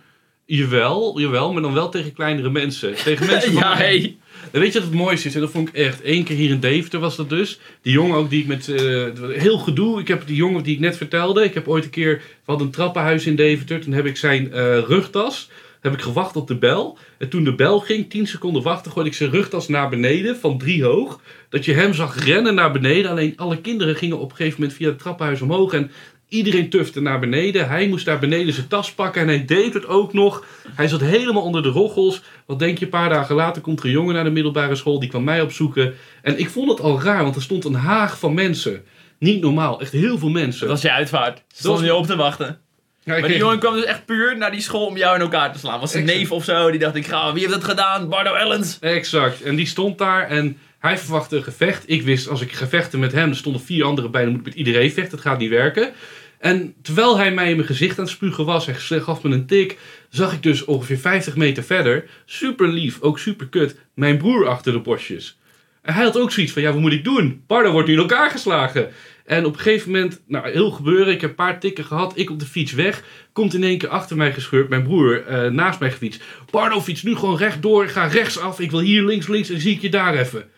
Jawel, 0.46 1.20
jawel, 1.20 1.54
maar 1.54 1.62
dan 1.62 1.74
wel 1.74 1.90
tegen 1.90 2.14
kleinere 2.14 2.50
mensen. 2.50 2.96
Tegen 2.96 3.26
mensen 3.32 3.54
van 3.54 3.62
ja, 3.62 3.76
hey. 3.76 4.18
En 4.52 4.60
weet 4.60 4.74
je 4.74 4.80
wat 4.80 4.88
het 4.88 4.98
mooiste 4.98 5.28
is? 5.28 5.36
En 5.36 5.42
dat 5.42 5.52
vond 5.52 5.70
ik 5.70 5.76
echt. 5.76 6.00
Eén 6.04 6.24
keer 6.24 6.36
hier 6.36 6.50
in 6.50 6.60
Deventer 6.60 7.00
was 7.00 7.16
dat 7.16 7.30
dus. 7.30 7.60
Die 7.82 7.94
jongen 7.94 8.18
ook 8.18 8.30
die 8.30 8.42
ik 8.42 8.48
met... 8.48 8.68
eh, 8.68 9.06
heel 9.32 9.58
gedoe. 9.58 10.00
Ik 10.00 10.08
heb 10.08 10.28
die 10.28 10.36
jongen 10.36 10.64
die 10.64 10.74
ik 10.74 10.80
net 10.80 10.98
vertelde. 10.98 11.44
Ik 11.44 11.54
heb 11.54 11.68
ooit 11.68 11.84
een 11.84 11.90
keer... 11.90 12.16
We 12.18 12.24
hadden 12.46 12.68
een 12.68 12.74
trappenhuis 12.74 13.26
in 13.26 13.36
Deventer. 13.36 13.80
Toen 13.80 13.94
heb 13.94 14.06
ik 14.06 14.18
zijn 14.18 14.54
eh, 14.54 14.80
rugtas... 14.80 15.50
Heb 15.80 15.94
ik 15.94 16.02
gewacht 16.02 16.36
op 16.36 16.48
de 16.48 16.58
bel. 16.58 16.98
En 17.18 17.30
toen 17.30 17.44
de 17.44 17.56
bel 17.56 17.80
ging, 17.80 18.10
10 18.10 18.28
seconden 18.28 18.62
wachten, 18.62 18.92
gooide 18.92 19.10
ik 19.12 19.18
zijn 19.18 19.32
rugtas 19.32 19.68
naar 19.68 19.90
beneden, 19.90 20.38
van 20.38 20.58
drie 20.58 20.84
hoog. 20.84 21.22
Dat 21.50 21.66
je 21.66 21.74
hem 21.74 21.94
zag 21.94 22.26
rennen 22.26 22.56
naar 22.56 22.72
beneden. 22.72 23.12
Alleen 23.12 23.34
alle 23.36 23.62
kinderen 23.62 23.96
gingen 23.96 24.20
op 24.20 24.30
een 24.30 24.36
gegeven 24.36 24.60
moment 24.60 24.78
via 24.78 24.90
het 24.90 25.00
trappenhuis 25.00 25.42
omhoog. 25.42 25.74
En 25.74 25.92
iedereen 26.30 26.70
tufte 26.70 27.02
naar 27.02 27.20
beneden. 27.20 27.68
Hij 27.68 27.88
moest 27.88 28.06
daar 28.06 28.20
beneden 28.20 28.54
zijn 28.54 28.68
tas 28.68 28.92
pakken. 28.94 29.22
En 29.22 29.28
hij 29.28 29.46
deed 29.46 29.74
het 29.74 29.86
ook 29.88 30.14
nog. 30.14 30.46
Hij 30.76 30.88
zat 30.88 31.02
helemaal 31.02 31.44
onder 31.44 31.64
de 31.64 31.70
roggels. 31.70 32.22
Wat 32.46 32.60
denk 32.60 32.78
je, 32.78 32.86
een 32.86 32.92
paar 32.92 33.10
dagen 33.10 33.36
later 33.36 33.62
komt 33.62 33.80
er 33.80 33.86
een 33.86 33.92
jongen 33.92 34.14
naar 34.16 34.24
de 34.24 34.30
middelbare 34.30 34.76
school. 34.76 35.00
Die 35.00 35.10
kwam 35.10 35.24
mij 35.24 35.42
opzoeken. 35.42 35.94
En 36.22 36.40
ik 36.40 36.50
vond 36.50 36.70
het 36.70 36.80
al 36.80 37.02
raar, 37.02 37.24
want 37.24 37.36
er 37.36 37.42
stond 37.42 37.66
een 37.66 37.74
haag 37.74 38.20
van 38.20 38.34
mensen. 38.34 38.84
Niet 39.20 39.42
normaal, 39.42 39.82
echt 39.82 39.92
heel 39.92 40.18
veel 40.18 40.30
mensen. 40.30 40.60
Dat 40.60 40.70
was 40.70 40.82
je 40.82 40.92
uitvaart. 40.92 41.44
Stonden 41.54 41.86
je 41.86 41.96
op 41.96 42.06
te 42.06 42.16
wachten. 42.16 42.46
Ja, 42.48 42.56
Maar 43.04 43.16
die 43.16 43.26
kreeg- 43.26 43.38
jongen 43.42 43.60
kwam 43.60 43.74
dus 43.74 43.84
echt 43.84 44.06
puur 44.06 44.38
naar 44.38 44.52
die 44.52 44.62
school 44.62 44.86
om 44.86 44.98
jou 44.98 45.16
in 45.16 45.22
elkaar 45.22 45.54
te 45.54 45.60
slaan. 45.60 45.80
Was 45.80 45.94
een 45.94 46.02
Exact. 46.02 46.18
neef 46.20 46.32
of 46.32 46.44
zo, 46.44 46.72
die 46.72 46.80
dacht 46.80 46.96
ik 46.96 47.06
ga, 47.08 47.32
wie 47.34 47.42
heeft 47.42 47.54
dat 47.54 47.64
gedaan? 47.64 48.10
Bardo 48.10 48.34
Ellens. 48.34 48.78
Exact. 48.80 49.42
En 49.42 49.56
die 49.56 49.66
stond 49.68 49.98
daar 49.98 50.28
en 50.28 50.58
hij 50.80 50.98
verwachtte 50.98 51.36
een 51.36 51.44
gevecht. 51.44 51.84
Ik 51.90 52.02
wist, 52.02 52.28
als 52.28 52.42
ik 52.42 52.52
gevechten 52.52 53.00
met 53.00 53.12
hem, 53.12 53.30
er 53.30 53.36
stonden 53.36 53.62
vier 53.62 53.84
anderen 53.84 54.12
bij, 54.12 54.22
dan 54.22 54.32
moet 54.32 54.40
ik 54.40 54.46
met 54.46 54.56
iedereen 54.56 54.92
vechten. 54.92 55.18
Het 55.18 55.28
gaat 55.28 55.40
niet 55.40 55.50
werken. 55.50 55.94
En 56.40 56.74
terwijl 56.82 57.18
hij 57.18 57.32
mij 57.34 57.50
in 57.50 57.56
mijn 57.56 57.68
gezicht 57.68 57.98
aan 57.98 58.04
het 58.04 58.14
spugen 58.14 58.46
was, 58.46 58.66
hij 58.66 58.76
gaf 58.76 59.24
me 59.24 59.34
een 59.34 59.46
tik, 59.46 59.78
zag 60.10 60.34
ik 60.34 60.44
dus 60.44 60.66
ongeveer 60.66 60.98
50 60.98 61.36
meter 61.36 61.64
verder, 61.64 62.10
super 62.26 62.68
lief, 62.68 63.02
ook 63.02 63.20
super 63.20 63.48
kut, 63.48 63.76
mijn 63.94 64.18
broer 64.18 64.48
achter 64.48 64.72
de 64.72 64.80
bosjes. 64.80 65.40
En 65.82 65.94
hij 65.94 66.04
had 66.04 66.18
ook 66.18 66.32
zoiets 66.32 66.54
van, 66.54 66.62
ja, 66.62 66.72
wat 66.72 66.82
moet 66.82 66.92
ik 66.92 67.04
doen? 67.04 67.44
Bardo 67.48 67.72
wordt 67.72 67.88
nu 67.88 67.94
in 67.94 68.00
elkaar 68.00 68.32
geslagen. 68.32 68.90
En 69.26 69.46
op 69.46 69.54
een 69.54 69.60
gegeven 69.60 69.92
moment, 69.92 70.22
nou, 70.28 70.50
heel 70.50 70.72
gebeuren, 70.72 71.14
ik 71.14 71.22
heb 71.22 71.30
een 71.30 71.36
paar 71.36 71.60
tikken 71.60 71.86
gehad, 71.86 72.14
ik 72.16 72.30
op 72.30 72.40
de 72.40 72.46
fiets 72.46 72.72
weg, 72.72 73.04
komt 73.34 73.54
in 73.54 73.64
één 73.64 73.78
keer 73.78 73.90
achter 73.90 74.18
mij 74.18 74.34
gescheurd, 74.34 74.70
mijn 74.70 74.84
broer 74.84 75.26
eh, 75.26 75.52
naast 75.52 75.80
mij 75.80 75.92
gefietst. 75.92 76.24
Bardo 76.52 76.82
fiets 76.82 77.04
nu 77.04 77.16
gewoon 77.16 77.38
rechtdoor, 77.38 77.88
ga 77.88 78.06
rechtsaf, 78.06 78.60
ik 78.60 78.72
wil 78.72 78.80
hier 78.80 79.04
links, 79.04 79.28
links 79.28 79.50
en 79.50 79.60
zie 79.60 79.76
ik 79.76 79.82
je 79.82 79.90
daar 79.90 80.16
even. 80.16 80.50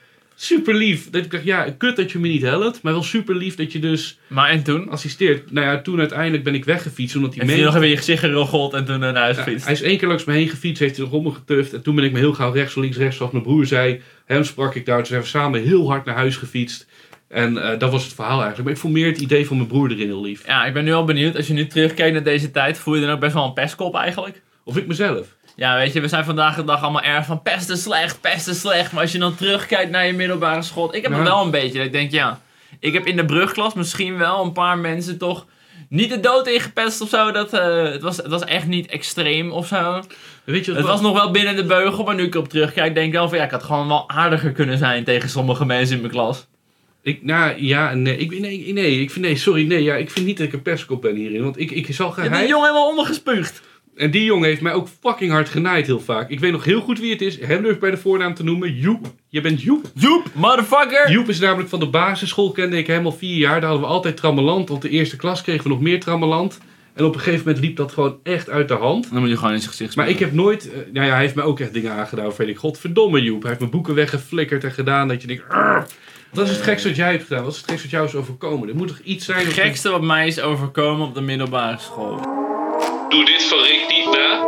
Super 0.44 0.76
lief. 0.76 1.10
Dat 1.10 1.26
ik 1.26 1.32
dacht, 1.32 1.44
ja, 1.44 1.76
kut 1.78 1.96
dat 1.96 2.12
je 2.12 2.20
me 2.20 2.28
niet 2.28 2.42
helpt, 2.42 2.82
maar 2.82 2.94
wel 2.94 3.04
super 3.04 3.36
lief 3.36 3.56
dat 3.56 3.72
je 3.72 3.80
dus 3.80 4.20
Maar 4.28 4.50
en 4.50 4.64
toen? 4.64 4.90
assisteert. 4.90 5.52
Nou 5.52 5.66
ja, 5.68 5.82
toen 5.82 6.00
uiteindelijk 6.00 6.44
ben 6.44 6.54
ik 6.56 6.66
weggefietst, 6.66 7.16
omdat 7.16 7.36
hij 7.36 7.46
mee... 7.46 7.64
nog 7.64 7.70
even 7.74 7.84
in 7.84 7.90
je 7.90 7.98
gezicht 7.98 8.20
geroggeld 8.20 8.74
en 8.74 8.86
toen 8.86 9.04
eh, 9.04 9.12
naar 9.12 9.16
huis 9.16 9.38
Ja, 9.38 9.44
gefietst? 9.44 9.66
hij 9.66 9.74
is 9.74 9.82
één 9.82 9.98
keer 9.98 10.08
langs 10.08 10.24
me 10.26 10.34
heen 10.34 10.50
gefietst, 10.50 10.82
heeft 10.82 10.96
hij 10.96 11.06
nog 11.06 11.14
om 11.14 11.24
me 11.24 11.32
getuft. 11.32 11.74
En 11.74 11.82
toen 11.82 11.96
ben 11.96 12.04
ik 12.04 12.12
me 12.12 12.20
heel 12.20 12.34
gauw 12.34 12.52
rechts, 12.52 12.76
links, 12.76 12.98
rechts, 12.98 13.18
zoals 13.18 13.32
mijn 13.32 13.44
broer 13.44 13.66
zei. 13.66 14.02
Hem 14.26 14.44
sprak 14.44 14.76
ik 14.76 14.86
daar, 14.86 14.98
toen 14.98 15.06
zijn 15.06 15.22
we 15.22 15.28
samen 15.28 15.64
heel 15.64 15.90
hard 15.90 16.06
naar 16.06 16.16
huis 16.16 16.36
gefietst. 16.36 16.88
En 17.28 17.58
eh, 17.58 17.80
dat 17.80 17.92
was 17.92 18.04
het 18.04 18.14
verhaal 18.14 18.38
eigenlijk. 18.38 18.64
Maar 18.64 18.74
ik 18.74 18.80
vond 18.80 18.94
meer 18.94 19.08
het 19.08 19.22
idee 19.22 19.46
van 19.48 19.58
mijn 19.58 19.70
broer 19.70 19.92
erin 19.92 20.08
heel 20.08 20.22
lief. 20.22 20.48
Ja, 20.48 20.66
ik 20.66 20.74
ben 20.74 20.84
nu 20.84 20.94
al 20.94 21.06
benieuwd. 21.06 21.36
Als 21.36 21.48
je 21.48 21.54
nu 21.54 21.68
terugkijkt 21.68 22.14
naar 22.14 22.24
deze 22.24 22.52
tijd, 22.52 22.78
voel 22.78 22.96
je 22.96 23.02
dan 23.02 23.10
ook 23.10 23.20
best 23.20 23.34
wel 23.34 23.46
een 23.46 23.54
pestkop 23.54 23.96
eigenlijk? 23.96 24.42
Of 24.64 24.78
ik 24.78 24.88
mezelf. 24.88 25.28
Ja, 25.56 25.76
weet 25.76 25.94
je, 25.94 26.02
we 26.02 26.08
zijn 26.08 26.26
vandaag 26.26 26.56
de 26.56 26.64
dag 26.64 26.82
allemaal 26.82 27.02
erg 27.02 27.26
van 27.26 27.42
pesten 27.42 27.78
slecht, 27.78 28.22
pesten 28.22 28.56
slecht. 28.56 28.92
Maar 28.92 29.02
als 29.02 29.12
je 29.12 29.18
dan 29.18 29.36
terugkijkt 29.36 29.92
naar 29.92 30.06
je 30.06 30.14
middelbare 30.14 30.62
school. 30.62 30.96
Ik 30.96 31.02
heb 31.04 31.12
Ja. 31.12 31.24
wel 31.24 31.42
een 31.44 31.52
beetje. 31.52 31.78
Dat 31.78 31.86
ik 31.86 31.92
denk, 31.92 32.12
ja, 32.12 32.40
ik 32.80 32.94
heb 32.94 33.06
in 33.06 33.16
de 33.16 33.26
brugklas 33.26 33.74
misschien 33.74 34.18
wel 34.18 34.44
een 34.44 34.52
paar 34.52 34.78
mensen 34.78 35.18
toch 35.18 35.46
niet 35.90 36.10
de 36.10 36.20
dood 36.20 36.48
ingepest 36.48 37.02
of 37.02 37.10
zo. 37.10 37.32
Dat, 37.32 37.54
eh, 37.54 37.84
het, 37.84 38.02
was, 38.02 38.18
het 38.18 38.28
was 38.28 38.44
echt 38.44 38.68
niet 38.68 38.88
extreem 38.88 39.52
of 39.52 39.68
zo. 39.68 40.04
Weet 40.44 40.66
je 40.66 40.72
wat 40.72 40.80
Het 40.82 40.90
was 40.90 41.02
nog 41.02 41.14
wel 41.14 41.32
binnen 41.32 41.56
de 41.56 41.66
beugel, 41.66 42.04
maar 42.04 42.16
nu 42.16 42.24
ik 42.24 42.34
erop 42.34 42.50
terugkijk, 42.50 42.94
denk 42.94 43.08
ik 43.08 43.14
wel 43.14 43.30
van 43.30 43.38
ja, 43.38 43.44
ik 43.44 43.52
had 43.52 43.64
gewoon 43.64 43.88
wel 43.88 44.10
aardiger 44.10 44.52
kunnen 44.52 44.78
zijn 44.78 45.04
tegen 45.04 45.30
sommige 45.30 45.66
mensen 45.66 45.96
in 45.96 46.02
mijn 46.02 46.14
klas. 46.14 46.48
Ik, 47.04 47.24
nou, 47.24 47.64
ja, 47.64 47.94
nee. 47.94 48.18
Ik, 48.18 48.40
nee, 48.40 48.74
nee, 48.74 49.02
ik 49.02 49.12
vind, 49.12 49.26
nee, 49.26 49.36
sorry, 49.36 49.68
nee, 49.68 49.84
ja, 49.84 49.96
ik 49.96 50.12
vind 50.12 50.26
niet 50.26 50.38
dat 50.38 50.48
ik 50.48 50.54
een 50.54 50.62
pestkop 50.62 51.02
ben 51.02 51.16
hierin. 51.16 51.44
Want 51.44 51.60
ik, 51.60 51.72
ik 51.72 51.96
zal 51.96 52.08
Je 52.08 52.14
gaan... 52.14 52.24
hebt 52.24 52.38
die 52.38 52.48
jongen 52.48 52.68
helemaal 52.68 52.90
ondergespuugd. 52.90 53.62
En 54.02 54.12
die 54.12 54.24
jongen 54.24 54.48
heeft 54.48 54.62
mij 54.62 54.74
ook 54.74 54.88
fucking 55.02 55.32
hard 55.32 55.50
genaaid 55.50 55.86
heel 55.86 56.00
vaak. 56.00 56.30
Ik 56.30 56.40
weet 56.40 56.52
nog 56.52 56.64
heel 56.64 56.82
goed 56.82 57.00
wie 57.00 57.12
het 57.12 57.22
is. 57.22 57.40
Hem 57.40 57.62
durf 57.62 57.74
ik 57.74 57.80
bij 57.80 57.92
de 57.92 57.98
voornaam 57.98 58.34
te 58.34 58.44
noemen. 58.44 58.74
Joep. 58.76 59.06
Je 59.28 59.42
bent 59.42 59.62
Joep. 59.62 59.86
Joep, 59.94 60.26
motherfucker! 60.34 61.12
Joep 61.12 61.30
is 61.30 61.40
namelijk 61.40 61.70
van 61.70 61.80
de 61.80 61.88
basisschool, 61.90 62.52
kende 62.52 62.78
ik 62.78 62.88
hem 62.88 63.06
al 63.06 63.12
vier 63.12 63.38
jaar. 63.38 63.60
Daar 63.62 63.70
hadden 63.70 63.88
we 63.88 63.94
altijd 63.94 64.18
trammeland. 64.18 64.70
Op 64.70 64.82
de 64.82 64.90
eerste 64.90 65.16
klas 65.16 65.42
kregen 65.42 65.64
we 65.64 65.70
nog 65.70 65.82
meer 65.82 66.00
trammeland. 66.00 66.60
En 66.94 67.06
op 67.06 67.14
een 67.14 67.20
gegeven 67.20 67.46
moment 67.46 67.64
liep 67.64 67.76
dat 67.76 67.92
gewoon 67.92 68.18
echt 68.24 68.50
uit 68.50 68.68
de 68.68 68.74
hand. 68.74 69.10
Dan 69.12 69.20
moet 69.20 69.30
je 69.30 69.38
gewoon 69.38 69.54
in 69.54 69.60
zijn 69.60 69.70
gezicht 69.72 69.96
Maar 69.96 70.10
ik 70.10 70.20
heb 70.20 70.34
nooit... 70.34 70.72
eh, 70.72 70.78
nou 70.94 71.06
ja, 71.06 71.12
hij 71.12 71.22
heeft 71.22 71.36
me 71.36 71.42
ook 71.42 71.60
echt 71.60 71.74
dingen 71.74 71.92
aangedaan. 71.92 72.26
Waarvan 72.26 72.48
ik, 72.48 72.58
godverdomme 72.58 73.22
Joep. 73.22 73.40
Hij 73.40 73.48
heeft 73.50 73.60
mijn 73.60 73.72
boeken 73.72 73.96
weggeflikkerd 73.96 74.64
en 74.64 74.72
gedaan. 74.72 75.08
Dat 75.08 75.22
je 75.22 75.28
denkt... 75.28 75.44
"Arr." 75.50 75.86
Wat 76.34 76.46
is 76.48 76.52
het 76.56 76.62
gekste 76.62 76.88
wat 76.88 76.98
jij 76.98 77.12
hebt 77.12 77.24
gedaan? 77.28 77.44
Wat 77.44 77.52
is 77.54 77.58
het 77.58 77.70
gekste 77.70 77.88
wat 77.88 77.96
jou 77.96 78.08
is 78.08 78.16
overkomen? 78.16 78.70
Er 78.70 78.76
moet 78.76 78.88
toch 78.88 79.00
iets 79.04 79.26
zijn... 79.26 79.40
Het 79.40 79.48
of- 79.48 79.54
gekste 79.54 79.90
wat 79.90 80.02
mij 80.02 80.28
is 80.28 80.42
overkomen 80.42 81.08
op 81.08 81.14
de 81.14 81.22
middelbare 81.22 81.78
school. 81.80 82.41
Doe 83.12 83.26
dit 83.26 83.44
van 83.44 83.60
Rick 83.60 83.86
niet 83.90 84.06
na. 84.06 84.46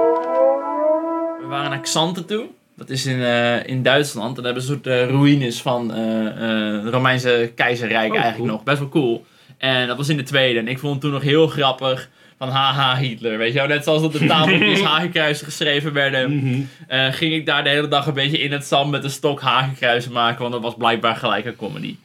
We 1.42 1.46
waren 1.48 1.70
naar 1.70 1.82
Xanten 1.82 2.26
toe. 2.26 2.46
Dat 2.76 2.90
is 2.90 3.06
in, 3.06 3.24
eh, 3.24 3.68
in 3.68 3.84
Duitsland. 3.84 4.38
En 4.38 4.44
daar 4.44 4.54
hebben 4.54 4.64
ze 4.64 4.72
een 4.74 4.80
soort 4.84 4.96
eh, 4.96 5.10
ruïnes 5.10 5.62
van 5.62 5.94
eh, 5.94 6.26
eh, 6.28 6.84
het 6.84 6.94
Romeinse 6.94 7.52
keizerrijk 7.56 8.10
Oh, 8.12 8.16
eigenlijk 8.18 8.36
cool. 8.38 8.48
nog. 8.48 8.64
Best 8.64 8.80
wel 8.80 8.90
cool. 8.90 9.26
En 9.58 9.88
dat 9.88 9.98
was 9.98 10.10
in 10.10 10.18
de 10.18 10.24
tweede. 10.24 10.60
En 10.60 10.68
ik 10.68 10.80
vond 10.80 10.94
het 10.94 11.02
toen 11.02 11.12
nog 11.12 11.22
heel 11.22 11.48
grappig 11.48 12.10
van 12.38 12.50
haha 12.50 12.98
Hitler. 12.98 13.38
Weet 13.38 13.54
je 13.54 13.60
wel, 13.60 13.68
net 13.68 13.84
zoals 13.84 14.02
op 14.04 14.14
de 14.14 14.26
tafeltjes 14.34 14.82
hakenkruisen 14.82 15.46
geschreven 15.46 15.94
werden. 15.94 16.36
Mhm. 16.36 16.62
eh, 16.88 17.12
ging 17.14 17.34
ik 17.34 17.46
daar 17.46 17.64
de 17.64 17.70
hele 17.70 17.88
dag 17.88 18.08
een 18.08 18.14
beetje 18.14 18.40
in 18.40 18.52
het 18.52 18.66
zand 18.66 18.92
met 18.92 19.04
een 19.04 19.10
stok 19.10 19.42
hakenkruisen 19.42 20.12
maken. 20.12 20.42
Want 20.42 20.54
dat 20.54 20.62
was 20.62 20.76
blijkbaar 20.78 21.16
gelijk 21.16 21.46
een 21.46 21.56
comedy. 21.56 21.96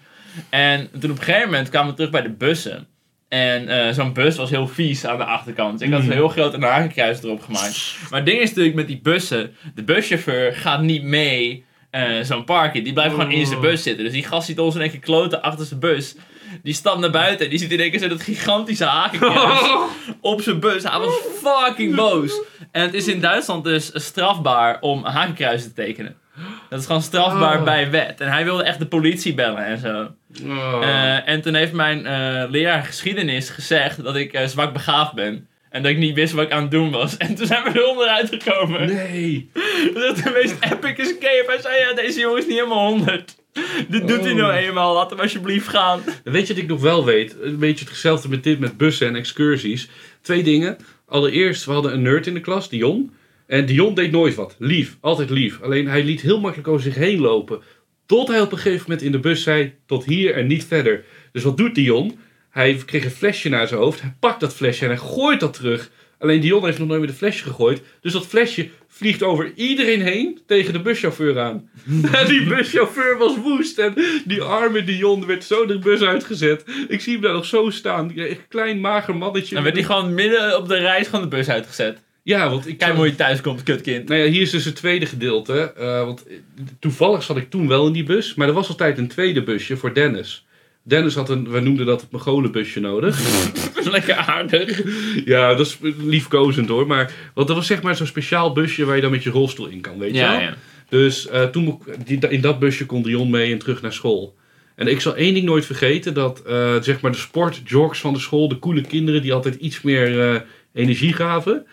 En 0.48 0.88
toen 1.00 1.10
op 1.10 1.18
een 1.18 1.24
gegeven 1.24 1.48
moment 1.50 1.68
kwamen 1.68 1.90
we 1.90 1.96
terug 1.96 2.10
bij 2.10 2.22
de 2.22 2.30
bussen. 2.30 2.86
En 3.28 3.68
eh, 3.68 3.92
zo'n 3.94 4.12
bus 4.12 4.36
was 4.36 4.50
heel 4.50 4.68
vies 4.68 5.06
aan 5.06 5.18
de 5.18 5.24
achterkant. 5.24 5.80
Ik 5.80 5.90
had 5.92 5.98
Mhm. 6.00 6.08
zo 6.10 6.14
heel 6.16 6.28
groot 6.28 6.54
een 6.54 6.62
hakenkruis 6.62 7.22
erop 7.22 7.42
gemaakt. 7.42 7.96
Maar 8.10 8.18
het 8.18 8.28
ding 8.28 8.40
is 8.40 8.48
natuurlijk 8.48 8.74
met 8.76 8.86
die 8.86 9.00
bussen. 9.02 9.54
De 9.74 9.82
buschauffeur 9.82 10.54
gaat 10.54 10.80
niet 10.82 11.02
mee 11.02 11.64
eh, 11.90 12.04
zo'n 12.22 12.44
park 12.44 12.74
in. 12.74 12.84
Die 12.84 12.92
blijft 12.92 13.14
gewoon 13.14 13.30
in 13.30 13.46
zijn 13.46 13.60
bus 13.60 13.82
zitten. 13.82 14.04
Dus 14.04 14.12
die 14.12 14.24
gast 14.24 14.46
ziet 14.46 14.58
ons 14.58 14.74
in 14.74 14.80
één 14.80 14.90
keer 14.90 15.00
kloten 15.00 15.42
achter 15.42 15.66
zijn 15.66 15.80
bus. 15.80 16.14
Die 16.62 16.74
stapt 16.74 16.98
naar 17.00 17.10
buiten 17.10 17.44
en 17.44 17.50
die 17.50 17.58
ziet 17.58 17.72
in 17.72 17.80
één 17.80 17.90
keer 17.90 18.00
zo 18.00 18.08
dat 18.08 18.22
gigantische 18.22 18.84
hakenkruis 18.84 19.60
op 20.20 20.40
zijn 20.40 20.60
bus. 20.60 20.82
Hij 20.82 20.98
was 20.98 21.14
fucking 21.42 21.94
boos. 21.94 22.40
En 22.72 22.82
het 22.82 22.94
is 22.94 23.08
in 23.08 23.20
Duitsland 23.20 23.64
dus 23.64 23.90
strafbaar 23.94 24.80
om 24.80 25.04
hakenkruisen 25.04 25.68
te 25.74 25.82
tekenen. 25.82 26.16
Dat 26.68 26.80
is 26.80 26.86
gewoon 26.86 27.02
strafbaar 27.02 27.58
Oh. 27.58 27.64
bij 27.64 27.90
wet. 27.90 28.20
En 28.20 28.28
hij 28.28 28.44
wilde 28.44 28.62
echt 28.62 28.78
de 28.78 28.86
politie 28.86 29.34
bellen 29.34 29.64
en 29.64 29.78
zo. 29.78 30.08
Oh. 30.44 30.78
Eh, 30.82 31.28
en 31.28 31.40
toen 31.40 31.54
heeft 31.54 31.72
mijn 31.72 32.06
eh, 32.06 32.50
leraar 32.50 32.82
geschiedenis 32.82 33.50
gezegd 33.50 34.02
dat 34.02 34.16
ik 34.16 34.32
eh, 34.32 34.46
zwak 34.46 34.72
begaafd 34.72 35.12
ben. 35.14 35.48
En 35.70 35.82
dat 35.82 35.92
ik 35.92 35.98
niet 35.98 36.14
wist 36.14 36.32
wat 36.32 36.44
ik 36.44 36.52
aan 36.52 36.62
het 36.62 36.70
doen 36.70 36.90
was. 36.90 37.16
En 37.28 37.34
toen 37.34 37.46
zijn 37.46 37.64
we 37.64 37.70
er 37.70 37.88
onderuit 37.88 38.28
gekomen. 38.28 38.86
nee. 38.86 39.50
Dat 39.94 40.16
is 40.16 40.22
de 40.22 40.30
meest 40.30 40.56
epic 40.60 40.96
escape. 40.96 41.44
Hij 41.46 41.60
zei, 41.60 41.78
ja, 41.78 41.94
deze 41.94 42.20
jongen 42.20 42.38
is 42.38 42.46
niet 42.46 42.56
helemaal 42.56 42.88
100. 42.88 43.36
Dit 43.88 44.08
doet 44.08 44.24
hij 44.24 44.34
nou 44.34 44.52
eenmaal. 44.52 44.94
Laat 44.94 45.10
hem 45.10 45.20
alsjeblieft 45.20 45.68
gaan. 45.68 46.00
Weet 46.24 46.46
je 46.46 46.54
wat 46.54 46.62
ik 46.62 46.68
nog 46.68 46.80
wel 46.80 47.04
weet? 47.04 47.36
Een 47.40 47.58
beetje 47.58 47.84
hetzelfde 47.84 48.28
met 48.28 48.44
dit 48.44 48.58
met 48.58 48.76
bussen 48.76 49.08
en 49.08 49.16
excursies. 49.16 49.88
Twee 50.20 50.42
dingen. 50.42 50.76
Allereerst, 51.06 51.64
we 51.64 51.72
hadden 51.72 51.92
een 51.92 52.02
nerd 52.02 52.26
in 52.26 52.34
de 52.34 52.40
klas, 52.40 52.68
Dion. 52.68 53.12
En 53.46 53.66
Dion 53.66 53.94
deed 53.94 54.10
nooit 54.10 54.34
wat. 54.34 54.56
Lief, 54.58 54.96
altijd 55.00 55.30
lief. 55.30 55.62
Alleen 55.62 55.88
hij 55.88 56.04
liet 56.04 56.20
heel 56.20 56.40
makkelijk 56.40 56.68
over 56.68 56.82
zich 56.82 56.94
heen 56.94 57.20
lopen. 57.20 57.62
Tot 58.08 58.28
hij 58.28 58.40
op 58.40 58.52
een 58.52 58.58
gegeven 58.58 58.82
moment 58.82 59.02
in 59.02 59.12
de 59.12 59.18
bus 59.18 59.42
zei: 59.42 59.74
tot 59.86 60.04
hier 60.04 60.34
en 60.34 60.46
niet 60.46 60.64
verder. 60.64 61.04
Dus 61.32 61.42
wat 61.42 61.56
doet 61.56 61.74
Dion? 61.74 62.18
Hij 62.50 62.82
kreeg 62.86 63.04
een 63.04 63.10
flesje 63.10 63.48
naar 63.48 63.68
zijn 63.68 63.80
hoofd. 63.80 64.00
Hij 64.00 64.14
pakt 64.20 64.40
dat 64.40 64.54
flesje 64.54 64.84
en 64.84 64.90
hij 64.90 64.98
gooit 64.98 65.40
dat 65.40 65.54
terug. 65.54 65.90
Alleen 66.18 66.40
Dion 66.40 66.64
heeft 66.64 66.78
nog 66.78 66.88
nooit 66.88 67.00
meer 67.00 67.10
de 67.10 67.16
flesje 67.16 67.42
gegooid. 67.42 67.82
Dus 68.00 68.12
dat 68.12 68.26
flesje 68.26 68.68
vliegt 68.88 69.22
over 69.22 69.52
iedereen 69.54 70.02
heen 70.02 70.40
tegen 70.46 70.72
de 70.72 70.80
buschauffeur 70.80 71.40
aan. 71.40 71.70
en 72.12 72.26
die 72.26 72.44
buschauffeur 72.44 73.18
was 73.18 73.36
woest. 73.36 73.78
En 73.78 73.94
die 74.24 74.42
arme 74.42 74.84
Dion 74.84 75.26
werd 75.26 75.44
zo 75.44 75.66
de 75.66 75.78
bus 75.78 76.02
uitgezet. 76.02 76.64
Ik 76.88 77.00
zie 77.00 77.12
hem 77.12 77.22
daar 77.22 77.32
nog 77.32 77.46
zo 77.46 77.70
staan. 77.70 78.16
Echt 78.16 78.48
klein, 78.48 78.80
mager 78.80 79.16
mannetje. 79.16 79.54
Dan 79.54 79.64
werd 79.64 79.76
hij 79.76 79.84
gewoon 79.84 80.14
midden 80.14 80.56
op 80.56 80.68
de 80.68 80.78
reis 80.78 81.06
van 81.08 81.20
de 81.20 81.28
bus 81.28 81.48
uitgezet. 81.48 81.98
Ja, 82.28 82.50
want 82.50 82.66
ik 82.68 82.78
Kijk 82.78 82.90
zag- 82.90 82.98
hoe 82.98 83.06
je 83.08 83.14
thuis 83.14 83.40
komt, 83.40 83.62
kutkind. 83.62 84.08
nou 84.08 84.20
ja, 84.20 84.30
hier 84.30 84.40
is 84.42 84.50
dus 84.50 84.64
het 84.64 84.76
tweede 84.76 85.06
gedeelte. 85.06 85.72
Eh, 85.76 86.04
want 86.04 86.26
eh, 86.26 86.34
toevallig 86.80 87.22
zat 87.22 87.36
ik 87.36 87.50
toen 87.50 87.68
wel 87.68 87.86
in 87.86 87.92
die 87.92 88.02
bus. 88.04 88.34
Maar 88.34 88.48
er 88.48 88.54
was 88.54 88.68
altijd 88.68 88.98
een 88.98 89.08
tweede 89.08 89.42
busje 89.42 89.76
voor 89.76 89.94
Dennis. 89.94 90.46
Dennis 90.82 91.14
had 91.14 91.28
een, 91.30 91.50
we 91.50 91.60
noemden 91.60 91.86
dat 91.86 92.00
het 92.00 92.10
Mongolenbusje 92.10 92.80
nodig. 92.80 93.20
Lekker 93.90 94.14
aardig. 94.14 94.82
ja, 95.24 95.54
dat 95.54 95.66
is 95.66 95.78
liefkozend 95.98 96.68
hoor. 96.68 96.86
Maar, 96.86 97.12
want 97.34 97.46
dat 97.48 97.56
was 97.56 97.66
zeg 97.66 97.82
maar 97.82 97.96
zo'n 97.96 98.06
speciaal 98.06 98.52
busje 98.52 98.84
waar 98.84 98.96
je 98.96 99.02
dan 99.02 99.10
met 99.10 99.22
je 99.22 99.30
rolstoel 99.30 99.66
in 99.66 99.80
kan, 99.80 99.98
weet 99.98 100.10
je 100.14 100.16
Ja, 100.20 100.30
wel? 100.30 100.40
ja. 100.40 100.54
Dus 100.88 101.28
eh, 101.28 101.44
toen, 101.44 101.82
in 102.28 102.40
dat 102.40 102.58
busje 102.58 102.86
kon 102.86 103.02
Dion 103.02 103.30
mee 103.30 103.52
en 103.52 103.58
terug 103.58 103.82
naar 103.82 103.92
school. 103.92 104.34
En 104.76 104.86
ik 104.86 105.00
zal 105.00 105.16
één 105.16 105.34
ding 105.34 105.46
nooit 105.46 105.66
vergeten. 105.66 106.14
Dat 106.14 106.42
eh, 106.46 106.74
zeg 106.80 107.00
maar 107.00 107.12
de 107.12 107.18
sportjocks 107.18 108.00
van 108.00 108.12
de 108.12 108.18
school, 108.20 108.48
de 108.48 108.58
coole 108.58 108.80
kinderen 108.80 109.22
die 109.22 109.32
altijd 109.32 109.54
iets 109.54 109.82
meer 109.82 110.20
eh, 110.30 110.40
energie 110.74 111.12
gaven. 111.12 111.66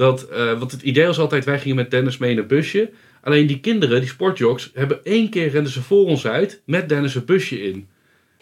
Dat, 0.00 0.28
eh, 0.28 0.58
want 0.58 0.72
het 0.72 0.82
idee 0.82 1.06
was 1.06 1.18
altijd, 1.18 1.44
wij 1.44 1.58
gingen 1.58 1.76
met 1.76 1.90
Dennis 1.90 2.18
mee 2.18 2.30
in 2.30 2.38
een 2.38 2.46
busje. 2.46 2.90
Alleen 3.22 3.46
die 3.46 3.60
kinderen, 3.60 4.00
die 4.00 4.08
sportjocks, 4.08 4.70
hebben 4.74 5.04
één 5.04 5.28
keer 5.30 5.48
renden 5.48 5.72
ze 5.72 5.82
voor 5.82 6.06
ons 6.06 6.26
uit 6.26 6.62
met 6.64 6.88
Dennis 6.88 7.14
een 7.14 7.24
busje 7.24 7.62
in. 7.62 7.88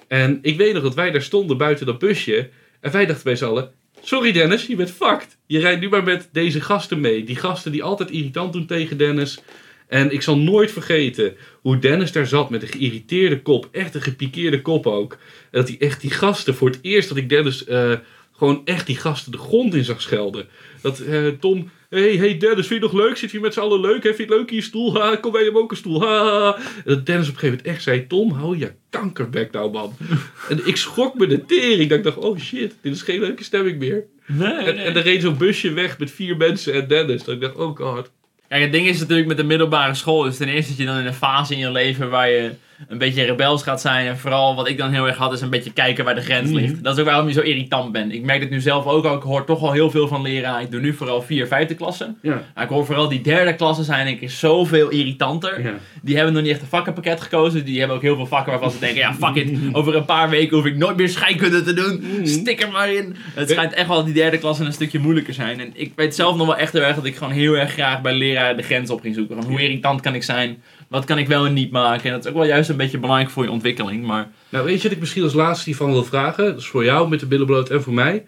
En 0.08 0.38
ik 0.42 0.56
weet 0.56 0.74
nog 0.74 0.82
dat 0.82 0.94
wij 0.94 1.10
daar 1.10 1.22
stonden 1.22 1.56
buiten 1.56 1.86
dat 1.86 1.98
busje. 1.98 2.48
En 2.80 2.92
wij 2.92 3.06
dachten 3.06 3.24
bij 3.24 3.36
z'n 3.36 3.44
allen, 3.44 3.70
sorry 4.02 4.32
Dennis, 4.32 4.66
je 4.66 4.76
bent 4.76 4.90
fucked. 4.90 5.36
Je 5.46 5.58
rijdt 5.58 5.80
nu 5.80 5.88
maar 5.88 6.02
met 6.02 6.28
deze 6.32 6.60
gasten 6.60 7.00
mee. 7.00 7.24
Die 7.24 7.36
gasten 7.36 7.72
die 7.72 7.82
altijd 7.82 8.10
irritant 8.10 8.52
doen 8.52 8.66
tegen 8.66 8.96
Dennis. 8.96 9.40
En 9.88 10.10
ik 10.10 10.22
zal 10.22 10.38
nooit 10.38 10.70
vergeten 10.70 11.36
hoe 11.60 11.78
Dennis 11.78 12.12
daar 12.12 12.26
zat 12.26 12.50
met 12.50 12.62
een 12.62 12.68
geïrriteerde 12.68 13.42
kop. 13.42 13.68
Echt 13.72 13.94
een 13.94 14.02
gepikeerde 14.02 14.62
kop 14.62 14.86
ook. 14.86 15.12
En 15.50 15.60
dat 15.60 15.68
hij 15.68 15.76
echt 15.78 16.00
die 16.00 16.10
gasten, 16.10 16.54
voor 16.54 16.68
het 16.68 16.78
eerst 16.82 17.08
dat 17.08 17.18
ik 17.18 17.28
Dennis 17.28 17.64
eh, 17.64 17.92
gewoon 18.38 18.62
echt 18.64 18.86
die 18.86 18.96
gasten 18.96 19.32
de 19.32 19.38
grond 19.38 19.74
in 19.74 19.84
zag 19.84 20.00
schelden. 20.00 20.46
Dat 20.82 20.98
eh, 20.98 21.26
Tom, 21.40 21.70
hey, 21.88 22.16
hey 22.16 22.38
Dennis, 22.38 22.66
vind 22.66 22.80
je 22.80 22.86
nog 22.86 23.04
leuk? 23.04 23.16
Zit 23.16 23.30
je 23.30 23.40
met 23.40 23.54
z'n 23.54 23.60
allen 23.60 23.80
leuk? 23.80 24.02
Hè? 24.02 24.14
Vind 24.14 24.16
je 24.16 24.22
het 24.22 24.34
leuk 24.34 24.50
in 24.50 24.56
je 24.56 24.62
stoel? 24.62 24.94
Ha, 24.94 25.16
kom 25.16 25.32
bij 25.32 25.44
hem 25.44 25.56
ook 25.56 25.70
een 25.70 25.76
stoel. 25.76 26.02
Ha. 26.02 26.56
En 26.56 26.62
dat 26.84 27.06
Dennis 27.06 27.28
op 27.28 27.34
een 27.34 27.40
gegeven 27.40 27.48
moment 27.48 27.66
echt 27.66 27.82
zei, 27.82 28.06
Tom, 28.06 28.32
hou 28.32 28.58
je 28.58 28.72
kankerbek 28.90 29.52
nou 29.52 29.70
man. 29.70 29.96
en 30.50 30.66
ik 30.66 30.76
schrok 30.76 31.14
me 31.14 31.26
de 31.26 31.44
tering. 31.44 31.88
Dat 31.88 31.98
ik 31.98 32.04
dacht, 32.04 32.16
oh 32.16 32.38
shit, 32.38 32.74
dit 32.80 32.94
is 32.94 33.02
geen 33.02 33.20
leuke 33.20 33.44
stemming 33.44 33.78
meer. 33.78 34.04
Nee, 34.26 34.52
En, 34.52 34.74
nee. 34.74 34.84
en 34.84 34.96
er 34.96 35.02
reed 35.02 35.22
zo'n 35.22 35.36
busje 35.36 35.72
weg 35.72 35.98
met 35.98 36.10
vier 36.10 36.36
mensen 36.36 36.74
en 36.74 36.88
Dennis. 36.88 37.24
Dat 37.24 37.34
ik 37.34 37.40
dacht, 37.40 37.56
oh 37.56 37.76
god. 37.76 38.10
Kijk, 38.48 38.62
het 38.62 38.72
ding 38.72 38.86
is 38.86 38.98
natuurlijk 38.98 39.28
met 39.28 39.36
de 39.36 39.44
middelbare 39.44 39.94
school. 39.94 40.22
Dus 40.22 40.36
ten 40.36 40.48
eerste 40.48 40.70
dat 40.70 40.80
je 40.80 40.86
dan 40.86 40.98
in 40.98 41.06
een 41.06 41.14
fase 41.14 41.52
in 41.52 41.58
je 41.58 41.70
leven 41.70 42.10
waar 42.10 42.30
je 42.30 42.50
een 42.88 42.98
beetje 42.98 43.24
rebels 43.24 43.62
gaat 43.62 43.80
zijn. 43.80 44.06
En 44.06 44.18
vooral 44.18 44.54
wat 44.54 44.68
ik 44.68 44.78
dan 44.78 44.92
heel 44.92 45.06
erg 45.06 45.16
had, 45.16 45.32
is 45.32 45.40
een 45.40 45.50
beetje 45.50 45.72
kijken 45.72 46.04
waar 46.04 46.14
de 46.14 46.20
grens 46.20 46.50
Mhm. 46.50 46.58
ligt. 46.58 46.84
Dat 46.84 46.94
is 46.94 47.00
ook 47.00 47.06
waarom 47.08 47.26
je 47.26 47.32
zo 47.32 47.40
irritant 47.40 47.92
bent. 47.92 48.12
Ik 48.12 48.22
merk 48.22 48.40
het 48.40 48.50
nu 48.50 48.60
zelf 48.60 48.86
ook 48.86 49.04
al. 49.04 49.16
Ik 49.16 49.22
hoor 49.22 49.44
toch 49.44 49.62
al 49.62 49.72
heel 49.72 49.90
veel 49.90 50.08
van 50.08 50.22
leraar. 50.22 50.62
Ik 50.62 50.70
doe 50.70 50.80
nu 50.80 50.92
vooral 50.92 51.22
vier, 51.22 51.46
vijfde 51.46 51.74
klasse. 51.74 52.14
Ja. 52.22 52.42
Maar 52.54 52.64
ik 52.64 52.70
hoor 52.70 52.86
vooral 52.86 53.08
die 53.08 53.20
derde 53.20 53.54
klassen 53.54 53.84
zijn 53.84 54.06
een 54.06 54.18
keer 54.18 54.30
zoveel 54.30 54.88
irritanter. 54.88 55.62
Ja. 55.62 55.72
Die 56.02 56.16
hebben 56.16 56.34
nog 56.34 56.42
niet 56.42 56.52
echt 56.52 56.60
een 56.62 56.66
vakkenpakket 56.68 57.20
gekozen. 57.20 57.64
Die 57.64 57.78
hebben 57.78 57.96
ook 57.96 58.02
heel 58.02 58.16
veel 58.16 58.26
vakken 58.26 58.50
waarvan 58.52 58.70
ze 58.70 58.78
denken, 58.78 58.98
ja 58.98 59.14
fuck 59.14 59.34
it. 59.34 59.58
Over 59.72 59.96
een 59.96 60.04
paar 60.04 60.30
weken 60.30 60.56
hoef 60.56 60.66
ik 60.66 60.76
nooit 60.76 60.96
meer 60.96 61.08
scheikunde 61.08 61.62
te 61.62 61.72
doen. 61.74 62.04
Stik 62.24 62.62
er 62.62 62.70
maar 62.70 62.92
in. 62.92 63.16
Het 63.34 63.50
schijnt 63.50 63.72
echt 63.72 63.86
wel 63.88 63.96
dat 63.96 64.04
die 64.04 64.14
derde 64.14 64.38
klassen 64.38 64.66
een 64.66 64.72
stukje 64.72 64.98
moeilijker 64.98 65.34
zijn. 65.34 65.60
En 65.60 65.70
ik 65.74 65.92
weet 65.96 66.14
zelf 66.14 66.36
nog 66.36 66.46
wel 66.46 66.56
echt 66.56 66.72
heel 66.72 66.82
erg 66.82 66.94
dat 66.94 67.04
ik 67.04 67.16
gewoon 67.16 67.32
heel 67.32 67.54
erg 67.56 67.72
graag 67.72 68.00
bij 68.00 68.14
leraar 68.14 68.56
de 68.56 68.62
grens 68.62 68.90
op 68.90 69.00
ging 69.00 69.14
zoeken. 69.14 69.36
Van 69.42 69.50
hoe 69.50 69.62
irritant 69.62 70.00
kan 70.00 70.14
ik 70.14 70.22
zijn? 70.22 70.62
Wat 70.88 71.04
kan 71.04 71.18
ik 71.18 71.26
wel 71.28 71.46
en 71.46 71.52
niet 71.52 71.70
maken? 71.70 72.04
En 72.04 72.10
dat 72.10 72.24
is 72.24 72.30
ook 72.30 72.36
wel 72.36 72.46
juist 72.46 72.68
een 72.70 72.76
beetje 72.76 72.98
belangrijk 72.98 73.30
voor 73.30 73.44
je 73.44 73.50
ontwikkeling. 73.50 74.06
Maar 74.06 74.30
Nou, 74.48 74.64
weet 74.64 74.76
je 74.76 74.82
wat 74.82 74.92
ik 74.92 74.98
misschien 75.00 75.22
als 75.22 75.32
laatste 75.32 75.64
hiervan 75.64 75.92
wil 75.92 76.04
vragen? 76.04 76.44
Dat 76.44 76.58
is 76.58 76.66
voor 76.66 76.84
jou 76.84 77.08
met 77.08 77.20
de 77.20 77.26
billen 77.26 77.46
bloot 77.46 77.70
en 77.70 77.82
voor 77.82 77.94
mij. 77.94 78.24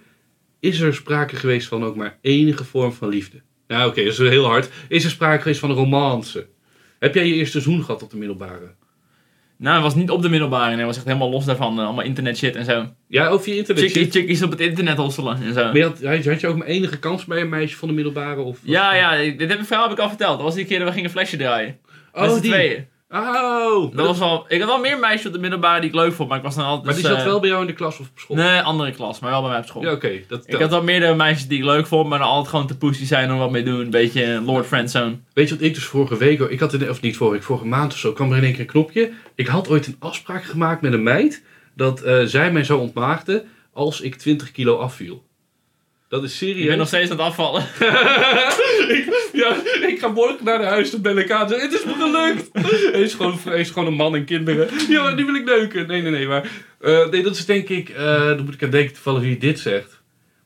Is 0.61 0.80
er 0.80 0.94
sprake 0.94 1.36
geweest 1.36 1.68
van 1.68 1.84
ook 1.84 1.96
maar 1.96 2.18
enige 2.20 2.64
vorm 2.64 2.92
van 2.92 3.08
liefde? 3.08 3.40
Nou, 3.66 3.88
oké, 3.88 4.02
dat 4.04 4.12
is 4.12 4.18
heel 4.18 4.44
hard. 4.44 4.70
Is 4.88 5.04
er 5.04 5.11
sprake 5.11 5.42
geweest 5.42 5.61
van 5.61 5.70
een 5.70 5.76
romance? 5.76 6.46
Heb 6.98 7.14
jij 7.14 7.26
je 7.26 7.34
eerste 7.34 7.61
zoen 7.61 7.84
gehad 7.84 8.02
op 8.02 8.11
de 8.11 8.16
middelbare? 8.16 8.74
Nou, 9.56 9.74
het 9.74 9.84
was 9.84 9.94
niet 9.94 10.11
op 10.11 10.22
de 10.22 10.28
middelbare. 10.28 10.74
Hij 10.76 10.84
was 10.86 10.96
echt 10.96 11.06
helemaal 11.06 11.30
los 11.30 11.44
daarvan. 11.44 11.78
eh, 11.78 11.84
allemaal 11.84 12.04
internet 12.04 12.36
shit 12.36 12.56
en 12.56 12.64
zo. 12.64 12.86
Ja, 13.08 13.26
over 13.28 13.48
je 13.50 13.56
internet. 13.56 13.82
Chickies, 13.84 14.02
shit. 14.02 14.12
chickies 14.12 14.42
op 14.42 14.50
het 14.50 14.61
internet 14.61 14.96
hosselen 14.96 15.42
en 15.42 15.52
zo. 15.54 15.64
Maar 15.64 15.76
je 15.76 15.82
had, 15.82 16.02
had 16.24 16.40
je- 16.40 16.48
ook 16.48 16.56
mijn 16.56 16.70
enige 16.70 16.98
kans 16.98 17.24
bij 17.24 17.40
een 17.40 17.48
meisje 17.48 17.76
van 17.76 17.88
de 17.88 17.94
middelbare? 17.94 18.40
Of, 18.40 18.58
Ja, 18.62 18.94
ja, 18.94 19.16
dit 19.36 19.48
heb 19.50 19.58
ik 19.58 19.64
verhaal 19.66 19.88
heb 19.88 19.98
ik 19.98 20.02
al 20.02 20.08
verteld. 20.08 20.36
Dat 20.36 20.42
was 20.46 20.54
die 20.54 20.64
keer 20.64 20.78
dat 20.78 20.88
we 20.88 20.94
gingen 20.94 21.11
flesje 21.11 21.36
draaien. 21.36 21.78
Oh, 22.12 22.22
Met 22.22 22.30
z'n 22.30 22.40
die. 22.40 22.50
tweeën. 22.50 22.86
Oh! 23.12 23.96
Dat 23.96 24.06
was 24.06 24.18
wel, 24.18 24.44
ik 24.48 24.61
had 24.61 24.68
wel 24.68 24.78
meer 24.78 24.98
meisjes 24.98 25.26
op 25.26 25.32
de 25.32 25.38
middelbare 25.38 25.80
die 25.80 25.88
ik 25.88 25.94
leuk 25.94 26.12
vond, 26.12 26.28
maar 26.28 26.38
ik 26.38 26.44
was 26.44 26.54
dan 26.54 26.64
altijd... 26.64 26.84
maar 26.84 26.94
die 26.94 27.02
dus, 27.02 27.12
zat 27.12 27.20
eh, 27.20 27.26
wel 27.26 27.40
bij 27.40 27.48
jou 27.48 27.61
in 27.61 27.66
de 27.66 27.72
klas 27.72 27.98
of 27.98 28.08
op 28.08 28.18
school? 28.18 28.36
Nee, 28.36 28.61
andere 28.61 28.92
klas, 28.92 29.18
maar 29.18 29.30
wel 29.30 29.40
bij 29.40 29.50
mij 29.50 29.58
op 29.58 29.66
school. 29.66 29.82
Ja, 29.82 29.92
oké. 29.92 30.20
dat 30.28 30.42
ik 30.46 30.61
had 30.61 30.70
wel 30.70 30.82
meerdere 30.82 31.14
meisjes 31.14 31.48
die 31.48 31.58
ik 31.58 31.64
leuk 31.64 31.86
vond, 31.86 32.08
maar 32.08 32.18
dan 32.18 32.28
altijd 32.28 32.48
gewoon 32.48 32.66
te 32.66 32.76
pussy 32.76 33.04
zijn 33.04 33.32
om 33.32 33.38
wat 33.38 33.50
mee 33.50 33.62
doen. 33.62 33.80
Een 33.80 33.90
beetje 33.90 34.40
Lord 34.44 34.66
Friendzone. 34.66 35.16
Weet 35.32 35.48
je 35.48 35.54
wat 35.54 35.64
ik 35.64 35.74
dus 35.74 35.84
vorige 35.84 36.16
week, 36.16 36.40
ik 36.40 36.61
had 36.61 36.72
in, 36.72 36.90
of 36.90 37.00
niet 37.00 37.16
vorige 37.16 37.36
week, 37.36 37.46
vorige 37.46 37.66
maand 37.66 37.92
of 37.92 37.98
zo, 37.98 38.12
kwam 38.12 38.30
er 38.30 38.36
in 38.36 38.42
één 38.42 38.52
keer 38.52 38.61
een 38.61 38.66
knopje. 38.66 39.11
Ik 39.34 39.46
had 39.46 39.68
ooit 39.68 39.86
een 39.86 39.96
afspraak 39.98 40.44
gemaakt 40.44 40.80
met 40.80 40.92
een 40.92 41.02
meid 41.02 41.42
dat 41.74 42.00
eh, 42.00 42.22
zij 42.24 42.52
mij 42.52 42.64
zou 42.64 42.80
ontmaagden 42.80 43.48
als 43.72 44.00
ik 44.00 44.14
20 44.14 44.50
kilo 44.50 44.76
afviel. 44.78 45.24
Dat 46.11 46.22
is 46.22 46.36
serieus. 46.36 46.66
bent 46.66 46.78
nog 46.78 46.86
steeds 46.86 47.11
aan 47.11 47.16
het 47.16 47.26
afvallen. 47.26 47.62
ik, 48.96 49.28
ja, 49.32 49.56
ik 49.88 49.96
ga 49.98 50.08
morgen 50.08 50.44
naar 50.44 50.58
de 50.58 50.64
huis, 50.64 50.90
dan 50.90 51.02
ben 51.02 51.18
ik 51.18 51.30
aan. 51.30 51.52
Het 51.52 51.72
is 51.72 51.84
me 51.84 51.92
gelukt. 51.92 52.48
hij, 52.92 53.00
is 53.00 53.14
gewoon, 53.14 53.38
hij 53.44 53.61
is 53.61 53.70
gewoon 53.70 53.88
een 53.88 53.94
man 53.94 54.14
en 54.14 54.24
kinderen. 54.24 54.68
Ja, 54.88 55.14
nu 55.14 55.24
wil 55.24 55.34
ik 55.34 55.44
neuken. 55.44 55.86
Nee, 55.86 56.02
nee, 56.02 56.11
nee. 56.11 56.26
Maar 56.26 56.50
eh, 56.80 57.08
nee, 57.08 57.22
dat 57.22 57.36
is 57.36 57.46
denk 57.46 57.68
ik, 57.68 57.88
eh 57.88 58.26
dan 58.26 58.44
moet 58.44 58.54
ik 58.54 58.62
aan 58.62 58.70
denken 58.70 58.92
toevallig 58.92 59.20
wie 59.20 59.38
dit 59.38 59.58
zegt. 59.58 59.99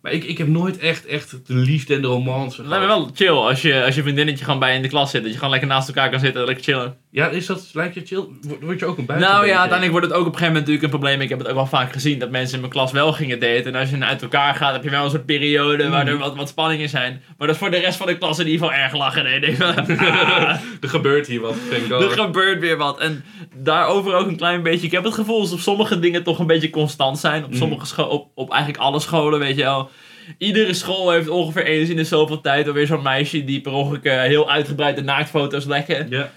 Maar 0.05 0.13
ik, 0.13 0.25
ik 0.25 0.39
heb 0.39 0.47
nooit 0.47 0.79
echt, 0.79 1.07
echt 1.07 1.31
de 1.31 1.55
liefde 1.55 1.95
en 1.95 2.01
de 2.03 2.07
romance 2.09 2.63
lijkt 2.63 2.81
me 2.85 2.87
wel 2.91 3.11
chill 3.15 3.29
als 3.31 3.63
je, 3.63 3.85
als 3.85 3.95
je 3.95 4.03
vriendinnetje 4.03 4.45
gewoon 4.45 4.59
bij 4.59 4.75
in 4.75 4.83
de 4.83 4.89
klas 4.89 5.11
zit. 5.11 5.23
Dat 5.23 5.31
je 5.31 5.37
gewoon 5.37 5.51
lekker 5.51 5.69
naast 5.69 5.89
elkaar 5.89 6.11
kan 6.11 6.21
zitten 6.21 6.41
en 6.41 6.47
lekker 6.47 6.65
chillen. 6.65 6.97
Ja, 7.11 7.29
is 7.29 7.47
dat, 7.47 7.71
lijkt 7.73 7.95
je 7.95 8.03
chill? 8.05 8.25
Word 8.61 8.79
je 8.79 8.87
ook 8.87 8.99
een 8.99 9.07
buiten? 9.07 9.29
Nou 9.31 9.47
ja, 9.47 9.51
uiteindelijk 9.59 9.91
wordt 9.91 10.07
het 10.07 10.15
ook 10.15 10.27
op 10.27 10.33
een 10.33 10.39
gegeven 10.39 10.55
moment 10.55 10.67
natuurlijk 10.67 10.83
een 10.85 10.99
probleem. 11.01 11.21
Ik 11.21 11.29
heb 11.29 11.39
het 11.39 11.49
ook 11.49 11.55
wel 11.55 11.67
vaak 11.67 11.93
gezien 11.93 12.19
dat 12.19 12.31
mensen 12.31 12.55
in 12.55 12.61
mijn 12.61 12.73
klas 12.73 12.93
wel 12.93 13.13
gingen 13.13 13.39
daten. 13.41 13.65
En 13.65 13.75
als 13.81 13.91
je 13.91 14.05
uit 14.05 14.23
elkaar 14.23 14.55
gaat, 14.55 14.73
heb 14.73 14.85
je 14.85 14.91
wel 14.91 15.05
een 15.05 15.11
soort 15.11 15.27
periode 15.27 15.89
waar 15.89 16.07
er 16.07 16.19
wat, 16.19 16.37
wat 16.37 16.49
spanningen 16.49 16.89
zijn. 16.89 17.23
Maar 17.39 17.47
dat 17.47 17.57
is 17.57 17.63
voor 17.63 17.71
de 17.71 17.79
rest 17.79 17.97
van 17.97 18.07
de 18.07 18.19
klas 18.19 18.39
in 18.39 18.47
ieder 18.49 18.67
geval 18.67 18.83
erg 18.83 18.93
lachen. 18.95 19.25
Nee. 19.25 19.63
Ah, 19.63 19.89
Er 20.81 20.89
gebeurt 20.89 21.27
hier 21.27 21.41
wat, 21.41 21.55
er 22.01 22.11
gebeurt 22.11 22.61
weer 22.61 22.77
wat. 22.77 22.99
En 22.99 23.25
daarover 23.57 24.15
ook 24.15 24.27
een 24.27 24.37
klein 24.37 24.63
beetje. 24.63 24.87
Ik 24.87 24.93
heb 24.93 25.05
het 25.05 25.15
gevoel 25.15 25.41
alsof 25.41 25.61
sommige 25.61 25.99
dingen 25.99 26.23
toch 26.23 26.39
een 26.39 26.47
beetje 26.47 26.71
constant 26.71 27.19
zijn. 27.19 27.45
Op 27.45 27.51
Mm. 27.51 27.57
sommige 27.57 28.09
op, 28.09 28.29
op 28.35 28.51
eigenlijk 28.51 28.83
alle 28.83 29.01
scholen, 29.01 29.39
weet 29.39 29.57
je 29.57 29.63
wel. 29.63 29.91
Iedere 30.39 30.75
school 30.75 31.11
heeft 31.11 31.29
ongeveer 31.29 31.65
eens 31.65 31.89
in 31.89 31.97
de 31.97 32.05
zoveel 32.05 32.41
tijd 32.41 32.67
alweer 32.67 32.87
zo'n 32.87 33.03
meisje 33.03 33.45
die 33.45 33.61
per 33.61 33.73
ongeluk 33.73 34.05
eh, 34.05 34.21
heel 34.21 34.51
uitgebreide 34.51 35.03
naaktfoto's 35.03 35.65
lekken. 35.65 36.07
Ja. 36.11 36.33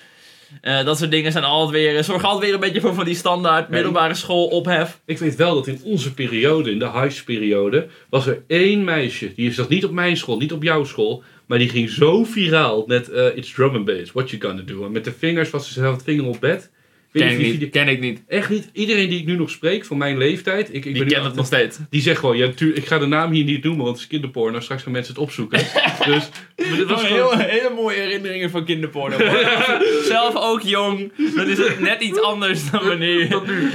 Eh, 0.62 0.86
dat 0.86 0.98
soort 0.98 1.12
dingen 1.12 1.32
zijn 1.32 1.44
altijd 1.44 1.72
weer, 1.72 2.04
zorgen 2.04 2.28
altijd 2.28 2.46
weer 2.46 2.54
een 2.54 2.60
beetje 2.60 2.82
voor 2.82 2.94
van 2.94 3.06
die 3.06 3.16
standaard 3.16 3.70
middelbare 3.70 4.14
school 4.14 4.48
ophef. 4.48 5.00
Ik 5.06 5.18
weet 5.18 5.36
wel 5.36 5.56
dat 5.56 5.68
in 5.68 5.82
onze 5.84 6.14
periode, 6.14 6.72
in 6.72 6.80
de 6.80 6.92
high 6.92 7.24
periode, 7.24 7.88
was 8.10 8.28
er 8.28 8.44
één 8.48 8.84
meisje. 8.84 9.34
Die 9.36 9.52
zat 9.54 9.70
niet 9.70 9.86
op 9.86 9.92
mijn 9.92 10.18
school, 10.18 10.38
niet 10.38 10.54
op 10.54 10.64
jouw 10.64 10.84
school. 10.84 11.24
Maar 11.46 11.58
die 11.58 11.70
ging 11.70 11.90
zo 11.90 12.24
viraal 12.24 12.84
met 12.88 13.10
eh, 13.10 13.36
It's 13.36 13.54
drum 13.54 13.76
and 13.76 13.86
bass, 13.86 14.12
what 14.12 14.30
you 14.30 14.42
gonna 14.42 14.62
do. 14.62 14.86
En 14.86 14.92
met 14.92 15.04
de 15.04 15.14
vingers 15.18 15.50
was 15.50 15.68
ze 15.68 15.74
zelf 15.74 15.96
het 15.96 16.04
vinger 16.04 16.26
op 16.26 16.40
bed. 16.40 16.72
Ken 17.18 17.30
ik 17.30 17.38
niet 17.38 17.70
ken 17.70 17.88
ik 17.88 18.00
niet. 18.00 18.22
Echt 18.28 18.50
niet. 18.50 18.70
Iedereen 18.74 19.10
die 19.10 19.20
ik 19.20 19.26
nu 19.26 19.36
nog 19.36 19.50
spreek, 19.50 19.86
van 19.86 19.98
mijn 19.98 20.18
leeftijd. 20.18 20.70
Ik, 20.70 20.76
ik 20.76 20.84
Die 20.84 20.94
ben 20.94 21.04
nu 21.04 21.08
kent 21.08 21.26
het 21.26 21.36
nog 21.36 21.46
steeds. 21.46 21.78
Die 21.90 22.02
zegt 22.02 22.20
gewoon, 22.20 22.38
ja, 22.38 22.50
tuur, 22.50 22.76
ik 22.76 22.86
ga 22.86 22.98
de 23.00 23.06
naam 23.06 23.32
hier 23.32 23.44
niet 23.44 23.64
noemen, 23.64 23.84
want 23.84 23.96
het 23.96 24.06
is 24.06 24.12
kinderporno. 24.12 24.60
Straks 24.60 24.84
gaan 24.84 24.92
mensen 24.92 25.14
het 25.14 25.24
opzoeken. 25.24 25.60
dus, 26.06 26.30
maar 26.58 26.78
dit 26.78 26.88
was 26.88 27.02
Oh, 27.02 27.08
gewoon... 27.08 27.40
heel, 27.40 27.48
hele 27.48 27.72
mooie 27.76 27.98
herinneringen 27.98 28.50
van 28.50 28.66
kinderporno. 28.66 29.18
Zelf 30.04 30.36
ook 30.36 30.62
jong. 30.62 31.12
Dat 31.36 31.48
is 31.48 31.60
net 31.80 32.02
iets 32.02 32.22
anders 32.22 32.72
dan 32.72 32.88
wanneer 32.88 33.20
je... 33.20 33.28
Dat 33.28 33.48
nu. 33.48 33.70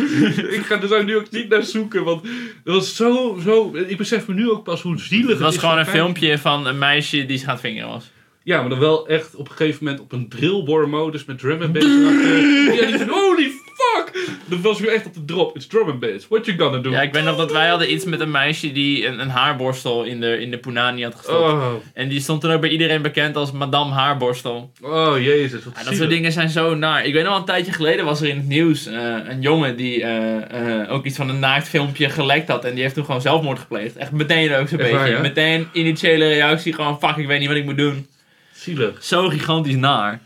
ik 0.56 0.62
ga 0.64 0.80
er 0.80 0.88
zo 0.88 1.02
nu 1.02 1.16
ook 1.16 1.30
niet 1.30 1.48
naar 1.48 1.62
zoeken, 1.62 2.04
want 2.04 2.22
dat 2.64 2.74
was 2.74 2.96
zo, 2.96 3.38
zo... 3.44 3.76
Ik 3.86 3.96
besef 3.96 4.26
me 4.26 4.34
nu 4.34 4.50
ook 4.50 4.64
pas 4.64 4.82
hoe 4.82 4.98
zielig 4.98 5.28
Het 5.28 5.38
was 5.38 5.54
is 5.54 5.60
gewoon 5.60 5.78
een 5.78 5.86
filmpje 5.86 6.38
van 6.38 6.66
een 6.66 6.78
meisje 6.78 7.26
die 7.26 7.38
gaat 7.38 7.60
vingeren 7.60 7.88
was. 7.88 8.10
Ja, 8.44 8.60
maar 8.60 8.70
dan 8.70 8.78
wel 8.78 9.08
echt 9.08 9.34
op 9.34 9.48
een 9.48 9.56
gegeven 9.56 9.84
moment 9.84 10.02
op 10.02 10.12
een 10.12 10.28
drillbore 10.28 10.86
modus 10.86 11.24
met 11.24 11.38
drum 11.38 11.62
and 11.62 11.72
bass 11.72 11.86
erachter. 11.86 12.74
ja, 12.74 12.86
die 12.86 12.98
van, 12.98 13.08
holy 13.08 13.50
fuck! 13.74 14.12
Dat 14.44 14.60
was 14.60 14.80
weer 14.80 14.92
echt 14.92 15.06
op 15.06 15.14
de 15.14 15.24
drop. 15.24 15.56
It's 15.56 15.66
drum 15.66 15.88
and 15.88 16.00
bass. 16.00 16.28
What 16.28 16.46
you 16.46 16.58
gonna 16.58 16.78
do? 16.78 16.90
Ja, 16.90 17.02
ik 17.02 17.12
weet 17.12 17.24
nog 17.24 17.36
dat 17.36 17.52
wij 17.52 17.68
hadden 17.68 17.92
iets 17.92 18.04
met 18.04 18.20
een 18.20 18.30
meisje 18.30 18.72
die 18.72 19.06
een, 19.06 19.20
een 19.20 19.28
haarborstel 19.28 20.04
in 20.04 20.20
de, 20.20 20.40
in 20.40 20.50
de 20.50 20.58
punani 20.58 21.02
had 21.02 21.14
gestopt. 21.14 21.52
Oh, 21.52 21.72
En 21.94 22.08
die 22.08 22.20
stond 22.20 22.40
toen 22.40 22.50
ook 22.50 22.60
bij 22.60 22.70
iedereen 22.70 23.02
bekend 23.02 23.36
als 23.36 23.52
Madame 23.52 23.92
Haarborstel. 23.92 24.72
oh 24.82 25.14
jezus, 25.18 25.64
wat 25.64 25.72
Ja, 25.76 25.84
dat 25.84 25.94
soort 25.94 26.10
dingen 26.10 26.32
zijn 26.32 26.48
zo 26.48 26.74
naar. 26.74 27.04
Ik 27.04 27.12
weet 27.12 27.22
nog 27.22 27.30
wel 27.30 27.40
een 27.40 27.46
tijdje 27.46 27.72
geleden 27.72 28.04
was 28.04 28.20
er 28.20 28.28
in 28.28 28.36
het 28.36 28.48
nieuws 28.48 28.86
eh, 28.86 29.14
een 29.28 29.40
jongen 29.40 29.76
die 29.76 30.02
eh, 30.02 30.80
eh, 30.80 30.92
ook 30.92 31.04
iets 31.04 31.16
van 31.16 31.28
een 31.28 31.38
naaktfilmpje 31.38 32.08
gelekt 32.08 32.48
had. 32.48 32.64
En 32.64 32.72
die 32.72 32.82
heeft 32.82 32.94
toen 32.94 33.04
gewoon 33.04 33.20
zelfmoord 33.20 33.58
gepleegd. 33.58 33.96
Echt 33.96 34.12
meteen 34.12 34.54
ook 34.54 34.68
zo'n 34.68 34.78
beetje. 34.78 34.96
waar, 34.96 35.10
ja? 35.10 35.20
Meteen 35.20 35.68
initiële 35.72 36.28
reactie. 36.28 36.72
Gewoon 36.72 36.98
fuck, 36.98 37.16
ik 37.16 37.26
weet 37.26 37.38
niet 37.38 37.48
wat 37.48 37.56
ik 37.56 37.64
moet 37.64 37.76
doen. 37.76 38.06
Zielig. 38.62 39.04
Zo 39.04 39.28
gigantisch 39.28 39.76
naar. 39.76 40.20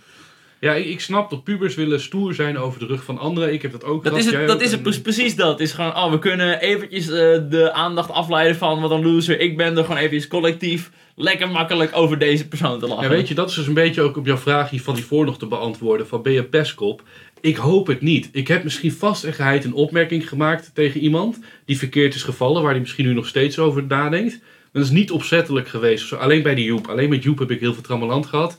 Ja, 0.61 0.74
ik, 0.74 0.87
ik 0.87 1.01
snap 1.01 1.30
dat 1.30 1.45
pubers 1.45 1.74
willen 1.74 2.01
stoer 2.01 2.34
zijn 2.34 2.59
over 2.59 2.78
de 2.78 2.87
rug 2.87 3.05
van 3.05 3.18
anderen. 3.18 3.53
Ik 3.53 3.62
heb 3.62 3.72
dat 3.72 3.84
ook 3.84 4.05
Dat 4.05 4.12
gehad, 4.12 4.26
is 4.26 4.30
jij 4.32 4.41
het, 4.41 4.49
dat 4.49 4.57
ook. 4.57 4.62
is 4.62 4.70
het 4.70 4.82
pre- 4.82 5.01
precies 5.01 5.37
dat. 5.37 5.51
Het 5.51 5.61
is 5.61 5.72
gewoon, 5.72 5.97
oh, 5.97 6.11
we 6.11 6.18
kunnen 6.18 6.61
eventjes 6.61 7.09
eh, 7.09 7.12
de 7.51 7.70
aandacht 7.72 8.11
afleiden 8.11 8.57
van 8.57 8.80
wat 8.80 8.91
een 8.91 9.03
loser 9.07 9.41
ik 9.41 9.57
ben. 9.57 9.74
Door 9.74 9.84
gewoon 9.84 10.01
eventjes 10.01 10.26
collectief 10.26 10.91
lekker 11.14 11.49
makkelijk 11.49 11.97
over 11.97 12.18
deze 12.18 12.49
persoon 12.49 12.78
te 12.78 12.87
lachen. 12.87 13.03
Ja, 13.05 13.09
weet 13.11 13.28
je, 13.28 13.34
dat 13.34 13.49
is 13.51 13.55
dus 13.55 13.66
een 13.66 13.74
beetje 13.74 14.03
ook 14.03 14.16
op 14.16 14.26
jouw 14.26 14.37
vraag 14.37 14.70
hier 14.70 14.82
van 14.82 14.95
die 14.95 15.05
voor 15.05 15.24
nog 15.24 15.39
te 15.39 15.47
beantwoorden. 15.47 16.07
Van 16.07 16.22
ben 16.22 16.32
je 16.32 16.45
pestkop? 16.45 17.03
Ik 17.41 17.57
hoop 17.57 17.87
het 17.87 18.01
niet. 18.01 18.28
Ik 18.32 18.49
heb 18.49 18.64
misschien 18.64 18.93
vast 18.93 19.24
en 19.24 19.32
geheid 19.32 19.64
een 19.64 19.74
opmerking 19.74 20.28
gemaakt 20.28 20.70
tegen 20.74 21.01
iemand 21.01 21.39
die 21.64 21.78
verkeerd 21.78 22.14
is 22.14 22.22
gevallen, 22.22 22.62
waar 22.62 22.70
hij 22.70 22.80
misschien 22.80 23.07
nu 23.07 23.12
nog 23.12 23.26
steeds 23.26 23.59
over 23.59 23.84
nadenkt. 23.84 24.39
Dat 24.77 24.85
is 24.85 24.91
niet 24.91 25.11
opzettelijk 25.11 25.68
geweest. 25.68 26.12
Alleen 26.12 26.43
bij 26.43 26.55
die 26.55 26.64
Joep. 26.64 26.87
Alleen 26.89 27.09
met 27.09 27.22
Joep 27.22 27.39
heb 27.39 27.51
ik 27.51 27.61
heel 27.61 27.72
veel 27.74 27.83
trammeland 27.83 28.27
gehad. 28.27 28.59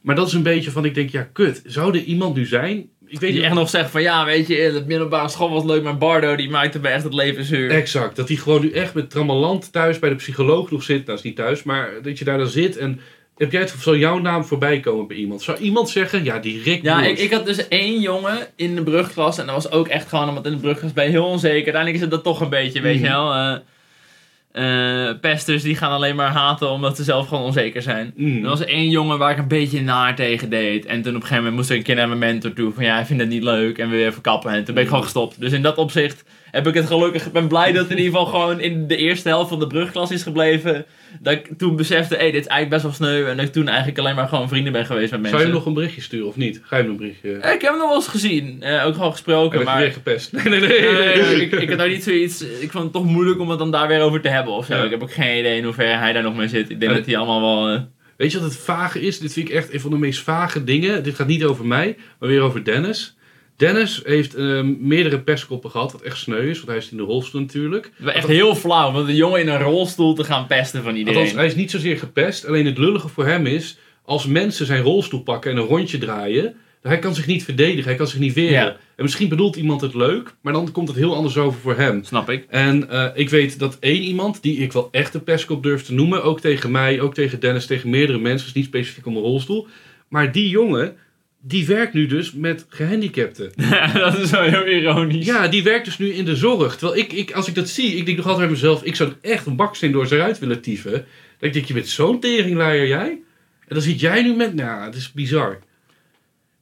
Maar 0.00 0.14
dat 0.14 0.26
is 0.26 0.32
een 0.32 0.42
beetje 0.42 0.70
van, 0.70 0.84
ik 0.84 0.94
denk, 0.94 1.10
ja, 1.10 1.28
kut. 1.32 1.62
Zou 1.64 1.94
er 1.98 2.02
iemand 2.04 2.36
nu 2.36 2.46
zijn? 2.46 2.76
Ik 2.78 2.88
weet 3.06 3.20
Die 3.20 3.32
niet 3.32 3.42
echt 3.42 3.54
nog 3.54 3.68
zegt 3.70 3.90
van 3.90 4.02
ja, 4.02 4.24
weet 4.24 4.46
je, 4.46 4.54
het 4.56 4.86
middelbare 4.86 5.28
school 5.28 5.50
was 5.50 5.64
leuk, 5.64 5.82
maar 5.82 5.98
Bardo 5.98 6.36
die 6.36 6.50
maakte 6.50 6.78
me 6.78 6.88
echt 6.88 7.04
het 7.04 7.14
leven 7.14 7.44
zuur. 7.44 7.70
Exact. 7.70 8.16
Dat 8.16 8.28
hij 8.28 8.36
gewoon 8.36 8.60
nu 8.60 8.70
echt 8.70 8.94
met 8.94 9.10
trammeland 9.10 9.72
thuis 9.72 9.98
bij 9.98 10.08
de 10.08 10.14
psycholoog 10.14 10.70
nog 10.70 10.82
zit. 10.82 11.06
Nou, 11.06 11.18
is 11.18 11.24
niet 11.24 11.36
thuis, 11.36 11.62
maar 11.62 11.90
dat 12.02 12.18
je 12.18 12.24
daar 12.24 12.38
dan 12.38 12.46
zit 12.48 12.76
en... 12.76 13.00
Heb 13.36 13.52
jij 13.52 13.60
het 13.60 13.74
zal 13.78 13.96
jouw 13.96 14.18
naam 14.18 14.44
voorbij 14.44 14.80
komen 14.80 15.06
bij 15.06 15.16
iemand? 15.16 15.42
Zou 15.42 15.58
iemand 15.58 15.88
zeggen, 15.88 16.24
ja, 16.24 16.38
die 16.38 16.62
Rick 16.62 16.82
Ja, 16.82 17.02
ik, 17.04 17.18
ik 17.18 17.32
had 17.32 17.46
dus 17.46 17.68
één 17.68 18.00
jongen 18.00 18.38
in 18.56 18.74
de 18.74 18.82
brugklas 18.82 19.38
en 19.38 19.46
dat 19.46 19.54
was 19.54 19.70
ook 19.70 19.88
echt 19.88 20.08
gewoon 20.08 20.28
omdat 20.28 20.46
in 20.46 20.52
de 20.52 20.58
brugklas 20.58 20.92
ben 20.92 21.04
je 21.04 21.10
heel 21.10 21.24
onzeker. 21.26 21.54
Uiteindelijk 21.74 21.94
is 21.94 22.00
het 22.00 22.10
dat 22.10 22.22
toch 22.22 22.40
een 22.40 22.48
beetje, 22.48 22.80
weet 22.80 22.94
je 22.94 23.00
Mhm. 23.00 23.10
wel. 23.12 23.32
eh 23.32 23.56
eh, 24.56 25.10
pesters 25.20 25.62
die 25.62 25.76
gaan 25.76 25.90
alleen 25.90 26.16
maar 26.16 26.30
haten 26.30 26.70
omdat 26.70 26.96
ze 26.96 27.04
zelf 27.04 27.28
gewoon 27.28 27.44
onzeker 27.44 27.82
zijn. 27.82 28.12
Mm. 28.16 28.42
Er 28.42 28.48
was 28.48 28.64
één 28.64 28.90
jongen 28.90 29.18
waar 29.18 29.30
ik 29.30 29.38
een 29.38 29.48
beetje 29.48 29.82
naar 29.82 30.14
tegen 30.14 30.50
deed. 30.50 30.86
En 30.86 31.02
toen 31.02 31.14
op 31.14 31.20
een 31.20 31.26
gegeven 31.26 31.36
moment 31.36 31.54
moest 31.54 31.70
ik 31.70 31.76
een 31.76 31.82
keer 31.82 31.94
naar 31.94 32.08
mijn 32.08 32.18
mentor 32.18 32.52
toe. 32.52 32.72
Van 32.72 32.84
ja, 32.84 32.94
hij 32.94 33.06
vindt 33.06 33.22
het 33.22 33.30
niet 33.30 33.42
leuk 33.42 33.78
en 33.78 33.90
wil 33.90 33.98
je 33.98 34.06
even 34.06 34.22
kappen. 34.22 34.50
En 34.50 34.64
toen 34.64 34.74
ben 34.74 34.82
ik 34.82 34.88
gewoon 34.88 35.04
gestopt. 35.04 35.40
Dus 35.40 35.52
in 35.52 35.62
dat 35.62 35.76
opzicht 35.76 36.24
heb 36.56 36.66
ik 36.66 36.74
het 36.74 36.86
gelukkig. 36.86 37.26
Ik 37.26 37.32
ben 37.32 37.48
blij 37.48 37.72
dat 37.72 37.82
het 37.82 37.90
in 37.90 37.98
ieder 38.04 38.12
geval 38.18 38.26
gewoon 38.40 38.60
in 38.60 38.86
de 38.86 38.96
eerste 38.96 39.28
helft 39.28 39.48
van 39.48 39.58
de 39.58 39.66
brugklas 39.66 40.10
is 40.10 40.22
gebleven. 40.22 40.84
Dat 41.20 41.32
ik 41.32 41.48
toen 41.58 41.76
besefte, 41.76 42.14
hé, 42.16 42.30
dit 42.30 42.40
is 42.40 42.46
eigenlijk 42.46 42.70
best 42.70 42.82
wel 42.82 42.92
sneu. 42.92 43.26
En 43.28 43.36
dat 43.36 43.46
ik 43.46 43.52
toen 43.52 43.68
eigenlijk 43.68 43.98
alleen 43.98 44.14
maar 44.14 44.28
gewoon 44.28 44.48
vrienden 44.48 44.72
ben 44.72 44.86
geweest 44.86 45.10
met 45.10 45.20
mensen. 45.20 45.38
Zou 45.38 45.40
je 45.40 45.46
hem 45.46 45.56
nog 45.58 45.66
een 45.66 45.74
berichtje 45.74 46.00
sturen 46.00 46.26
of 46.26 46.36
niet? 46.36 46.60
Ga 46.64 46.76
je 46.76 46.82
hem 46.82 46.90
een 46.90 46.96
berichtje... 46.98 47.32
Eh, 47.36 47.54
Ik 47.54 47.60
heb 47.60 47.70
hem 47.70 47.78
nog 47.78 47.86
wel 47.88 47.96
eens 47.96 48.08
gezien. 48.08 48.62
Eh, 48.62 48.86
ook 48.86 48.94
gewoon 48.94 49.10
gesproken. 49.12 49.64
Maar 49.64 49.78
weer 49.78 49.92
gepest? 49.92 50.32
Nee, 50.32 50.44
nee, 50.44 50.60
nee. 50.60 50.80
Nee, 50.80 51.40
ik, 51.44 51.52
ik 51.52 51.68
had 51.68 51.78
daar 51.78 51.88
niet 51.88 52.04
zoiets. 52.04 52.40
Ik 52.60 52.70
vond 52.70 52.84
het 52.84 52.92
toch 52.92 53.04
moeilijk 53.04 53.40
om 53.40 53.50
het 53.50 53.58
dan 53.58 53.70
daar 53.70 53.88
weer 53.88 54.00
over 54.00 54.20
te 54.20 54.28
hebben 54.28 54.52
of 54.52 54.66
zo. 54.66 54.76
Ja. 54.76 54.82
Ik 54.82 54.90
heb 54.90 55.02
ook 55.02 55.12
geen 55.12 55.38
idee 55.38 55.56
in 55.56 55.64
hoeverre 55.64 55.96
hij 55.96 56.12
daar 56.12 56.22
nog 56.22 56.36
mee 56.36 56.48
zit. 56.48 56.70
Ik 56.70 56.80
denk 56.80 56.92
Ja, 56.92 56.96
dat 56.98 57.06
hij 57.06 57.16
allemaal 57.16 57.40
wel. 57.64 57.74
eh, 57.74 57.80
Weet 58.16 58.32
je 58.32 58.38
wat 58.40 58.48
het 58.48 58.58
vage 58.58 59.00
is? 59.00 59.18
Dit 59.18 59.32
vind 59.32 59.48
ik 59.48 59.54
echt 59.54 59.72
een 59.72 59.80
van 59.80 59.90
de 59.90 59.98
meest 59.98 60.20
vage 60.22 60.64
dingen. 60.64 61.02
Dit 61.02 61.14
gaat 61.14 61.26
niet 61.26 61.44
over 61.44 61.66
mij, 61.66 61.96
maar 62.18 62.28
weer 62.28 62.40
over 62.40 62.64
Dennis. 62.64 63.15
Dennis 63.56 64.00
heeft 64.04 64.34
eh, 64.34 64.62
meerdere 64.62 65.20
pestkoppen 65.20 65.70
gehad, 65.70 65.92
wat 65.92 66.02
echt 66.02 66.18
sneu 66.18 66.48
is, 66.50 66.56
want 66.56 66.68
hij 66.68 66.76
is 66.76 66.90
in 66.90 66.96
de 66.96 67.02
rolstoel 67.02 67.40
natuurlijk. 67.40 67.90
Echt 68.04 68.26
heel 68.26 68.54
flauw, 68.54 68.92
want 68.92 69.08
een 69.08 69.14
jongen 69.14 69.40
in 69.40 69.48
een 69.48 69.60
rolstoel 69.60 70.14
te 70.14 70.24
gaan 70.24 70.46
pesten 70.46 70.82
van 70.82 70.96
iedereen. 70.96 71.18
Althans, 71.18 71.36
hij 71.36 71.46
is 71.46 71.54
niet 71.54 71.70
zozeer 71.70 71.98
gepest, 71.98 72.46
alleen 72.46 72.66
het 72.66 72.78
lullige 72.78 73.08
voor 73.08 73.26
hem 73.26 73.46
is, 73.46 73.78
als 74.04 74.26
mensen 74.26 74.66
zijn 74.66 74.82
rolstoel 74.82 75.22
pakken 75.22 75.50
en 75.50 75.56
een 75.56 75.66
rondje 75.66 75.98
draaien, 75.98 76.56
hij 76.82 76.98
kan 76.98 77.14
zich 77.14 77.26
niet 77.26 77.44
verdedigen, 77.44 77.84
hij 77.84 77.94
kan 77.94 78.06
zich 78.06 78.18
niet 78.18 78.34
weren. 78.34 78.52
Ja. 78.52 78.76
En 78.96 79.02
misschien 79.02 79.28
bedoelt 79.28 79.56
iemand 79.56 79.80
het 79.80 79.94
leuk, 79.94 80.34
maar 80.40 80.52
dan 80.52 80.72
komt 80.72 80.88
het 80.88 80.96
heel 80.96 81.14
anders 81.14 81.36
over 81.36 81.60
voor 81.60 81.76
hem. 81.76 82.04
Snap 82.04 82.30
ik. 82.30 82.46
En 82.48 82.90
eh, 82.90 83.06
ik 83.14 83.30
weet 83.30 83.58
dat 83.58 83.76
één 83.80 84.02
iemand, 84.02 84.42
die 84.42 84.56
ik 84.56 84.72
wel 84.72 84.88
echt 84.90 85.14
een 85.14 85.24
pestkop 85.24 85.62
durf 85.62 85.82
te 85.82 85.92
noemen, 85.92 86.22
ook 86.22 86.40
tegen 86.40 86.70
mij, 86.70 87.00
ook 87.00 87.14
tegen 87.14 87.40
Dennis, 87.40 87.66
tegen 87.66 87.90
meerdere 87.90 88.18
mensen, 88.18 88.46
dus 88.46 88.56
niet 88.56 88.64
specifiek 88.64 89.06
om 89.06 89.16
een 89.16 89.22
rolstoel. 89.22 89.66
Maar 90.08 90.32
die 90.32 90.48
jongen, 90.48 90.96
die 91.48 91.66
werkt 91.66 91.92
nu 91.92 92.06
dus 92.06 92.32
met 92.32 92.66
gehandicapten. 92.68 93.52
dat 93.94 94.18
is 94.18 94.30
wel 94.30 94.42
heel 94.42 94.66
ironisch. 94.66 95.26
Ja, 95.26 95.48
die 95.48 95.62
werkt 95.62 95.84
dus 95.84 95.98
nu 95.98 96.12
in 96.12 96.24
de 96.24 96.36
zorg. 96.36 96.76
Terwijl 96.76 97.00
ik, 97.00 97.12
ik 97.12 97.32
als 97.32 97.48
ik 97.48 97.54
dat 97.54 97.68
zie, 97.68 97.96
ik 97.96 98.06
denk 98.06 98.16
nog 98.16 98.26
altijd 98.26 98.44
bij 98.44 98.54
mezelf, 98.54 98.82
ik 98.82 98.96
zou 98.96 99.12
echt 99.20 99.46
een 99.46 99.56
baksteen 99.56 99.92
door 99.92 100.06
ze 100.06 100.22
uit 100.22 100.38
willen 100.38 100.60
tieven. 100.60 100.92
Dan 100.92 101.04
denk 101.38 101.54
ik, 101.54 101.64
je 101.64 101.74
bent 101.74 101.88
zo'n 101.88 102.20
teringleier 102.20 102.86
jij. 102.86 103.08
En 103.60 103.74
dan 103.74 103.80
zit 103.80 104.00
jij 104.00 104.22
nu 104.22 104.34
met, 104.34 104.54
nou, 104.54 104.84
het 104.84 104.94
is 104.94 105.12
bizar. 105.12 105.52
Ik 105.52 105.58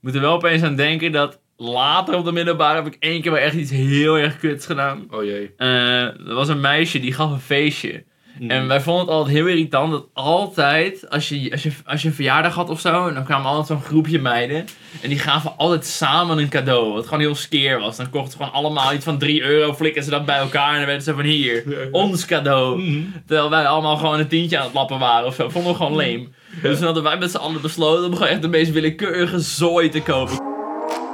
moet 0.00 0.14
er 0.14 0.20
wel 0.20 0.34
opeens 0.34 0.62
aan 0.62 0.76
denken 0.76 1.12
dat 1.12 1.40
later 1.56 2.14
op 2.14 2.24
de 2.24 2.32
middelbare 2.32 2.82
heb 2.82 2.94
ik 2.94 2.96
één 3.00 3.22
keer 3.22 3.32
wel 3.32 3.40
echt 3.40 3.54
iets 3.54 3.70
heel 3.70 4.18
erg 4.18 4.38
kuts 4.38 4.66
gedaan. 4.66 5.06
Oh 5.10 5.24
jee. 5.24 5.50
Eh, 5.56 6.28
er 6.28 6.34
was 6.34 6.48
een 6.48 6.60
meisje 6.60 7.00
die 7.00 7.12
gaf 7.12 7.30
een 7.30 7.40
feestje. 7.40 8.04
Hmm. 8.38 8.50
En 8.50 8.68
wij 8.68 8.80
vonden 8.80 9.04
het 9.04 9.14
altijd 9.14 9.36
heel 9.36 9.46
irritant 9.46 9.90
dat 9.90 10.06
altijd, 10.12 11.10
als 11.10 11.28
je, 11.28 11.50
als 11.52 11.62
je, 11.62 11.72
als 11.86 12.02
je 12.02 12.08
een 12.08 12.14
verjaardag 12.14 12.54
had 12.54 12.70
of 12.70 12.80
zo, 12.80 13.08
en 13.08 13.14
dan 13.14 13.24
kwamen 13.24 13.46
altijd 13.46 13.66
zo'n 13.66 13.82
groepje 13.82 14.18
meiden. 14.18 14.66
En 15.00 15.08
die 15.08 15.18
gaven 15.18 15.52
altijd 15.56 15.86
samen 15.86 16.38
een 16.38 16.48
cadeau, 16.48 16.92
wat 16.92 17.04
gewoon 17.04 17.20
heel 17.20 17.34
skeer 17.34 17.80
was. 17.80 17.96
Dan 17.96 18.10
kochten 18.10 18.30
ze 18.30 18.36
gewoon 18.36 18.52
allemaal 18.52 18.92
iets 18.92 19.04
van 19.04 19.18
3 19.18 19.42
euro, 19.42 19.74
flikken 19.74 20.02
ze 20.02 20.10
dat 20.10 20.24
bij 20.24 20.38
elkaar 20.38 20.70
en 20.70 20.76
dan 20.76 20.86
werden 20.86 21.04
ze 21.04 21.14
van 21.14 21.24
hier, 21.24 21.88
ons 21.90 22.26
cadeau. 22.26 22.82
Mhm. 22.82 23.02
Terwijl 23.26 23.50
wij 23.50 23.66
allemaal 23.66 23.96
gewoon 23.96 24.18
een 24.18 24.28
tientje 24.28 24.58
aan 24.58 24.64
het 24.64 24.74
lappen 24.74 24.98
waren 24.98 25.26
of 25.26 25.34
zo. 25.34 25.48
Vonden 25.48 25.70
we 25.70 25.76
gewoon 25.76 25.96
leem. 25.96 26.34
Dus 26.62 26.76
toen 26.76 26.84
hadden 26.84 27.02
wij 27.02 27.18
met 27.18 27.30
z'n 27.30 27.36
allen 27.36 27.60
besloten 27.60 28.04
om 28.04 28.12
gewoon 28.12 28.28
echt 28.28 28.42
de 28.42 28.48
meest 28.48 28.72
willekeurige 28.72 29.38
zooi 29.38 29.88
te 29.88 30.02
kopen. 30.02 30.36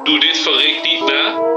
Doe 0.04 0.20
dit 0.20 0.38
van 0.38 0.52
Rick 0.52 0.80
niet 0.82 1.12
na. 1.12 1.49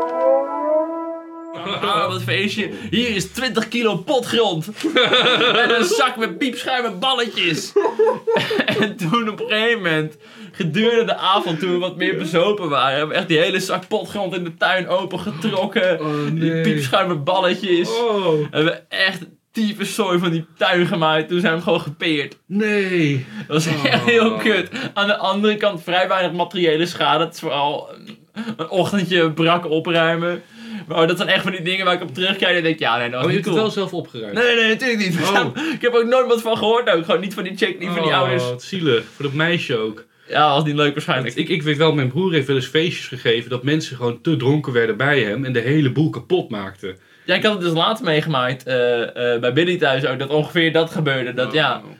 Aan 1.89 2.11
het 2.13 2.23
feestje. 2.23 2.69
Hier 2.89 3.09
is 3.09 3.25
20 3.31 3.67
kilo 3.67 3.95
potgrond. 3.97 4.67
en 5.63 5.75
een 5.77 5.84
zak 5.86 6.17
met 6.17 6.38
piepschuim 6.38 6.86
en 6.86 6.99
balletjes. 6.99 7.73
en 8.79 8.95
toen 8.95 9.29
op 9.29 9.39
een 9.39 9.47
gegeven 9.47 9.77
moment, 9.81 10.17
gedurende 10.51 11.05
de 11.05 11.15
avond, 11.15 11.59
toen 11.59 11.71
we 11.71 11.77
wat 11.77 11.97
meer 11.97 12.17
bezopen 12.17 12.69
waren, 12.69 12.97
hebben 12.97 13.15
we 13.15 13.19
echt 13.21 13.27
die 13.27 13.39
hele 13.39 13.59
zak 13.59 13.88
potgrond 13.88 14.36
in 14.36 14.43
de 14.43 14.57
tuin 14.57 14.88
opengetrokken. 14.88 15.99
Oh, 16.01 16.07
Die 16.31 16.61
piepschuim 16.61 17.07
met 17.07 17.23
balletjes. 17.23 17.89
Oh, 17.89 18.34
Hebben 18.51 18.65
we 18.73 18.81
echt 18.95 19.19
type 19.51 19.86
zooi 19.86 20.19
van 20.19 20.31
die 20.31 20.45
tuin 20.57 20.88
gemaakt. 20.88 21.27
Toen 21.27 21.39
zijn 21.39 21.51
we 21.51 21.57
hem 21.57 21.63
gewoon 21.67 21.81
gepeerd. 21.81 22.38
nee. 22.45 23.25
Dat 23.47 23.63
was 23.63 23.84
echt 23.84 24.05
heel 24.05 24.36
kut. 24.36 24.69
Aan 24.93 25.07
de 25.07 25.17
andere 25.17 25.55
kant 25.57 25.84
vrij 25.84 26.07
weinig 26.07 26.31
materiële 26.31 26.86
schade. 26.86 27.23
Het 27.23 27.34
is 27.34 27.39
vooral 27.39 27.89
een, 27.93 28.17
een 28.57 28.69
ochtendje 28.69 29.31
brak 29.31 29.65
opruimen. 29.69 30.41
Maar 30.88 31.07
dat 31.07 31.17
zijn 31.17 31.29
echt 31.29 31.43
van 31.43 31.51
die 31.51 31.61
dingen 31.61 31.86
waar 31.86 31.93
ik 31.93 32.01
op 32.01 32.13
terugkijk 32.13 32.57
en 32.57 32.63
denk, 32.63 32.79
ja, 32.79 32.97
nee, 32.97 33.09
dat 33.09 33.13
was 33.15 33.25
Oh, 33.25 33.31
je 33.31 33.36
niet 33.38 33.45
hebt 33.45 33.55
het 33.57 33.65
cool. 33.73 33.84
wel 33.84 33.89
zelf 33.89 33.93
opgeruimd. 33.93 34.34
Nee, 34.34 34.55
nee, 34.55 34.69
natuurlijk 34.69 34.99
niet. 34.99 35.17
Oh. 35.21 35.45
Ik 35.75 35.81
heb 35.81 35.93
ook 35.93 36.05
nooit 36.05 36.27
wat 36.27 36.41
van 36.41 36.57
gehoord 36.57 36.89
ook. 36.89 37.05
Gewoon 37.05 37.21
niet 37.21 37.34
van 37.34 37.43
die 37.43 37.57
chick, 37.57 37.79
niet 37.79 37.89
van 37.89 38.01
die 38.01 38.11
Oh, 38.11 38.17
ouders. 38.17 38.43
wat 38.43 38.63
zielig. 38.63 39.03
Voor 39.15 39.25
dat 39.25 39.34
meisje 39.34 39.77
ook. 39.77 40.05
Ja, 40.27 40.53
was 40.53 40.63
niet 40.63 40.75
leuk 40.75 40.93
waarschijnlijk. 40.93 41.36
Ik, 41.36 41.49
ik 41.49 41.63
weet 41.63 41.77
wel, 41.77 41.93
mijn 41.93 42.09
broer 42.09 42.31
heeft 42.34 42.47
wel 42.47 42.55
eens 42.55 42.65
feestjes 42.67 43.07
gegeven 43.07 43.49
dat 43.49 43.63
mensen 43.63 43.95
gewoon 43.95 44.21
te 44.21 44.36
dronken 44.38 44.73
werden 44.73 44.97
bij 44.97 45.19
hem 45.21 45.45
en 45.45 45.53
de 45.53 45.59
hele 45.59 45.91
boel 45.91 46.09
kapot 46.09 46.49
maakten. 46.49 46.97
Ja, 47.25 47.36
ik 47.36 47.43
had 47.43 47.53
het 47.53 47.61
dus 47.61 47.73
laatst 47.73 48.03
meegemaakt 48.03 48.63
eh, 48.63 49.34
eh, 49.34 49.41
bij 49.41 49.53
Billy 49.53 49.77
thuis 49.77 50.05
ook. 50.05 50.19
Dat 50.19 50.29
ongeveer 50.29 50.71
dat 50.73 50.91
gebeurde. 50.91 51.34
Dat 51.34 51.53
ja, 51.53 51.81
Oh. 51.86 51.91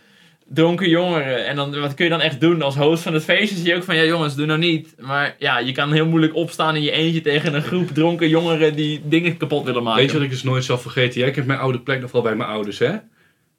Dronken 0.54 0.90
jongeren. 0.90 1.46
En 1.48 1.56
dan, 1.56 1.80
wat 1.80 1.94
kun 1.94 2.06
je 2.06 2.12
dan 2.12 2.22
echt 2.22 2.42
doen 2.42 2.62
als 2.62 2.76
host 2.76 3.04
van 3.04 3.14
het 3.14 3.24
feestje? 3.24 3.56
Zie 3.58 3.68
je 3.68 3.76
ook 3.76 3.84
van, 3.84 3.96
ja 3.96 4.04
jongens, 4.04 4.36
doe 4.36 4.46
nou 4.46 4.60
niet. 4.60 4.96
Maar 5.00 5.36
ja, 5.40 5.60
je 5.60 5.72
kan 5.72 5.92
heel 5.92 6.06
moeilijk 6.06 6.36
opstaan 6.36 6.76
in 6.76 6.82
je 6.82 6.92
eentje 6.92 7.22
tegen 7.22 7.54
een 7.54 7.62
groep 7.64 7.90
dronken 7.90 8.30
jongeren 8.30 8.76
die 8.76 9.02
dingen 9.04 9.38
kapot 9.38 9.66
willen 9.66 9.84
maken. 9.84 10.02
Weet 10.02 10.12
je 10.12 10.16
wat 10.18 10.26
ik 10.26 10.32
dus 10.32 10.44
nooit 10.44 10.64
zal 10.64 10.78
vergeten? 10.78 11.20
Jij 11.20 11.32
kent 11.32 11.46
mijn 11.48 11.60
oude 11.60 11.80
plek 11.80 12.02
nog 12.02 12.12
wel 12.12 12.22
bij 12.22 12.36
mijn 12.36 12.50
ouders, 12.50 12.80
hè? 12.80 12.92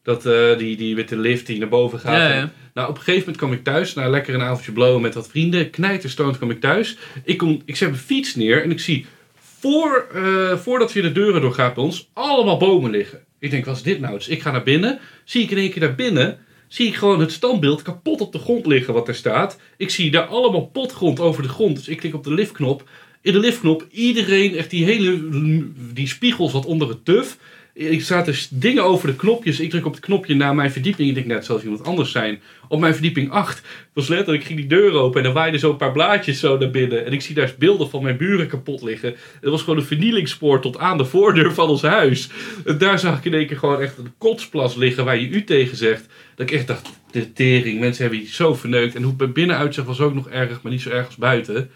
Dat, 0.02 0.26
eh, 0.26 0.58
die, 0.58 0.76
die 0.76 0.94
met 0.94 1.08
de 1.08 1.16
lift 1.16 1.46
die 1.46 1.58
naar 1.58 1.68
boven 1.68 1.98
gaat. 1.98 2.16
Ja, 2.16 2.30
En- 2.30 2.36
ja. 2.36 2.50
Nou, 2.74 2.88
op 2.88 2.94
een 2.96 3.02
gegeven 3.02 3.20
moment 3.20 3.36
kwam 3.36 3.52
ik 3.52 3.64
thuis, 3.64 3.94
na 3.94 4.08
lekker 4.08 4.34
een 4.34 4.40
avondje 4.42 4.72
blowen 4.72 5.02
met 5.02 5.14
wat 5.14 5.28
vrienden. 5.28 5.70
Knijterstoond 5.70 6.36
kwam 6.36 6.50
ik 6.50 6.60
thuis. 6.60 6.96
Ik, 7.24 7.38
kom, 7.38 7.62
ik 7.64 7.76
zet 7.76 7.88
mijn 7.88 8.00
fiets 8.00 8.34
neer 8.34 8.62
en 8.62 8.70
ik 8.70 8.80
zie, 8.80 9.06
voor, 9.60 10.06
eh, 10.14 10.56
voordat 10.56 10.92
je 10.92 11.02
de 11.02 11.12
deuren 11.12 11.40
doorgaat 11.40 11.74
bij 11.74 11.84
ons, 11.84 12.08
allemaal 12.12 12.56
bomen 12.56 12.90
liggen. 12.90 13.18
Ik 13.38 13.50
denk, 13.50 13.64
wat 13.64 13.76
is 13.76 13.82
dit 13.82 14.00
nou? 14.00 14.14
Dus 14.14 14.28
ik 14.28 14.42
ga 14.42 14.50
naar 14.50 14.62
binnen, 14.62 14.98
zie 15.24 15.42
ik 15.42 15.50
in 15.50 15.56
één 15.58 15.70
keer 15.70 15.82
naar 15.82 15.94
binnen, 15.94 16.38
zie 16.68 16.86
ik 16.86 16.94
gewoon 16.94 17.20
het 17.20 17.32
standbeeld 17.32 17.82
kapot 17.82 18.20
op 18.20 18.32
de 18.32 18.38
grond 18.38 18.66
liggen 18.66 18.94
wat 18.94 19.08
er 19.08 19.14
staat. 19.14 19.58
Ik 19.76 19.90
zie 19.90 20.10
daar 20.10 20.26
allemaal 20.26 20.66
potgrond 20.66 21.20
over 21.20 21.42
de 21.42 21.48
grond, 21.48 21.76
dus 21.76 21.88
ik 21.88 21.96
klik 21.96 22.14
op 22.14 22.24
de 22.24 22.34
liftknop. 22.34 22.88
In 23.22 23.32
de 23.32 23.38
liftknop, 23.38 23.86
iedereen, 23.90 24.56
echt 24.56 24.70
die 24.70 24.84
hele, 24.84 25.30
die 25.92 26.08
spiegel 26.08 26.48
zat 26.48 26.66
onder 26.66 26.88
het 26.88 27.04
tuf. 27.04 27.38
Ik 27.76 28.02
zaten 28.02 28.32
dus 28.32 28.48
dingen 28.50 28.84
over 28.84 29.06
de 29.08 29.16
knopjes. 29.16 29.60
Ik 29.60 29.70
druk 29.70 29.86
op 29.86 29.92
het 29.92 30.04
knopje 30.04 30.34
naar 30.34 30.54
mijn 30.54 30.70
verdieping. 30.70 31.08
Ik 31.08 31.14
denk 31.14 31.26
net, 31.26 31.44
zal 31.44 31.60
iemand 31.60 31.84
anders 31.84 32.10
zijn. 32.10 32.40
Op 32.68 32.80
mijn 32.80 32.92
verdieping 32.92 33.30
8 33.30 33.62
was 33.92 34.08
letterlijk, 34.08 34.44
ging 34.44 34.58
die 34.58 34.68
deur 34.68 34.92
open 34.92 35.20
en 35.20 35.26
er 35.26 35.32
waaiden 35.32 35.60
zo 35.60 35.70
een 35.70 35.76
paar 35.76 35.92
blaadjes 35.92 36.40
zo 36.40 36.58
naar 36.58 36.70
binnen. 36.70 37.06
En 37.06 37.12
ik 37.12 37.20
zie 37.20 37.34
daar 37.34 37.54
beelden 37.58 37.90
van 37.90 38.02
mijn 38.02 38.16
buren 38.16 38.46
kapot 38.46 38.82
liggen. 38.82 39.14
Het 39.40 39.50
was 39.50 39.62
gewoon 39.62 39.78
een 39.78 39.84
vernielingspoor 39.84 40.60
tot 40.60 40.78
aan 40.78 40.98
de 40.98 41.04
voordeur 41.04 41.54
van 41.54 41.68
ons 41.68 41.82
huis. 41.82 42.28
En 42.64 42.78
daar 42.78 42.98
zag 42.98 43.18
ik 43.18 43.24
in 43.24 43.34
één 43.34 43.46
keer 43.46 43.58
gewoon 43.58 43.80
echt 43.80 43.98
een 43.98 44.12
kotsplas 44.18 44.74
liggen 44.74 45.04
waar 45.04 45.18
je 45.18 45.28
u 45.28 45.44
tegen 45.44 45.76
zegt. 45.76 46.06
Dat 46.34 46.50
ik 46.50 46.56
echt 46.56 46.66
dacht, 46.66 46.90
de 47.10 47.32
tering, 47.32 47.80
mensen 47.80 48.02
hebben 48.02 48.20
die 48.20 48.32
zo 48.32 48.54
verneukt. 48.54 48.94
En 48.94 49.00
hoe 49.00 49.08
het 49.08 49.18
bij 49.18 49.32
binnen 49.32 49.56
uitzag 49.56 49.84
was 49.84 50.00
ook 50.00 50.14
nog 50.14 50.28
erg, 50.28 50.62
maar 50.62 50.72
niet 50.72 50.82
zo 50.82 50.90
erg 50.90 51.06
als 51.06 51.16
buiten. 51.16 51.70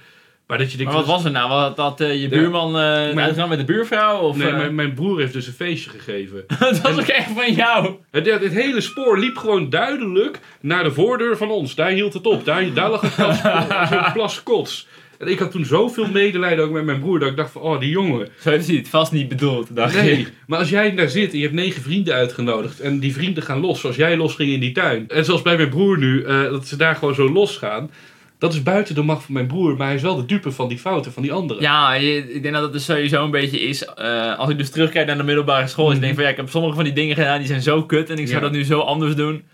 Maar 0.48 0.58
dat 0.58 0.70
je 0.70 0.76
denkt, 0.76 0.92
Maar 0.92 1.02
wat 1.02 1.10
was 1.14 1.24
er 1.24 1.30
nou? 1.30 1.48
Wat 1.48 1.76
had 1.76 2.00
eh, 2.00 2.20
je 2.20 2.28
buurman 2.28 2.66
eh 2.66 3.14
Mijn- 3.14 3.48
met 3.48 3.58
de 3.58 3.64
buurvrouw? 3.64 4.18
Of, 4.18 4.36
Nee, 4.36 4.48
eh, 4.48 4.56
mijn, 4.56 4.74
mijn 4.74 4.94
broer 4.94 5.20
heeft 5.20 5.32
dus 5.32 5.46
een 5.46 5.52
feestje 5.52 5.90
gegeven. 5.90 6.44
dat 6.58 6.80
was 6.80 6.92
ook 6.92 7.06
echt 7.06 7.30
van 7.36 7.52
jou. 7.52 7.94
Het, 8.10 8.26
het 8.26 8.52
hele 8.52 8.80
spoor 8.80 9.18
liep 9.18 9.36
gewoon 9.36 9.70
duidelijk 9.70 10.38
naar 10.60 10.84
de 10.84 10.90
voordeur 10.90 11.36
van 11.36 11.50
ons. 11.50 11.74
Daar 11.74 11.90
hield 11.90 12.12
het 12.14 12.26
op. 12.26 12.44
Daar, 12.44 12.72
daar 12.74 12.90
lag 12.90 13.02
een 13.04 13.10
plas, 13.14 13.40
zo'n 13.88 14.12
plas 14.12 14.42
kots. 14.42 14.86
En 15.18 15.28
ik 15.28 15.38
had 15.38 15.50
toen 15.50 15.64
zoveel 15.64 16.08
medelijden 16.08 16.64
ook 16.64 16.70
met 16.70 16.84
mijn 16.84 17.00
broer 17.00 17.18
dat 17.18 17.28
ik 17.28 17.36
dacht 17.36 17.50
van, 17.50 17.62
oh 17.62 17.80
die 17.80 17.90
jongen. 17.90 18.28
Zo 18.40 18.50
heeft 18.50 18.66
hij 18.66 18.76
het 18.76 18.88
vast 18.88 19.12
niet 19.12 19.28
bedoeld, 19.28 19.76
dacht 19.76 19.94
Nee, 19.94 20.26
maar 20.46 20.58
als 20.58 20.70
jij 20.70 20.94
daar 20.94 21.08
zit 21.08 21.30
en 21.32 21.36
je 21.36 21.42
hebt 21.42 21.56
negen 21.56 21.82
vrienden 21.82 22.14
uitgenodigd 22.14 22.80
en 22.80 22.98
die 22.98 23.12
vrienden 23.12 23.42
gaan 23.42 23.60
los 23.60 23.80
zoals 23.80 23.96
jij 23.96 24.16
losging 24.16 24.50
in 24.50 24.60
die 24.60 24.72
tuin. 24.72 25.04
En 25.08 25.24
zoals 25.24 25.42
bij 25.42 25.56
mijn 25.56 25.68
broer 25.68 25.98
nu, 25.98 26.22
dat 26.22 26.66
ze 26.66 26.76
daar 26.76 26.96
gewoon 26.96 27.14
zo 27.14 27.32
los 27.32 27.56
gaan. 27.56 27.90
Dat 28.38 28.52
is 28.54 28.62
buiten 28.62 28.94
de 28.94 29.02
macht 29.02 29.24
van 29.24 29.34
mijn 29.34 29.46
broer, 29.46 29.76
maar 29.76 29.86
hij 29.86 29.96
is 29.96 30.02
wel 30.02 30.16
de 30.16 30.24
dupe 30.26 30.52
van 30.52 30.68
die 30.68 30.78
fouten 30.78 31.12
van 31.12 31.22
die 31.22 31.32
anderen. 31.32 31.62
Ja, 31.62 31.92
je- 31.94 32.32
ik 32.34 32.42
denk 32.42 32.54
dat 32.54 32.62
het 32.62 32.72
dus 32.72 32.84
sowieso 32.84 33.24
een 33.24 33.30
beetje 33.30 33.60
is. 33.60 33.84
eh, 33.84 34.38
als 34.38 34.50
ik 34.50 34.58
dus 34.58 34.70
terugkijk 34.70 35.06
naar 35.06 35.16
de 35.16 35.22
middelbare 35.22 35.66
school, 35.66 35.88
is 35.90 35.94
ik 35.94 36.00
denk 36.00 36.14
van 36.14 36.22
ja, 36.24 36.30
ik 36.30 36.36
heb 36.36 36.48
sommige 36.48 36.74
van 36.74 36.84
die 36.84 36.92
dingen 36.92 37.16
gedaan 37.16 37.38
die 37.38 37.46
zijn 37.46 37.62
zo 37.62 37.82
kut 37.84 38.10
en 38.10 38.18
ik 38.18 38.26
zou 38.26 38.36
Ja. 38.38 38.44
dat 38.44 38.52
nu 38.52 38.64
zo 38.64 38.80
anders 38.80 39.14
doen. 39.14 39.44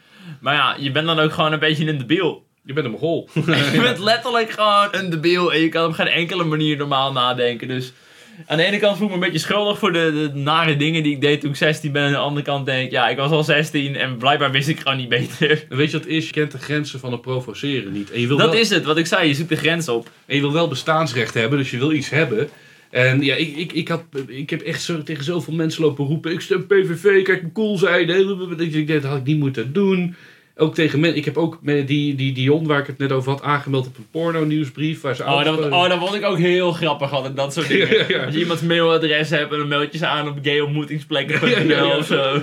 Maar 0.41 0.55
ja, 0.55 0.77
je 0.79 0.91
bent 0.91 1.07
dan 1.07 1.19
ook 1.19 1.33
gewoon 1.33 1.53
een 1.53 1.59
beetje 1.59 1.89
een 1.89 1.99
debiel. 1.99 2.47
Je 2.65 2.73
bent 2.73 2.87
een 2.87 2.93
mogol. 2.93 3.29
je 3.73 3.81
bent 3.81 3.99
letterlijk 3.99 4.51
gewoon 4.51 4.89
een 4.91 5.11
debiel 5.11 5.53
en 5.53 5.61
je 5.61 5.69
kan 5.69 5.87
op 5.87 5.93
geen 5.93 6.07
enkele 6.07 6.45
manier 6.45 6.77
normaal 6.77 7.13
nadenken. 7.13 7.69
Dus 7.69 7.93
aan 8.47 8.57
de 8.57 8.65
ene 8.65 8.79
kant 8.79 8.97
voel 8.97 9.07
ik 9.07 9.15
me 9.15 9.19
een 9.19 9.33
beetje 9.33 9.47
schuldig 9.47 9.79
voor 9.79 9.93
de, 9.93 10.31
de 10.33 10.39
nare 10.39 10.77
dingen 10.77 11.03
die 11.03 11.13
ik 11.13 11.21
deed 11.21 11.41
toen 11.41 11.51
ik 11.51 11.57
16 11.57 11.93
ben. 11.93 12.03
En 12.03 12.07
aan 12.07 12.15
de 12.15 12.19
andere 12.19 12.47
kant 12.47 12.67
denk 12.67 12.85
ik, 12.85 12.91
ja, 12.91 13.09
ik 13.09 13.17
was 13.17 13.31
al 13.31 13.45
16 13.45 13.97
en 13.97 14.17
blijkbaar 14.17 14.51
wist 14.51 14.69
ik 14.69 14.79
gewoon 14.79 14.97
niet 14.97 15.09
beter. 15.09 15.65
En 15.69 15.77
weet 15.77 15.91
je 15.91 15.97
wat 15.97 16.07
het 16.07 16.17
is? 16.17 16.27
Je 16.27 16.33
kent 16.33 16.53
de 16.53 16.59
grenzen 16.59 17.01
van 17.01 17.13
het 17.13 17.21
provoceren 17.21 17.93
niet. 17.93 18.11
En 18.11 18.21
je 18.21 18.27
wil 18.27 18.37
Dat 18.37 18.51
wel... 18.51 18.61
is 18.61 18.71
het, 18.71 18.85
wat 18.85 18.97
ik 18.97 19.07
zei, 19.07 19.29
je 19.29 19.35
zoekt 19.35 19.49
de 19.49 19.57
grens 19.57 19.89
op. 19.89 20.11
En 20.27 20.35
je 20.35 20.41
wil 20.41 20.53
wel 20.53 20.69
bestaansrecht 20.69 21.35
hebben, 21.35 21.59
dus 21.59 21.71
je 21.71 21.79
wil 21.79 21.93
iets 21.93 22.11
hebben. 22.11 22.49
En 22.91 23.23
ja, 23.23 23.35
ik, 23.35 23.57
ik, 23.57 23.73
ik, 23.73 23.89
had, 23.89 24.05
ik 24.27 24.51
heb 24.51 24.61
echt 24.61 24.83
zo, 24.83 25.03
tegen 25.03 25.25
zoveel 25.25 25.55
mensen 25.55 25.83
lopen 25.83 26.07
roepen: 26.07 26.33
ik 26.33 26.41
stem 26.41 26.67
PVV, 26.67 27.23
kijk 27.23 27.43
me 27.43 27.53
cool 27.53 27.79
zijn. 27.79 28.07
Dat 28.87 29.03
had 29.05 29.17
ik 29.19 29.25
niet 29.25 29.39
moeten 29.39 29.73
doen. 29.73 30.15
Ook 30.57 30.75
tegen 30.75 31.01
mensen. 31.01 31.19
Ik 31.19 31.25
heb 31.25 31.37
ook 31.37 31.59
met 31.63 31.89
die, 31.89 32.15
die 32.15 32.33
Dion, 32.33 32.67
waar 32.67 32.81
ik 32.81 32.87
het 32.87 32.99
net 32.99 33.13
over 33.13 33.31
had, 33.31 33.43
aangemeld 33.43 33.87
op 33.87 33.97
een 33.97 34.07
porno-nieuwsbrief. 34.11 35.01
Waar 35.01 35.17
ze 35.17 35.23
Oh, 35.23 35.45
dat, 35.45 35.71
oh, 35.71 35.89
dat 35.89 35.99
vond 35.99 36.15
ik 36.15 36.25
ook 36.25 36.39
heel 36.39 36.73
grappig 36.73 37.13
altijd, 37.13 37.37
dat 37.37 37.53
soort 37.53 37.69
dingen. 37.69 37.89
Ja, 37.97 38.05
ja. 38.09 38.25
Als 38.25 38.35
je 38.35 38.41
iemands 38.41 38.63
mailadres 38.63 39.31
hebt 39.31 39.53
en 39.53 39.59
dan 39.59 39.69
meld 39.69 39.93
je 39.93 39.99
ze 39.99 40.07
aan 40.07 40.29
op 40.29 40.39
gayontmoetingsplekken.nl 40.43 41.67
Ja, 41.77 41.97
of 41.97 42.07
zo. 42.07 42.43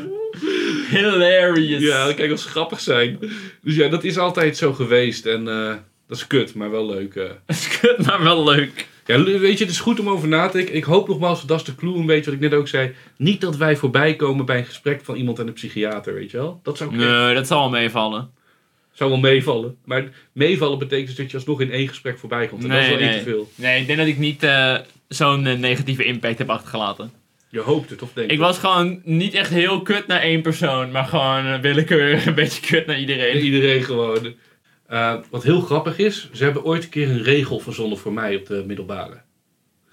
Hilarious. 0.90 1.82
Ja, 1.82 2.14
kijk, 2.14 2.32
als 2.32 2.44
ze 2.44 2.50
grappig 2.50 2.80
zijn. 2.80 3.20
Dus 3.62 3.76
ja, 3.76 3.88
dat 3.88 4.04
is 4.04 4.18
altijd 4.18 4.58
zo 4.58 4.74
geweest. 4.74 5.26
En 5.26 5.48
eh, 5.48 5.74
dat 6.08 6.18
is 6.18 6.28
kut, 6.28 6.54
maar 6.56 6.72
wel 6.72 6.86
leuk. 6.86 7.14
Dat 7.46 7.56
is 7.56 7.80
kut, 7.80 8.06
maar 8.06 8.24
wel 8.24 8.44
leuk. 8.44 8.88
Ja, 9.12 9.24
weet 9.40 9.58
je, 9.58 9.64
het 9.64 9.74
is 9.74 9.80
goed 9.80 10.00
om 10.00 10.10
over 10.10 10.28
na 10.28 10.48
te 10.48 10.58
denken. 10.58 10.76
Ik 10.76 10.84
hoop 10.84 11.08
nogmaals, 11.08 11.46
dat 11.46 11.60
is 11.60 11.66
de 11.66 11.76
clue 11.76 11.96
een 11.96 12.06
beetje 12.06 12.26
wat 12.26 12.34
ik 12.34 12.50
net 12.50 12.54
ook 12.54 12.68
zei. 12.68 12.92
Niet 13.18 13.42
dat 13.42 13.58
wij 13.58 13.76
voorbij 13.76 14.16
komen 14.16 14.46
bij 14.46 14.58
een 14.58 14.66
gesprek 14.66 15.02
van 15.04 15.16
iemand 15.16 15.40
en 15.40 15.48
een 15.48 15.54
psychiater, 15.54 16.14
weet 16.14 16.32
je 16.32 16.38
wel? 16.38 16.60
Dat 16.64 16.78
zou 16.78 16.94
ik 16.96 17.02
echt- 17.02 17.10
Nee, 17.10 17.34
dat 17.34 17.48
zal 17.48 17.60
wel 17.60 17.70
meevallen. 17.80 18.30
zou 18.94 19.10
wel 19.10 19.20
meevallen. 19.20 19.78
Maar 19.86 20.10
meevallen 20.32 20.80
betekent 20.80 21.08
dus 21.08 21.16
dat 21.16 21.32
je 21.32 21.38
alsnog 21.38 21.62
in 21.62 21.72
één 21.72 21.88
gesprek 21.88 22.20
voorbij 22.20 22.48
komt. 22.48 22.64
En 22.64 22.70
dat 22.70 22.82
is 22.82 22.88
wel 22.88 22.98
nee. 22.98 23.10
één 23.10 23.18
te 23.18 23.30
veel. 23.30 23.50
Nee, 23.56 23.82
ik 23.82 23.86
denk 23.88 24.00
dat 24.00 24.08
ik 24.08 24.18
niet 24.18 24.44
eh, 24.44 24.76
zo'n 25.08 25.46
eh, 25.48 25.58
negatieve 25.58 26.04
impact 26.04 26.38
heb 26.38 26.50
achtergelaten. 26.50 27.12
Je 27.50 27.60
hoopt 27.60 27.90
het, 27.90 28.02
of 28.02 28.14
denk 28.14 28.32
Ik 28.32 28.40
was 28.40 28.58
gewoon 28.58 29.02
niet 29.04 29.34
echt 29.34 29.50
heel 29.50 29.82
kut 29.82 30.08
naar 30.08 30.20
één 30.22 30.42
persoon, 30.42 30.92
maar 30.92 31.06
gewoon 31.06 31.46
eh, 31.46 31.60
willekeurig 31.60 32.26
een 32.26 32.34
beetje 32.36 32.62
kut 32.62 32.86
naar 32.86 33.00
iedereen. 33.00 33.38
Iedereen 33.40 33.84
gewoon. 33.84 34.34
Eh, 34.92 35.14
wat 35.30 35.44
heel 35.44 35.62
grappig 35.62 35.98
is, 35.98 36.30
ze 36.34 36.44
hebben 36.44 36.64
ooit 36.64 36.84
een 36.84 36.90
keer 36.90 37.10
een 37.10 37.24
regel 37.24 37.60
verzonnen 37.60 37.98
voor 37.98 38.14
mij 38.14 38.36
op 38.36 38.46
de 38.46 38.64
middelbare. 38.68 39.22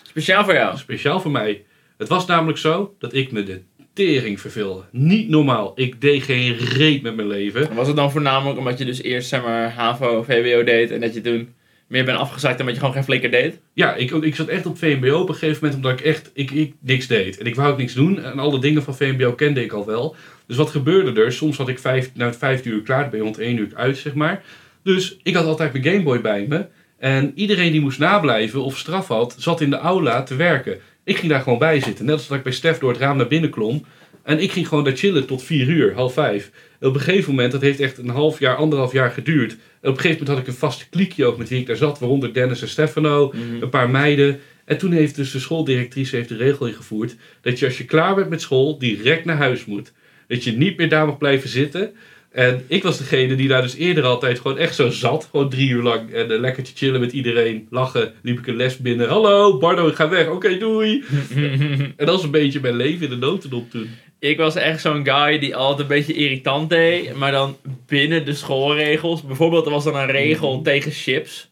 Speciaal 0.03 0.45
voor 0.45 0.55
jou. 0.55 0.77
Speciaal 0.77 1.21
voor 1.21 1.31
mij. 1.31 1.65
Het 1.97 2.09
was 2.09 2.27
namelijk 2.27 2.59
zo 2.59 2.95
dat 2.99 3.15
ik 3.15 3.33
me 3.33 3.43
de 3.43 3.63
tering 3.93 4.41
verveelde. 4.41 4.83
Niet 4.91 5.29
normaal. 5.29 5.73
Ik 5.75 6.01
deed 6.01 6.23
geen 6.23 6.57
reet 6.57 7.03
met 7.03 7.17
mijn 7.17 7.29
leven. 7.29 7.75
Was 7.75 7.87
het 7.87 7.97
dan 7.97 8.13
voornamelijk 8.13 8.59
omdat 8.59 8.79
je 8.79 8.85
dus 8.85 9.03
eerst 9.03 9.29
zeg 9.29 9.43
maar 9.43 9.73
HAVO, 9.73 10.23
VWO 10.23 10.65
deed 10.65 10.91
en 10.91 11.01
dat 11.01 11.15
je 11.15 11.21
toen 11.21 11.55
meer 11.87 12.05
bent 12.05 12.19
afgezakt 12.19 12.61
omdat 12.61 12.75
je 12.75 12.81
gewoon 12.81 12.95
geen 12.95 13.05
flikker 13.05 13.31
deed? 13.31 13.61
Ja, 13.73 13.95
ik, 13.95 14.11
ik 14.11 14.35
zat 14.35 14.49
echt 14.49 14.67
op 14.67 14.79
VMBO 14.79 15.21
op 15.21 15.29
een 15.29 15.35
gegeven 15.35 15.59
moment 15.65 15.75
omdat 15.75 16.01
ik 16.01 16.07
echt 16.07 16.31
ik, 16.35 16.51
ik 16.51 16.75
niks 16.81 17.07
deed. 17.07 17.39
En 17.39 17.47
ik 17.47 17.55
wou 17.55 17.73
ook 17.73 17.79
niks 17.79 17.95
doen. 17.95 18.23
En 18.23 18.39
alle 18.39 18.61
dingen 18.61 18.83
van 18.83 18.97
VMBO 18.97 19.33
kende 19.33 19.65
ik 19.65 19.73
al 19.73 19.87
wel. 19.87 20.17
Dus 20.47 20.57
wat 20.57 20.71
gebeurde 20.71 21.23
er? 21.23 21.33
Soms 21.33 21.57
had 21.57 21.69
ik 21.69 21.79
vijf, 21.79 22.11
nou, 22.15 22.35
vijf 22.35 22.65
uur 22.65 22.83
klaar, 22.83 23.09
ben 23.09 23.19
je 23.19 23.25
rond 23.25 23.39
één 23.39 23.57
uur 23.57 23.71
uit, 23.75 23.97
zeg 23.97 24.15
maar. 24.15 24.43
Dus 24.83 25.17
ik 25.23 25.35
had 25.35 25.45
altijd 25.47 25.73
mijn 25.73 25.85
Gameboy 25.85 26.21
bij 26.21 26.47
me. 26.49 26.67
En 26.99 27.33
iedereen 27.35 27.73
die 27.73 27.81
moest 27.81 27.99
nablijven 27.99 28.63
of 28.63 28.79
straf 28.79 29.09
had, 29.09 29.35
zat 29.39 29.61
in 29.61 29.71
de 29.71 29.77
aula 29.77 30.23
te 30.23 30.37
werken. 30.37 30.79
Ik 31.05 31.17
ging 31.17 31.31
daar 31.33 31.41
gewoon 31.43 31.59
bij 31.59 31.81
zitten. 31.81 32.05
Net 32.05 32.15
als 32.15 32.27
dat 32.29 32.37
ik 32.37 32.43
bij 32.43 32.53
Stef 32.53 32.79
door 32.79 32.91
het 32.91 33.01
raam 33.01 33.17
naar 33.17 33.29
binnen 33.29 33.51
klom. 33.51 33.85
En 34.23 34.39
ik 34.39 34.53
ging 34.53 34.69
gewoon 34.69 34.85
daar 34.85 34.97
chillen 34.97 35.27
tot 35.27 35.43
vier 35.43 35.69
uur, 35.69 35.95
half 35.95 36.13
vijf. 36.13 36.51
En 36.81 36.89
op 36.89 36.95
een 36.95 37.01
gegeven 37.01 37.31
moment, 37.31 37.53
dat 37.53 37.61
heeft 37.61 37.81
echt 37.81 37.99
een 37.99 38.09
half 38.09 38.39
jaar, 38.39 38.57
anderhalf 38.57 38.93
jaar 38.93 39.11
geduurd. 39.11 39.51
En 39.53 39.91
op 39.91 39.95
een 39.97 40.01
gegeven 40.01 40.11
moment 40.11 40.29
had 40.29 40.39
ik 40.39 40.47
een 40.47 40.59
vaste 40.69 40.89
kliekje 40.89 41.25
ook 41.25 41.39
met 41.39 41.49
wie 41.49 41.61
ik 41.61 41.67
daar 41.67 41.77
zat. 41.77 41.99
Waaronder 41.99 42.33
Dennis 42.33 42.63
en 42.63 42.69
Stefano, 42.69 43.33
Mhm. 43.35 43.63
een 43.63 43.69
paar 43.69 43.91
meiden. 43.91 44.41
En 44.65 44.79
toen 44.79 44.93
heeft 44.93 45.17
dus 45.17 45.31
de 45.31 45.39
schooldirectrice 45.39 46.17
heeft 46.17 46.29
de 46.29 46.37
regel 46.37 46.67
ingevoerd. 46.67 47.17
Dat 47.41 47.59
je 47.59 47.67
als 47.67 47.79
je 47.79 47.85
klaar 47.85 48.15
bent 48.15 48.29
met 48.29 48.41
school, 48.41 48.79
direct 48.79 49.25
naar 49.25 49.37
huis 49.37 49.65
moet. 49.65 49.93
Dat 50.29 50.45
je 50.45 50.53
niet 50.53 50.77
meer 50.77 50.89
daar 50.89 51.07
mag 51.07 51.19
blijven 51.19 51.49
zitten. 51.49 51.93
En 52.39 52.65
ik 52.69 52.83
was 52.83 52.99
degene 52.99 53.35
die 53.35 53.49
daar 53.49 53.63
dus 53.63 53.75
eerder 53.75 54.05
altijd 54.05 54.41
gewoon 54.41 54.59
echt 54.59 54.75
zo 54.75 54.91
zat. 54.91 55.29
Gewoon 55.31 55.49
drie 55.49 55.69
uur 55.69 55.83
lang. 55.83 56.13
En 56.13 56.31
eh, 56.31 56.39
lekker 56.39 56.63
te 56.63 56.71
chillen 56.75 57.01
met 57.01 57.13
iedereen. 57.13 57.67
Lachen. 57.71 58.13
Liep 58.23 58.39
ik 58.39 58.47
een 58.47 58.57
les 58.57 58.77
binnen. 58.77 59.09
Hallo, 59.09 59.59
Bardo, 59.59 59.89
ik 59.89 59.95
ga 59.95 60.09
weg. 60.09 60.29
Oké, 60.29 60.59
doei. 60.59 61.05
en 61.97 62.07
dat 62.07 62.09
was 62.09 62.23
een 62.23 62.31
beetje 62.31 62.61
mijn 62.61 62.77
leven 62.77 63.05
in 63.05 63.11
de 63.11 63.27
notendop 63.27 63.71
toen. 63.71 63.91
Ik 64.19 64.37
was 64.37 64.55
echt 64.55 64.81
zo'n 64.81 65.05
guy 65.05 65.39
die 65.39 65.57
altijd 65.57 65.81
een 65.81 65.97
beetje 65.97 66.15
irritant 66.15 66.71
deed, 66.71 67.15
maar 67.15 67.33
dan 67.33 67.57
binnen 67.87 68.25
de 68.25 68.35
schoolregels. 68.35 69.23
Bijvoorbeeld, 69.23 69.67
er 69.67 69.73
was 69.73 69.85
dan 69.85 69.97
een 69.97 70.11
regel 70.11 70.63
tegen 70.63 70.93
chips. 70.93 71.51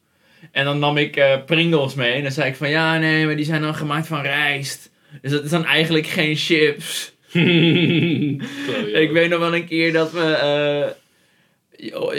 En 0.52 0.64
dan 0.64 0.78
nam 0.78 0.96
ik 0.96 1.16
eh, 1.16 1.44
Pringles 1.46 1.94
mee 1.94 2.12
en 2.12 2.22
dan 2.22 2.32
zei 2.32 2.48
ik 2.48 2.56
van 2.56 2.70
ja, 2.70 2.98
nee, 2.98 3.26
maar 3.26 3.36
die 3.36 3.44
zijn 3.44 3.62
dan 3.62 3.74
gemaakt 3.74 4.06
van 4.06 4.22
rijst. 4.22 4.90
Dus 5.22 5.30
dat 5.30 5.44
is 5.44 5.50
dan 5.50 5.64
eigenlijk 5.64 6.06
geen 6.06 6.36
chips. 6.36 7.15
Ik 9.02 9.10
weet 9.12 9.28
nog 9.30 9.38
wel 9.38 9.54
een 9.54 9.66
keer 9.66 9.92
dat 9.92 10.12
we. 10.12 10.20
eh, 10.20 10.88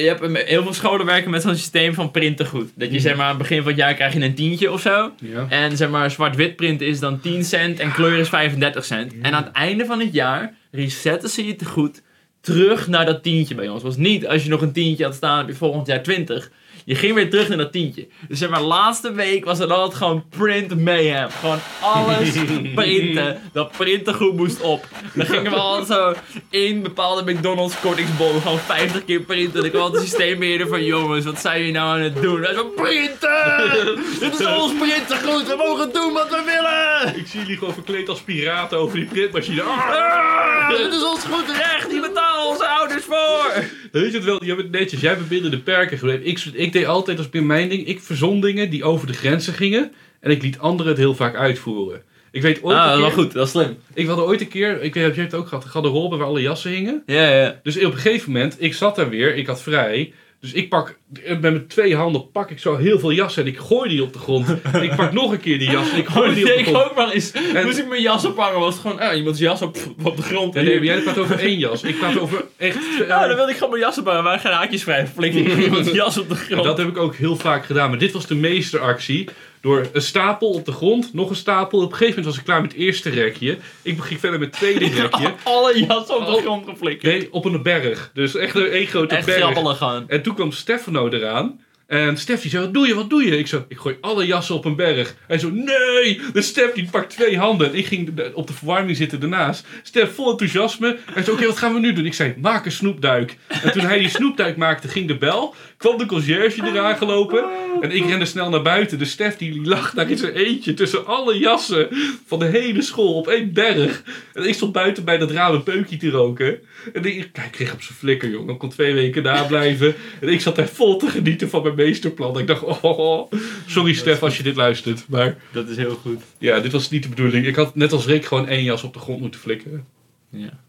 je 0.01 0.05
hebt 0.07 0.21
een- 0.21 0.35
heel 0.45 0.63
veel 0.63 0.73
scholen 0.73 1.05
werken 1.05 1.31
met 1.31 1.41
zo'n 1.41 1.55
systeem 1.55 1.93
van 1.93 2.11
printengoed. 2.11 2.69
Dat 2.75 2.91
je 2.93 2.99
zeg 2.99 3.15
maar 3.15 3.23
aan 3.23 3.29
het 3.29 3.37
begin 3.37 3.57
van 3.57 3.67
het 3.67 3.77
jaar 3.77 3.93
krijg 3.93 4.13
je 4.13 4.19
een 4.21 4.33
tientje 4.35 4.71
of 4.71 4.81
zo. 4.81 5.11
Ja. 5.21 5.45
En 5.49 5.77
zeg 5.77 5.89
maar, 5.89 6.11
zwart-wit 6.11 6.55
print 6.55 6.81
is 6.81 6.99
dan 6.99 7.19
10 7.19 7.43
cent 7.43 7.79
en 7.79 7.91
kleur 7.93 8.17
is 8.17 8.29
35 8.29 8.85
cent. 8.85 9.13
En 9.21 9.33
aan 9.33 9.43
het 9.43 9.51
einde 9.53 9.85
van 9.85 9.99
het 9.99 10.13
jaar 10.13 10.53
resetten 10.71 11.29
ze 11.29 11.45
je 11.47 11.55
te 11.55 11.65
goed 11.65 12.01
terug 12.41 12.87
naar 12.87 13.05
dat 13.05 13.23
tientje 13.23 13.55
bij 13.55 13.69
ons. 13.69 13.83
was 13.83 13.97
niet 13.97 14.27
als 14.27 14.43
je 14.43 14.49
nog 14.49 14.61
een 14.61 14.71
tientje 14.71 15.03
had 15.03 15.15
staan, 15.15 15.37
heb 15.37 15.47
je 15.47 15.53
volgend 15.53 15.87
jaar 15.87 16.03
20. 16.03 16.51
Je 16.87 16.95
ging 16.95 17.13
weer 17.13 17.29
terug 17.29 17.47
naar 17.47 17.57
dat 17.57 17.71
tientje. 17.71 18.07
Dus 18.27 18.39
zeg 18.39 18.49
maar, 18.49 18.61
laatste 18.61 19.11
week 19.11 19.45
was 19.45 19.59
het 19.59 19.69
altijd 19.69 19.97
gewoon 19.97 20.25
print 20.29 20.79
mayhem. 20.79 21.29
Gewoon 21.29 21.59
alles 21.81 22.29
printen. 22.75 23.41
Dat 23.53 23.71
printengoed 23.71 24.35
moest 24.35 24.61
op. 24.61 24.87
Dan 25.13 25.25
gingen 25.25 25.51
we 25.51 25.57
altijd 25.57 25.87
zo 25.87 26.13
in 26.49 26.81
bepaalde 26.81 27.31
McDonald's 27.31 27.79
kortingsbonnen 27.79 28.41
gewoon 28.41 28.59
50 28.59 29.05
keer 29.05 29.21
printen. 29.21 29.59
En 29.59 29.65
ik 29.65 29.73
had 29.73 29.93
het 29.93 30.01
systeembeheerder 30.01 30.67
van 30.67 30.83
jongens, 30.83 31.25
wat 31.25 31.39
zijn 31.39 31.57
jullie 31.57 31.73
nou 31.73 31.97
aan 31.97 32.03
het 32.03 32.21
doen? 32.21 32.43
Hij 32.43 32.53
zo, 32.53 32.65
printen! 32.65 33.95
Dit 34.19 34.39
is 34.39 34.45
ons 34.45 34.73
printengoed, 34.73 35.47
we 35.47 35.55
mogen 35.57 35.93
doen 35.93 36.13
wat 36.13 36.29
we 36.29 36.43
willen! 36.45 37.19
Ik 37.19 37.27
zie 37.27 37.39
jullie 37.39 37.57
gewoon 37.57 37.73
verkleed 37.73 38.09
als 38.09 38.21
piraten 38.21 38.77
over 38.77 38.95
die 38.97 39.05
printmachine. 39.05 39.61
Ah! 39.61 40.67
Ah, 40.67 40.77
dit 40.77 40.93
is 40.93 41.03
ons 41.03 41.23
goed 41.23 41.55
recht, 41.57 41.89
die 41.89 42.01
betalen 42.01 42.47
onze 42.47 42.67
ouders 42.67 43.03
voor! 43.03 43.63
Weet 44.01 44.11
je 44.11 44.17
het 44.17 44.25
wel, 44.25 44.43
jij 44.43 44.55
bent 44.55 44.71
netjes, 44.71 45.01
jij 45.01 45.15
bent 45.15 45.27
binnen 45.27 45.51
de 45.51 45.59
perken 45.59 45.97
gebleven. 45.97 46.25
Ik, 46.25 46.39
ik 46.53 46.73
deed 46.73 46.85
altijd, 46.85 47.17
als 47.17 47.29
binnen 47.29 47.49
mijn 47.49 47.69
ding, 47.69 47.87
ik 47.87 47.99
verzon 47.99 48.41
dingen 48.41 48.69
die 48.69 48.83
over 48.83 49.07
de 49.07 49.13
grenzen 49.13 49.53
gingen. 49.53 49.91
En 50.19 50.31
ik 50.31 50.41
liet 50.41 50.59
anderen 50.59 50.91
het 50.91 51.01
heel 51.01 51.15
vaak 51.15 51.35
uitvoeren. 51.35 52.01
Ik 52.31 52.41
weet 52.41 52.63
ooit 52.63 52.77
Ah, 52.77 52.89
dat 52.89 52.99
wel 52.99 53.11
goed, 53.11 53.33
dat 53.33 53.45
is 53.45 53.51
slim. 53.51 53.77
Ik 53.93 54.07
had 54.07 54.19
ooit 54.19 54.41
een 54.41 54.47
keer, 54.47 54.81
ik 54.81 54.93
weet, 54.93 55.15
je 55.15 55.21
hebt 55.21 55.31
het 55.31 55.41
ook 55.41 55.47
gehad, 55.47 55.63
een 55.63 55.69
garderobe 55.69 56.17
waar 56.17 56.27
alle 56.27 56.41
jassen 56.41 56.71
hingen. 56.71 57.03
Ja, 57.05 57.29
ja. 57.29 57.59
Dus 57.63 57.77
op 57.77 57.91
een 57.91 57.97
gegeven 57.97 58.31
moment, 58.31 58.55
ik 58.59 58.73
zat 58.73 58.95
daar 58.95 59.09
weer, 59.09 59.35
ik 59.35 59.47
had 59.47 59.61
vrij. 59.61 60.13
Dus 60.41 60.51
ik 60.53 60.69
pak, 60.69 60.97
met 61.23 61.41
mijn 61.41 61.67
twee 61.67 61.95
handen 61.95 62.31
pak 62.31 62.51
ik 62.51 62.59
zo 62.59 62.75
heel 62.75 62.99
veel 62.99 63.11
jassen 63.11 63.43
en 63.43 63.49
ik 63.49 63.57
gooi 63.57 63.89
die 63.89 64.03
op 64.03 64.13
de 64.13 64.19
grond. 64.19 64.49
ik 64.81 64.95
pak 64.95 65.11
nog 65.13 65.31
een 65.31 65.39
keer 65.39 65.59
die 65.59 65.69
jas 65.71 65.91
en 65.91 65.97
ik 65.97 66.07
gooi 66.07 66.29
Oh, 66.29 66.35
die 66.35 66.43
op 66.43 66.49
de 66.51 66.57
ik 66.57 66.65
grond. 66.65 66.83
ook 66.85 66.95
wel 66.95 67.11
eens. 67.11 67.31
En- 67.31 67.65
Moest 67.65 67.77
ik 67.77 67.87
mijn 67.87 68.01
jas 68.01 68.25
ophangen, 68.25 68.59
was 68.59 68.73
het 68.73 68.81
gewoon, 68.81 68.99
ah, 68.99 69.17
iemands 69.17 69.39
jas 69.39 69.61
op, 69.61 69.77
op 70.03 70.15
de 70.17 70.21
grond. 70.23 70.53
Nee, 70.53 70.63
nee, 70.63 70.75
maar 70.75 70.85
jij 70.85 70.99
praat 71.01 71.17
over 71.17 71.39
één 71.39 71.57
jas. 71.57 71.83
Ik 71.83 71.97
praat 71.99 72.19
over 72.19 72.45
echt... 72.57 72.77
Ja, 73.07 73.19
dan 73.27 73.35
wilde 73.35 73.51
ik 73.51 73.57
gewoon 73.57 73.69
mijn 73.71 73.83
jas 73.83 73.97
ophangen, 73.99 74.23
maar 74.23 74.39
geen 74.39 74.51
haakjes 74.51 74.83
vrij. 74.83 75.07
Flikker 75.07 75.47
ik 75.47 75.57
iemands 75.65 75.91
jas 75.91 76.17
op 76.17 76.29
de 76.29 76.35
grond. 76.35 76.63
Dat 76.63 76.77
heb 76.77 76.87
ik 76.87 76.97
ook 76.97 77.15
heel 77.15 77.35
vaak 77.35 77.65
gedaan. 77.65 77.89
Maar 77.89 77.99
dit 77.99 78.11
was 78.11 78.27
de 78.27 78.35
meesteractie. 78.35 79.29
Door 79.61 79.87
een 79.93 80.01
stapel 80.01 80.49
op 80.49 80.65
de 80.65 80.71
grond, 80.71 81.13
nog 81.13 81.29
een 81.29 81.35
stapel. 81.35 81.79
Op 81.79 81.91
een 81.91 81.97
gegeven 81.97 82.09
moment 82.09 82.25
was 82.25 82.37
ik 82.37 82.43
klaar 82.43 82.61
met 82.61 82.71
het 82.71 82.81
eerste 82.81 83.09
rekje. 83.09 83.57
Ik 83.81 83.99
ging 84.01 84.19
verder 84.19 84.39
met 84.39 84.47
het 84.49 84.57
tweede 84.57 84.85
rekje. 85.01 85.33
Alle 85.43 85.79
jassen 85.85 86.15
op 86.17 86.25
de 86.25 86.31
Oh. 86.31 86.41
grond 86.41 86.65
geflikkerd. 86.69 87.13
Nee, 87.13 87.27
op 87.33 87.45
een 87.45 87.63
berg. 87.63 88.11
Dus 88.13 88.35
echt 88.35 88.55
een 88.55 88.69
één 88.69 88.87
grote 88.87 89.15
Echt 89.15 89.25
berg. 89.25 89.77
gewoon. 89.77 90.03
En 90.09 90.21
toen 90.21 90.35
kwam 90.35 90.51
Stefano 90.51 91.09
eraan. 91.09 91.59
En 91.87 92.17
Stef 92.17 92.41
die 92.41 92.49
zei, 92.51 92.63
wat 92.63 92.73
doe 92.73 92.87
je, 92.87 92.95
wat 92.95 93.09
doe 93.09 93.23
je? 93.25 93.37
Ik 93.37 93.47
zo, 93.47 93.65
ik 93.67 93.77
gooi 93.77 93.97
alle 94.01 94.25
jassen 94.25 94.55
op 94.55 94.65
een 94.65 94.75
berg. 94.75 95.15
Hij 95.27 95.39
zo, 95.39 95.49
nee! 95.49 96.21
De 96.33 96.41
Stef 96.41 96.71
die 96.73 96.87
pakt 96.91 97.09
twee 97.09 97.37
handen. 97.37 97.67
En 97.71 97.75
ik 97.77 97.85
ging 97.85 98.21
op 98.33 98.47
de 98.47 98.53
verwarming 98.53 98.97
zitten 98.97 99.21
ernaast. 99.21 99.65
Stef 99.83 100.13
vol 100.15 100.31
enthousiasme. 100.31 100.97
Hij 101.13 101.23
zei, 101.23 101.35
oké, 101.35 101.45
wat 101.45 101.57
gaan 101.57 101.73
we 101.73 101.79
nu 101.79 101.93
doen? 101.93 102.05
Ik 102.05 102.13
zei, 102.13 102.33
maak 102.41 102.65
een 102.65 102.71
snoepduik. 102.71 103.37
En 103.47 103.71
toen 103.71 103.81
hij 103.85 103.99
die 103.99 104.09
snoepduik 104.09 104.57
maakte, 104.57 104.87
ging 104.87 105.07
de 105.07 105.17
bel. 105.17 105.55
Kwam 105.77 105.97
de 105.97 106.05
conciërge 106.05 106.65
eraan 106.65 106.97
gelopen. 106.97 107.43
En 107.81 107.91
ik 107.91 108.05
rende 108.05 108.25
snel 108.25 108.49
naar 108.49 108.61
buiten. 108.61 108.97
De 108.97 109.05
Stef 109.05 109.37
die 109.37 109.65
lag 109.65 109.93
daar 109.93 110.09
in 110.09 110.17
zijn 110.17 110.33
eentje 110.33 110.73
tussen 110.73 111.05
alle 111.05 111.37
jassen 111.37 111.87
van 112.25 112.39
de 112.39 112.45
hele 112.45 112.81
school 112.81 113.13
op 113.13 113.27
één 113.27 113.53
berg. 113.53 114.03
En 114.33 114.47
ik 114.47 114.53
stond 114.53 114.71
buiten 114.71 115.05
bij 115.05 115.17
dat 115.17 115.31
raam 115.31 115.53
een 115.53 115.63
peukje 115.63 115.97
te 115.97 116.09
roken. 116.09 116.59
En 116.93 117.05
ik, 117.05 117.29
kijk, 117.31 117.45
ik 117.45 117.51
kreeg 117.51 117.73
op 117.73 117.81
zijn 117.81 117.97
flikker, 117.97 118.29
jongen. 118.29 118.53
Ik 118.53 118.59
kon 118.59 118.69
twee 118.69 118.93
weken 118.93 119.23
nablijven. 119.23 119.95
En 120.21 120.27
ik 120.27 120.41
zat 120.41 120.55
daar 120.55 120.67
vol 120.67 120.97
te 120.97 121.07
genieten 121.09 121.49
van 121.49 121.63
mijn 121.63 121.75
meesterplan. 121.75 122.39
Ik 122.39 122.47
dacht, 122.47 122.63
oh, 122.63 122.83
oh, 122.83 122.99
oh. 122.99 123.31
sorry 123.67 123.93
Stef 123.93 124.23
als 124.23 124.37
je 124.37 124.43
dit 124.43 124.55
luistert. 124.55 125.05
Maar 125.09 125.37
Dat 125.51 125.69
is 125.69 125.77
heel 125.77 125.95
goed. 125.95 126.21
ja, 126.37 126.59
dit 126.59 126.71
was 126.71 126.89
niet 126.89 127.03
de 127.03 127.09
bedoeling. 127.09 127.45
Ik 127.45 127.55
had 127.55 127.75
net 127.75 127.91
als 127.91 128.05
Rick 128.05 128.25
gewoon 128.25 128.47
één 128.47 128.63
jas 128.63 128.83
op 128.83 128.93
de 128.93 128.99
grond 128.99 129.19
moeten 129.19 129.39
flikkeren. 129.39 129.85
Ja. 130.29 130.59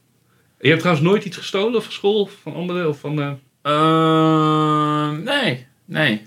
En 0.58 0.64
je 0.64 0.68
hebt 0.68 0.80
trouwens 0.80 1.06
nooit 1.08 1.24
iets 1.24 1.36
gestolen 1.36 1.82
van 1.82 1.92
school 1.92 2.30
van 2.42 2.54
anderen? 2.54 2.88
Of 2.88 2.98
van, 2.98 3.20
eh, 3.20 3.32
Ehm, 3.68 5.22
nee, 5.22 5.66
nee. 5.84 6.26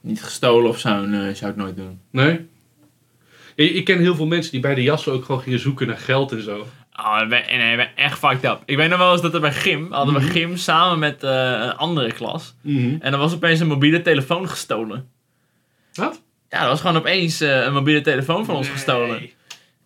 Niet 0.00 0.22
gestolen 0.22 0.70
of 0.70 0.78
zo, 0.78 1.06
nee, 1.06 1.34
zou 1.34 1.50
ik 1.50 1.56
nooit 1.56 1.76
doen. 1.76 2.00
Nee? 2.10 2.48
Ja, 3.56 3.64
ik 3.64 3.84
ken 3.84 3.98
heel 3.98 4.14
veel 4.14 4.26
mensen 4.26 4.52
die 4.52 4.60
bij 4.60 4.74
de 4.74 4.82
jassen 4.82 5.12
ook 5.12 5.24
gewoon 5.24 5.40
gingen 5.40 5.58
zoeken 5.58 5.86
naar 5.86 5.98
geld 5.98 6.32
en 6.32 6.42
zo. 6.42 6.66
Oh, 6.96 7.18
ik 7.22 7.28
ben, 7.28 7.42
nee, 7.48 7.70
ik 7.70 7.76
ben 7.76 7.96
echt 7.96 8.18
fucked 8.18 8.44
up. 8.44 8.62
Ik 8.64 8.76
weet 8.76 8.88
nog 8.88 8.98
wel 8.98 9.12
eens 9.12 9.22
dat 9.22 9.34
er 9.34 9.40
bij 9.40 9.52
gym, 9.52 9.92
hadden 9.92 10.14
we 10.14 10.20
gym 10.20 10.56
samen 10.56 10.98
met 10.98 11.22
eh, 11.22 11.30
een 11.30 11.76
andere 11.76 12.12
klas. 12.12 12.54
En 13.00 13.12
er 13.12 13.18
was 13.18 13.34
opeens 13.34 13.60
een 13.60 13.66
mobiele 13.66 14.02
telefoon 14.02 14.48
gestolen. 14.48 15.08
Wat? 15.92 16.22
Ja, 16.48 16.62
er 16.62 16.68
was 16.68 16.80
gewoon 16.80 16.96
opeens 16.96 17.40
eh, 17.40 17.64
een 17.64 17.72
mobiele 17.72 18.00
telefoon 18.00 18.44
van 18.44 18.56
ons 18.56 18.68
gestolen. 18.68 19.30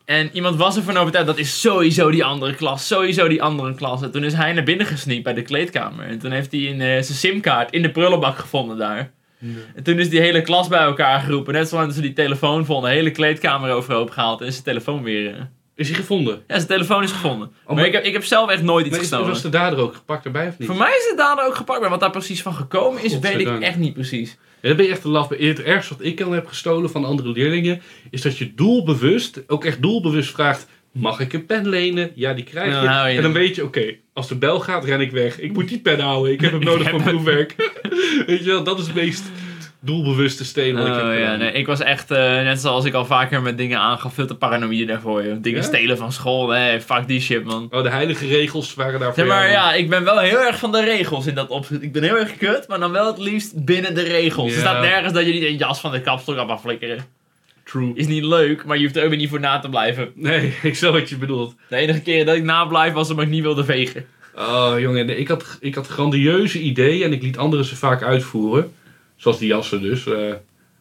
En 0.05 0.31
iemand 0.33 0.57
was 0.57 0.77
ervan 0.77 0.97
overtuigd, 0.97 1.27
dat 1.27 1.39
is 1.39 1.61
sowieso 1.61 2.11
die 2.11 2.25
andere 2.25 2.55
klas, 2.55 2.87
sowieso 2.87 3.29
die 3.29 3.43
andere 3.43 3.75
klas. 3.75 4.03
En 4.03 4.11
toen 4.11 4.25
is 4.25 4.33
hij 4.33 4.53
naar 4.53 4.65
binnen 4.65 4.87
gesneakt 4.87 5.23
bij 5.25 5.35
de 5.35 5.43
kleedkamer. 5.43 6.07
En 6.07 6.19
toen 6.19 6.31
heeft 6.31 6.53
hij 6.53 6.61
een, 6.61 6.81
eh, 6.81 6.87
zijn 6.87 7.05
simkaart 7.05 7.71
in 7.73 7.83
de 7.83 7.91
prullenbak 7.91 8.39
gevonden 8.39 8.77
daar. 8.77 9.13
En 9.75 9.83
toen 9.83 9.99
is 9.99 10.09
die 10.09 10.21
hele 10.21 10.43
klas 10.43 10.69
bij 10.69 10.81
elkaar 10.81 11.21
geroepen. 11.21 11.53
Net 11.55 11.69
zolang 11.69 11.93
ze 11.93 12.01
die 12.01 12.13
telefoon 12.13 12.65
vonden, 12.65 12.91
de 12.91 12.97
hele 12.97 13.11
kleedkamer 13.11 13.71
overhoop 13.71 14.11
gehaald. 14.11 14.41
En 14.41 14.47
is 14.47 14.53
zijn 14.53 14.65
telefoon 14.65 15.03
weer... 15.03 15.35
eh, 15.35 15.41
Is 15.75 15.89
hij 15.89 15.97
gevonden? 15.97 16.35
Ja, 16.47 16.55
zijn 16.55 16.67
telefoon 16.67 17.03
is 17.03 17.13
gevonden. 17.13 17.53
maar 17.67 17.75
maar- 17.77 17.85
ik, 17.87 17.93
heb, 17.93 18.05
ik 18.05 18.13
heb 18.13 18.25
zelf 18.25 18.51
echt 18.51 18.63
nooit 18.63 18.87
iets 18.87 18.99
gestolen. 18.99 19.29
was 19.29 19.43
de 19.43 19.49
dader 19.49 19.79
ook 19.79 19.95
gepakt 19.95 20.25
erbij 20.25 20.49
of 20.49 20.59
niet? 20.59 20.69
Voor 20.69 20.77
mij 20.77 20.97
is 20.99 21.07
het 21.09 21.19
dader 21.19 21.45
ook 21.47 21.55
gepakt, 21.55 21.81
maar 21.81 21.91
wat 21.91 22.01
daar 22.01 22.11
precies 22.11 22.43
van 22.43 22.55
gekomen 22.55 23.05
is, 23.05 23.19
weet 23.19 23.41
ik 23.41 23.61
echt 23.61 23.77
niet 23.77 23.95
precies. 23.95 24.39
Dan 24.69 24.77
ben 24.77 24.87
je 24.87 24.93
echt 24.93 25.05
een 25.05 25.11
laf. 25.11 25.29
Het 25.29 25.63
ergste 25.63 25.95
wat 25.97 26.07
ik 26.07 26.21
al 26.21 26.31
heb 26.31 26.47
gestolen 26.47 26.91
van 26.91 27.05
andere 27.05 27.29
leerlingen... 27.29 27.83
is 28.11 28.23
dat 28.23 28.39
je 28.39 28.55
doelbewust, 28.55 29.43
ook 29.47 29.65
echt 29.65 29.83
doelbewust 29.83 30.31
vraagt... 30.31 30.67
Mag 30.93 31.21
ik 31.21 31.33
een 31.33 31.47
pen 31.47 31.69
lenen? 31.69 32.11
Ja, 32.15 32.35
die 32.35 32.45
krijg 32.45 32.75
je. 32.75 33.11
Je 33.11 33.17
en 33.17 33.23
dan 33.23 33.33
weet 33.33 33.55
je, 33.55 33.65
oké, 33.65 33.95
als 34.13 34.29
de 34.29 34.35
bel 34.35 34.61
gaat, 34.61 34.85
ren 34.85 35.01
ik 35.01 35.11
weg. 35.11 35.41
Ik 35.41 35.53
moet 35.53 35.69
die 35.69 35.81
pen 35.81 36.01
houden. 36.01 36.33
Ik 36.33 36.41
heb 36.41 36.53
hem 36.53 36.65
nodig 36.71 36.89
voor 36.89 37.01
hem. 37.01 37.09
proefwerk. 37.09 37.55
weet 38.27 38.39
je 38.39 38.45
wel, 38.45 38.65
dat 38.65 38.79
is 38.79 38.87
het 38.87 38.95
meest 38.95 39.23
doelbewuste 39.85 40.45
stelen 40.45 40.77
wat 40.77 40.87
ik 40.87 40.95
heb 40.95 41.05
Oh, 41.05 41.19
ja, 41.19 41.37
nee, 41.37 41.53
ik 41.53 41.67
was 41.67 41.81
echt, 41.81 42.11
eh, 42.11 42.19
net 42.19 42.61
zoals 42.61 42.85
ik 42.85 42.95
al 42.95 43.05
vaker 43.07 43.43
met 43.43 43.59
dingen 43.59 43.79
aangaf, 43.79 44.15
veel 44.15 44.27
te 44.27 44.35
paranoïde 44.35 44.85
daarvoor. 44.85 45.25
Joh. 45.25 45.43
Dingen 45.43 45.61
Ja? 45.61 45.67
stelen 45.67 45.97
van 45.97 46.13
school, 46.13 46.47
nee, 46.47 46.81
fuck 46.81 47.07
die 47.07 47.21
shit, 47.21 47.45
man. 47.45 47.69
Oh, 47.71 47.83
de 47.83 47.91
heilige 47.91 48.27
regels 48.27 48.75
waren 48.75 49.01
daarvoor. 49.01 49.19
Zeg 49.19 49.27
maar, 49.27 49.51
ja, 49.51 49.73
ik 49.73 49.89
ben 49.89 50.05
wel 50.05 50.19
heel 50.19 50.41
erg 50.41 50.59
van 50.59 50.73
de 50.73 50.85
regels 50.85 51.27
in 51.27 51.35
dat 51.35 51.49
opzicht. 51.49 51.83
Ik 51.83 51.93
ben 51.93 52.03
heel 52.03 52.17
erg 52.19 52.37
kut, 52.37 52.69
maar 52.69 52.79
dan 52.79 52.93
wel 52.93 53.07
het 53.07 53.19
liefst 53.19 53.65
binnen 53.65 53.95
de 53.95 54.03
regels. 54.03 54.53
Er 54.53 54.59
staat 54.61 54.81
nergens 54.81 55.13
dat 55.13 55.27
je 55.27 55.33
niet 55.33 55.43
een 55.45 55.57
jas 55.57 55.81
van 55.81 55.93
de 55.93 56.01
kapstok 56.01 56.37
af 56.37 56.47
mag 56.47 56.61
flikkeren. 56.61 57.05
True. 57.65 57.93
Is 57.95 58.07
niet 58.07 58.25
leuk, 58.25 58.65
maar 58.65 58.77
je 58.77 58.83
hoeft 58.83 58.97
er 58.97 59.03
ook 59.03 59.09
weer 59.09 59.19
niet 59.19 59.29
voor 59.29 59.41
na 59.41 59.59
te 59.59 59.69
blijven. 59.69 60.11
Nee, 60.15 60.55
ik 60.63 60.75
snap 60.77 60.93
wat 60.93 61.09
je 61.09 61.17
bedoelt. 61.17 61.55
De 61.69 61.77
enige 61.77 62.01
keer 62.01 62.25
dat 62.25 62.37
ik 62.37 62.43
nablijf 62.45 62.93
was 62.93 63.11
omdat 63.11 63.25
ik 63.25 63.31
niet 63.31 63.43
wilde 63.43 63.65
vegen. 63.65 64.07
Oh, 64.37 64.75
jongen, 64.79 65.19
ik 65.19 65.29
had, 65.29 65.59
ik 65.61 65.75
had 65.75 65.87
grandieuze 65.87 66.61
ideeën 66.61 67.03
en 67.03 67.13
ik 67.13 67.23
liet 67.23 67.39
anderen 67.39 67.65
ze 67.65 67.77
vaak 67.77 68.03
uitvoeren. 68.03 68.73
Zoals 69.25 69.39
die 69.39 69.49
jassen 69.49 69.81
dus. 69.83 70.07
Eh 70.07 70.33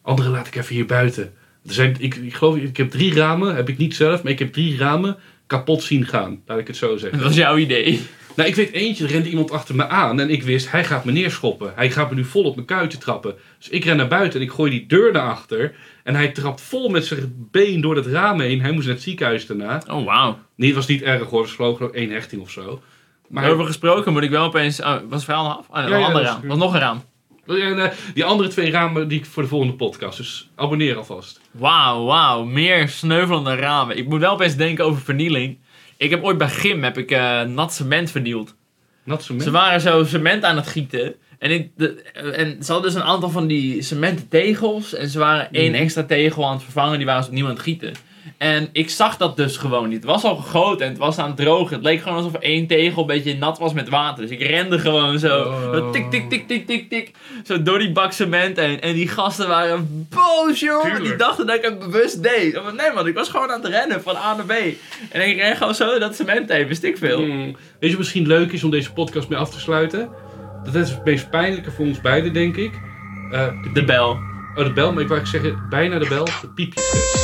andere 0.02 0.28
laat 0.28 0.46
ik 0.46 0.54
even 0.56 0.74
hier 0.74 0.86
buiten. 0.86 1.32
Er 1.66 1.72
zijn, 1.72 1.96
ik, 1.98 2.14
ik 2.14 2.34
geloof, 2.34 2.56
ik 2.56 2.76
heb 2.76 2.90
drie 2.90 3.14
ramen, 3.14 3.54
heb 3.54 3.68
ik 3.68 3.78
niet 3.78 3.94
zelf, 3.94 4.22
maar 4.22 4.32
ik 4.32 4.38
heb 4.38 4.52
drie 4.52 4.76
ramen 4.78 5.16
kapot 5.46 5.82
zien 5.82 6.06
gaan. 6.06 6.42
Laat 6.46 6.58
ik 6.58 6.66
het 6.66 6.76
zo 6.76 6.96
zeggen. 6.96 7.18
Dat 7.18 7.26
was 7.28 7.36
jouw 7.36 7.56
idee. 7.56 8.00
Nou, 8.36 8.48
ik 8.48 8.54
weet 8.54 8.72
eentje, 8.72 9.04
er 9.04 9.10
rende 9.10 9.28
iemand 9.28 9.50
achter 9.50 9.74
me 9.74 9.86
aan 9.88 10.20
en 10.20 10.30
ik 10.30 10.42
wist, 10.42 10.70
hij 10.70 10.84
gaat 10.84 11.04
me 11.04 11.12
neerschoppen. 11.12 11.72
Hij 11.76 11.90
gaat 11.90 12.10
me 12.10 12.16
nu 12.16 12.24
vol 12.24 12.44
op 12.44 12.54
mijn 12.54 12.66
kuiten 12.66 12.98
trappen. 12.98 13.34
Dus 13.58 13.68
ik 13.68 13.84
ren 13.84 13.96
naar 13.96 14.08
buiten 14.08 14.40
en 14.40 14.46
ik 14.46 14.52
gooi 14.52 14.70
die 14.70 14.86
deur 14.86 15.12
naar 15.12 15.28
achter. 15.28 15.74
En 16.02 16.14
hij 16.14 16.28
trapt 16.28 16.60
vol 16.60 16.88
met 16.88 17.06
zijn 17.06 17.48
been 17.50 17.80
door 17.80 17.96
het 17.96 18.06
raam 18.06 18.40
heen. 18.40 18.60
Hij 18.60 18.72
moest 18.72 18.86
naar 18.86 18.94
het 18.94 19.04
ziekenhuis 19.04 19.46
daarna. 19.46 19.82
Oh, 19.90 20.04
wauw. 20.04 20.38
Nee, 20.56 20.68
het 20.68 20.76
was 20.76 20.86
niet 20.86 21.02
erg 21.02 21.18
hoor, 21.20 21.38
het 21.40 21.48
was 21.48 21.52
geloof 21.56 21.74
ik 21.74 21.80
nog 21.80 21.92
één 21.92 22.10
hechting 22.10 22.42
of 22.42 22.50
zo. 22.50 22.82
Maar 23.28 23.50
Over 23.50 23.64
gesproken 23.66 24.12
moet 24.12 24.22
ik 24.22 24.30
wel 24.30 24.44
opeens... 24.44 24.80
Oh, 24.80 24.86
was 24.86 25.00
het 25.10 25.24
verhaal 25.24 25.58
af? 25.58 25.66
Oh, 25.68 25.76
nee, 25.76 25.88
Ja, 25.88 25.96
een 25.96 26.02
ander 26.04 26.22
dat 26.22 26.32
raam. 26.32 26.46
was 26.48 26.58
nog 26.58 26.74
een 26.74 26.80
raam. 26.80 27.02
Eh, 27.46 27.84
die 28.14 28.24
andere 28.24 28.48
twee 28.48 28.70
ramen 28.70 29.08
die 29.08 29.18
ik 29.18 29.26
voor 29.26 29.42
de 29.42 29.48
volgende 29.48 29.74
podcast. 29.74 30.16
Dus 30.16 30.48
abonneer 30.54 30.96
alvast. 30.96 31.40
Wauw, 31.50 32.04
wauw. 32.04 32.44
Meer 32.44 32.88
sneuvelende 32.88 33.54
ramen. 33.54 33.96
Ik 33.96 34.08
moet 34.08 34.20
wel 34.20 34.32
opeens 34.32 34.56
denken 34.56 34.84
over 34.84 35.02
vernieling. 35.02 35.58
Ik 35.96 36.10
heb 36.10 36.22
ooit 36.24 36.38
bij 36.38 36.48
Gym 36.48 36.82
heb 36.82 36.98
ik, 36.98 37.10
eh, 37.10 37.42
nat 37.42 37.72
cement 37.74 38.10
vernield. 38.10 38.54
Nat 39.04 39.22
cement. 39.24 39.42
Ze 39.42 39.50
waren 39.50 39.80
zo 39.80 40.04
cement 40.04 40.44
aan 40.44 40.56
het 40.56 40.66
gieten. 40.66 41.14
En, 41.38 41.50
ik, 41.50 41.70
de, 41.76 42.02
en 42.12 42.62
ze 42.64 42.72
hadden 42.72 42.92
dus 42.92 43.00
een 43.00 43.06
aantal 43.06 43.30
van 43.30 43.46
die 43.46 43.82
cementen 43.82 44.28
tegels. 44.28 44.94
En 44.94 45.08
ze 45.08 45.18
waren 45.18 45.48
één 45.52 45.70
Mhm. 45.72 45.80
extra 45.80 46.02
tegel 46.02 46.46
aan 46.46 46.52
het 46.54 46.62
vervangen. 46.62 46.96
Die 46.96 47.06
waren 47.06 47.22
ze 47.22 47.28
opnieuw 47.28 47.44
aan 47.46 47.52
het 47.52 47.62
gieten. 47.62 47.92
En 48.38 48.68
ik 48.72 48.90
zag 48.90 49.16
dat 49.16 49.36
dus 49.36 49.56
gewoon 49.56 49.88
niet. 49.88 49.96
Het 49.96 50.10
was 50.10 50.24
al 50.24 50.36
gegoten 50.36 50.86
en 50.86 50.92
het 50.92 51.00
was 51.00 51.18
aan 51.18 51.26
het 51.26 51.36
drogen. 51.36 51.74
Het 51.74 51.84
leek 51.84 52.00
gewoon 52.00 52.16
alsof 52.16 52.34
één 52.34 52.66
tegel 52.66 53.00
een 53.00 53.06
beetje 53.06 53.36
nat 53.36 53.58
was 53.58 53.72
met 53.72 53.88
water. 53.88 54.22
Dus 54.22 54.30
ik 54.30 54.42
rende 54.42 54.78
gewoon 54.78 55.18
zo. 55.18 55.42
Oh. 55.42 55.90
tik, 55.90 56.10
tik, 56.10 56.30
tik, 56.30 56.48
tik, 56.48 56.66
tik, 56.66 56.88
tik. 56.88 57.10
Zo 57.44 57.62
door 57.62 57.78
die 57.78 57.92
bak 57.92 58.12
cement 58.12 58.56
heen. 58.56 58.80
En 58.80 58.94
die 58.94 59.08
gasten 59.08 59.48
waren 59.48 60.08
boos, 60.10 60.60
jongen. 60.60 61.02
Die 61.02 61.16
dachten 61.16 61.46
dat 61.46 61.56
ik 61.56 61.62
het 61.62 61.78
bewust 61.78 62.22
deed. 62.22 62.62
Maar 62.62 62.74
nee, 62.74 62.92
man. 62.94 63.06
Ik 63.06 63.14
was 63.14 63.28
gewoon 63.28 63.50
aan 63.50 63.62
het 63.62 63.70
rennen 63.70 64.02
van 64.02 64.16
A 64.16 64.34
naar 64.34 64.46
B. 64.46 64.52
En 65.10 65.28
ik 65.28 65.36
ren 65.36 65.56
gewoon 65.56 65.74
zo 65.74 65.98
dat 65.98 66.14
cement 66.14 66.52
heen. 66.52 66.66
Wist 66.66 66.82
ik 66.82 66.98
veel. 66.98 67.20
Mm. 67.20 67.44
Weet 67.44 67.56
je 67.80 67.88
wat 67.88 67.98
misschien 67.98 68.26
leuk 68.26 68.52
is 68.52 68.64
om 68.64 68.70
deze 68.70 68.92
podcast 68.92 69.28
mee 69.28 69.38
af 69.38 69.50
te 69.50 69.60
sluiten? 69.60 70.08
Dat 70.64 70.74
is 70.74 70.90
het 70.90 71.04
meest 71.04 71.30
pijnlijke 71.30 71.70
voor 71.70 71.86
ons 71.86 72.00
beiden, 72.00 72.32
denk 72.32 72.56
ik. 72.56 72.72
Eh, 73.30 73.46
de, 73.62 73.70
De 73.72 73.84
bel. 73.84 74.08
oh, 74.54 74.64
de 74.64 74.72
bel, 74.72 74.92
maar 74.92 75.02
ik 75.02 75.08
wou 75.08 75.26
zeggen, 75.26 75.66
bijna 75.70 75.98
de 75.98 76.08
bel, 76.08 76.24
de 76.24 76.48
piepjestest. 76.54 77.23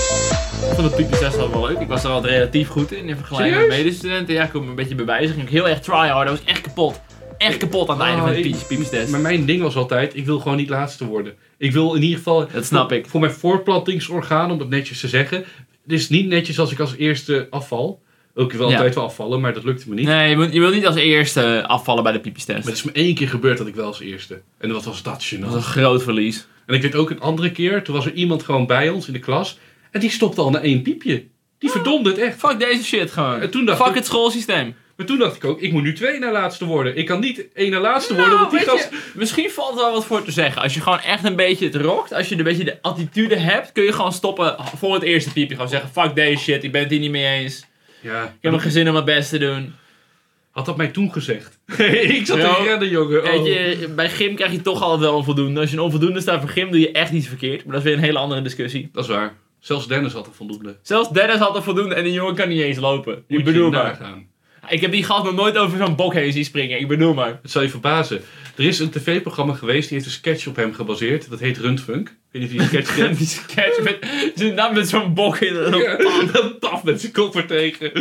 Ik 0.68 0.76
vond 0.76 0.90
de 0.90 0.96
piepjestest 0.96 1.36
wel 1.36 1.50
wel 1.50 1.66
leuk. 1.66 1.78
Ik 1.78 1.88
was 1.88 2.04
er 2.04 2.10
altijd 2.10 2.32
relatief 2.32 2.68
goed 2.68 2.92
in 2.92 3.08
in 3.08 3.16
vergelijking 3.16 3.58
met 3.58 3.68
medestudenten. 3.68 4.34
Ja, 4.34 4.44
ik 4.44 4.50
kon 4.50 4.62
me 4.64 4.68
een 4.70 4.74
beetje 4.74 4.94
bewijzen. 4.94 5.34
Ging 5.34 5.46
ik 5.46 5.52
heel 5.52 5.68
erg 5.68 5.80
tryhard. 5.80 6.28
Dat 6.28 6.38
was 6.38 6.46
echt 6.48 6.60
kapot. 6.60 7.00
Echt 7.38 7.56
kapot 7.56 7.88
aan 7.88 7.96
het 7.98 8.06
einde 8.06 8.20
van 8.22 8.30
de 8.30 8.36
ik- 8.40 8.42
piep- 8.42 8.66
piepjestest. 8.68 9.10
Maar 9.10 9.20
mijn 9.20 9.44
ding 9.44 9.62
was 9.62 9.76
altijd, 9.76 10.16
ik 10.16 10.26
wil 10.26 10.38
gewoon 10.38 10.56
niet 10.56 10.68
laatste 10.68 11.06
worden. 11.06 11.34
Ik 11.58 11.72
wil 11.72 11.94
in 11.94 12.02
ieder 12.02 12.16
geval... 12.16 12.46
Dat 12.52 12.64
snap 12.64 12.88
voor, 12.88 12.98
ik. 12.98 13.06
Voor 13.06 13.20
mijn 13.20 13.32
voortplantingsorgaan, 13.32 14.50
om 14.50 14.58
het 14.58 14.68
netjes 14.68 15.00
te 15.00 15.08
zeggen. 15.08 15.38
Het 15.82 15.92
is 15.92 16.08
niet 16.08 16.26
netjes 16.26 16.58
als 16.58 16.72
ik 16.72 16.80
als 16.80 16.96
eerste 16.96 17.46
afval. 17.50 18.02
Ook 18.34 18.52
wel 18.52 18.66
altijd 18.66 18.94
wel 18.94 19.04
afvallen, 19.04 19.40
maar 19.40 19.54
dat 19.54 19.64
lukte 19.64 19.88
me 19.88 19.94
niet. 19.94 20.06
Nee, 20.06 20.36
je 20.36 20.60
wilt 20.60 20.74
niet 20.74 20.86
als 20.86 20.96
eerste 20.96 21.64
afvallen 21.66 22.02
bij 22.02 22.12
de 22.12 22.20
piepjestest. 22.20 22.58
Maar 22.58 22.66
het 22.68 22.76
is 22.76 22.82
me 22.82 22.92
één 22.92 23.14
keer 23.14 23.28
gebeurd 23.28 23.58
dat 23.58 23.66
ik 23.66 23.74
wel 23.74 23.86
als 23.86 24.00
eerste. 24.00 24.40
En 24.58 24.72
wat 24.72 24.84
was 24.84 25.02
dat 25.02 25.26
Dat 25.30 25.40
was 25.40 25.54
een 25.54 25.62
groot 25.62 26.02
verlies. 26.02 26.46
En 26.66 26.74
ik 26.74 26.82
weet 26.82 26.94
ook 26.94 27.10
een 27.10 27.20
andere 27.20 27.50
keer, 27.50 27.82
toen 27.82 27.94
was 27.94 28.06
er 28.06 28.12
iemand 28.12 28.42
gewoon 28.42 28.66
bij 28.66 28.88
ons 28.88 29.06
in 29.06 29.12
de 29.12 29.18
klas. 29.18 29.58
En 29.90 30.00
die 30.00 30.10
stopte 30.10 30.40
al 30.40 30.50
na 30.50 30.60
één 30.60 30.82
piepje. 30.82 31.24
Die 31.58 31.70
verdomde 31.70 32.10
het 32.10 32.18
echt. 32.18 32.38
Fuck 32.38 32.58
deze 32.58 32.84
shit 32.84 33.10
gewoon. 33.10 33.40
En 33.40 33.50
toen 33.50 33.64
dacht 33.64 33.78
Fuck 33.78 33.88
ik- 33.88 33.94
het 33.94 34.06
schoolsysteem. 34.06 34.74
Maar 34.96 35.08
toen 35.08 35.18
dacht 35.18 35.36
ik 35.36 35.44
ook, 35.44 35.60
ik 35.60 35.72
moet 35.72 35.82
nu 35.82 35.92
twee 35.94 36.18
na 36.18 36.32
laatste 36.32 36.64
worden. 36.64 36.96
Ik 36.96 37.06
kan 37.06 37.20
niet 37.20 37.46
één 37.54 37.70
na 37.70 37.80
laatste 37.80 38.14
worden, 38.14 38.38
want 38.38 38.50
die 38.50 38.58
Nou, 38.66 38.70
gast... 38.78 38.90
je, 38.90 38.98
misschien 39.14 39.50
valt 39.50 39.70
er 39.70 39.76
wel 39.84 39.92
wat 39.92 40.04
voor 40.04 40.22
te 40.24 40.30
zeggen. 40.30 40.62
Als 40.62 40.74
je 40.74 40.80
gewoon 40.80 41.00
echt 41.00 41.24
een 41.24 41.36
beetje 41.36 41.64
het 41.66 41.74
rokt, 41.74 42.12
als 42.12 42.28
je 42.28 42.36
een 42.36 42.44
beetje 42.44 42.64
de 42.64 42.78
attitude 42.82 43.36
hebt, 43.36 43.72
kun 43.72 43.82
je 43.84 43.92
gewoon 43.92 44.12
stoppen 44.12 44.56
voor 44.76 44.94
het 44.94 45.02
eerste 45.02 45.32
piepje. 45.32 45.54
Gewoon 45.54 45.70
zeggen, 45.70 45.90
fuck 45.90 46.14
deze 46.14 46.42
shit, 46.42 46.64
ik 46.64 46.72
ben 46.72 46.80
het 46.82 46.90
hier 46.90 47.00
niet 47.00 47.10
mee 47.10 47.24
eens. 47.40 47.64
Ja, 48.00 48.22
Ik 48.24 48.30
heb 48.40 48.50
mijn 48.50 48.62
gezin 48.62 48.86
om 48.86 48.92
mijn 48.92 49.04
best 49.04 49.30
te 49.30 49.38
doen. 49.38 49.74
had 50.50 50.66
dat 50.66 50.76
mij 50.76 50.88
toen 50.88 51.12
gezegd. 51.12 51.58
ik 52.18 52.26
zat 52.26 52.40
te 52.40 52.62
rennen, 52.64 52.88
jongen. 52.88 53.32
Oh. 53.34 53.46
je, 53.46 53.92
bij 53.96 54.08
gym 54.10 54.34
krijg 54.34 54.52
je 54.52 54.62
toch 54.62 54.82
altijd 54.82 55.00
wel 55.10 55.18
een 55.18 55.24
voldoende. 55.24 55.60
Als 55.60 55.70
je 55.70 55.76
een 55.76 55.82
onvoldoende 55.82 56.20
staat 56.20 56.40
voor 56.40 56.48
gym, 56.50 56.70
doe 56.70 56.80
je 56.80 56.92
echt 56.92 57.12
iets 57.12 57.26
verkeerd. 57.28 57.64
Maar 57.64 57.72
dat 57.74 57.82
is 57.84 57.88
weer 57.88 57.96
een 57.98 58.04
hele 58.04 58.18
andere 58.18 58.42
discussie. 58.42 58.88
Dat 58.92 59.04
is 59.04 59.10
waar. 59.10 59.34
Zelfs 59.60 59.86
Dennis 59.86 60.12
had 60.12 60.26
er 60.26 60.32
voldoende. 60.34 60.76
Zelfs 60.82 61.10
Dennis 61.10 61.38
had 61.38 61.56
een 61.56 61.62
voldoende 61.62 61.94
en 61.94 62.04
die 62.04 62.12
jongen 62.12 62.34
kan 62.34 62.48
niet 62.48 62.60
eens 62.60 62.78
lopen. 62.78 63.24
Ik 63.26 63.44
bedoel 63.44 63.70
maar. 63.70 63.98
Ik 64.68 64.80
heb 64.80 64.92
die 64.92 65.04
gast 65.04 65.24
nog 65.24 65.34
nooit 65.34 65.56
over 65.56 65.78
zo'n 65.78 65.96
bok 65.96 66.14
heen 66.14 66.32
zien 66.32 66.44
springen. 66.44 66.80
Ik 66.80 66.88
bedoel 66.88 67.14
maar. 67.14 67.38
Het 67.42 67.50
zal 67.50 67.62
je 67.62 67.68
verbazen. 67.68 68.20
Er 68.56 68.64
is 68.64 68.78
een 68.78 68.90
tv-programma 68.90 69.54
geweest, 69.54 69.88
die 69.88 69.98
heeft 69.98 70.10
een 70.10 70.16
sketch 70.16 70.46
op 70.46 70.56
hem 70.56 70.74
gebaseerd. 70.74 71.30
Dat 71.30 71.40
heet 71.40 71.58
Rundfunk. 71.58 72.08
Ik 72.08 72.14
weet 72.30 72.42
niet 72.42 72.60
of 72.60 72.70
je 72.70 72.76
die 72.76 72.82
sketch 72.82 72.94
kent. 73.00 73.18
Die 73.18 73.26
sketch 73.26 73.82
met, 73.82 74.06
zijn 74.34 74.54
naam 74.54 74.74
met 74.74 74.88
zo'n 74.88 75.14
bok 75.14 75.36
in 75.38 75.54
de 75.54 75.76
Ja, 75.76 76.32
dan 76.32 76.58
taf 76.58 76.84
met 76.84 77.00
zijn 77.00 77.12
kop 77.12 77.34
er 77.34 77.46
tegen. 77.46 77.92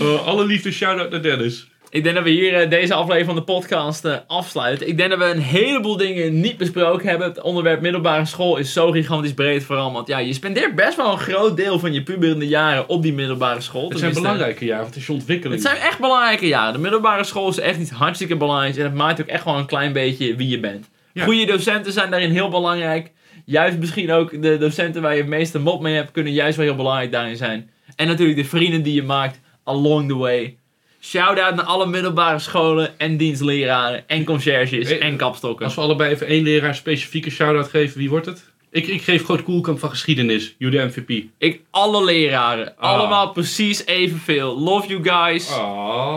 Oh, 0.00 0.26
alle 0.26 0.44
liefde, 0.46 0.72
shout-out 0.72 1.10
naar 1.10 1.22
Dennis. 1.22 1.68
Ik 1.90 2.02
denk 2.02 2.14
dat 2.14 2.24
we 2.24 2.30
hier 2.30 2.54
eh, 2.54 2.70
deze 2.70 2.94
aflevering 2.94 3.26
van 3.26 3.34
de 3.34 3.42
podcast 3.42 4.04
eh, 4.04 4.16
afsluiten. 4.26 4.88
Ik 4.88 4.96
denk 4.96 5.10
dat 5.10 5.18
we 5.18 5.24
een 5.24 5.40
heleboel 5.40 5.96
dingen 5.96 6.40
niet 6.40 6.56
besproken 6.56 7.08
hebben. 7.08 7.28
Het 7.28 7.40
onderwerp 7.40 7.80
middelbare 7.80 8.24
school 8.24 8.56
is 8.56 8.72
zo 8.72 8.90
gigantisch 8.90 9.34
breed 9.34 9.64
vooral. 9.64 9.92
Want 9.92 10.08
ja, 10.08 10.18
je 10.18 10.32
spendeert 10.32 10.74
best 10.74 10.96
wel 10.96 11.12
een 11.12 11.18
groot 11.18 11.56
deel 11.56 11.78
van 11.78 11.92
je 11.92 12.02
puberende 12.02 12.48
jaren 12.48 12.88
op 12.88 13.02
die 13.02 13.12
middelbare 13.12 13.60
school. 13.60 13.88
Het 13.88 13.98
zijn 13.98 14.14
belangrijke 14.14 14.64
jaren, 14.64 14.82
want 14.82 14.94
het 14.94 15.02
is 15.02 15.06
je 15.06 15.12
ontwikkeling. 15.12 15.62
Het 15.62 15.70
zijn 15.70 15.82
echt 15.82 15.98
belangrijke 15.98 16.46
jaren. 16.46 16.72
De 16.72 16.78
middelbare 16.78 17.24
school 17.24 17.48
is 17.48 17.58
echt 17.58 17.80
iets 17.80 17.90
hartstikke 17.90 18.36
belangrijks. 18.36 18.76
En 18.76 18.84
het 18.84 18.94
maakt 18.94 19.20
ook 19.20 19.26
echt 19.26 19.42
gewoon 19.42 19.58
een 19.58 19.66
klein 19.66 19.92
beetje 19.92 20.36
wie 20.36 20.48
je 20.48 20.60
bent. 20.60 20.88
Ja. 21.12 21.24
Goede 21.24 21.46
docenten 21.46 21.92
zijn 21.92 22.10
daarin 22.10 22.30
heel 22.30 22.48
belangrijk. 22.48 23.10
Juist 23.44 23.78
misschien 23.78 24.10
ook 24.10 24.42
de 24.42 24.58
docenten 24.58 25.02
waar 25.02 25.12
je 25.14 25.20
het 25.20 25.28
meeste 25.28 25.58
mop 25.58 25.80
mee 25.80 25.94
hebt, 25.94 26.10
kunnen 26.10 26.32
juist 26.32 26.56
wel 26.56 26.66
heel 26.66 26.76
belangrijk 26.76 27.12
daarin 27.12 27.36
zijn. 27.36 27.70
En 27.96 28.06
natuurlijk 28.06 28.38
de 28.38 28.44
vrienden 28.44 28.82
die 28.82 28.94
je 28.94 29.02
maakt 29.02 29.40
along 29.64 30.08
the 30.08 30.16
way. 30.16 30.57
Shout-out 31.00 31.54
naar 31.54 31.64
alle 31.64 31.86
middelbare 31.86 32.38
scholen 32.38 32.98
en 32.98 33.16
dienstleraren 33.16 34.08
en 34.08 34.24
conciërges 34.24 34.98
en 34.98 35.16
kapstokken. 35.16 35.64
Als 35.64 35.74
we 35.74 35.80
allebei 35.80 36.12
even 36.12 36.26
één 36.26 36.42
leraar 36.42 36.68
een 36.68 36.74
specifieke 36.74 37.30
shout-out 37.30 37.68
geven, 37.68 37.98
wie 37.98 38.08
wordt 38.10 38.26
het? 38.26 38.44
Ik, 38.70 38.86
ik 38.86 39.02
geef 39.02 39.24
Groot 39.24 39.42
Koelkamp 39.42 39.78
van 39.78 39.90
geschiedenis, 39.90 40.54
jullie 40.58 40.80
MVP. 40.80 41.24
Ik, 41.38 41.60
alle 41.70 42.04
leraren, 42.04 42.74
Ah. 42.76 42.92
allemaal 42.92 43.32
precies 43.32 43.86
evenveel. 43.86 44.58
Love 44.60 44.86
you 44.86 45.02
guys. 45.02 45.50
Ah, 45.52 46.16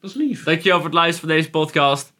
dat 0.00 0.10
is 0.10 0.16
lief. 0.16 0.44
Dankjewel 0.44 0.76
voor 0.76 0.86
het 0.86 0.94
luisteren 0.94 1.28
van 1.28 1.38
deze 1.38 1.50
podcast. 1.50 2.12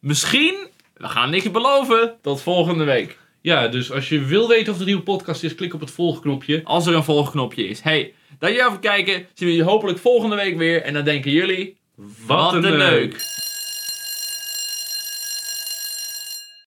Misschien, 0.00 0.66
we 0.96 1.08
gaan 1.08 1.30
niks 1.30 1.50
beloven, 1.50 2.14
tot 2.22 2.42
volgende 2.42 2.84
week. 2.84 3.18
Ja, 3.40 3.68
dus 3.68 3.92
als 3.92 4.08
je 4.08 4.20
wil 4.24 4.48
weten 4.48 4.68
of 4.68 4.74
er 4.74 4.80
een 4.80 4.86
nieuwe 4.86 5.02
podcast 5.02 5.42
is, 5.44 5.54
klik 5.54 5.74
op 5.74 5.80
het 5.80 5.90
volgknopje. 5.90 6.60
Als 6.64 6.86
er 6.86 6.94
een 6.94 7.04
volgknopje 7.04 7.68
is. 7.68 7.80
Hey, 7.80 8.12
dankjewel 8.38 8.70
voor 8.70 8.78
het 8.80 8.90
kijken. 8.90 9.14
Zien 9.14 9.48
we 9.48 9.54
jullie 9.54 9.70
hopelijk 9.70 9.98
volgende 9.98 10.36
week 10.36 10.56
weer. 10.56 10.82
En 10.82 10.94
dan 10.94 11.04
denken 11.04 11.30
jullie... 11.30 11.76
Wat 12.26 12.54
een 12.54 12.76
leuk. 12.76 13.37